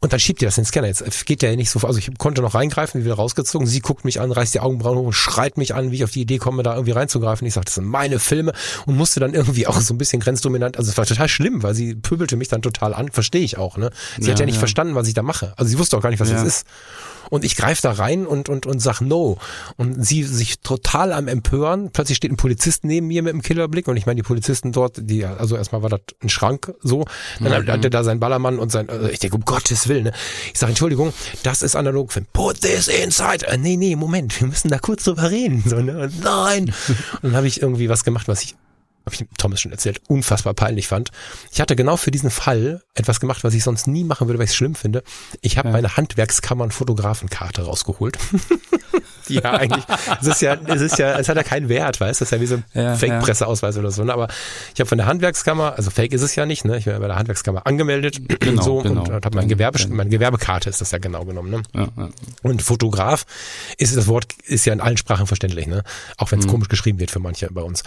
Und 0.00 0.12
dann 0.12 0.20
schiebt 0.20 0.42
ihr 0.42 0.48
das 0.48 0.58
in 0.58 0.64
den 0.64 0.68
Scanner. 0.68 0.88
Jetzt 0.88 1.26
geht 1.26 1.42
ja 1.42 1.54
nicht 1.56 1.70
so, 1.70 1.80
also 1.80 1.98
ich 1.98 2.10
konnte 2.18 2.42
noch 2.42 2.54
reingreifen, 2.54 3.04
wieder 3.04 3.14
rausgezogen. 3.14 3.66
Sie 3.66 3.80
guckt 3.80 4.04
mich 4.04 4.20
an, 4.20 4.30
reißt 4.30 4.52
die 4.52 4.60
Augenbrauen 4.60 4.98
hoch 4.98 5.06
und 5.06 5.14
schreit 5.14 5.56
mich 5.56 5.74
an, 5.74 5.90
wie 5.90 5.96
ich 5.96 6.04
auf 6.04 6.10
die 6.10 6.20
Idee 6.20 6.36
komme, 6.38 6.62
da 6.62 6.74
irgendwie 6.74 6.92
reinzugreifen. 6.92 7.46
Ich 7.46 7.54
sagte, 7.54 7.66
das 7.66 7.76
sind 7.76 7.86
meine 7.86 8.18
Filme 8.18 8.52
und 8.84 8.96
musste 8.96 9.20
dann 9.20 9.32
irgendwie 9.32 9.66
auch 9.66 9.80
so 9.80 9.94
ein 9.94 9.98
bisschen 9.98 10.20
grenzdominant. 10.20 10.76
Also 10.76 10.90
es 10.90 10.98
war 10.98 11.06
total 11.06 11.28
schlimm, 11.28 11.62
weil 11.62 11.74
sie 11.74 11.94
pöbelte 11.94 12.36
mich 12.36 12.48
dann 12.48 12.60
total 12.60 12.92
an. 12.92 13.10
Verstehe 13.10 13.42
ich 13.42 13.56
auch, 13.56 13.78
ne? 13.78 13.90
Sie 14.18 14.26
ja, 14.26 14.32
hat 14.32 14.40
ja 14.40 14.44
nicht 14.44 14.56
ja. 14.56 14.60
verstanden, 14.60 14.94
was 14.94 15.08
ich 15.08 15.14
da 15.14 15.22
mache. 15.22 15.54
Also 15.56 15.70
sie 15.70 15.78
wusste 15.78 15.96
auch 15.96 16.02
gar 16.02 16.10
nicht, 16.10 16.20
was 16.20 16.28
ja. 16.28 16.36
das 16.36 16.46
ist 16.46 16.66
und 17.30 17.44
ich 17.44 17.56
greife 17.56 17.82
da 17.82 17.92
rein 17.92 18.26
und, 18.26 18.48
und, 18.48 18.66
und 18.66 18.80
sag 18.80 19.00
no. 19.00 19.38
Und 19.76 20.04
sie 20.04 20.22
sich 20.24 20.60
total 20.60 21.12
am 21.12 21.28
Empören. 21.28 21.90
Plötzlich 21.92 22.16
steht 22.16 22.32
ein 22.32 22.36
Polizist 22.36 22.84
neben 22.84 23.06
mir 23.06 23.22
mit 23.22 23.32
einem 23.32 23.42
Killerblick 23.42 23.88
und 23.88 23.96
ich 23.96 24.06
meine, 24.06 24.16
die 24.16 24.26
Polizisten 24.26 24.72
dort, 24.72 24.96
die, 24.98 25.24
also 25.24 25.56
erstmal 25.56 25.82
war 25.82 25.90
das 25.90 26.00
ein 26.22 26.28
Schrank 26.28 26.74
so, 26.82 27.04
dann 27.40 27.64
mhm. 27.64 27.68
hat 27.68 27.84
er 27.84 27.90
da 27.90 28.04
sein 28.04 28.20
Ballermann 28.20 28.58
und 28.58 28.70
sein, 28.72 28.88
also 28.88 29.08
ich 29.08 29.18
denke, 29.18 29.36
um 29.36 29.44
Gottes 29.44 29.88
Willen, 29.88 30.04
ne? 30.04 30.12
Ich 30.52 30.58
sage, 30.58 30.70
Entschuldigung, 30.70 31.12
das 31.42 31.62
ist 31.62 31.76
analog 31.76 32.12
Film. 32.12 32.26
Put 32.32 32.60
this 32.60 32.88
inside. 32.88 33.46
Äh, 33.46 33.58
nee, 33.58 33.76
nee, 33.76 33.96
Moment, 33.96 34.38
wir 34.40 34.48
müssen 34.48 34.68
da 34.68 34.78
kurz 34.78 35.04
drüber 35.04 35.30
reden. 35.30 35.62
So, 35.66 35.76
ne? 35.76 36.10
Nein. 36.22 36.72
und 36.88 37.22
dann 37.22 37.36
habe 37.36 37.46
ich 37.46 37.62
irgendwie 37.62 37.88
was 37.88 38.04
gemacht, 38.04 38.28
was 38.28 38.42
ich 38.42 38.54
habe 39.06 39.14
ich 39.14 39.24
Thomas 39.38 39.60
schon 39.60 39.70
erzählt, 39.70 40.00
unfassbar 40.08 40.52
peinlich 40.52 40.88
fand. 40.88 41.10
Ich 41.52 41.60
hatte 41.60 41.76
genau 41.76 41.96
für 41.96 42.10
diesen 42.10 42.30
Fall 42.30 42.82
etwas 42.94 43.20
gemacht, 43.20 43.44
was 43.44 43.54
ich 43.54 43.62
sonst 43.62 43.86
nie 43.86 44.02
machen 44.02 44.26
würde, 44.26 44.38
weil 44.38 44.44
ich 44.44 44.50
es 44.50 44.56
schlimm 44.56 44.74
finde. 44.74 45.04
Ich 45.42 45.58
habe 45.58 45.68
ja. 45.68 45.72
meine 45.72 45.96
Handwerkskammern-Fotografenkarte 45.96 47.62
rausgeholt. 47.62 48.18
ja, 49.28 49.52
eigentlich, 49.52 49.84
es 50.20 50.26
ist 50.26 50.42
ja, 50.42 50.56
es 50.66 50.80
ist 50.80 50.98
ja, 50.98 51.18
es 51.18 51.28
hat 51.28 51.36
ja 51.36 51.42
keinen 51.44 51.68
Wert, 51.68 52.00
weißt 52.00 52.20
du, 52.20 52.24
das 52.24 52.32
ist 52.32 52.36
ja 52.36 52.40
wie 52.40 52.46
so 52.46 52.56
ein 52.56 52.64
ja, 52.74 52.96
Fake-Presseausweis 52.96 53.76
oder 53.76 53.92
so. 53.92 54.02
Ne? 54.02 54.12
Aber 54.12 54.26
ich 54.74 54.80
habe 54.80 54.88
von 54.88 54.98
der 54.98 55.06
Handwerkskammer, 55.06 55.74
also 55.76 55.90
Fake 55.90 56.12
ist 56.12 56.22
es 56.22 56.34
ja 56.34 56.44
nicht, 56.44 56.64
ne? 56.64 56.76
Ich 56.76 56.84
bin 56.84 56.92
ja 56.92 56.98
bei 56.98 57.06
der 57.06 57.16
Handwerkskammer 57.16 57.66
angemeldet 57.66 58.20
genau, 58.40 58.62
so 58.62 58.78
genau. 58.80 59.02
und 59.02 59.24
habe 59.24 59.36
mein 59.36 59.48
Gewerbe, 59.48 59.78
meine 59.88 60.10
Gewerbekarte 60.10 60.68
ist 60.68 60.80
das 60.80 60.90
ja 60.90 60.98
genau 60.98 61.24
genommen. 61.24 61.50
Ne? 61.50 61.62
Ja, 61.74 61.88
ja. 61.96 62.08
Und 62.42 62.62
Fotograf 62.62 63.24
ist 63.78 63.96
das 63.96 64.08
Wort 64.08 64.34
ist 64.44 64.64
ja 64.64 64.72
in 64.72 64.80
allen 64.80 64.96
Sprachen 64.96 65.26
verständlich, 65.26 65.66
ne? 65.66 65.84
Auch 66.16 66.32
wenn 66.32 66.40
es 66.40 66.46
mhm. 66.46 66.50
komisch 66.50 66.68
geschrieben 66.68 66.98
wird 66.98 67.10
für 67.10 67.20
manche 67.20 67.48
bei 67.52 67.62
uns. 67.62 67.82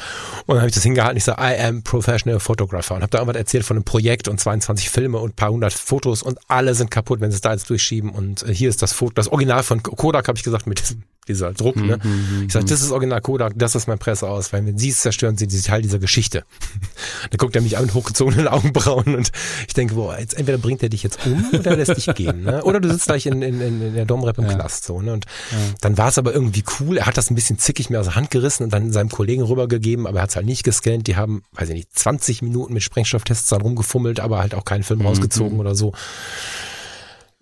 Und 0.45 0.55
dann 0.55 0.59
habe 0.59 0.69
ich 0.69 0.75
das 0.75 0.83
hingehalten, 0.83 1.08
ich 1.17 1.23
sage, 1.23 1.41
I 1.41 1.59
am 1.61 1.83
professional 1.83 2.39
photographer 2.39 2.95
und 2.95 3.01
habe 3.01 3.11
da 3.11 3.19
irgendwas 3.19 3.37
erzählt 3.37 3.65
von 3.65 3.77
einem 3.77 3.83
Projekt 3.83 4.27
und 4.27 4.39
22 4.39 4.89
Filme 4.89 5.17
und 5.17 5.35
paar 5.35 5.51
hundert 5.51 5.73
Fotos 5.73 6.23
und 6.23 6.39
alle 6.47 6.75
sind 6.75 6.91
kaputt, 6.91 7.21
wenn 7.21 7.31
sie 7.31 7.35
es 7.35 7.41
da 7.41 7.51
jetzt 7.51 7.69
durchschieben 7.69 8.09
und 8.11 8.43
äh, 8.43 8.53
hier 8.53 8.69
ist 8.69 8.81
das 8.81 8.93
Foto, 8.93 9.13
das 9.13 9.29
Original 9.29 9.63
von 9.63 9.83
Kodak 9.83 10.27
habe 10.27 10.37
ich 10.37 10.43
gesagt 10.43 10.67
mit 10.67 10.79
diesem 10.79 11.03
dieser 11.29 11.53
Druck. 11.53 11.75
Ne? 11.77 11.99
Mhm, 12.03 12.09
mhm 12.09 12.45
ich 12.47 12.53
sage, 12.53 12.65
mhm. 12.65 12.69
das 12.69 12.81
ist 12.81 12.91
Original 12.91 13.21
Kodak, 13.21 13.53
das 13.55 13.75
ist 13.75 13.87
mein 13.87 13.99
Presseaus, 13.99 14.51
weil 14.51 14.65
wenn 14.65 14.77
sie 14.77 14.89
es 14.89 14.99
zerstören, 14.99 15.37
sind 15.37 15.49
sie 15.49 15.61
Teil 15.61 15.81
dieser 15.81 15.99
Geschichte. 15.99 16.43
da 17.29 17.37
guckt 17.37 17.55
er 17.55 17.61
mich 17.61 17.77
an 17.77 17.85
mit 17.85 17.93
hochgezogenen 17.93 18.47
Augenbrauen 18.47 19.15
und 19.15 19.31
ich 19.67 19.73
denke, 19.73 19.95
boah, 19.95 20.17
jetzt 20.19 20.33
entweder 20.33 20.57
bringt 20.57 20.83
er 20.83 20.89
dich 20.89 21.03
jetzt 21.03 21.25
um 21.25 21.45
oder 21.53 21.75
lässt 21.75 21.95
dich 21.95 22.13
gehen. 22.15 22.43
Ne? 22.43 22.63
Oder 22.63 22.79
du 22.79 22.89
sitzt 22.89 23.05
gleich 23.05 23.25
in, 23.25 23.41
in, 23.41 23.61
in 23.61 23.93
der 23.95 24.05
Domrep 24.05 24.37
im 24.37 24.45
ja. 24.45 24.55
Knast. 24.55 24.85
So, 24.85 25.01
ne? 25.01 25.13
Und 25.13 25.25
ja. 25.51 25.57
dann 25.81 25.97
war 25.97 26.09
es 26.09 26.17
aber 26.17 26.33
irgendwie 26.33 26.63
cool. 26.79 26.97
Er 26.97 27.05
hat 27.05 27.17
das 27.17 27.29
ein 27.29 27.35
bisschen 27.35 27.59
zickig 27.59 27.89
mir 27.89 27.99
aus 27.99 28.07
der 28.07 28.15
Hand 28.15 28.31
gerissen 28.31 28.63
und 28.63 28.73
dann 28.73 28.91
seinem 28.91 29.09
Kollegen 29.09 29.43
rübergegeben, 29.43 30.07
aber 30.07 30.19
er 30.19 30.23
hat 30.23 30.29
es 30.31 30.35
halt 30.35 30.45
nicht 30.45 30.63
gescannt. 30.63 31.07
Die 31.07 31.15
haben, 31.15 31.43
weiß 31.53 31.69
ich 31.69 31.75
nicht, 31.75 31.97
20 31.97 32.41
Minuten 32.41 32.73
mit 32.73 32.83
Sprengstofftests 32.83 33.49
dann 33.49 33.61
rumgefummelt, 33.61 34.19
aber 34.19 34.39
halt 34.39 34.55
auch 34.55 34.65
keinen 34.65 34.83
Film 34.83 34.99
mhm. 34.99 35.07
rausgezogen 35.07 35.59
oder 35.59 35.75
so. 35.75 35.93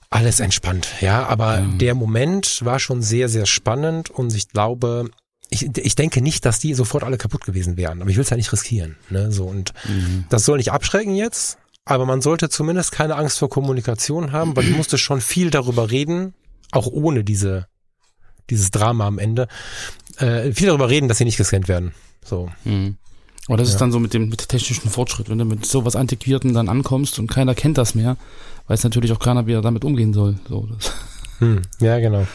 Alles 0.09 0.39
entspannt, 0.39 0.87
ja, 1.01 1.25
aber 1.25 1.61
mhm. 1.61 1.79
der 1.79 1.93
Moment 1.93 2.63
war 2.63 2.79
schon 2.79 3.01
sehr, 3.01 3.27
sehr 3.27 3.45
spannend 3.45 4.09
und 4.09 4.33
ich 4.33 4.47
glaube, 4.49 5.09
ich, 5.49 5.77
ich 5.77 5.95
denke 5.95 6.21
nicht, 6.21 6.45
dass 6.45 6.59
die 6.59 6.73
sofort 6.73 7.03
alle 7.03 7.17
kaputt 7.17 7.45
gewesen 7.45 7.77
wären, 7.77 8.01
aber 8.01 8.09
ich 8.09 8.15
will 8.15 8.23
es 8.23 8.29
ja 8.29 8.37
nicht 8.37 8.51
riskieren. 8.51 8.95
Ne? 9.09 9.31
So, 9.31 9.45
und 9.45 9.73
mhm. 9.87 10.25
das 10.29 10.45
soll 10.45 10.57
nicht 10.57 10.71
abschrecken 10.71 11.13
jetzt, 11.13 11.57
aber 11.83 12.05
man 12.05 12.21
sollte 12.21 12.49
zumindest 12.49 12.91
keine 12.91 13.15
Angst 13.15 13.39
vor 13.39 13.49
Kommunikation 13.49 14.31
haben, 14.31 14.55
weil 14.55 14.65
ich 14.65 14.75
musste 14.75 14.97
schon 14.97 15.21
viel 15.21 15.49
darüber 15.49 15.91
reden, 15.91 16.33
auch 16.71 16.87
ohne 16.87 17.23
diese, 17.23 17.67
dieses 18.49 18.71
Drama 18.71 19.07
am 19.07 19.19
Ende, 19.19 19.47
äh, 20.17 20.51
viel 20.51 20.67
darüber 20.67 20.89
reden, 20.89 21.07
dass 21.07 21.17
sie 21.17 21.25
nicht 21.25 21.37
gescannt 21.37 21.67
werden. 21.67 21.93
So. 22.23 22.49
Mhm. 22.65 22.97
Aber 23.47 23.57
das 23.57 23.69
ja. 23.69 23.75
ist 23.75 23.81
dann 23.81 23.93
so 23.93 23.99
mit 23.99 24.13
dem, 24.13 24.27
mit 24.27 24.49
technischen 24.49 24.89
Fortschritt, 24.89 25.29
wenn 25.29 25.37
du 25.37 25.45
mit 25.45 25.65
sowas 25.65 25.95
Antiquierten 25.95 26.53
dann 26.53 26.67
ankommst 26.67 27.19
und 27.19 27.27
keiner 27.27 27.55
kennt 27.55 27.77
das 27.77 27.95
mehr, 27.95 28.17
weiß 28.67 28.83
natürlich 28.83 29.11
auch 29.11 29.19
keiner, 29.19 29.47
wie 29.47 29.53
er 29.53 29.61
damit 29.61 29.85
umgehen 29.85 30.13
soll. 30.13 30.35
So, 30.47 30.67
das. 30.67 30.93
Hm, 31.39 31.61
ja, 31.79 31.99
genau. 31.99 32.25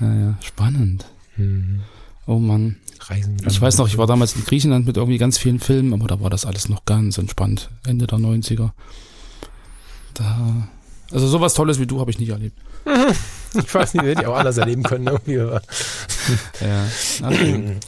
Ja, 0.00 0.14
ja, 0.14 0.34
spannend. 0.40 1.06
Mhm. 1.36 1.80
Oh 2.26 2.38
Mann. 2.38 2.76
Reisen. 3.00 3.36
Ich 3.46 3.60
weiß 3.60 3.78
noch, 3.78 3.88
ich 3.88 3.98
war 3.98 4.06
damals 4.06 4.34
in 4.34 4.44
Griechenland 4.44 4.86
mit 4.86 4.96
irgendwie 4.96 5.18
ganz 5.18 5.36
vielen 5.36 5.60
Filmen, 5.60 5.92
aber 5.92 6.06
da 6.06 6.20
war 6.20 6.30
das 6.30 6.46
alles 6.46 6.68
noch 6.68 6.84
ganz 6.84 7.18
entspannt. 7.18 7.70
Ende 7.86 8.06
der 8.06 8.18
90er. 8.18 8.70
Da, 10.14 10.68
also 11.10 11.26
sowas 11.26 11.54
Tolles 11.54 11.80
wie 11.80 11.86
du 11.86 12.00
habe 12.00 12.10
ich 12.10 12.18
nicht 12.18 12.30
erlebt. 12.30 12.58
Ich 13.56 13.72
weiß 13.72 13.94
nicht, 13.94 14.02
hätte 14.02 14.22
ich 14.22 14.26
auch 14.26 14.34
alles 14.34 14.56
erleben 14.56 14.82
können. 14.82 15.06
Irgendwie. 15.06 15.34
ja. 15.34 16.88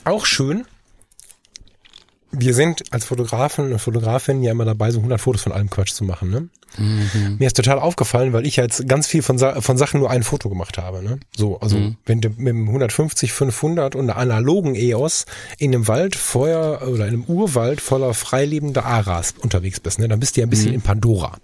Auch 0.05 0.24
schön 0.24 0.64
wir 2.39 2.55
sind 2.55 2.84
als 2.93 3.05
Fotografen 3.07 3.72
und 3.72 3.78
Fotografin 3.78 4.43
ja 4.43 4.53
immer 4.53 4.64
dabei, 4.64 4.91
so 4.91 4.99
100 4.99 5.20
Fotos 5.20 5.43
von 5.43 5.53
allem 5.53 5.70
Quatsch 5.70 5.93
zu 5.93 6.05
machen. 6.05 6.30
Ne? 6.30 6.49
Mhm. 6.78 7.37
Mir 7.39 7.47
ist 7.47 7.57
total 7.57 7.78
aufgefallen, 7.78 8.32
weil 8.32 8.47
ich 8.47 8.57
jetzt 8.57 8.87
ganz 8.89 9.07
viel 9.07 9.22
von, 9.22 9.39
von 9.39 9.76
Sachen 9.76 10.01
nur 10.01 10.11
ein 10.11 10.22
Foto 10.22 10.49
gemacht 10.49 10.78
habe. 10.78 11.03
Ne? 11.03 11.18
So, 11.37 11.59
also 11.61 11.78
mhm. 11.78 11.97
wenn 12.05 12.20
du 12.20 12.28
mit 12.30 12.49
dem 12.49 12.66
150, 12.66 13.32
500 13.32 13.95
und 13.95 14.11
einer 14.11 14.16
analogen 14.16 14.74
EOS 14.74 15.26
in 15.59 15.74
einem 15.74 15.89
Wald 15.89 16.16
Feuer 16.16 16.82
oder 16.82 17.07
in 17.07 17.14
einem 17.14 17.24
Urwald 17.24 17.80
voller 17.80 18.14
freilebender 18.14 18.84
Aras 18.84 19.34
unterwegs 19.41 19.80
bist, 19.80 19.99
ne? 19.99 20.09
dann 20.09 20.20
bist 20.20 20.37
du 20.37 20.41
ja 20.41 20.47
ein 20.47 20.51
bisschen 20.51 20.70
mhm. 20.70 20.76
in 20.76 20.82
Pandora. 20.82 21.39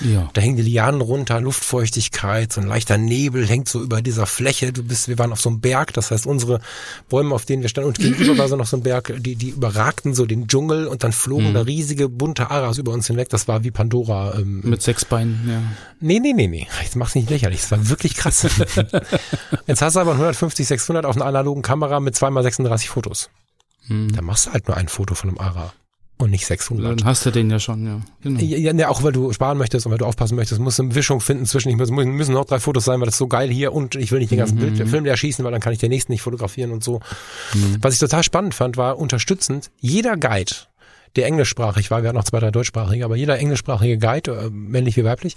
Ja. 0.00 0.30
Da 0.32 0.40
hängen 0.40 0.56
die 0.56 0.62
Lianen 0.62 1.00
runter, 1.00 1.40
Luftfeuchtigkeit, 1.40 2.52
so 2.52 2.60
ein 2.60 2.66
leichter 2.66 2.98
Nebel 2.98 3.46
hängt 3.46 3.68
so 3.68 3.82
über 3.82 4.00
dieser 4.02 4.26
Fläche. 4.26 4.72
Du 4.72 4.82
bist, 4.82 5.08
wir 5.08 5.18
waren 5.18 5.32
auf 5.32 5.40
so 5.40 5.50
einem 5.50 5.60
Berg, 5.60 5.92
das 5.92 6.10
heißt 6.10 6.26
unsere 6.26 6.60
Bäume, 7.08 7.34
auf 7.34 7.44
denen 7.44 7.62
wir 7.62 7.68
standen, 7.68 7.88
und 7.88 7.98
gegenüber 7.98 8.38
war 8.38 8.48
so 8.48 8.56
noch 8.56 8.66
so 8.66 8.76
ein 8.76 8.82
Berg, 8.82 9.12
die, 9.18 9.36
die 9.36 9.50
überragten 9.50 10.14
so 10.14 10.26
den 10.30 10.46
Dschungel 10.46 10.86
und 10.86 11.04
dann 11.04 11.12
flogen 11.12 11.50
mhm. 11.50 11.54
da 11.54 11.62
riesige 11.62 12.08
bunte 12.08 12.50
Aras 12.50 12.78
über 12.78 12.92
uns 12.92 13.06
hinweg. 13.06 13.28
Das 13.28 13.48
war 13.48 13.64
wie 13.64 13.70
Pandora. 13.70 14.34
Ähm, 14.38 14.60
Mit 14.64 14.82
sechs 14.82 15.04
Beinen, 15.04 15.48
ja. 15.48 15.62
Nee, 16.00 16.20
nee, 16.20 16.32
nee, 16.32 16.46
nee. 16.46 16.66
Jetzt 16.82 16.96
mach's 16.96 17.14
nicht 17.14 17.30
lächerlich. 17.30 17.60
Das 17.60 17.70
war 17.72 17.88
wirklich 17.88 18.14
krass. 18.14 18.42
Jetzt 19.66 19.82
hast 19.82 19.96
du 19.96 20.00
aber 20.00 20.12
150, 20.12 20.66
600 20.66 21.04
auf 21.04 21.16
einer 21.16 21.26
analogen 21.26 21.62
Kamera 21.62 22.00
mit 22.00 22.14
zweimal 22.14 22.42
36 22.42 22.88
Fotos. 22.88 23.30
Hm. 23.86 24.12
Da 24.14 24.22
machst 24.22 24.46
du 24.46 24.52
halt 24.52 24.68
nur 24.68 24.76
ein 24.76 24.88
Foto 24.88 25.14
von 25.14 25.30
einem 25.30 25.38
Ara 25.38 25.72
und 26.20 26.30
nicht 26.30 26.46
600. 26.46 27.00
Dann 27.00 27.06
hast 27.06 27.24
du 27.24 27.30
den 27.30 27.50
ja 27.50 27.58
schon, 27.58 27.86
ja. 27.86 28.00
Genau. 28.22 28.40
Ja, 28.40 28.72
ja, 28.72 28.88
auch 28.88 29.02
weil 29.02 29.12
du 29.12 29.32
sparen 29.32 29.58
möchtest 29.58 29.86
und 29.86 29.92
weil 29.92 29.98
du 29.98 30.04
aufpassen 30.04 30.36
möchtest, 30.36 30.60
musst 30.60 30.78
du 30.78 30.84
eine 30.84 30.94
Mischung 30.94 31.20
finden 31.20 31.46
zwischen, 31.46 31.70
ich 31.70 31.76
muss, 31.76 31.90
müssen 31.90 32.34
noch 32.34 32.44
drei 32.44 32.60
Fotos 32.60 32.84
sein, 32.84 33.00
weil 33.00 33.06
das 33.06 33.14
ist 33.14 33.18
so 33.18 33.28
geil 33.28 33.48
hier 33.48 33.72
und 33.72 33.94
ich 33.94 34.12
will 34.12 34.20
nicht 34.20 34.30
den 34.30 34.38
ganzen 34.38 34.56
mhm. 34.56 34.74
Bild, 34.74 34.88
Film 34.88 35.06
erschießen, 35.06 35.44
weil 35.44 35.52
dann 35.52 35.60
kann 35.60 35.72
ich 35.72 35.78
den 35.78 35.90
nächsten 35.90 36.12
nicht 36.12 36.22
fotografieren 36.22 36.70
und 36.70 36.84
so. 36.84 37.00
Mhm. 37.54 37.78
Was 37.80 37.94
ich 37.94 38.00
total 38.00 38.22
spannend 38.22 38.54
fand, 38.54 38.76
war 38.76 38.98
unterstützend, 38.98 39.70
jeder 39.80 40.16
Guide, 40.16 40.52
der 41.16 41.26
englischsprachig 41.26 41.90
war, 41.90 42.02
wir 42.02 42.08
hatten 42.08 42.16
noch 42.16 42.24
zwei, 42.24 42.40
drei 42.40 42.50
deutschsprachige, 42.50 43.04
aber 43.04 43.16
jeder 43.16 43.38
englischsprachige 43.38 43.98
Guide, 43.98 44.30
äh, 44.32 44.50
männlich 44.50 44.96
wie 44.96 45.04
weiblich, 45.04 45.36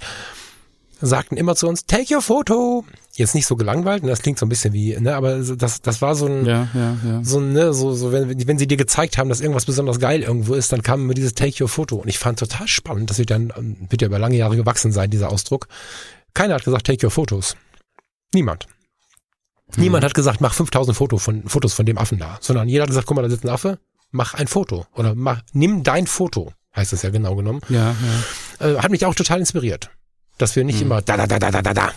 sagten 1.01 1.37
immer 1.37 1.55
zu 1.55 1.67
uns, 1.67 1.85
take 1.85 2.13
your 2.13 2.21
photo. 2.21 2.85
Jetzt 3.15 3.35
nicht 3.35 3.45
so 3.45 3.55
gelangweilt, 3.55 4.03
ne, 4.03 4.09
das 4.09 4.21
klingt 4.21 4.39
so 4.39 4.45
ein 4.45 4.49
bisschen 4.49 4.73
wie, 4.73 4.97
ne, 4.99 5.15
aber 5.15 5.37
das, 5.37 5.81
das 5.81 6.01
war 6.01 6.15
so 6.15 6.25
ein, 6.25 6.45
ja, 6.45 6.67
ja, 6.73 6.97
ja. 7.05 7.23
so, 7.23 7.39
ne, 7.39 7.73
so, 7.73 7.93
so, 7.93 8.11
wenn, 8.11 8.47
wenn 8.47 8.57
sie 8.57 8.65
dir 8.65 8.77
gezeigt 8.77 9.17
haben, 9.17 9.29
dass 9.29 9.39
irgendwas 9.39 9.65
besonders 9.65 9.99
geil 9.99 10.23
irgendwo 10.23 10.55
ist, 10.55 10.71
dann 10.71 10.81
kam 10.81 11.01
immer 11.01 11.13
dieses 11.13 11.35
take 11.35 11.63
your 11.63 11.69
photo. 11.69 11.97
Und 11.97 12.07
ich 12.07 12.17
fand 12.17 12.39
total 12.39 12.67
spannend, 12.67 13.09
das 13.09 13.19
wird 13.19 13.29
dann, 13.29 13.53
wird 13.89 14.01
ja 14.01 14.07
über 14.07 14.19
lange 14.19 14.37
Jahre 14.37 14.55
gewachsen 14.55 14.91
sein, 14.91 15.11
dieser 15.11 15.31
Ausdruck. 15.31 15.67
Keiner 16.33 16.55
hat 16.55 16.63
gesagt, 16.63 16.87
take 16.87 17.05
your 17.05 17.11
photos. 17.11 17.55
Niemand. 18.33 18.65
Hm. 19.75 19.83
Niemand 19.83 20.03
hat 20.03 20.13
gesagt, 20.13 20.41
mach 20.41 20.53
5000 20.53 20.95
Foto 20.97 21.17
von, 21.17 21.47
Fotos 21.47 21.73
von 21.73 21.85
dem 21.85 21.97
Affen 21.97 22.17
da, 22.17 22.37
sondern 22.41 22.67
jeder 22.67 22.83
hat 22.83 22.89
gesagt, 22.89 23.07
guck 23.07 23.15
mal, 23.15 23.21
da 23.21 23.29
sitzt 23.29 23.43
ein 23.43 23.49
Affe, 23.49 23.79
mach 24.11 24.33
ein 24.33 24.47
Foto 24.47 24.85
oder 24.95 25.13
mach, 25.15 25.41
nimm 25.53 25.83
dein 25.83 26.07
Foto, 26.07 26.53
heißt 26.75 26.93
es 26.93 27.01
ja 27.01 27.09
genau 27.09 27.35
genommen. 27.35 27.61
Ja, 27.69 27.95
ja. 28.59 28.67
Äh, 28.67 28.77
hat 28.79 28.91
mich 28.91 29.05
auch 29.05 29.15
total 29.15 29.39
inspiriert. 29.39 29.91
Dass 30.43 30.57
wir 30.57 30.65
nicht 30.65 30.81
hm. 30.81 30.87
immer 30.87 31.01
da, 31.01 31.15
da, 31.15 31.25
da, 31.25 31.39
da, 31.39 31.51
da, 31.51 31.61
da, 31.61 31.73
da. 31.73 31.93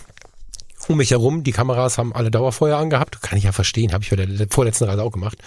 Um 0.87 0.95
mich 0.95 1.11
herum, 1.11 1.43
die 1.43 1.51
Kameras 1.51 1.97
haben 1.97 2.15
alle 2.15 2.31
Dauerfeuer 2.31 2.77
angehabt. 2.77 3.21
Kann 3.21 3.37
ich 3.37 3.43
ja 3.43 3.51
verstehen, 3.51 3.91
habe 3.91 4.05
ich 4.05 4.09
bei 4.09 4.15
der 4.15 4.47
vorletzten 4.49 4.85
Reise 4.85 5.03
auch 5.03 5.11
gemacht. 5.11 5.37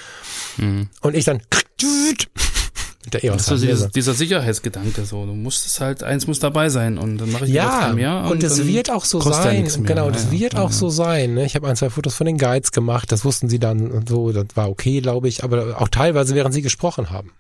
Hm. 0.57 0.91
Und 1.01 1.17
ich 1.17 1.25
dann 1.25 1.41
mit 1.81 2.29
der 3.15 3.25
EOS. 3.25 3.47
Das 3.47 3.63
ist 3.63 3.71
dieser, 3.71 3.89
dieser 3.89 4.13
Sicherheitsgedanke 4.13 5.07
so. 5.07 5.25
Du 5.25 5.33
musst 5.33 5.65
es 5.65 5.81
halt, 5.81 6.03
eins 6.03 6.27
muss 6.27 6.41
dabei 6.41 6.69
sein 6.69 6.99
und 6.99 7.17
dann 7.17 7.33
mache 7.33 7.47
ich 7.47 7.53
ja, 7.53 7.91
mehr. 7.95 8.25
Und, 8.25 8.33
und 8.33 8.43
es 8.43 8.67
wird 8.67 8.91
auch 8.91 9.07
so 9.07 9.19
sein. 9.19 9.65
Ja 9.65 9.77
genau, 9.79 10.11
das 10.11 10.25
ja, 10.25 10.33
wird 10.33 10.53
ja, 10.53 10.61
auch 10.61 10.71
so 10.71 10.91
sein. 10.91 11.33
Ne? 11.33 11.47
Ich 11.47 11.55
habe 11.55 11.69
ein, 11.69 11.77
zwei 11.77 11.89
Fotos 11.89 12.15
von 12.15 12.27
den 12.27 12.37
Guides 12.37 12.71
gemacht, 12.71 13.11
das 13.13 13.25
wussten 13.25 13.49
sie 13.49 13.59
dann 13.59 13.91
und 13.91 14.11
so, 14.11 14.31
das 14.33 14.45
war 14.57 14.69
okay, 14.69 15.01
glaube 15.01 15.27
ich, 15.27 15.43
aber 15.43 15.81
auch 15.81 15.89
teilweise, 15.89 16.35
während 16.35 16.53
sie 16.53 16.61
gesprochen 16.61 17.09
haben. 17.09 17.33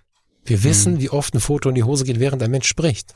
Wir 0.42 0.64
wissen, 0.64 0.94
hm. 0.94 1.00
wie 1.02 1.10
oft 1.10 1.34
ein 1.34 1.40
Foto 1.40 1.68
in 1.68 1.74
die 1.74 1.84
Hose 1.84 2.04
geht, 2.04 2.18
während 2.18 2.42
ein 2.42 2.50
Mensch 2.50 2.66
spricht. 2.66 3.12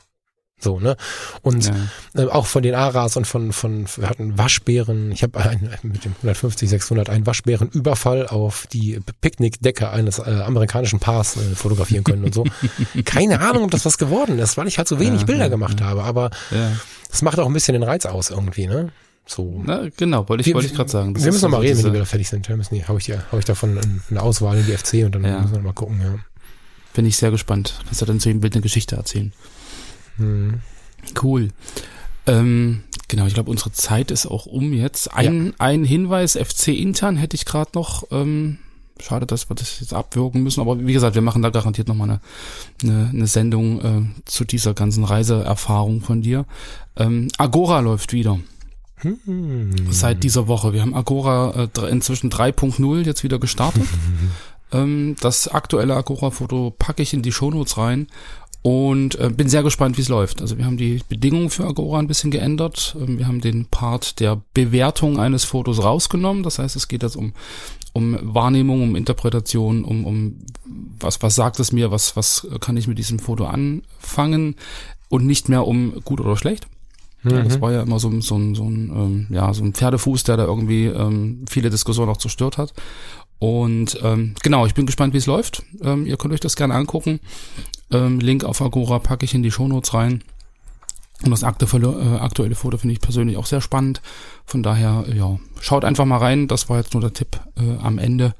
So, 0.57 0.79
ne? 0.79 0.95
Und 1.41 1.65
ja. 1.65 1.73
äh, 2.15 2.27
auch 2.27 2.45
von 2.45 2.63
den 2.63 2.75
Aras 2.75 3.17
und 3.17 3.25
von, 3.25 3.51
von, 3.51 3.85
wir 3.97 4.09
hatten 4.09 4.37
Waschbären, 4.37 5.11
ich 5.11 5.21
habe 5.21 5.39
mit 5.83 6.05
dem 6.05 6.13
150, 6.13 6.69
600 6.69 7.09
einen 7.09 7.25
Waschbärenüberfall 7.25 8.27
auf 8.27 8.65
die 8.71 8.99
Picknickdecke 9.21 9.89
eines 9.89 10.19
äh, 10.19 10.41
amerikanischen 10.45 10.99
Paars 10.99 11.35
äh, 11.35 11.55
fotografieren 11.55 12.03
können 12.05 12.23
und 12.23 12.33
so. 12.33 12.45
Keine 13.05 13.41
Ahnung, 13.41 13.65
ob 13.65 13.71
das 13.71 13.85
was 13.85 13.97
geworden 13.97 14.39
ist, 14.39 14.57
weil 14.57 14.67
ich 14.67 14.77
halt 14.77 14.87
so 14.87 14.99
wenig 14.99 15.21
ja, 15.21 15.25
Bilder 15.25 15.43
ja, 15.43 15.49
gemacht 15.49 15.81
habe, 15.81 16.03
aber 16.03 16.29
das 17.09 17.21
macht 17.21 17.39
auch 17.39 17.47
ein 17.47 17.53
bisschen 17.53 17.73
den 17.73 17.83
Reiz 17.83 18.05
aus 18.05 18.29
irgendwie, 18.29 18.67
ne? 18.67 18.91
So. 19.27 19.61
Na, 19.65 19.89
genau, 19.97 20.27
wollte 20.29 20.47
ich, 20.47 20.53
wollte 20.53 20.67
ich 20.67 20.75
gerade 20.75 20.89
sagen. 20.89 21.13
Das 21.13 21.23
wir 21.23 21.31
müssen 21.31 21.45
noch 21.45 21.51
mal 21.51 21.61
reden, 21.61 21.77
wenn 21.77 21.85
die 21.85 21.91
Bilder 21.91 22.05
fertig 22.05 22.29
sind. 22.29 22.47
Wir 22.47 22.57
müssen, 22.57 22.87
habe 22.87 22.99
ich, 22.99 23.09
hab 23.11 23.39
ich 23.39 23.45
davon 23.45 23.79
eine 24.09 24.21
Auswahl 24.21 24.57
in 24.57 24.65
die 24.65 24.77
FC 24.77 25.05
und 25.05 25.15
dann 25.15 25.21
müssen 25.21 25.55
wir 25.55 25.61
mal 25.61 25.73
gucken, 25.73 25.99
ja. 26.01 26.19
Bin 26.93 27.05
ich 27.05 27.17
sehr 27.17 27.31
gespannt. 27.31 27.73
Kannst 27.85 28.01
du 28.01 28.05
dann 28.05 28.19
zu 28.19 28.29
jedem 28.29 28.39
Bild 28.39 28.53
eine 28.53 28.61
Geschichte 28.61 28.95
erzählen. 28.95 29.33
Hm. 30.17 30.61
Cool. 31.21 31.49
Ähm, 32.27 32.83
genau, 33.07 33.27
ich 33.27 33.33
glaube, 33.33 33.51
unsere 33.51 33.71
Zeit 33.71 34.11
ist 34.11 34.25
auch 34.25 34.45
um 34.45 34.73
jetzt. 34.73 35.13
Ein, 35.13 35.47
ja. 35.47 35.53
ein 35.59 35.83
Hinweis, 35.83 36.37
FC 36.37 36.69
intern 36.69 37.17
hätte 37.17 37.35
ich 37.35 37.45
gerade 37.45 37.71
noch. 37.75 38.03
Ähm, 38.11 38.57
schade, 38.99 39.25
dass 39.25 39.49
wir 39.49 39.55
das 39.55 39.79
jetzt 39.81 39.93
abwürgen 39.93 40.41
müssen, 40.41 40.61
aber 40.61 40.85
wie 40.85 40.93
gesagt, 40.93 41.15
wir 41.15 41.21
machen 41.21 41.41
da 41.41 41.49
garantiert 41.49 41.87
nochmal 41.87 42.09
eine, 42.09 42.19
eine, 42.83 43.09
eine 43.09 43.27
Sendung 43.27 43.81
äh, 43.81 44.01
zu 44.25 44.45
dieser 44.45 44.73
ganzen 44.73 45.03
Reiseerfahrung 45.03 46.01
von 46.01 46.21
dir. 46.21 46.45
Ähm, 46.95 47.27
Agora 47.37 47.81
läuft 47.81 48.13
wieder. 48.13 48.39
Hm. 48.97 49.91
Seit 49.91 50.23
dieser 50.23 50.47
Woche. 50.47 50.73
Wir 50.73 50.81
haben 50.81 50.95
Agora 50.95 51.69
äh, 51.77 51.89
inzwischen 51.89 52.31
3.0 52.31 53.05
jetzt 53.05 53.23
wieder 53.23 53.39
gestartet. 53.39 53.83
ähm, 54.71 55.15
das 55.19 55.49
aktuelle 55.49 55.95
Agora-Foto 55.95 56.73
packe 56.77 57.03
ich 57.03 57.13
in 57.13 57.21
die 57.21 57.33
Shownotes 57.33 57.77
rein 57.77 58.07
und 58.65 59.13
äh, 59.19 59.29
bin 59.29 59.47
sehr 59.47 59.61
gespannt, 59.61 59.95
wie 59.95 60.01
es 60.01 60.09
läuft. 60.09 60.41
Also 60.41 60.57
wir 60.57 60.65
haben 60.65 60.77
die 60.77 60.99
Bedingungen 61.07 61.51
für 61.51 61.65
Agora 61.65 61.99
ein 61.99 62.07
bisschen 62.07 62.31
geändert. 62.31 62.97
Ähm, 62.99 63.19
wir 63.19 63.27
haben 63.27 63.39
den 63.39 63.67
Part 63.67 64.19
der 64.19 64.41
Bewertung 64.55 65.19
eines 65.19 65.43
Fotos 65.43 65.83
rausgenommen. 65.83 66.41
Das 66.41 66.57
heißt, 66.57 66.75
es 66.75 66.87
geht 66.87 67.03
jetzt 67.03 67.15
um, 67.15 67.33
um 67.93 68.17
Wahrnehmung, 68.23 68.81
um 68.81 68.95
Interpretation, 68.95 69.83
um, 69.83 70.03
um 70.03 70.39
was, 70.99 71.21
was 71.21 71.35
sagt 71.35 71.59
es 71.59 71.73
mir, 71.73 71.91
was, 71.91 72.15
was 72.15 72.47
kann 72.59 72.75
ich 72.75 72.87
mit 72.87 72.97
diesem 72.97 73.19
Foto 73.19 73.45
anfangen 73.45 74.55
und 75.09 75.27
nicht 75.27 75.47
mehr 75.47 75.67
um 75.67 76.01
gut 76.03 76.19
oder 76.19 76.35
schlecht. 76.35 76.65
Ja, 77.23 77.43
das 77.43 77.57
mhm. 77.57 77.61
war 77.61 77.71
ja 77.71 77.83
immer 77.83 77.99
so, 77.99 78.19
so, 78.21 78.35
ein, 78.35 78.55
so, 78.55 78.63
ein, 78.63 78.89
ähm, 78.89 79.27
ja, 79.29 79.53
so 79.53 79.63
ein 79.63 79.73
Pferdefuß, 79.73 80.23
der 80.23 80.37
da 80.37 80.45
irgendwie 80.45 80.85
ähm, 80.85 81.45
viele 81.47 81.69
Diskussionen 81.69 82.09
auch 82.09 82.17
zerstört 82.17 82.57
hat. 82.57 82.73
Und 83.37 83.99
ähm, 84.01 84.33
genau, 84.41 84.65
ich 84.65 84.73
bin 84.73 84.87
gespannt, 84.87 85.13
wie 85.13 85.19
es 85.19 85.27
läuft. 85.27 85.63
Ähm, 85.83 86.07
ihr 86.07 86.17
könnt 86.17 86.33
euch 86.33 86.39
das 86.39 86.55
gerne 86.55 86.73
angucken. 86.73 87.19
Ähm, 87.91 88.19
Link 88.19 88.43
auf 88.43 88.61
Agora 88.61 88.99
packe 88.99 89.25
ich 89.25 89.33
in 89.33 89.43
die 89.43 89.51
Shownotes 89.51 89.93
rein. 89.93 90.23
Und 91.23 91.31
das 91.31 91.43
aktuelle, 91.43 91.87
äh, 91.87 92.19
aktuelle 92.19 92.55
Foto 92.55 92.77
finde 92.77 92.93
ich 92.93 93.01
persönlich 93.01 93.37
auch 93.37 93.45
sehr 93.45 93.61
spannend. 93.61 94.01
Von 94.45 94.63
daher, 94.63 95.05
ja, 95.13 95.39
schaut 95.61 95.85
einfach 95.85 96.05
mal 96.05 96.17
rein. 96.17 96.47
Das 96.47 96.69
war 96.69 96.77
jetzt 96.77 96.93
nur 96.93 97.01
der 97.01 97.13
Tipp 97.13 97.39
äh, 97.57 97.81
am 97.81 97.97
Ende 97.97 98.35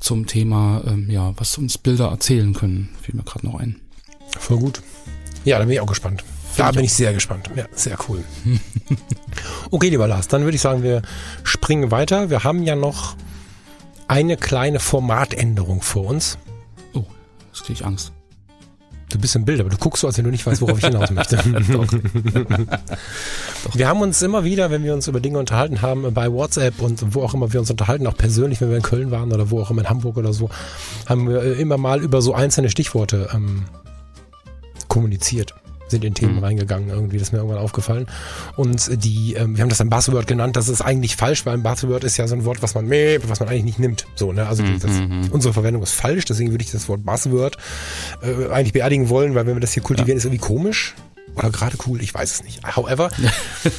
zum 0.00 0.26
Thema, 0.26 0.82
ähm, 0.86 1.10
ja, 1.10 1.32
was 1.36 1.58
uns 1.58 1.76
Bilder 1.76 2.08
erzählen 2.08 2.54
können. 2.54 2.88
Fiel 3.02 3.14
mir 3.14 3.24
gerade 3.24 3.46
noch 3.46 3.58
ein. 3.58 3.80
Voll 4.38 4.58
gut. 4.58 4.82
Ja, 5.44 5.58
da 5.58 5.64
bin 5.64 5.74
ich 5.74 5.80
auch 5.80 5.86
gespannt. 5.86 6.24
Da 6.56 6.72
bin 6.72 6.84
ich 6.84 6.92
sehr 6.92 7.12
gespannt. 7.12 7.50
Ja, 7.54 7.66
sehr 7.72 7.96
cool. 8.08 8.24
okay, 9.70 9.90
lieber 9.90 10.08
Lars, 10.08 10.28
dann 10.28 10.42
würde 10.42 10.56
ich 10.56 10.60
sagen, 10.60 10.82
wir 10.82 11.02
springen 11.44 11.90
weiter. 11.90 12.30
Wir 12.30 12.42
haben 12.42 12.62
ja 12.62 12.74
noch 12.74 13.16
eine 14.08 14.36
kleine 14.36 14.80
Formatänderung 14.80 15.82
vor 15.82 16.06
uns. 16.06 16.38
Oh, 16.94 17.04
jetzt 17.52 17.64
kriege 17.64 17.74
ich 17.74 17.84
Angst. 17.84 18.12
Du 19.10 19.18
bist 19.18 19.34
im 19.36 19.44
Bild, 19.44 19.60
aber 19.60 19.70
du 19.70 19.78
guckst 19.78 20.02
so, 20.02 20.06
als 20.06 20.18
wenn 20.18 20.24
du 20.24 20.30
nicht 20.30 20.46
weißt, 20.46 20.60
worauf 20.60 20.78
ich 20.78 20.84
hinaus 20.84 21.10
möchte. 21.10 21.36
Doch. 23.64 23.74
Wir 23.74 23.88
haben 23.88 24.02
uns 24.02 24.20
immer 24.20 24.44
wieder, 24.44 24.70
wenn 24.70 24.84
wir 24.84 24.92
uns 24.92 25.08
über 25.08 25.20
Dinge 25.20 25.38
unterhalten 25.38 25.80
haben, 25.80 26.12
bei 26.12 26.30
WhatsApp 26.30 26.80
und 26.80 27.14
wo 27.14 27.22
auch 27.22 27.32
immer 27.32 27.52
wir 27.52 27.60
uns 27.60 27.70
unterhalten, 27.70 28.06
auch 28.06 28.16
persönlich, 28.16 28.60
wenn 28.60 28.68
wir 28.68 28.76
in 28.76 28.82
Köln 28.82 29.10
waren 29.10 29.32
oder 29.32 29.50
wo 29.50 29.60
auch 29.62 29.70
immer 29.70 29.80
in 29.82 29.88
Hamburg 29.88 30.18
oder 30.18 30.32
so, 30.32 30.50
haben 31.06 31.28
wir 31.28 31.56
immer 31.56 31.78
mal 31.78 32.02
über 32.02 32.20
so 32.20 32.34
einzelne 32.34 32.68
Stichworte 32.68 33.30
ähm, 33.32 33.64
kommuniziert 34.88 35.54
sind 35.88 36.04
in 36.04 36.14
Themen 36.14 36.36
mhm. 36.36 36.44
reingegangen 36.44 36.88
irgendwie, 36.88 37.18
das 37.18 37.28
ist 37.28 37.32
mir 37.32 37.38
irgendwann 37.38 37.58
aufgefallen. 37.58 38.06
Und 38.56 39.04
die, 39.04 39.34
ähm, 39.34 39.56
wir 39.56 39.62
haben 39.62 39.68
das 39.68 39.80
ein 39.80 39.90
Buzzword 39.90 40.26
genannt, 40.26 40.56
das 40.56 40.68
ist 40.68 40.80
eigentlich 40.80 41.16
falsch, 41.16 41.46
weil 41.46 41.54
ein 41.54 41.62
Buzzword 41.62 42.04
ist 42.04 42.16
ja 42.16 42.26
so 42.28 42.34
ein 42.34 42.44
Wort, 42.44 42.62
was 42.62 42.74
man, 42.74 42.88
was 42.88 43.40
man 43.40 43.48
eigentlich 43.48 43.64
nicht 43.64 43.78
nimmt. 43.78 44.06
So, 44.14 44.32
ne? 44.32 44.46
Also 44.46 44.62
mhm. 44.62 44.80
das, 44.80 44.92
mhm. 44.92 45.28
unsere 45.30 45.54
Verwendung 45.54 45.82
ist 45.82 45.92
falsch, 45.92 46.24
deswegen 46.24 46.50
würde 46.50 46.64
ich 46.64 46.70
das 46.70 46.88
Wort 46.88 47.04
Buzzword 47.04 47.56
äh, 48.22 48.50
eigentlich 48.50 48.72
beerdigen 48.72 49.08
wollen, 49.08 49.34
weil 49.34 49.46
wenn 49.46 49.56
wir 49.56 49.60
das 49.60 49.72
hier 49.72 49.82
kultivieren, 49.82 50.16
ja. 50.16 50.18
ist 50.18 50.24
irgendwie 50.24 50.44
komisch. 50.44 50.94
Oder 51.34 51.50
gerade 51.50 51.76
cool, 51.86 52.02
ich 52.02 52.12
weiß 52.12 52.32
es 52.32 52.44
nicht. 52.44 52.76
However. 52.76 53.10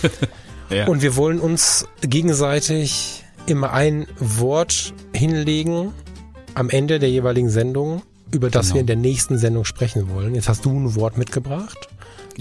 ja. 0.69 0.87
Und 0.87 1.01
wir 1.01 1.15
wollen 1.15 1.39
uns 1.39 1.87
gegenseitig 2.01 3.25
immer 3.47 3.73
ein 3.73 4.07
Wort 4.19 4.93
hinlegen 5.13 5.91
am 6.55 6.69
Ende 6.69 6.99
der 6.99 7.09
jeweiligen 7.09 7.49
Sendung, 7.49 8.01
über 8.31 8.49
das 8.49 8.67
genau. 8.67 8.75
wir 8.75 8.81
in 8.81 8.87
der 8.87 8.95
nächsten 8.95 9.37
Sendung 9.37 9.65
sprechen 9.65 10.09
wollen. 10.09 10.35
Jetzt 10.35 10.49
hast 10.49 10.65
du 10.65 10.71
ein 10.71 10.95
Wort 10.95 11.17
mitgebracht. 11.17 11.88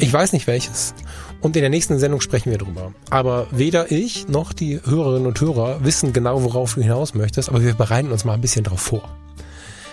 Ich 0.01 0.13
weiß 0.13 0.33
nicht 0.33 0.47
welches. 0.47 0.95
Und 1.41 1.57
in 1.57 1.63
der 1.63 1.71
nächsten 1.71 1.99
Sendung 1.99 2.21
sprechen 2.21 2.51
wir 2.53 2.59
drüber. 2.59 2.93
Aber 3.11 3.49
weder 3.51 3.91
ich 3.91 4.29
noch 4.29 4.53
die 4.53 4.81
Hörerinnen 4.85 5.27
und 5.27 5.41
Hörer 5.41 5.85
wissen 5.85 6.13
genau, 6.13 6.45
worauf 6.45 6.75
du 6.75 6.83
hinaus 6.83 7.15
möchtest, 7.15 7.49
aber 7.49 7.65
wir 7.65 7.75
bereiten 7.75 8.13
uns 8.13 8.25
mal 8.25 8.35
ein 8.35 8.41
bisschen 8.41 8.63
drauf 8.63 8.81
vor. 8.81 9.03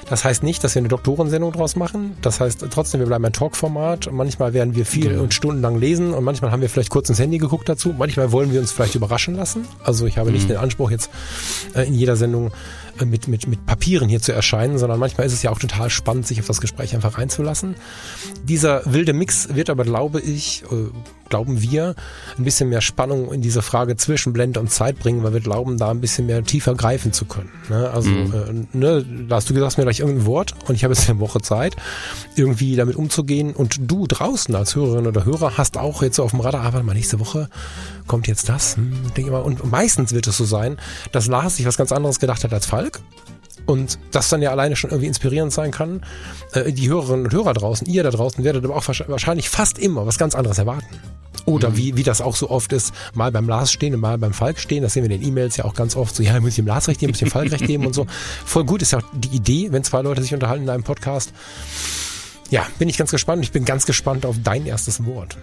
Das 0.08 0.24
heißt 0.24 0.44
nicht, 0.44 0.64
dass 0.64 0.76
wir 0.76 0.82
eine 0.82 0.88
Doktorensendung 0.88 1.52
draus 1.52 1.76
machen. 1.76 2.16
Das 2.22 2.40
heißt 2.40 2.66
trotzdem, 2.70 3.00
wir 3.00 3.08
bleiben 3.08 3.26
ein 3.26 3.34
Talkformat. 3.34 4.12
Manchmal 4.12 4.54
werden 4.54 4.76
wir 4.76 4.86
viel 4.86 5.18
und 5.18 5.34
stundenlang 5.34 5.80
lesen 5.80 6.14
und 6.14 6.24
manchmal 6.24 6.52
haben 6.52 6.62
wir 6.62 6.70
vielleicht 6.70 6.92
kurz 6.92 7.10
ins 7.10 7.20
Handy 7.20 7.40
geguckt 7.40 7.68
dazu. 7.68 7.96
Manchmal 7.98 8.32
wollen 8.32 8.54
wir 8.54 8.60
uns 8.60 8.72
vielleicht 8.72 8.96
überraschen 8.96 9.36
lassen. 9.36 9.68
Also 9.84 10.06
ich 10.06 10.18
habe 10.18 10.32
nicht 10.32 10.44
mhm. 10.44 10.50
den 10.50 10.58
Anspruch, 10.58 10.92
jetzt 10.92 11.10
äh, 11.74 11.88
in 11.88 11.96
jeder 11.96 12.16
Sendung 12.16 12.52
äh, 13.00 13.06
mit, 13.06 13.28
mit, 13.28 13.48
mit 13.48 13.66
Papieren 13.66 14.08
hier 14.08 14.22
zu 14.22 14.32
erscheinen, 14.32 14.78
sondern 14.78 15.00
manchmal 15.00 15.26
ist 15.26 15.34
es 15.34 15.42
ja 15.42 15.50
auch 15.50 15.60
total 15.60 15.90
spannend, 15.90 16.28
sich 16.28 16.40
auf 16.40 16.48
das 16.48 16.62
Gespräch 16.62 16.94
einfach 16.94 17.18
reinzulassen. 17.18 17.76
Dieser 18.44 18.82
wilde 18.86 19.14
Mix 19.14 19.56
wird 19.56 19.72
aber, 19.72 19.84
glaube 19.86 20.22
ich, 20.22 20.64
äh, 20.72 20.76
glauben 21.30 21.62
wir, 21.62 21.96
ein 22.38 22.44
bisschen 22.44 22.70
mehr 22.70 22.82
Spannung 22.82 23.34
in 23.34 23.42
diese 23.42 23.62
Frage 23.62 23.96
zwischen 23.98 24.34
Blende 24.34 24.60
und 24.60 24.72
Zeit 24.72 25.00
bringen, 25.00 25.24
weil 25.24 25.34
wir 25.34 25.40
glauben, 25.40 25.78
da 25.78 25.92
ein 25.92 26.02
bisschen 26.02 26.26
mehr 26.26 26.44
tiefer 26.44 26.76
greifen 26.76 27.14
zu 27.14 27.26
können. 27.26 27.52
Ne? 27.70 27.90
Also, 27.90 28.10
mhm. 28.10 28.68
äh, 28.74 28.78
ne, 28.78 29.06
da 29.28 29.36
hast 29.36 29.50
du 29.50 29.54
gesagt, 29.54 29.78
mir 29.78 29.84
gleich 29.84 30.00
irgendein 30.00 30.26
Wort 30.26 30.56
und 30.68 30.76
ich 30.76 30.84
habe 30.84 30.94
jetzt 30.94 31.10
eine 31.10 31.20
Woche 31.20 31.42
Zeit, 31.42 31.76
irgendwie 32.36 32.76
damit 32.76 32.96
umzugehen. 32.96 33.54
Und 33.54 33.92
du 33.92 34.08
draußen 34.08 34.54
als 34.56 34.76
Hörerin 34.76 35.08
oder 35.08 35.26
Hörer 35.26 35.58
hast 35.58 35.78
auch 35.78 36.02
jetzt 36.02 36.18
so 36.18 36.24
auf 36.24 36.32
dem 36.32 36.42
Radar, 36.42 36.64
aber 36.64 36.80
ah, 36.80 36.84
mal 36.84 36.94
nächste 36.94 37.20
Woche 37.20 37.50
kommt 38.08 38.28
jetzt 38.28 38.50
das. 38.50 38.78
Hm, 38.78 39.14
denk 39.16 39.28
immer. 39.28 39.44
Und 39.44 39.70
meistens 39.70 40.14
wird 40.14 40.28
es 40.28 40.38
so 40.38 40.46
sein, 40.46 40.78
dass 41.12 41.28
Lars 41.28 41.58
sich 41.58 41.66
was 41.66 41.78
ganz 41.78 41.92
anderes 41.92 42.20
gedacht 42.20 42.44
hat 42.44 42.54
als 42.54 42.66
Falk 42.66 43.02
Und 43.66 43.98
das 44.12 44.30
dann 44.30 44.42
ja 44.42 44.52
alleine 44.52 44.76
schon 44.76 44.92
irgendwie 44.92 45.08
inspirierend 45.08 45.52
sein 45.52 45.72
kann. 45.72 46.02
Äh, 46.54 46.72
die 46.72 46.88
Hörerinnen 46.88 47.26
und 47.26 47.34
Hörer 47.34 47.54
draußen, 47.54 47.88
ihr 47.88 48.04
da 48.04 48.12
draußen, 48.12 48.44
werdet 48.44 48.64
aber 48.64 48.76
auch 48.76 48.88
wahrscheinlich 48.88 49.50
fast 49.50 49.80
immer 49.80 50.06
was 50.06 50.18
ganz 50.18 50.36
anderes 50.36 50.58
erwarten. 50.58 51.00
Oder 51.46 51.70
mhm. 51.70 51.78
wie, 51.78 51.98
wie 51.98 52.04
das 52.04 52.22
auch 52.22 52.36
so 52.36 52.50
oft 52.50 52.74
ist, 52.74 52.94
mal 53.14 53.32
beim 53.32 53.48
Lars 53.48 53.72
stehen 53.72 53.94
und 53.94 54.00
mal 54.00 54.18
beim 54.18 54.34
Falk 54.34 54.60
stehen. 54.60 54.84
Das 54.84 54.94
sehen 54.94 55.04
wir 55.04 55.12
in 55.12 55.22
den 55.22 55.28
E-Mails 55.28 55.58
ja 55.58 55.66
auch 55.66 55.74
ganz 55.74 55.96
oft. 55.96 56.16
So, 56.16 56.24
ja, 56.24 56.40
muss 56.40 56.50
ich 56.50 56.56
dem 56.56 56.68
Lars 56.68 56.88
recht 56.88 57.00
geben, 57.00 57.12
muss 57.12 57.22
ich 57.22 57.28
dem 57.28 57.32
Falk 57.32 57.52
recht 57.52 57.66
geben 57.66 57.86
und 57.86 57.94
so. 57.94 58.08
Voll 58.46 58.66
gut 58.66 58.82
ist 58.82 58.92
ja 58.92 59.00
auch 59.00 59.04
die 59.14 59.36
Idee, 59.36 59.72
wenn 59.72 59.84
zwei 59.84 60.02
Leute 60.02 60.22
sich 60.22 60.34
unterhalten 60.34 60.64
in 60.64 60.70
einem 60.70 60.84
Podcast. 60.84 61.34
Ja, 62.50 62.66
bin 62.80 62.90
ich 62.90 62.98
ganz 62.98 63.12
gespannt. 63.12 63.44
Ich 63.44 63.52
bin 63.52 63.66
ganz 63.66 63.86
gespannt 63.86 64.26
auf 64.26 64.38
dein 64.44 64.66
erstes 64.66 65.06
Wort. 65.06 65.38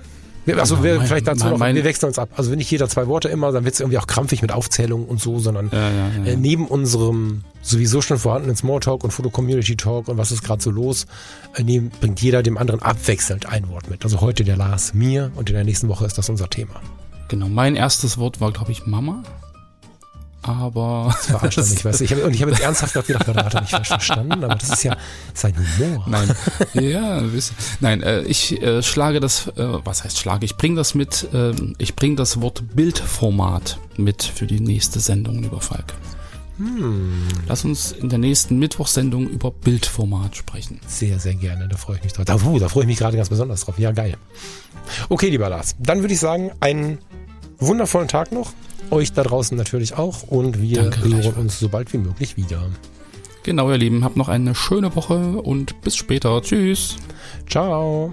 Also 0.56 0.76
ja, 0.76 0.82
wir, 0.82 0.96
mein, 0.96 1.06
vielleicht 1.06 1.28
dazu 1.28 1.44
mein, 1.44 1.52
noch, 1.52 1.58
mein, 1.58 1.74
wir 1.76 1.84
wechseln 1.84 2.08
uns 2.08 2.18
ab. 2.18 2.30
Also 2.36 2.50
wenn 2.50 2.58
nicht 2.58 2.70
jeder 2.70 2.88
zwei 2.88 3.06
Worte 3.06 3.28
immer, 3.28 3.52
dann 3.52 3.64
wird 3.64 3.74
es 3.74 3.80
irgendwie 3.80 3.98
auch 3.98 4.06
krampfig 4.06 4.42
mit 4.42 4.52
Aufzählungen 4.52 5.06
und 5.06 5.20
so, 5.20 5.38
sondern 5.38 5.70
ja, 5.72 5.90
ja, 5.90 6.24
äh, 6.24 6.36
neben 6.36 6.66
unserem 6.66 7.42
sowieso 7.62 8.02
schon 8.02 8.18
vorhandenen 8.18 8.56
Smalltalk 8.56 9.04
und 9.04 9.12
Foto-Community-Talk 9.12 10.08
und 10.08 10.18
was 10.18 10.32
ist 10.32 10.42
gerade 10.42 10.62
so 10.62 10.70
los, 10.70 11.06
äh, 11.54 11.62
neben, 11.62 11.90
bringt 11.90 12.20
jeder 12.20 12.42
dem 12.42 12.58
anderen 12.58 12.82
abwechselnd 12.82 13.46
ein 13.46 13.68
Wort 13.68 13.88
mit. 13.88 14.04
Also 14.04 14.20
heute 14.20 14.42
der 14.42 14.56
Lars 14.56 14.94
mir 14.94 15.30
und 15.36 15.48
in 15.48 15.54
der 15.54 15.64
nächsten 15.64 15.88
Woche 15.88 16.06
ist 16.06 16.18
das 16.18 16.28
unser 16.28 16.50
Thema. 16.50 16.74
Genau, 17.28 17.48
mein 17.48 17.76
erstes 17.76 18.18
Wort 18.18 18.40
war, 18.40 18.52
glaube 18.52 18.72
ich, 18.72 18.86
Mama 18.86 19.22
aber. 20.42 21.08
Das 21.12 21.26
verarscht 21.26 21.58
er 21.58 21.66
mich, 21.66 21.84
weißt 21.84 22.00
du. 22.00 22.04
Ich 22.04 22.12
hab, 22.12 22.24
und 22.24 22.34
ich 22.34 22.42
habe 22.42 22.50
jetzt 22.50 22.62
ernsthaft 22.62 23.06
gedacht, 23.06 23.28
da 23.28 23.44
hat 23.44 23.54
er 23.54 23.60
mich 23.60 23.70
falsch 23.70 23.88
verstanden, 23.88 24.44
aber 24.44 24.54
das 24.54 24.70
ist 24.70 24.82
ja 24.82 24.96
sein 25.34 25.54
Humor. 25.56 26.04
Nein, 26.08 26.34
ja, 26.74 27.22
nein, 27.80 28.02
äh, 28.02 28.22
ich 28.22 28.60
äh, 28.62 28.82
schlage 28.82 29.20
das, 29.20 29.48
äh, 29.48 29.52
was 29.84 30.04
heißt 30.04 30.18
schlage? 30.18 30.44
Ich 30.44 30.56
bringe 30.56 30.76
das 30.76 30.94
mit, 30.94 31.28
äh, 31.32 31.52
ich 31.78 31.96
bringe 31.96 32.16
das 32.16 32.40
Wort 32.40 32.62
Bildformat 32.74 33.78
mit 33.96 34.22
für 34.22 34.46
die 34.46 34.60
nächste 34.60 35.00
Sendung, 35.00 35.42
lieber 35.42 35.60
Falk. 35.60 35.94
Hm. 36.58 37.28
Lass 37.48 37.64
uns 37.64 37.92
in 37.92 38.08
der 38.08 38.18
nächsten 38.18 38.58
Mittwochssendung 38.58 39.28
über 39.28 39.50
Bildformat 39.50 40.36
sprechen. 40.36 40.80
Sehr, 40.86 41.18
sehr 41.18 41.34
gerne, 41.34 41.68
da 41.68 41.76
freue 41.76 41.96
ich 41.96 42.04
mich 42.04 42.12
drauf. 42.12 42.24
Da, 42.26 42.34
da 42.34 42.68
freue 42.68 42.82
ich 42.82 42.88
mich 42.88 42.98
gerade 42.98 43.16
ganz 43.16 43.28
besonders 43.28 43.64
drauf. 43.64 43.78
Ja, 43.78 43.92
geil. 43.92 44.16
Okay, 45.08 45.30
lieber 45.30 45.48
Lars, 45.48 45.74
dann 45.78 46.00
würde 46.00 46.14
ich 46.14 46.20
sagen, 46.20 46.52
einen 46.60 46.98
wundervollen 47.58 48.08
Tag 48.08 48.32
noch 48.32 48.52
euch 48.92 49.12
da 49.12 49.22
draußen 49.22 49.56
natürlich 49.56 49.94
auch 49.96 50.22
und 50.22 50.60
wir 50.60 50.82
Danke, 50.82 51.08
hören 51.08 51.34
uns 51.34 51.58
so 51.58 51.68
bald 51.68 51.92
wie 51.92 51.98
möglich 51.98 52.36
wieder. 52.36 52.62
Genau, 53.42 53.70
ihr 53.70 53.78
Lieben, 53.78 54.04
habt 54.04 54.16
noch 54.16 54.28
eine 54.28 54.54
schöne 54.54 54.94
Woche 54.94 55.14
und 55.14 55.80
bis 55.80 55.96
später. 55.96 56.40
Tschüss. 56.42 56.96
Ciao. 57.48 58.12